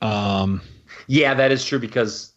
Um, 0.01 0.61
Yeah, 1.07 1.33
that 1.33 1.51
is 1.51 1.63
true 1.65 1.79
because 1.79 2.33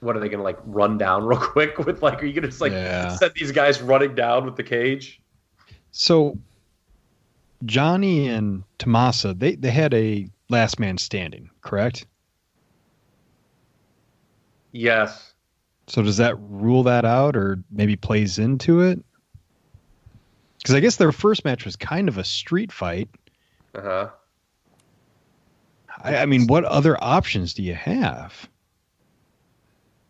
what 0.00 0.16
are 0.16 0.20
they 0.20 0.28
going 0.28 0.38
to 0.38 0.44
like 0.44 0.58
run 0.64 0.96
down 0.96 1.24
real 1.26 1.40
quick 1.40 1.78
with 1.78 2.02
like? 2.02 2.22
Are 2.22 2.26
you 2.26 2.32
going 2.32 2.42
to 2.42 2.48
just 2.48 2.60
like 2.60 2.72
Yeah. 2.72 3.16
send 3.16 3.32
these 3.34 3.52
guys 3.52 3.82
running 3.82 4.14
down 4.14 4.46
with 4.46 4.56
the 4.56 4.62
cage? 4.62 5.18
so 5.90 6.38
Johnny 7.66 8.28
and 8.28 8.64
Tommaso, 8.78 9.34
they 9.34 9.56
they 9.56 9.70
had 9.70 9.92
a 9.92 10.28
last 10.48 10.80
man 10.80 10.96
standing, 10.98 11.50
correct? 11.60 12.06
Yes. 14.72 15.34
So 15.88 16.02
does 16.02 16.16
that 16.16 16.36
rule 16.38 16.82
that 16.84 17.04
out, 17.04 17.36
or 17.36 17.62
maybe 17.70 17.96
plays 17.96 18.38
into 18.38 18.80
it? 18.80 19.04
Because 20.62 20.74
I 20.76 20.80
guess 20.80 20.96
their 20.96 21.12
first 21.12 21.44
match 21.44 21.64
was 21.64 21.74
kind 21.74 22.08
of 22.08 22.18
a 22.18 22.24
street 22.24 22.70
fight. 22.70 23.08
Uh 23.74 23.82
huh. 23.82 24.08
I, 26.04 26.16
I 26.18 26.26
mean, 26.26 26.46
what 26.46 26.64
other 26.64 26.96
options 27.02 27.54
do 27.54 27.62
you 27.62 27.74
have? 27.74 28.48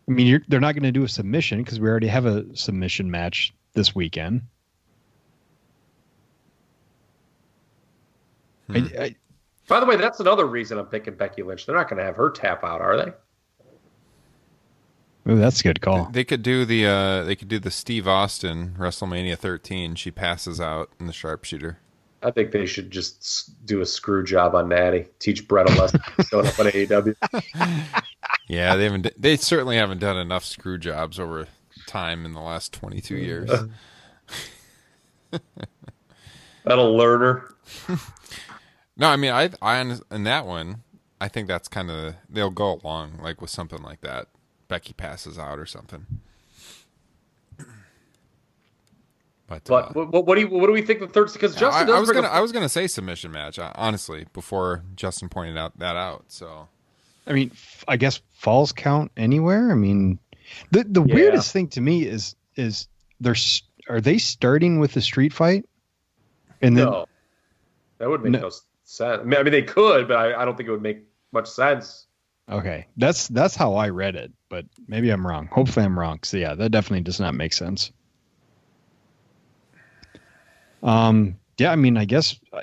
I 0.08 0.12
mean, 0.12 0.26
you're, 0.26 0.42
they're 0.48 0.60
not 0.60 0.74
going 0.74 0.82
to 0.82 0.92
do 0.92 1.04
a 1.04 1.08
submission 1.08 1.62
because 1.62 1.80
we 1.80 1.88
already 1.88 2.08
have 2.08 2.26
a 2.26 2.44
submission 2.56 3.10
match 3.10 3.52
this 3.72 3.94
weekend. 3.94 4.42
I, 8.68 8.78
I, 8.98 9.16
By 9.68 9.80
the 9.80 9.86
way, 9.86 9.96
that's 9.96 10.20
another 10.20 10.46
reason 10.46 10.78
I'm 10.78 10.86
picking 10.86 11.14
Becky 11.14 11.42
Lynch. 11.42 11.66
They're 11.66 11.76
not 11.76 11.88
going 11.88 11.98
to 11.98 12.04
have 12.04 12.16
her 12.16 12.30
tap 12.30 12.64
out, 12.64 12.80
are 12.80 12.96
they? 12.96 13.12
Oh, 15.24 15.36
that's 15.36 15.60
a 15.60 15.62
good 15.62 15.80
call. 15.80 16.08
They 16.10 16.24
could 16.24 16.42
do 16.42 16.64
the 16.64 16.86
uh, 16.86 17.24
they 17.24 17.36
could 17.36 17.48
do 17.48 17.58
the 17.58 17.70
Steve 17.70 18.08
Austin 18.08 18.74
WrestleMania 18.78 19.36
13. 19.36 19.94
She 19.94 20.10
passes 20.10 20.60
out 20.60 20.90
in 20.98 21.06
the 21.06 21.12
sharpshooter. 21.12 21.78
I 22.24 22.30
think 22.30 22.52
they 22.52 22.66
should 22.66 22.90
just 22.90 23.66
do 23.66 23.80
a 23.80 23.86
screw 23.86 24.24
job 24.24 24.54
on 24.54 24.68
Natty. 24.68 25.06
Teach 25.18 25.46
Bret 25.48 25.68
a 25.68 25.74
lesson 25.80 26.00
showing 26.28 26.46
up 26.46 26.58
on 26.58 26.66
AEW. 26.66 27.16
Yeah, 28.48 28.76
they 28.76 28.84
haven't. 28.84 29.10
They 29.20 29.36
certainly 29.36 29.76
haven't 29.76 29.98
done 29.98 30.16
enough 30.16 30.44
screw 30.44 30.78
jobs 30.78 31.18
over 31.18 31.46
time 31.86 32.24
in 32.24 32.32
the 32.32 32.40
last 32.40 32.72
22 32.72 33.16
years. 33.16 33.50
That'll 36.64 36.96
learn 36.96 37.20
her. 37.20 37.54
No, 38.94 39.08
I 39.08 39.16
mean, 39.16 39.32
I, 39.32 39.48
I, 39.62 39.80
in 39.80 40.24
that 40.24 40.44
one, 40.46 40.82
I 41.18 41.28
think 41.28 41.48
that's 41.48 41.66
kind 41.66 41.90
of 41.90 42.14
they'll 42.28 42.50
go 42.50 42.78
along 42.84 43.20
like 43.22 43.40
with 43.40 43.48
something 43.48 43.82
like 43.82 44.02
that. 44.02 44.28
Becky 44.72 44.94
passes 44.94 45.38
out 45.38 45.58
or 45.58 45.66
something. 45.66 46.06
But, 49.48 49.64
But 49.64 49.90
uh, 49.90 50.04
what, 50.06 50.26
what 50.26 50.34
do 50.36 50.40
you 50.40 50.48
what 50.48 50.66
do 50.66 50.72
we 50.72 50.80
think 50.80 51.00
the 51.00 51.06
third? 51.08 51.30
Because 51.30 51.54
Justin 51.54 51.82
I, 51.82 51.84
does 51.84 51.94
I 51.94 52.00
was 52.00 52.10
gonna 52.10 52.28
a- 52.28 52.30
I 52.30 52.40
was 52.40 52.52
gonna 52.52 52.70
say 52.70 52.86
submission 52.86 53.32
match 53.32 53.58
uh, 53.58 53.70
honestly 53.74 54.24
before 54.32 54.82
Justin 54.96 55.28
pointed 55.28 55.58
out 55.58 55.78
that 55.78 55.94
out. 55.94 56.24
So 56.28 56.68
I 57.26 57.34
mean, 57.34 57.50
I 57.86 57.98
guess 57.98 58.22
falls 58.30 58.72
count 58.72 59.12
anywhere. 59.14 59.70
I 59.70 59.74
mean, 59.74 60.18
the 60.70 60.84
the 60.84 61.04
Yeah. 61.04 61.14
weirdest 61.14 61.52
thing 61.52 61.68
to 61.70 61.82
me 61.82 62.06
is 62.06 62.34
is 62.56 62.88
they're 63.20 63.36
are 63.90 64.00
they 64.00 64.16
starting 64.16 64.78
with 64.78 64.92
the 64.94 65.02
street 65.02 65.34
fight? 65.34 65.66
And 66.62 66.74
then 66.74 66.86
no, 66.86 67.04
that 67.98 68.08
would 68.08 68.22
make 68.22 68.32
No. 68.32 68.38
no, 68.38 68.48
sense. 68.84 69.20
I 69.20 69.22
mean, 69.22 69.38
I 69.38 69.42
mean, 69.42 69.52
they 69.52 69.62
could, 69.62 70.08
but 70.08 70.16
I, 70.16 70.40
I 70.40 70.44
don't 70.46 70.56
think 70.56 70.66
it 70.68 70.72
would 70.72 70.80
make 70.80 71.00
much 71.32 71.50
sense. 71.50 72.06
Okay, 72.50 72.86
that's 72.96 73.28
that's 73.28 73.56
how 73.56 73.74
I 73.74 73.90
read 73.90 74.16
it, 74.16 74.32
but 74.48 74.66
maybe 74.86 75.10
I'm 75.10 75.26
wrong. 75.26 75.48
Hopefully, 75.48 75.84
I'm 75.84 75.98
wrong. 75.98 76.20
So 76.22 76.36
yeah, 76.36 76.54
that 76.54 76.70
definitely 76.70 77.02
does 77.02 77.20
not 77.20 77.34
make 77.34 77.52
sense. 77.52 77.92
Um, 80.82 81.36
yeah, 81.58 81.70
I 81.70 81.76
mean, 81.76 81.96
I 81.96 82.04
guess 82.04 82.38
uh, 82.52 82.60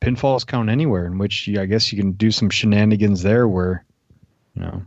pinfalls 0.00 0.46
count 0.46 0.70
anywhere, 0.70 1.06
in 1.06 1.18
which 1.18 1.46
you, 1.46 1.60
I 1.60 1.66
guess 1.66 1.92
you 1.92 1.98
can 1.98 2.12
do 2.12 2.30
some 2.30 2.50
shenanigans 2.50 3.22
there, 3.22 3.46
where 3.46 3.84
you 4.54 4.62
know 4.62 4.82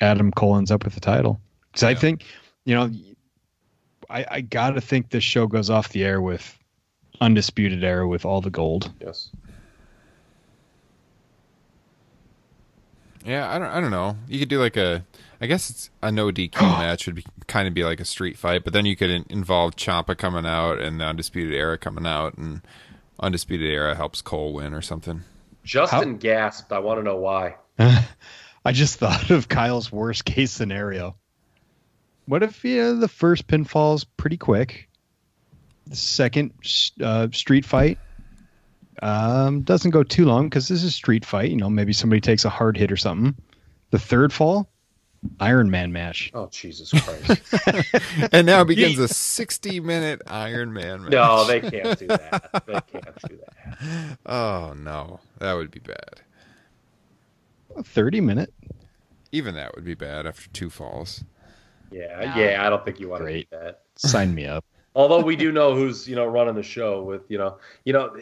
Adam 0.00 0.30
Cole 0.32 0.56
ends 0.56 0.70
up 0.70 0.84
with 0.84 0.94
the 0.94 1.00
title. 1.00 1.40
Because 1.70 1.84
I 1.84 1.94
think, 1.94 2.24
you 2.64 2.74
know, 2.74 2.90
I 4.10 4.26
I 4.30 4.40
gotta 4.40 4.80
think 4.80 5.10
this 5.10 5.24
show 5.24 5.46
goes 5.46 5.70
off 5.70 5.90
the 5.90 6.04
air 6.04 6.20
with 6.20 6.58
undisputed 7.20 7.84
era 7.84 8.06
with 8.06 8.24
all 8.24 8.40
the 8.40 8.50
gold. 8.50 8.92
Yes. 9.00 9.30
Yeah, 13.24 13.50
I 13.50 13.58
don't 13.58 13.68
I 13.68 13.80
don't 13.80 13.90
know. 13.90 14.16
You 14.28 14.38
could 14.38 14.48
do 14.48 14.60
like 14.60 14.76
a 14.76 15.04
I 15.40 15.46
guess 15.46 15.70
it's 15.70 15.90
a 16.02 16.12
no 16.12 16.28
DQ 16.30 16.60
match 16.60 17.06
would 17.06 17.16
be 17.16 17.24
kind 17.46 17.68
of 17.68 17.74
be 17.74 17.84
like 17.84 18.00
a 18.00 18.04
street 18.04 18.36
fight, 18.36 18.64
but 18.64 18.72
then 18.72 18.86
you 18.86 18.96
could 18.96 19.10
in, 19.10 19.24
involve 19.28 19.76
Ciampa 19.76 20.16
coming 20.16 20.46
out 20.46 20.80
and 20.80 21.00
the 21.00 21.04
Undisputed 21.04 21.54
Era 21.54 21.78
coming 21.78 22.06
out, 22.06 22.36
and 22.38 22.62
Undisputed 23.20 23.70
Era 23.70 23.94
helps 23.94 24.22
Cole 24.22 24.52
win 24.52 24.74
or 24.74 24.82
something. 24.82 25.22
Justin 25.64 26.16
gasped. 26.18 26.72
I 26.72 26.80
want 26.80 26.98
to 27.00 27.04
know 27.04 27.16
why. 27.16 27.56
I 27.78 28.72
just 28.72 28.98
thought 28.98 29.30
of 29.30 29.48
Kyle's 29.48 29.90
worst 29.90 30.24
case 30.24 30.52
scenario. 30.52 31.16
What 32.26 32.42
if 32.42 32.64
yeah, 32.64 32.92
the 32.92 33.08
first 33.08 33.46
pinfall's 33.46 34.04
pretty 34.04 34.36
quick? 34.36 34.88
The 35.86 35.96
second 35.96 36.52
uh, 37.00 37.28
street 37.32 37.64
fight 37.64 37.98
um, 39.00 39.62
doesn't 39.62 39.90
go 39.90 40.02
too 40.02 40.24
long 40.24 40.48
because 40.48 40.68
this 40.68 40.78
is 40.82 40.84
a 40.84 40.90
street 40.90 41.24
fight. 41.24 41.50
You 41.50 41.56
know, 41.56 41.70
maybe 41.70 41.92
somebody 41.92 42.20
takes 42.20 42.44
a 42.44 42.50
hard 42.50 42.76
hit 42.76 42.92
or 42.92 42.96
something. 42.96 43.34
The 43.90 43.98
third 43.98 44.32
fall, 44.32 44.68
Iron 45.40 45.70
Man 45.70 45.92
match. 45.92 46.30
Oh 46.34 46.48
Jesus 46.50 46.90
Christ! 46.90 47.42
And 48.32 48.46
now 48.46 48.64
begins 48.64 48.98
a 48.98 49.08
60 49.08 49.80
minute 49.80 50.22
Iron 50.26 50.72
Man 50.72 51.02
match. 51.02 51.12
no, 51.12 51.46
they 51.46 51.60
can't 51.60 51.98
do 51.98 52.06
that. 52.08 52.62
They 52.66 52.72
can't 52.72 53.22
do 53.28 53.38
that. 53.38 54.18
Oh 54.26 54.74
no, 54.76 55.20
that 55.38 55.54
would 55.54 55.70
be 55.70 55.80
bad. 55.80 56.20
A 57.76 57.82
30 57.82 58.20
minute. 58.20 58.52
Even 59.30 59.54
that 59.54 59.74
would 59.74 59.84
be 59.84 59.94
bad 59.94 60.26
after 60.26 60.48
two 60.50 60.68
falls. 60.68 61.24
Yeah, 61.90 62.36
yeah. 62.38 62.66
I 62.66 62.70
don't 62.70 62.84
think 62.84 63.00
you 63.00 63.08
want 63.08 63.24
to 63.26 63.32
do 63.32 63.44
that. 63.50 63.80
Sign 63.96 64.34
me 64.34 64.46
up. 64.46 64.64
Although 64.94 65.22
we 65.22 65.36
do 65.36 65.52
know 65.52 65.74
who's 65.74 66.06
you 66.08 66.16
know 66.16 66.26
running 66.26 66.54
the 66.54 66.62
show 66.62 67.02
with 67.02 67.30
you 67.30 67.38
know 67.38 67.58
you 67.84 67.92
know. 67.92 68.14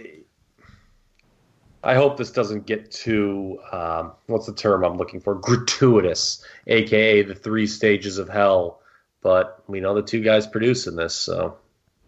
I 1.82 1.94
hope 1.94 2.16
this 2.16 2.31
doesn't 2.31 2.66
get 2.66 2.90
too 2.90 3.59
um, 3.73 4.12
what's 4.27 4.47
the 4.47 4.55
term 4.55 4.85
I'm 4.85 4.97
looking 4.97 5.20
for 5.20 5.35
gratuitous, 5.35 6.44
aka 6.66 7.23
the 7.23 7.35
three 7.35 7.66
stages 7.66 8.19
of 8.19 8.28
hell. 8.28 8.81
But 9.23 9.62
we 9.66 9.81
know 9.81 9.94
the 9.94 10.02
two 10.02 10.23
guys 10.23 10.47
producing 10.47 10.97
this, 10.97 11.15
so 11.15 11.57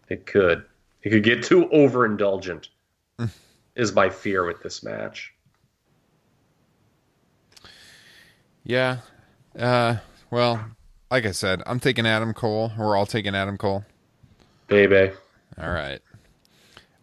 it 0.09 0.27
could 0.27 0.65
it 1.03 1.11
could 1.11 1.25
get 1.25 1.43
too 1.43 1.67
overindulgent. 1.67 2.69
is 3.75 3.95
my 3.95 4.11
fear 4.11 4.47
with 4.47 4.63
this 4.63 4.83
match. 4.83 5.33
Yeah. 8.65 8.99
Uh, 9.59 9.97
well, 10.31 10.65
like 11.11 11.27
I 11.27 11.33
said, 11.33 11.63
I'm 11.67 11.81
taking 11.81 12.07
Adam 12.07 12.33
Cole. 12.33 12.73
We're 12.79 12.97
all 12.97 13.07
taking 13.07 13.35
Adam 13.35 13.59
Cole. 13.59 13.85
Baby. 14.69 15.13
All 15.59 15.71
right. 15.71 16.01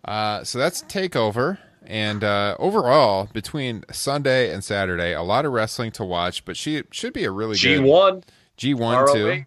Uh, 0.06 0.44
so 0.44 0.58
that's 0.58 0.82
takeover. 0.84 1.58
And 1.90 2.24
uh, 2.24 2.56
overall, 2.60 3.30
between 3.34 3.84
Sunday 3.92 4.54
and 4.54 4.64
Saturday, 4.64 5.12
a 5.14 5.24
lot 5.24 5.44
of 5.44 5.52
wrestling 5.54 5.92
to 5.94 6.06
watch, 6.06 6.46
but 6.46 6.56
she 6.56 6.84
should 6.92 7.14
be 7.14 7.24
a 7.24 7.32
really 7.32 7.56
G 7.56 7.78
good 7.78 7.84
one, 7.84 8.24
G1 8.60 9.12
too. 9.12 9.44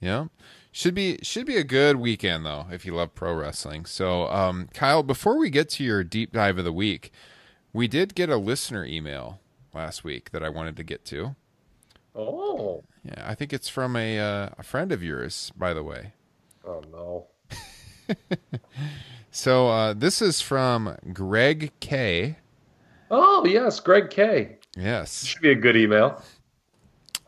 Yeah. 0.00 0.26
Should 0.72 0.94
be 0.94 1.18
should 1.22 1.46
be 1.46 1.56
a 1.56 1.64
good 1.64 1.96
weekend 1.96 2.44
though 2.44 2.66
if 2.72 2.84
you 2.84 2.94
love 2.94 3.14
pro 3.14 3.32
wrestling. 3.34 3.86
So, 3.86 4.26
um, 4.28 4.68
Kyle, 4.74 5.04
before 5.04 5.38
we 5.38 5.48
get 5.48 5.70
to 5.70 5.84
your 5.84 6.02
deep 6.02 6.32
dive 6.32 6.58
of 6.58 6.64
the 6.64 6.72
week, 6.72 7.12
we 7.72 7.86
did 7.86 8.16
get 8.16 8.28
a 8.30 8.36
listener 8.36 8.84
email 8.84 9.40
last 9.72 10.02
week 10.02 10.32
that 10.32 10.42
I 10.42 10.48
wanted 10.48 10.76
to 10.78 10.82
get 10.82 11.04
to. 11.06 11.36
Oh, 12.16 12.82
Yeah, 13.04 13.22
I 13.24 13.34
think 13.36 13.52
it's 13.52 13.68
from 13.68 13.94
a 13.94 14.18
uh, 14.18 14.48
a 14.58 14.62
friend 14.64 14.90
of 14.90 15.04
yours, 15.04 15.52
by 15.56 15.72
the 15.72 15.84
way. 15.84 16.14
oh 16.66 16.82
no. 16.90 17.28
So 19.36 19.68
uh, 19.68 19.92
this 19.92 20.22
is 20.22 20.40
from 20.40 20.96
Greg 21.12 21.70
K. 21.78 22.38
Oh 23.10 23.44
yes, 23.44 23.80
Greg 23.80 24.08
K. 24.08 24.56
Yes, 24.74 25.26
Should 25.26 25.42
be 25.42 25.50
a 25.50 25.54
good 25.54 25.76
email. 25.76 26.22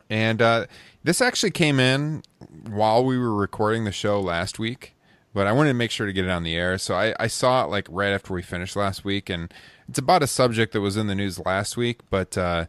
and 0.09 0.41
uh, 0.41 0.65
this 1.03 1.21
actually 1.21 1.51
came 1.51 1.79
in 1.79 2.23
while 2.67 3.05
we 3.05 3.15
were 3.19 3.35
recording 3.35 3.83
the 3.83 3.91
show 3.91 4.19
last 4.19 4.57
week, 4.57 4.95
but 5.35 5.45
I 5.45 5.51
wanted 5.51 5.69
to 5.69 5.75
make 5.75 5.91
sure 5.91 6.07
to 6.07 6.13
get 6.13 6.25
it 6.25 6.31
on 6.31 6.41
the 6.41 6.55
air. 6.55 6.79
So 6.79 6.95
I, 6.95 7.13
I 7.19 7.27
saw 7.27 7.63
it 7.63 7.67
like 7.69 7.85
right 7.91 8.11
after 8.11 8.33
we 8.33 8.41
finished 8.41 8.75
last 8.75 9.05
week, 9.05 9.29
and 9.29 9.53
it's 9.87 9.99
about 9.99 10.23
a 10.23 10.27
subject 10.27 10.73
that 10.73 10.81
was 10.81 10.97
in 10.97 11.05
the 11.05 11.15
news 11.15 11.37
last 11.45 11.77
week, 11.77 11.99
but 12.09 12.35
uh, 12.35 12.65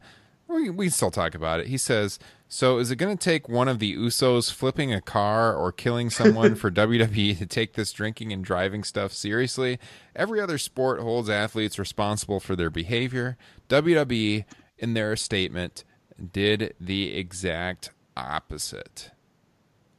we 0.51 0.71
we 0.71 0.87
can 0.87 0.93
still 0.93 1.11
talk 1.11 1.35
about 1.35 1.61
it. 1.61 1.69
He 1.69 1.79
says. 1.79 2.19
So, 2.53 2.79
is 2.79 2.91
it 2.91 2.97
going 2.97 3.17
to 3.17 3.25
take 3.25 3.49
one 3.49 3.69
of 3.69 3.79
the 3.79 3.97
Usos 3.97 4.53
flipping 4.53 4.93
a 4.93 5.01
car 5.01 5.55
or 5.55 5.71
killing 5.71 6.11
someone 6.11 6.57
for 6.57 6.69
WWE 6.73 7.39
to 7.39 7.47
take 7.47 7.75
this 7.75 7.93
drinking 7.93 8.33
and 8.33 8.45
driving 8.45 8.83
stuff 8.83 9.13
seriously? 9.13 9.79
Every 10.17 10.41
other 10.41 10.59
sport 10.59 10.99
holds 11.01 11.31
athletes 11.31 11.79
responsible 11.79 12.41
for 12.41 12.57
their 12.57 12.69
behavior. 12.69 13.37
WWE, 13.69 14.45
in 14.79 14.95
their 14.95 15.15
statement, 15.15 15.85
did 16.33 16.75
the 16.81 17.17
exact 17.17 17.91
opposite. 18.17 19.13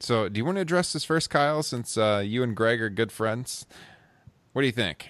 So, 0.02 0.28
do 0.28 0.38
you 0.38 0.44
want 0.44 0.58
to 0.58 0.62
address 0.62 0.92
this 0.92 1.06
first, 1.06 1.30
Kyle, 1.30 1.64
since 1.64 1.98
uh, 1.98 2.22
you 2.26 2.44
and 2.44 2.54
Greg 2.54 2.82
are 2.82 2.90
good 2.90 3.14
friends? 3.14 3.66
What 4.52 4.64
do 4.64 4.66
you 4.66 4.74
think 4.74 5.10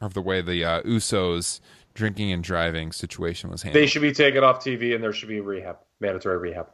of 0.00 0.14
the 0.14 0.22
way 0.22 0.40
the 0.40 0.64
uh, 0.64 0.82
Usos 0.82 1.60
drinking 2.00 2.32
and 2.32 2.42
driving 2.42 2.90
situation 2.92 3.50
was 3.50 3.62
handled? 3.62 3.80
They 3.82 3.86
should 3.86 4.02
be 4.02 4.12
taken 4.12 4.42
off 4.42 4.64
TV, 4.64 4.94
and 4.94 5.04
there 5.04 5.12
should 5.12 5.28
be 5.28 5.40
rehab, 5.40 5.76
mandatory 6.00 6.38
rehab. 6.38 6.68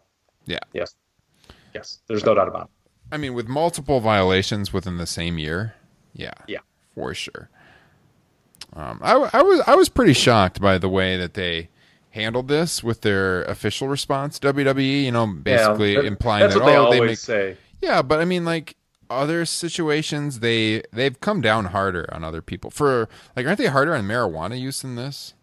yeah. 0.47 0.59
Yes, 0.73 0.95
yes. 1.75 1.99
There's 2.07 2.25
no 2.25 2.35
doubt 2.35 2.49
about 2.49 2.63
it. 2.65 2.71
I 3.13 3.17
mean, 3.19 3.35
with 3.35 3.49
multiple 3.49 4.01
violations 4.01 4.73
within 4.73 4.97
the 4.99 5.07
same 5.07 5.39
year, 5.39 5.75
yeah, 6.15 6.33
Yeah. 6.49 6.59
for 6.95 7.13
sure. 7.15 7.51
Um, 8.73 9.01
I, 9.03 9.13
I 9.33 9.43
was 9.43 9.61
I 9.67 9.75
was 9.75 9.89
pretty 9.89 10.13
shocked 10.13 10.61
by 10.61 10.79
the 10.79 10.89
way 10.89 11.17
that 11.17 11.35
they 11.35 11.69
handled 12.11 12.49
this 12.49 12.83
with 12.85 13.01
their 13.03 13.43
official 13.45 13.89
response. 13.89 14.39
WWE, 14.39 15.05
you 15.05 15.13
know, 15.13 15.27
basically 15.27 15.93
Yeah, 15.95 16.01
that- 16.03 16.07
implying 16.07 16.43
that's 16.43 16.55
that 16.55 16.61
what 16.63 16.67
they 16.67 16.77
oh 16.77 16.91
they 16.91 16.97
always 16.99 17.11
make 17.11 17.19
say. 17.19 17.57
yeah, 17.81 18.03
but 18.03 18.21
I 18.21 18.25
mean 18.25 18.45
like 18.45 18.77
other 19.11 19.45
situations 19.45 20.41
they 20.41 20.83
they've 20.93 21.19
come 21.21 21.41
down 21.41 21.67
harder 21.67 22.09
on 22.13 22.25
other 22.25 22.43
people 22.43 22.71
for 22.71 23.09
like 23.35 23.47
aren't 23.47 23.59
they 23.59 23.67
harder 23.67 23.95
on 23.95 24.05
marijuana 24.05 24.59
use 24.59 24.83
than 24.83 24.97
this? 24.97 25.35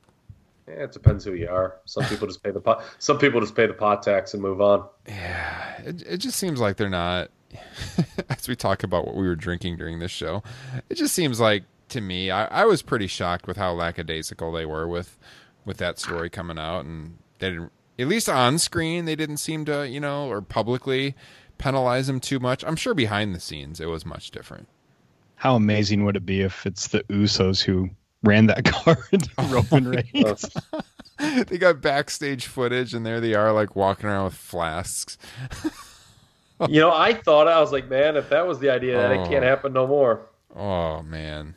Yeah, 0.67 0.75
it 0.75 0.91
depends 0.93 1.25
who 1.25 1.33
you 1.33 1.49
are. 1.49 1.75
Some 1.85 2.05
people 2.05 2.25
just 2.27 2.41
pay 2.41 2.51
the 2.51 2.61
pot. 2.61 2.83
Some 2.99 3.17
people 3.17 3.41
just 3.41 3.55
pay 3.55 3.67
the 3.67 3.73
pot 3.73 4.01
tax 4.01 4.33
and 4.33 4.41
move 4.41 4.61
on. 4.61 4.87
Yeah, 5.07 5.81
it, 5.81 6.01
it 6.03 6.17
just 6.17 6.37
seems 6.37 6.59
like 6.59 6.77
they're 6.77 6.89
not. 6.89 7.31
as 8.29 8.47
we 8.47 8.55
talk 8.55 8.81
about 8.81 9.05
what 9.05 9.15
we 9.15 9.27
were 9.27 9.35
drinking 9.35 9.77
during 9.77 9.99
this 9.99 10.09
show, 10.09 10.41
it 10.89 10.95
just 10.95 11.13
seems 11.13 11.39
like 11.39 11.63
to 11.89 12.01
me, 12.01 12.31
I, 12.31 12.45
I 12.45 12.65
was 12.65 12.81
pretty 12.81 13.07
shocked 13.07 13.45
with 13.45 13.57
how 13.57 13.71
lackadaisical 13.73 14.51
they 14.51 14.65
were 14.65 14.87
with 14.87 15.17
with 15.65 15.77
that 15.77 15.99
story 15.99 16.29
coming 16.29 16.57
out, 16.57 16.83
and 16.85 17.17
they 17.39 17.51
didn't, 17.51 17.71
at 17.97 18.07
least 18.07 18.27
on 18.27 18.57
screen, 18.57 19.05
they 19.05 19.15
didn't 19.15 19.37
seem 19.37 19.63
to, 19.65 19.87
you 19.87 19.99
know, 19.99 20.27
or 20.27 20.41
publicly 20.41 21.15
penalize 21.63 22.09
him 22.09 22.19
too 22.19 22.39
much. 22.39 22.63
I'm 22.65 22.75
sure 22.75 22.93
behind 22.93 23.33
the 23.33 23.39
scenes, 23.39 23.79
it 23.79 23.85
was 23.87 24.05
much 24.05 24.31
different. 24.31 24.67
How 25.35 25.55
amazing 25.55 26.03
would 26.05 26.15
it 26.15 26.25
be 26.25 26.41
if 26.41 26.65
it's 26.65 26.87
the 26.87 27.03
Usos 27.03 27.61
who 27.63 27.89
ran 28.23 28.47
that 28.47 28.65
card 28.71 29.27
Roman 29.71 29.87
Reigns? 30.13 30.45
they 31.47 31.57
got 31.57 31.81
backstage 31.81 32.45
footage, 32.47 32.93
and 32.93 33.05
there 33.05 33.19
they 33.21 33.33
are, 33.33 33.51
like 33.53 33.75
walking 33.75 34.07
around 34.07 34.25
with 34.25 34.33
flasks. 34.35 35.17
You 36.69 36.79
know, 36.81 36.93
I 36.93 37.13
thought 37.13 37.47
I 37.47 37.59
was 37.59 37.71
like, 37.71 37.89
man, 37.89 38.15
if 38.15 38.29
that 38.29 38.47
was 38.47 38.59
the 38.59 38.69
idea, 38.69 38.97
then 38.97 39.19
Oh. 39.19 39.23
it 39.23 39.29
can't 39.29 39.43
happen 39.43 39.73
no 39.73 39.85
more. 39.87 40.21
Oh 40.55 41.01
man. 41.01 41.55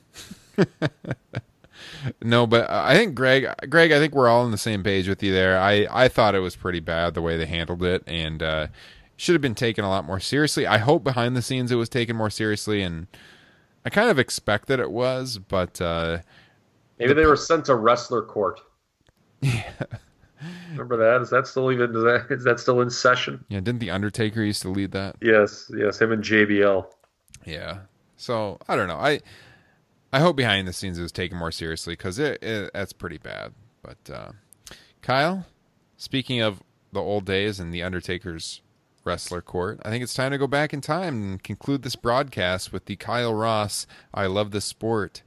no, 2.23 2.47
but 2.47 2.69
I 2.71 2.97
think 2.97 3.15
Greg, 3.15 3.47
Greg, 3.69 3.93
I 3.93 3.99
think 3.99 4.15
we're 4.15 4.29
all 4.29 4.43
on 4.45 4.51
the 4.51 4.59
same 4.59 4.83
page 4.83 5.09
with 5.09 5.23
you 5.23 5.33
there. 5.33 5.59
I, 5.61 5.87
I 5.91 6.09
thought 6.09 6.35
it 6.35 6.41
was 6.41 6.57
pretty 6.57 6.81
bad 6.81 7.15
the 7.15 7.23
way 7.23 7.37
they 7.37 7.47
handled 7.47 7.83
it, 7.85 8.03
and 8.07 8.43
uh, 8.43 8.67
should 9.17 9.35
have 9.35 9.43
been 9.43 9.55
taken 9.55 9.85
a 9.85 9.89
lot 9.89 10.05
more 10.05 10.21
seriously. 10.21 10.67
I 10.67 10.79
hope 10.79 11.03
behind 11.03 11.37
the 11.37 11.43
scenes 11.43 11.73
it 11.73 11.77
was 11.77 11.89
taken 11.89 12.17
more 12.17 12.31
seriously, 12.31 12.83
and 12.83 13.07
I 13.85 13.91
kind 13.91 14.11
of 14.11 14.19
expect 14.19 14.69
that 14.69 14.81
it 14.81 14.91
was, 14.91 15.39
but 15.39 15.81
uh, 15.81 16.19
maybe 16.99 17.15
they 17.15 17.27
were 17.27 17.37
sent 17.37 17.67
to 17.67 17.75
wrestler 17.75 18.23
court. 18.23 18.61
Yeah. 19.43 19.71
Remember 20.71 20.97
that? 20.99 21.23
Is 21.23 21.31
that 21.31 21.47
still 21.47 21.73
even 21.73 21.95
is 21.97 22.03
that 22.03 22.27
is 22.31 22.45
that 22.45 22.61
still 22.61 22.81
in 22.81 22.91
session? 22.91 23.45
Yeah, 23.49 23.61
didn't 23.61 23.81
the 23.81 23.91
Undertaker 23.91 24.43
used 24.43 24.63
to 24.63 24.69
lead 24.69 24.93
that? 24.93 25.17
Yes, 25.23 25.71
yes, 25.75 26.01
him 26.01 26.13
and 26.13 26.23
JBL. 26.23 26.87
Yeah. 27.45 27.81
So 28.17 28.59
I 28.69 28.77
don't 28.77 28.89
know. 28.89 28.99
I 28.99 29.21
I 30.13 30.21
hope 30.21 30.37
behind 30.37 30.69
the 30.69 30.73
scenes 30.73 30.99
it 30.99 31.03
was 31.03 31.13
taken 31.13 31.39
more 31.39 31.53
seriously 31.53 31.95
because 31.95 32.19
it, 32.19 32.43
it 32.43 32.71
that's 32.75 32.93
pretty 32.93 33.19
bad. 33.19 33.55
But 33.83 34.11
uh, 34.13 34.33
Kyle, 35.01 35.47
speaking 35.97 36.41
of 36.41 36.63
the 36.93 37.01
old 37.01 37.25
days 37.25 37.59
and 37.61 37.73
the 37.73 37.83
Undertaker's 37.83 38.61
wrestler 39.07 39.41
court, 39.41 39.81
I 39.85 39.91
think 39.91 40.03
it's 40.03 40.15
time 40.15 40.33
to 40.33 40.39
go 40.39 40.47
back 40.47 40.75
in 40.75 40.81
time 40.81 41.15
and 41.23 41.43
conclude 41.43 41.83
this 41.83 41.97
broadcast 41.97 42.73
with 42.73 42.87
the 42.87 42.97
Kyle 42.97 43.33
Ross 43.33 43.87
"I 44.13 44.27
Love 44.27 44.51
the 44.51 44.61
Sport" 44.61 45.23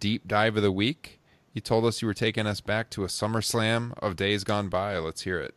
deep 0.00 0.26
dive 0.26 0.56
of 0.56 0.62
the 0.62 0.72
week. 0.72 1.20
You 1.52 1.60
told 1.60 1.84
us 1.84 2.00
you 2.00 2.08
were 2.08 2.14
taking 2.14 2.46
us 2.46 2.60
back 2.60 2.90
to 2.90 3.04
a 3.04 3.08
SummerSlam 3.08 3.92
of 3.98 4.16
days 4.16 4.44
gone 4.44 4.68
by. 4.68 4.96
Let's 4.98 5.22
hear 5.22 5.40
it. 5.40 5.54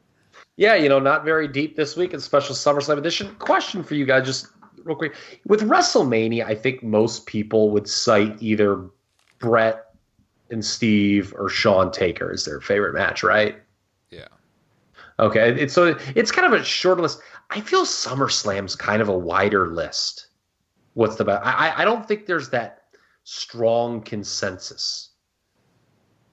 Yeah, 0.57 0.75
you 0.75 0.89
know, 0.89 0.99
not 0.99 1.23
very 1.23 1.47
deep 1.47 1.75
this 1.75 1.95
week. 1.95 2.13
It's 2.13 2.23
a 2.23 2.25
special 2.25 2.55
SummerSlam 2.55 2.97
edition. 2.97 3.33
Question 3.35 3.83
for 3.83 3.95
you 3.95 4.05
guys, 4.05 4.25
just 4.25 4.47
real 4.83 4.95
quick. 4.95 5.15
With 5.47 5.61
WrestleMania, 5.61 6.45
I 6.45 6.55
think 6.55 6.83
most 6.83 7.25
people 7.25 7.69
would 7.71 7.87
cite 7.87 8.35
either 8.41 8.83
Bret 9.39 9.93
and 10.49 10.63
Steve 10.63 11.33
or 11.37 11.49
Shawn 11.49 11.91
Taker 11.91 12.31
as 12.31 12.45
their 12.45 12.59
favorite 12.61 12.93
match, 12.93 13.23
right? 13.23 13.55
Yeah. 14.09 14.27
Okay, 15.19 15.51
it's 15.51 15.73
so 15.73 15.95
it's 16.15 16.31
kind 16.31 16.51
of 16.51 16.59
a 16.59 16.63
short 16.63 16.99
list. 16.99 17.21
I 17.51 17.59
feel 17.59 17.83
SummerSlam's 17.83 18.77
kind 18.77 19.01
of 19.01 19.09
a 19.09 19.17
wider 19.17 19.67
list. 19.67 20.27
What's 20.93 21.17
the 21.17 21.25
best? 21.25 21.45
I 21.45 21.81
I 21.81 21.85
don't 21.85 22.07
think 22.07 22.25
there's 22.25 22.49
that 22.51 22.83
strong 23.25 24.01
consensus 24.01 25.09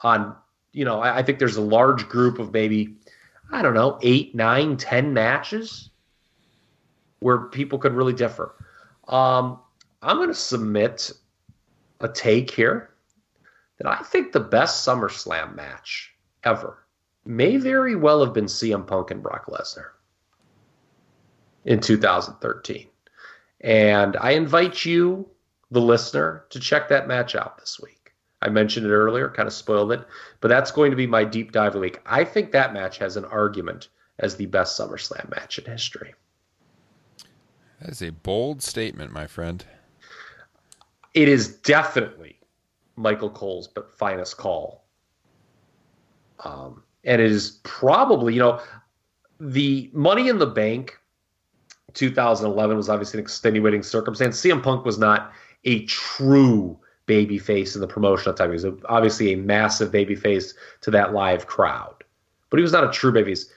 on 0.03 0.37
you 0.73 0.85
know 0.85 1.01
I, 1.01 1.19
I 1.19 1.23
think 1.25 1.41
there's 1.41 1.57
a 1.57 1.63
large 1.63 2.09
group 2.09 2.39
of 2.39 2.53
maybe 2.53 2.97
I 3.51 3.63
don't 3.63 3.75
know 3.75 3.99
eight, 4.03 4.37
nine, 4.37 4.77
ten 4.77 5.13
matches 5.13 5.91
where 7.19 7.47
people 7.47 7.81
could 7.81 7.95
really 7.95 8.13
differ. 8.13 8.55
Um, 9.09 9.59
I'm 10.03 10.19
going 10.19 10.29
to 10.29 10.35
submit 10.35 11.11
a 12.01 12.09
take 12.09 12.49
here 12.49 12.91
that 13.79 13.89
I 13.89 14.05
think 14.05 14.31
the 14.31 14.41
best 14.41 14.87
SummerSlam 14.87 15.57
match 15.57 16.15
ever 16.45 16.87
may 17.25 17.57
very 17.57 17.97
well 17.97 18.25
have 18.25 18.33
been 18.33 18.45
CM 18.45 18.87
Punk 18.87 19.11
and 19.11 19.21
Brock 19.21 19.47
Lesnar 19.47 19.98
in 21.69 21.81
2013. 21.81 22.87
And 23.61 24.17
I 24.17 24.31
invite 24.31 24.87
you, 24.87 25.29
the 25.71 25.83
listener, 25.83 26.47
to 26.49 26.59
check 26.59 26.89
that 26.89 27.07
match 27.07 27.35
out 27.35 27.59
this 27.59 27.79
week. 27.79 28.15
I 28.41 28.49
mentioned 28.49 28.87
it 28.87 28.91
earlier, 28.91 29.29
kind 29.29 29.47
of 29.47 29.53
spoiled 29.53 29.93
it, 29.93 30.03
but 30.41 30.49
that's 30.49 30.71
going 30.71 30.91
to 30.91 30.97
be 30.97 31.07
my 31.07 31.25
deep 31.25 31.53
dive 31.53 31.69
of 31.69 31.73
the 31.75 31.81
week. 31.81 32.01
I 32.07 32.25
think 32.25 32.53
that 32.53 32.73
match 32.73 32.97
has 32.99 33.17
an 33.17 33.27
argument 33.27 33.89
as 34.19 34.37
the 34.37 34.47
best 34.47 34.81
SummerSlam 34.81 35.31
match 35.31 35.59
in 35.59 35.71
history. 35.71 36.15
That 37.81 37.91
is 37.91 38.03
a 38.03 38.11
bold 38.11 38.63
statement, 38.63 39.13
my 39.13 39.27
friend. 39.27 39.63
It 41.13 41.29
is 41.29 41.49
definitely 41.59 42.39
Michael 42.97 43.31
Cole's 43.31 43.69
but 43.69 43.93
finest 43.99 44.39
call. 44.39 44.85
Um, 46.45 46.83
and 47.05 47.21
it 47.21 47.31
is 47.31 47.61
probably, 47.63 48.33
you 48.33 48.41
know, 48.41 48.61
the 49.39 49.91
Money 49.93 50.29
in 50.29 50.39
the 50.39 50.47
Bank 50.47 50.99
2011 51.99 52.77
was 52.77 52.89
obviously 52.89 53.19
an 53.19 53.25
extenuating 53.25 53.83
circumstance. 53.83 54.41
CM 54.41 54.63
Punk 54.63 54.85
was 54.85 54.99
not 54.99 55.33
a 55.65 55.85
true 55.87 56.79
baby 57.07 57.39
face 57.39 57.75
in 57.75 57.81
the 57.81 57.89
promotional 57.89 58.35
time. 58.35 58.51
He 58.51 58.53
was 58.53 58.65
a, 58.65 58.77
obviously 58.85 59.33
a 59.33 59.37
massive 59.37 59.91
baby 59.91 60.15
face 60.15 60.55
to 60.83 60.93
that 60.93 61.13
live 61.13 61.49
crowd, 61.49 62.05
but 62.51 62.59
he 62.59 62.63
was 62.63 62.73
not 62.73 62.85
a 62.85 62.91
true 62.91 63.11
baby 63.11 63.33
face. 63.33 63.51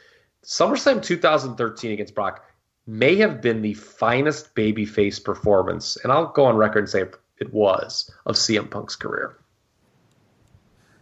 SummerSlam 0.44 1.04
2013 1.04 1.92
against 1.92 2.16
Brock 2.16 2.44
may 2.88 3.16
have 3.18 3.42
been 3.42 3.62
the 3.62 3.76
finest 3.76 4.56
babyface 4.56 5.24
performance, 5.24 5.98
and 6.04 6.12
I'll 6.12 6.32
go 6.32 6.46
on 6.46 6.56
record 6.56 6.80
and 6.80 6.90
say 6.90 7.04
it 7.38 7.54
was, 7.54 8.12
of 8.26 8.36
CM 8.36 8.72
Punk's 8.72 8.96
career. 8.96 9.38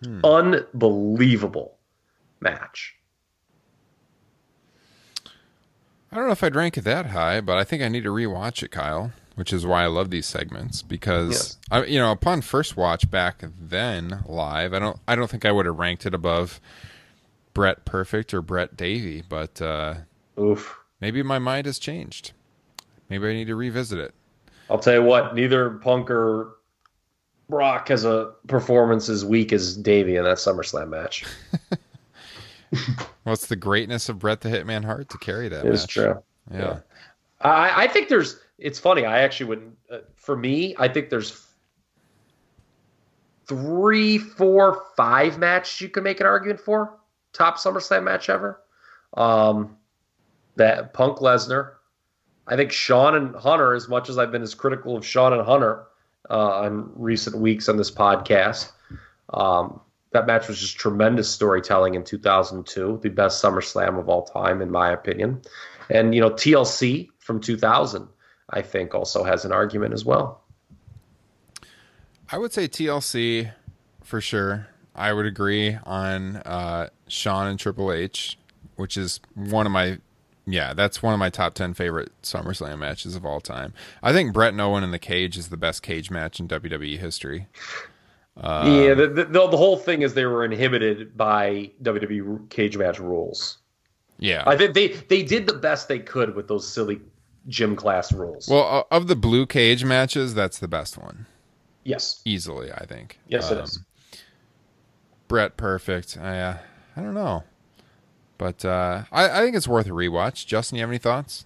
Hmm. 0.03 0.19
Unbelievable 0.25 1.77
match. 2.41 2.98
I 6.11 6.15
don't 6.15 6.25
know 6.25 6.31
if 6.31 6.43
I'd 6.43 6.55
rank 6.55 6.77
it 6.77 6.83
that 6.85 7.07
high, 7.07 7.41
but 7.41 7.57
I 7.57 7.63
think 7.63 7.83
I 7.83 7.87
need 7.87 8.03
to 8.03 8.09
rewatch 8.09 8.63
it, 8.63 8.71
Kyle 8.71 9.11
which 9.39 9.53
is 9.53 9.65
why 9.65 9.83
I 9.83 9.87
love 9.87 10.09
these 10.09 10.25
segments 10.25 10.81
because. 10.81 11.57
I, 11.71 11.85
you 11.85 11.97
know, 11.97 12.11
upon 12.11 12.41
first 12.41 12.75
watch 12.75 13.09
back 13.09 13.41
then 13.57 14.21
live, 14.25 14.73
I 14.73 14.79
don't, 14.79 14.99
I 15.07 15.15
don't 15.15 15.29
think 15.29 15.45
I 15.45 15.51
would 15.53 15.65
have 15.65 15.79
ranked 15.79 16.05
it 16.05 16.13
above 16.13 16.59
Bret 17.53 17.85
Perfect 17.85 18.33
or 18.33 18.41
Bret 18.41 18.75
Davey, 18.75 19.23
but 19.27 19.61
uh, 19.61 19.95
oof, 20.37 20.77
maybe 20.99 21.23
my 21.23 21.39
mind 21.39 21.67
has 21.67 21.79
changed. 21.79 22.33
Maybe 23.07 23.29
I 23.29 23.33
need 23.33 23.47
to 23.47 23.55
revisit 23.55 23.97
it. 23.97 24.13
I'll 24.69 24.77
tell 24.77 24.95
you 24.95 25.03
what, 25.03 25.33
neither 25.33 25.69
Punk 25.69 26.11
or 26.11 26.57
Brock 27.47 27.87
has 27.87 28.03
a 28.03 28.33
performance 28.47 29.07
as 29.07 29.23
weak 29.23 29.53
as 29.53 29.77
Davey 29.77 30.17
in 30.17 30.25
that 30.25 30.37
SummerSlam 30.37 30.89
match. 30.89 31.23
What's 33.23 33.47
the 33.47 33.55
greatness 33.55 34.09
of 34.09 34.19
Bret 34.19 34.41
the 34.41 34.49
Hitman 34.49 34.85
Hart 34.85 35.09
to 35.09 35.17
carry 35.17 35.49
that? 35.49 35.65
It's 35.65 35.85
true. 35.85 36.21
Yeah. 36.51 36.59
yeah. 36.59 36.79
I, 37.41 37.83
I 37.83 37.87
think 37.87 38.09
there's 38.09 38.39
it's 38.57 38.79
funny. 38.79 39.05
I 39.05 39.21
actually 39.21 39.47
wouldn't. 39.47 39.77
Uh, 39.91 39.99
for 40.15 40.35
me, 40.35 40.75
I 40.77 40.87
think 40.87 41.09
there's 41.09 41.45
three, 43.47 44.17
four, 44.17 44.83
five 44.95 45.39
matches 45.39 45.81
you 45.81 45.89
can 45.89 46.03
make 46.03 46.19
an 46.19 46.27
argument 46.27 46.59
for. 46.59 46.97
Top 47.33 47.57
SummerSlam 47.57 48.03
match 48.03 48.29
ever. 48.29 48.61
Um, 49.15 49.77
that 50.55 50.93
Punk 50.93 51.19
Lesnar. 51.19 51.73
I 52.47 52.55
think 52.55 52.71
Shawn 52.71 53.15
and 53.15 53.35
Hunter, 53.35 53.73
as 53.73 53.87
much 53.87 54.09
as 54.09 54.17
I've 54.17 54.31
been 54.31 54.41
as 54.41 54.55
critical 54.55 54.97
of 54.97 55.05
Shawn 55.05 55.33
and 55.33 55.41
Hunter 55.43 55.85
uh, 56.29 56.61
on 56.61 56.91
recent 56.95 57.37
weeks 57.37 57.69
on 57.69 57.77
this 57.77 57.91
podcast, 57.91 58.71
um, 59.33 59.79
that 60.11 60.25
match 60.25 60.47
was 60.47 60.59
just 60.59 60.77
tremendous 60.77 61.29
storytelling 61.29 61.95
in 61.95 62.03
2002, 62.03 62.99
the 63.03 63.09
best 63.09 63.43
SummerSlam 63.43 63.99
of 63.99 64.09
all 64.09 64.23
time, 64.23 64.61
in 64.61 64.71
my 64.71 64.91
opinion. 64.91 65.41
And, 65.89 66.15
you 66.15 66.21
know, 66.21 66.31
TLC 66.31 67.09
from 67.19 67.39
2000 67.39 68.07
I 68.51 68.61
think 68.61 68.95
also 68.95 69.23
has 69.23 69.45
an 69.45 69.51
argument 69.51 69.93
as 69.93 70.05
well. 70.05 70.41
I 72.31 72.37
would 72.37 72.53
say 72.53 72.67
TLC 72.67 73.51
for 74.03 74.21
sure. 74.21 74.67
I 74.95 75.13
would 75.13 75.25
agree 75.25 75.77
on 75.85 76.37
uh, 76.37 76.89
Shawn 77.07 77.47
and 77.47 77.59
Triple 77.59 77.91
H, 77.91 78.37
which 78.75 78.97
is 78.97 79.19
one 79.33 79.65
of 79.65 79.71
my 79.71 79.99
yeah, 80.45 80.73
that's 80.73 81.03
one 81.03 81.13
of 81.13 81.19
my 81.19 81.29
top 81.29 81.53
ten 81.53 81.75
favorite 81.75 82.11
SummerSlam 82.23 82.79
matches 82.79 83.15
of 83.15 83.23
all 83.23 83.39
time. 83.39 83.71
I 84.01 84.11
think 84.13 84.33
Bret 84.33 84.51
and 84.51 84.61
Owen 84.61 84.83
in 84.83 84.89
the 84.89 84.99
cage 84.99 85.37
is 85.37 85.49
the 85.49 85.57
best 85.57 85.83
cage 85.83 86.09
match 86.09 86.39
in 86.39 86.47
WWE 86.47 86.97
history. 86.97 87.47
Uh, 88.39 88.63
yeah, 88.65 88.93
the, 88.93 89.07
the, 89.07 89.25
the 89.25 89.57
whole 89.57 89.75
thing 89.75 90.01
is 90.01 90.13
they 90.13 90.25
were 90.25 90.45
inhibited 90.45 91.17
by 91.17 91.71
WWE 91.83 92.49
cage 92.49 92.77
match 92.77 92.99
rules. 92.99 93.57
Yeah, 94.17 94.43
I 94.47 94.55
think 94.57 94.73
they 94.73 94.87
they 94.87 95.23
did 95.23 95.47
the 95.47 95.53
best 95.53 95.87
they 95.87 95.99
could 95.99 96.35
with 96.35 96.47
those 96.47 96.67
silly 96.67 97.01
gym 97.47 97.75
class 97.75 98.11
rules. 98.11 98.47
Well, 98.47 98.87
of 98.91 99.07
the 99.07 99.15
blue 99.15 99.45
cage 99.45 99.83
matches, 99.83 100.33
that's 100.33 100.59
the 100.59 100.67
best 100.67 100.97
one. 100.97 101.25
Yes, 101.83 102.21
easily, 102.25 102.71
I 102.71 102.85
think. 102.85 103.19
Yes, 103.27 103.51
um, 103.51 103.57
it 103.57 103.63
is. 103.63 103.79
Bret, 105.27 105.57
Perfect. 105.57 106.17
I 106.17 106.39
uh, 106.39 106.57
I 106.95 107.01
don't 107.01 107.13
know, 107.13 107.43
but 108.37 108.63
uh, 108.63 109.03
I 109.11 109.29
I 109.29 109.41
think 109.41 109.55
it's 109.55 109.67
worth 109.67 109.87
a 109.87 109.91
rewatch. 109.91 110.45
Justin, 110.45 110.77
you 110.77 110.81
have 110.81 110.89
any 110.89 110.97
thoughts? 110.97 111.45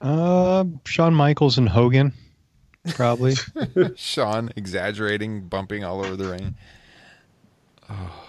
Uh, 0.00 0.64
Shawn 0.84 1.14
Michaels 1.14 1.58
and 1.58 1.68
Hogan, 1.68 2.12
probably. 2.94 3.34
Shawn 3.96 4.50
exaggerating, 4.56 5.48
bumping 5.48 5.84
all 5.84 6.04
over 6.04 6.16
the 6.16 6.28
ring. 6.28 6.54
Oh. 7.88 8.24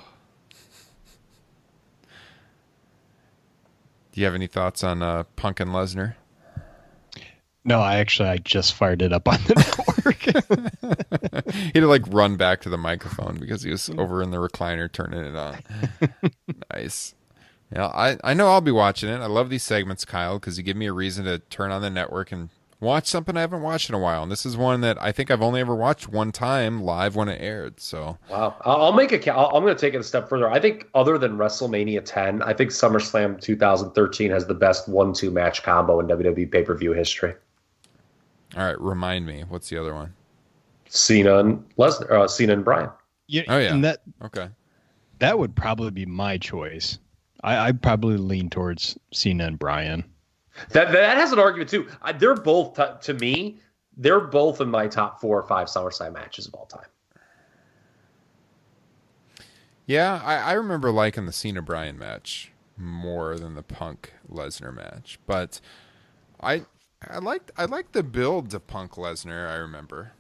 Do 4.12 4.22
you 4.22 4.26
have 4.26 4.36
any 4.36 4.48
thoughts 4.48 4.84
on 4.84 5.02
uh, 5.02 5.24
Punk 5.36 5.60
and 5.60 5.72
Lesnar? 5.72 6.16
No, 7.66 7.80
I 7.80 7.98
actually 7.98 8.30
I 8.30 8.38
just 8.38 8.74
fired 8.74 9.02
it 9.02 9.14
up 9.14 9.28
on 9.28 9.38
the 9.44 9.54
network. 10.00 11.44
he 11.52 11.62
had 11.66 11.74
to 11.76 11.88
like 11.88 12.04
run 12.08 12.36
back 12.36 12.62
to 12.62 12.70
the 12.70 12.78
microphone 12.78 13.38
because 13.40 13.64
he 13.64 13.70
was 13.70 13.90
over 13.98 14.24
in 14.24 14.32
the 14.32 14.38
recliner 14.38 14.92
turning 14.92 15.24
it 15.24 15.36
on. 15.36 15.58
nice. 16.74 17.14
Yeah, 17.74 17.88
I, 17.88 18.18
I 18.24 18.34
know 18.34 18.48
I'll 18.48 18.62
be 18.62 18.72
watching 18.72 19.10
it. 19.10 19.18
I 19.18 19.28
love 19.28 19.50
these 19.50 19.64
segments, 19.64 20.04
Kyle, 20.04 20.40
because 20.40 20.58
you 20.58 20.64
give 20.64 20.78
me 20.78 20.88
a 20.88 20.94
reason 20.94 21.26
to 21.26 21.38
turn 21.38 21.72
on 21.72 21.82
the 21.82 21.90
network 21.92 22.32
and 22.32 22.50
watch 22.80 23.08
something 23.08 23.36
I 23.36 23.42
haven't 23.42 23.62
watched 23.62 23.90
in 23.90 23.96
a 23.96 24.00
while. 24.00 24.24
And 24.24 24.32
this 24.32 24.46
is 24.46 24.56
one 24.56 24.82
that 24.82 25.02
I 25.02 25.12
think 25.12 25.30
I've 25.32 25.42
only 25.42 25.60
ever 25.62 25.76
watched 25.76 26.08
one 26.08 26.32
time 26.32 26.82
live 26.82 27.16
when 27.16 27.28
it 27.30 27.42
aired. 27.42 27.80
So 27.80 28.18
Wow, 28.30 28.56
I'll 28.62 28.82
I'll 28.84 28.94
make 28.94 29.12
a. 29.12 29.20
ca- 29.20 29.32
I'll- 29.36 29.56
I'm 29.56 29.64
going 29.64 29.76
to 29.76 29.80
take 29.80 29.94
it 29.94 30.00
a 30.00 30.04
step 30.04 30.30
further. 30.30 30.50
I 30.50 30.60
think 30.60 30.88
other 30.96 31.18
than 31.18 31.38
WrestleMania 31.38 32.04
10, 32.06 32.42
I 32.42 32.54
think 32.54 32.72
SummerSlam 32.72 33.40
2013 33.42 34.32
has 34.32 34.46
the 34.48 34.54
best 34.54 34.88
one-two 34.88 35.32
match 35.32 35.64
combo 35.64 36.00
in 36.00 36.08
WWE 36.08 36.52
pay-per-view 36.52 36.94
history. 36.94 37.34
all 38.58 38.64
right, 38.66 38.80
remind 38.82 39.26
me, 39.26 39.44
what's 39.48 39.70
the 39.70 39.78
other 39.78 39.94
one? 39.94 40.14
Cena 40.88 41.38
and 41.38 41.64
Lesnar, 41.78 42.10
uh, 42.12 42.28
Cena 42.28 42.54
and 42.54 42.66
Bryan. 42.66 42.90
Yeah, 43.28 43.44
Oh, 43.48 43.60
yeah. 43.60 43.74
and 43.74 43.84
that 43.84 44.02
Okay. 44.24 44.48
that 45.20 45.38
would 45.38 45.56
probably 45.56 45.92
be 45.92 46.06
my 46.08 46.38
choice. 46.40 46.98
I, 47.44 47.58
I'd 47.68 47.82
probably 47.82 48.18
lean 48.18 48.50
towards 48.50 48.98
Cena 49.14 49.46
and 49.46 49.60
Bryan. 49.60 50.04
That 50.70 50.92
that 50.92 51.18
has 51.18 51.32
an 51.32 51.40
argument 51.40 51.70
too. 51.70 51.88
I, 52.02 52.12
they're 52.12 52.36
both 52.36 52.76
t- 52.76 52.84
to 53.02 53.14
me. 53.14 53.60
They're 53.98 54.20
both 54.20 54.62
in 54.62 54.70
my 54.70 54.88
top 54.88 55.20
four 55.20 55.40
or 55.40 55.48
five 55.48 55.68
SummerSlam 55.68 56.14
matches 56.14 56.48
of 56.48 56.54
all 56.54 56.66
time. 56.66 56.88
Yeah, 59.86 60.22
I, 60.24 60.36
I 60.36 60.54
remember 60.54 60.92
liking 60.92 61.26
the 61.26 61.32
Cena 61.32 61.64
Bryan 61.64 61.98
match 61.98 62.52
more 62.78 63.38
than 63.38 63.56
the 63.56 63.64
Punk 63.64 64.14
Lesnar 64.32 64.74
match, 64.74 65.20
but 65.26 65.60
I 66.40 66.66
I 67.08 67.18
liked 67.18 67.52
I 67.58 67.66
liked 67.66 67.94
the 67.94 68.04
build 68.04 68.52
to 68.52 68.60
Punk 68.60 68.94
Lesnar. 68.94 69.50
I 69.50 69.56
remember, 69.56 70.14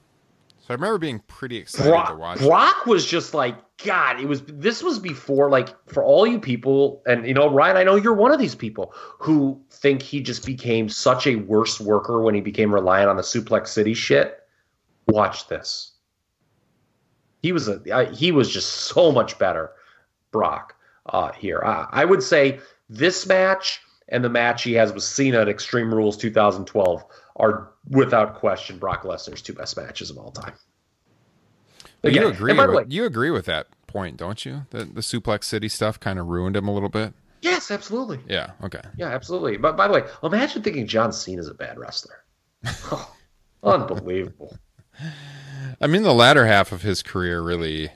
so 0.57 0.65
I 0.69 0.73
remember 0.73 0.97
being 0.97 1.19
pretty 1.27 1.57
excited 1.57 1.85
to 1.85 1.91
Brock, 1.91 2.19
watch. 2.19 2.39
Brock 2.39 2.85
was 2.85 3.05
just 3.05 3.33
like 3.33 3.55
God. 3.83 4.19
It 4.19 4.27
was 4.27 4.41
this 4.43 4.81
was 4.81 4.97
before 4.99 5.49
like 5.49 5.69
for 5.87 6.03
all 6.03 6.25
you 6.25 6.39
people, 6.39 7.03
and 7.05 7.27
you 7.27 7.33
know 7.33 7.49
Ryan. 7.49 7.77
I 7.77 7.83
know 7.83 7.95
you're 7.95 8.13
one 8.13 8.31
of 8.31 8.39
these 8.39 8.55
people 8.55 8.93
who 9.19 9.61
think 9.81 10.01
he 10.01 10.21
just 10.21 10.45
became 10.45 10.89
such 10.89 11.27
a 11.27 11.35
worse 11.35 11.79
worker 11.79 12.21
when 12.21 12.35
he 12.35 12.41
became 12.41 12.73
reliant 12.73 13.09
on 13.09 13.15
the 13.15 13.21
Suplex 13.21 13.67
City 13.67 13.93
shit. 13.93 14.39
Watch 15.07 15.47
this. 15.47 15.91
He 17.41 17.51
was 17.51 17.69
a 17.69 17.81
I, 17.93 18.05
he 18.05 18.31
was 18.31 18.51
just 18.51 18.69
so 18.71 19.11
much 19.11 19.39
better, 19.39 19.71
Brock. 20.31 20.75
Uh, 21.05 21.31
here, 21.31 21.61
I, 21.63 21.87
I 21.91 22.05
would 22.05 22.21
say 22.21 22.59
this 22.89 23.25
match 23.25 23.81
and 24.09 24.23
the 24.23 24.29
match 24.29 24.63
he 24.63 24.73
has 24.73 24.91
with 24.91 25.03
Cena 25.03 25.39
at 25.41 25.49
Extreme 25.49 25.93
Rules 25.93 26.17
2012 26.17 27.03
are 27.37 27.71
without 27.89 28.35
question 28.35 28.77
Brock 28.77 29.03
Lesnar's 29.03 29.41
two 29.41 29.53
best 29.53 29.77
matches 29.77 30.09
of 30.09 30.17
all 30.17 30.31
time. 30.31 30.53
But 32.01 32.13
you 32.13 32.27
agree 32.27 32.51
and 32.51 32.57
by 32.57 32.67
the 32.67 32.73
with 32.73 32.87
way- 32.87 32.95
you 32.95 33.05
agree 33.05 33.31
with 33.31 33.45
that 33.45 33.67
point, 33.87 34.17
don't 34.17 34.45
you? 34.45 34.65
That 34.69 34.93
the 34.95 35.01
Suplex 35.01 35.45
City 35.45 35.69
stuff 35.69 35.99
kind 35.99 36.19
of 36.19 36.27
ruined 36.27 36.55
him 36.55 36.67
a 36.67 36.73
little 36.73 36.89
bit. 36.89 37.13
Yes, 37.41 37.71
absolutely. 37.71 38.19
Yeah. 38.27 38.51
Okay. 38.63 38.81
Yeah, 38.97 39.07
absolutely. 39.09 39.57
But 39.57 39.77
by 39.77 39.87
the 39.87 39.93
way, 39.93 40.03
imagine 40.23 40.61
thinking 40.61 40.87
John 40.87 41.11
Cena 41.13 41.41
is 41.41 41.47
a 41.47 41.53
bad 41.53 41.77
wrestler. 41.79 42.23
Oh, 43.61 43.71
unbelievable. 43.73 44.57
I 45.81 45.87
mean, 45.87 46.03
the 46.03 46.13
latter 46.13 46.45
half 46.45 46.71
of 46.71 46.81
his 46.81 47.03
career 47.03 47.41
really 47.41 47.91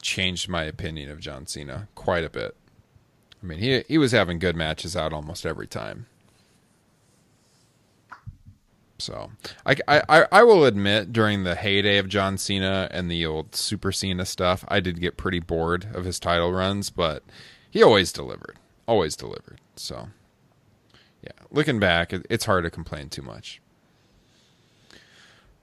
changed 0.00 0.48
my 0.48 0.62
opinion 0.62 1.10
of 1.10 1.18
John 1.18 1.46
Cena 1.48 1.88
quite 1.96 2.22
a 2.22 2.30
bit. 2.30 2.54
I 3.42 3.46
mean, 3.46 3.58
he 3.58 3.82
he 3.88 3.98
was 3.98 4.12
having 4.12 4.38
good 4.38 4.54
matches 4.54 4.96
out 4.96 5.12
almost 5.12 5.44
every 5.44 5.66
time. 5.66 6.06
So 8.98 9.30
I, 9.66 9.76
I, 9.88 10.02
I- 10.08 10.26
I 10.32 10.42
will 10.42 10.64
admit, 10.64 11.12
during 11.12 11.44
the 11.44 11.54
heyday 11.54 11.98
of 11.98 12.08
John 12.08 12.38
Cena 12.38 12.88
and 12.90 13.10
the 13.10 13.26
old 13.26 13.54
Super 13.54 13.92
Cena 13.92 14.24
stuff, 14.24 14.64
I 14.68 14.80
did 14.80 15.00
get 15.00 15.16
pretty 15.16 15.40
bored 15.40 15.86
of 15.94 16.04
his 16.04 16.18
title 16.18 16.52
runs, 16.52 16.88
but 16.90 17.22
he 17.70 17.82
always 17.82 18.12
delivered, 18.12 18.56
always 18.86 19.16
delivered. 19.16 19.60
So 19.76 20.08
yeah, 21.22 21.30
looking 21.50 21.78
back, 21.78 22.12
it's 22.12 22.44
hard 22.44 22.64
to 22.64 22.70
complain 22.70 23.08
too 23.08 23.22
much. 23.22 23.60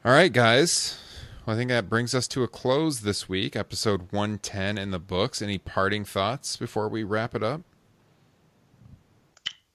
All 0.06 0.12
right, 0.12 0.32
guys. 0.32 1.00
Well, 1.46 1.56
I 1.56 1.60
think 1.60 1.70
that 1.70 1.90
brings 1.90 2.14
us 2.14 2.28
to 2.30 2.44
a 2.44 2.48
close 2.48 3.02
this 3.02 3.28
week. 3.28 3.56
Episode 3.56 4.12
110 4.12 4.78
in 4.78 4.92
the 4.92 5.00
books. 5.00 5.42
Any 5.42 5.58
parting 5.58 6.06
thoughts 6.06 6.56
before 6.58 6.88
we 6.90 7.04
wrap 7.04 7.36
it 7.36 7.44
up? 7.44 7.62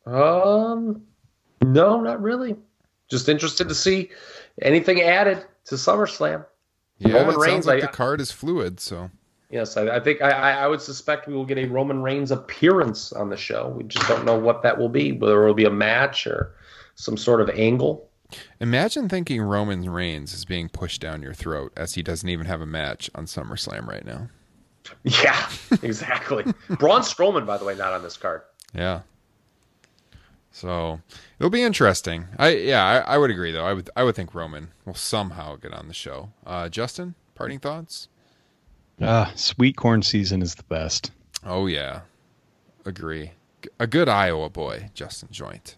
Um, 0.06 1.02
no, 1.62 2.00
not 2.00 2.22
really. 2.22 2.56
Just 3.10 3.28
interested 3.28 3.68
to 3.68 3.74
see 3.74 4.10
anything 4.62 5.00
added 5.02 5.44
to 5.66 5.74
SummerSlam. 5.74 6.44
Yeah, 6.98 7.12
Roman 7.18 7.34
it 7.40 7.44
sounds 7.44 7.66
like 7.66 7.82
I- 7.82 7.86
the 7.86 7.92
card 7.92 8.20
is 8.20 8.30
fluid. 8.30 8.80
So 8.80 9.10
Yes, 9.50 9.76
I, 9.78 9.96
I 9.96 10.00
think 10.00 10.20
I, 10.20 10.30
I 10.30 10.66
would 10.66 10.82
suspect 10.82 11.26
we 11.26 11.34
will 11.34 11.46
get 11.46 11.56
a 11.56 11.64
Roman 11.64 12.02
Reigns 12.02 12.30
appearance 12.30 13.12
on 13.12 13.30
the 13.30 13.36
show. 13.36 13.68
We 13.68 13.84
just 13.84 14.06
don't 14.06 14.26
know 14.26 14.38
what 14.38 14.62
that 14.62 14.76
will 14.76 14.90
be, 14.90 15.12
whether 15.12 15.42
it 15.42 15.46
will 15.46 15.54
be 15.54 15.64
a 15.64 15.70
match 15.70 16.26
or 16.26 16.54
some 16.96 17.16
sort 17.16 17.40
of 17.40 17.48
angle. 17.50 18.10
imagine 18.60 19.08
thinking 19.08 19.40
Roman 19.40 19.88
Reigns 19.88 20.34
is 20.34 20.44
being 20.44 20.68
pushed 20.68 21.00
down 21.00 21.22
your 21.22 21.32
throat 21.32 21.72
as 21.76 21.94
he 21.94 22.02
doesn't 22.02 22.28
even 22.28 22.44
have 22.44 22.60
a 22.60 22.66
match 22.66 23.10
on 23.14 23.24
SummerSlam 23.24 23.86
right 23.86 24.04
now. 24.04 24.28
Yeah, 25.02 25.48
exactly. 25.82 26.44
Braun 26.78 27.00
Strowman, 27.00 27.46
by 27.46 27.56
the 27.56 27.64
way, 27.64 27.74
not 27.74 27.94
on 27.94 28.02
this 28.02 28.18
card. 28.18 28.42
Yeah. 28.74 29.00
So 30.50 31.00
it'll 31.38 31.50
be 31.50 31.62
interesting. 31.62 32.26
I 32.38 32.50
yeah, 32.50 32.84
I, 32.84 33.14
I 33.14 33.18
would 33.18 33.30
agree 33.30 33.52
though. 33.52 33.64
I 33.64 33.72
would 33.74 33.90
I 33.94 34.02
would 34.02 34.16
think 34.16 34.34
Roman 34.34 34.72
will 34.84 34.94
somehow 34.94 35.56
get 35.56 35.72
on 35.72 35.88
the 35.88 35.94
show. 35.94 36.30
Uh, 36.44 36.68
Justin, 36.68 37.14
parting 37.34 37.60
thoughts? 37.60 38.08
Uh, 39.00 39.30
sweet 39.34 39.76
corn 39.76 40.02
season 40.02 40.42
is 40.42 40.54
the 40.54 40.64
best. 40.64 41.12
Oh 41.44 41.66
yeah, 41.66 42.00
agree. 42.84 43.32
A 43.80 43.86
good 43.86 44.08
Iowa 44.08 44.48
boy, 44.48 44.90
Justin 44.94 45.28
Joynt. 45.28 45.74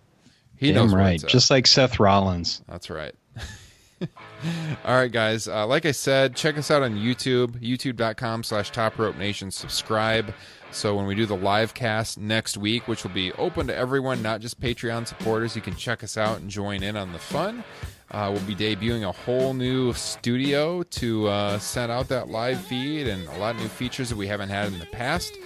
He 0.57 0.73
Damn 0.73 0.87
knows 0.87 0.95
right. 0.95 1.25
Just 1.27 1.51
like 1.51 1.67
Seth 1.67 1.99
Rollins. 1.99 2.63
That's 2.69 2.91
right. 2.91 3.15
All 4.85 4.97
right, 4.97 5.11
guys. 5.11 5.49
Uh, 5.49 5.67
like 5.67 5.87
I 5.87 5.93
said, 5.93 6.37
check 6.37 6.59
us 6.59 6.71
out 6.71 6.83
on 6.83 6.97
YouTube, 6.97 7.59
youtube.com 7.61 8.43
slash 8.43 8.71
top 8.71 8.99
rope 8.99 9.17
nation. 9.17 9.51
Subscribe. 9.51 10.35
So 10.71 10.95
when 10.95 11.07
we 11.07 11.15
do 11.15 11.27
the 11.27 11.37
live 11.37 11.75
cast 11.75 12.19
next 12.19 12.57
week, 12.57 12.89
which 12.89 13.03
will 13.03 13.11
be 13.11 13.33
open 13.33 13.67
to 13.67 13.77
everyone, 13.77 14.23
not 14.23 14.41
just 14.41 14.61
Patreon 14.61 15.07
supporters, 15.07 15.57
you 15.57 15.63
can 15.63 15.75
check 15.75 16.05
us 16.05 16.17
out 16.17 16.41
and 16.41 16.49
join 16.49 16.83
in 16.83 16.97
on 16.97 17.13
the 17.13 17.19
fun. 17.19 17.65
Uh, 18.11 18.31
we'll 18.33 18.43
be 18.43 18.55
debuting 18.55 19.09
a 19.09 19.13
whole 19.13 19.55
new 19.55 19.93
studio 19.93 20.83
to 20.83 21.29
uh, 21.29 21.59
send 21.59 21.93
out 21.93 22.09
that 22.09 22.29
live 22.29 22.61
feed 22.61 23.07
and 23.07 23.27
a 23.29 23.39
lot 23.39 23.55
of 23.55 23.61
new 23.61 23.69
features 23.69 24.09
that 24.09 24.17
we 24.17 24.27
haven't 24.27 24.49
had 24.49 24.73
in 24.73 24.79
the 24.81 24.87
past. 24.87 25.39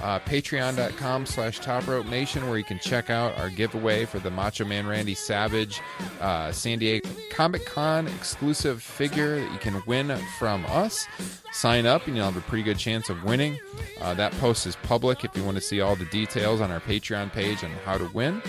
Uh, 0.00 0.18
Patreon.com 0.20 1.26
slash 1.26 1.58
Top 1.58 1.86
Rope 1.86 2.06
Nation, 2.06 2.48
where 2.48 2.56
you 2.56 2.64
can 2.64 2.78
check 2.78 3.10
out 3.10 3.36
our 3.38 3.50
giveaway 3.50 4.06
for 4.06 4.18
the 4.18 4.30
Macho 4.30 4.64
Man 4.64 4.86
Randy 4.86 5.14
Savage 5.14 5.80
uh, 6.20 6.50
San 6.52 6.78
Diego 6.78 7.06
Comic 7.30 7.66
Con 7.66 8.06
exclusive 8.08 8.82
figure 8.82 9.40
that 9.40 9.52
you 9.52 9.58
can 9.58 9.82
win 9.86 10.16
from 10.38 10.64
us. 10.66 11.06
Sign 11.52 11.84
up 11.84 12.06
and 12.06 12.16
you'll 12.16 12.24
have 12.24 12.36
a 12.36 12.40
pretty 12.42 12.62
good 12.64 12.78
chance 12.78 13.10
of 13.10 13.24
winning. 13.24 13.58
Uh, 14.00 14.14
that 14.14 14.32
post 14.32 14.66
is 14.66 14.76
public 14.76 15.24
if 15.24 15.36
you 15.36 15.44
want 15.44 15.56
to 15.56 15.62
see 15.62 15.80
all 15.82 15.96
the 15.96 16.06
details 16.06 16.60
on 16.60 16.70
our 16.70 16.80
Patreon 16.80 17.32
page 17.32 17.62
on 17.62 17.70
how 17.84 17.98
to 17.98 18.08
win. 18.14 18.40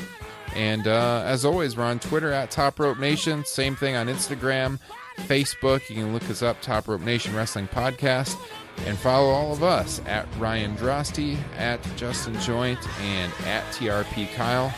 And 0.55 0.87
uh, 0.87 1.23
as 1.25 1.45
always, 1.45 1.77
we're 1.77 1.83
on 1.83 1.99
Twitter 1.99 2.31
at 2.31 2.51
Top 2.51 2.79
Rope 2.79 2.99
Nation. 2.99 3.45
Same 3.45 3.75
thing 3.75 3.95
on 3.95 4.07
Instagram, 4.07 4.79
Facebook. 5.27 5.87
You 5.89 5.95
can 5.95 6.13
look 6.13 6.29
us 6.29 6.41
up, 6.41 6.61
Top 6.61 6.87
Rope 6.87 7.01
Nation 7.01 7.35
Wrestling 7.35 7.67
Podcast. 7.67 8.37
And 8.85 8.97
follow 8.97 9.29
all 9.29 9.51
of 9.51 9.63
us 9.63 10.01
at 10.05 10.27
Ryan 10.37 10.75
Droste, 10.77 11.37
at 11.57 11.79
Justin 11.95 12.35
Joynt, 12.35 12.87
and 13.01 13.31
at 13.45 13.63
TRP 13.73 14.33
Kyle. 14.35 14.73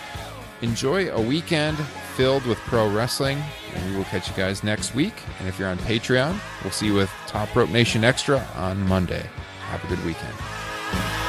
Enjoy 0.61 1.09
a 1.09 1.21
weekend 1.21 1.77
filled 2.15 2.45
with 2.45 2.57
pro 2.59 2.89
wrestling, 2.93 3.41
and 3.73 3.91
we 3.91 3.97
will 3.97 4.05
catch 4.05 4.29
you 4.29 4.35
guys 4.35 4.63
next 4.63 4.93
week. 4.93 5.13
And 5.39 5.47
if 5.47 5.57
you're 5.57 5.69
on 5.69 5.77
Patreon, 5.79 6.37
we'll 6.63 6.71
see 6.71 6.87
you 6.87 6.93
with 6.93 7.11
Top 7.27 7.55
Rope 7.55 7.69
Nation 7.69 8.03
Extra 8.03 8.45
on 8.55 8.85
Monday. 8.87 9.25
Have 9.69 9.83
a 9.83 9.87
good 9.87 10.03
weekend. 10.05 11.28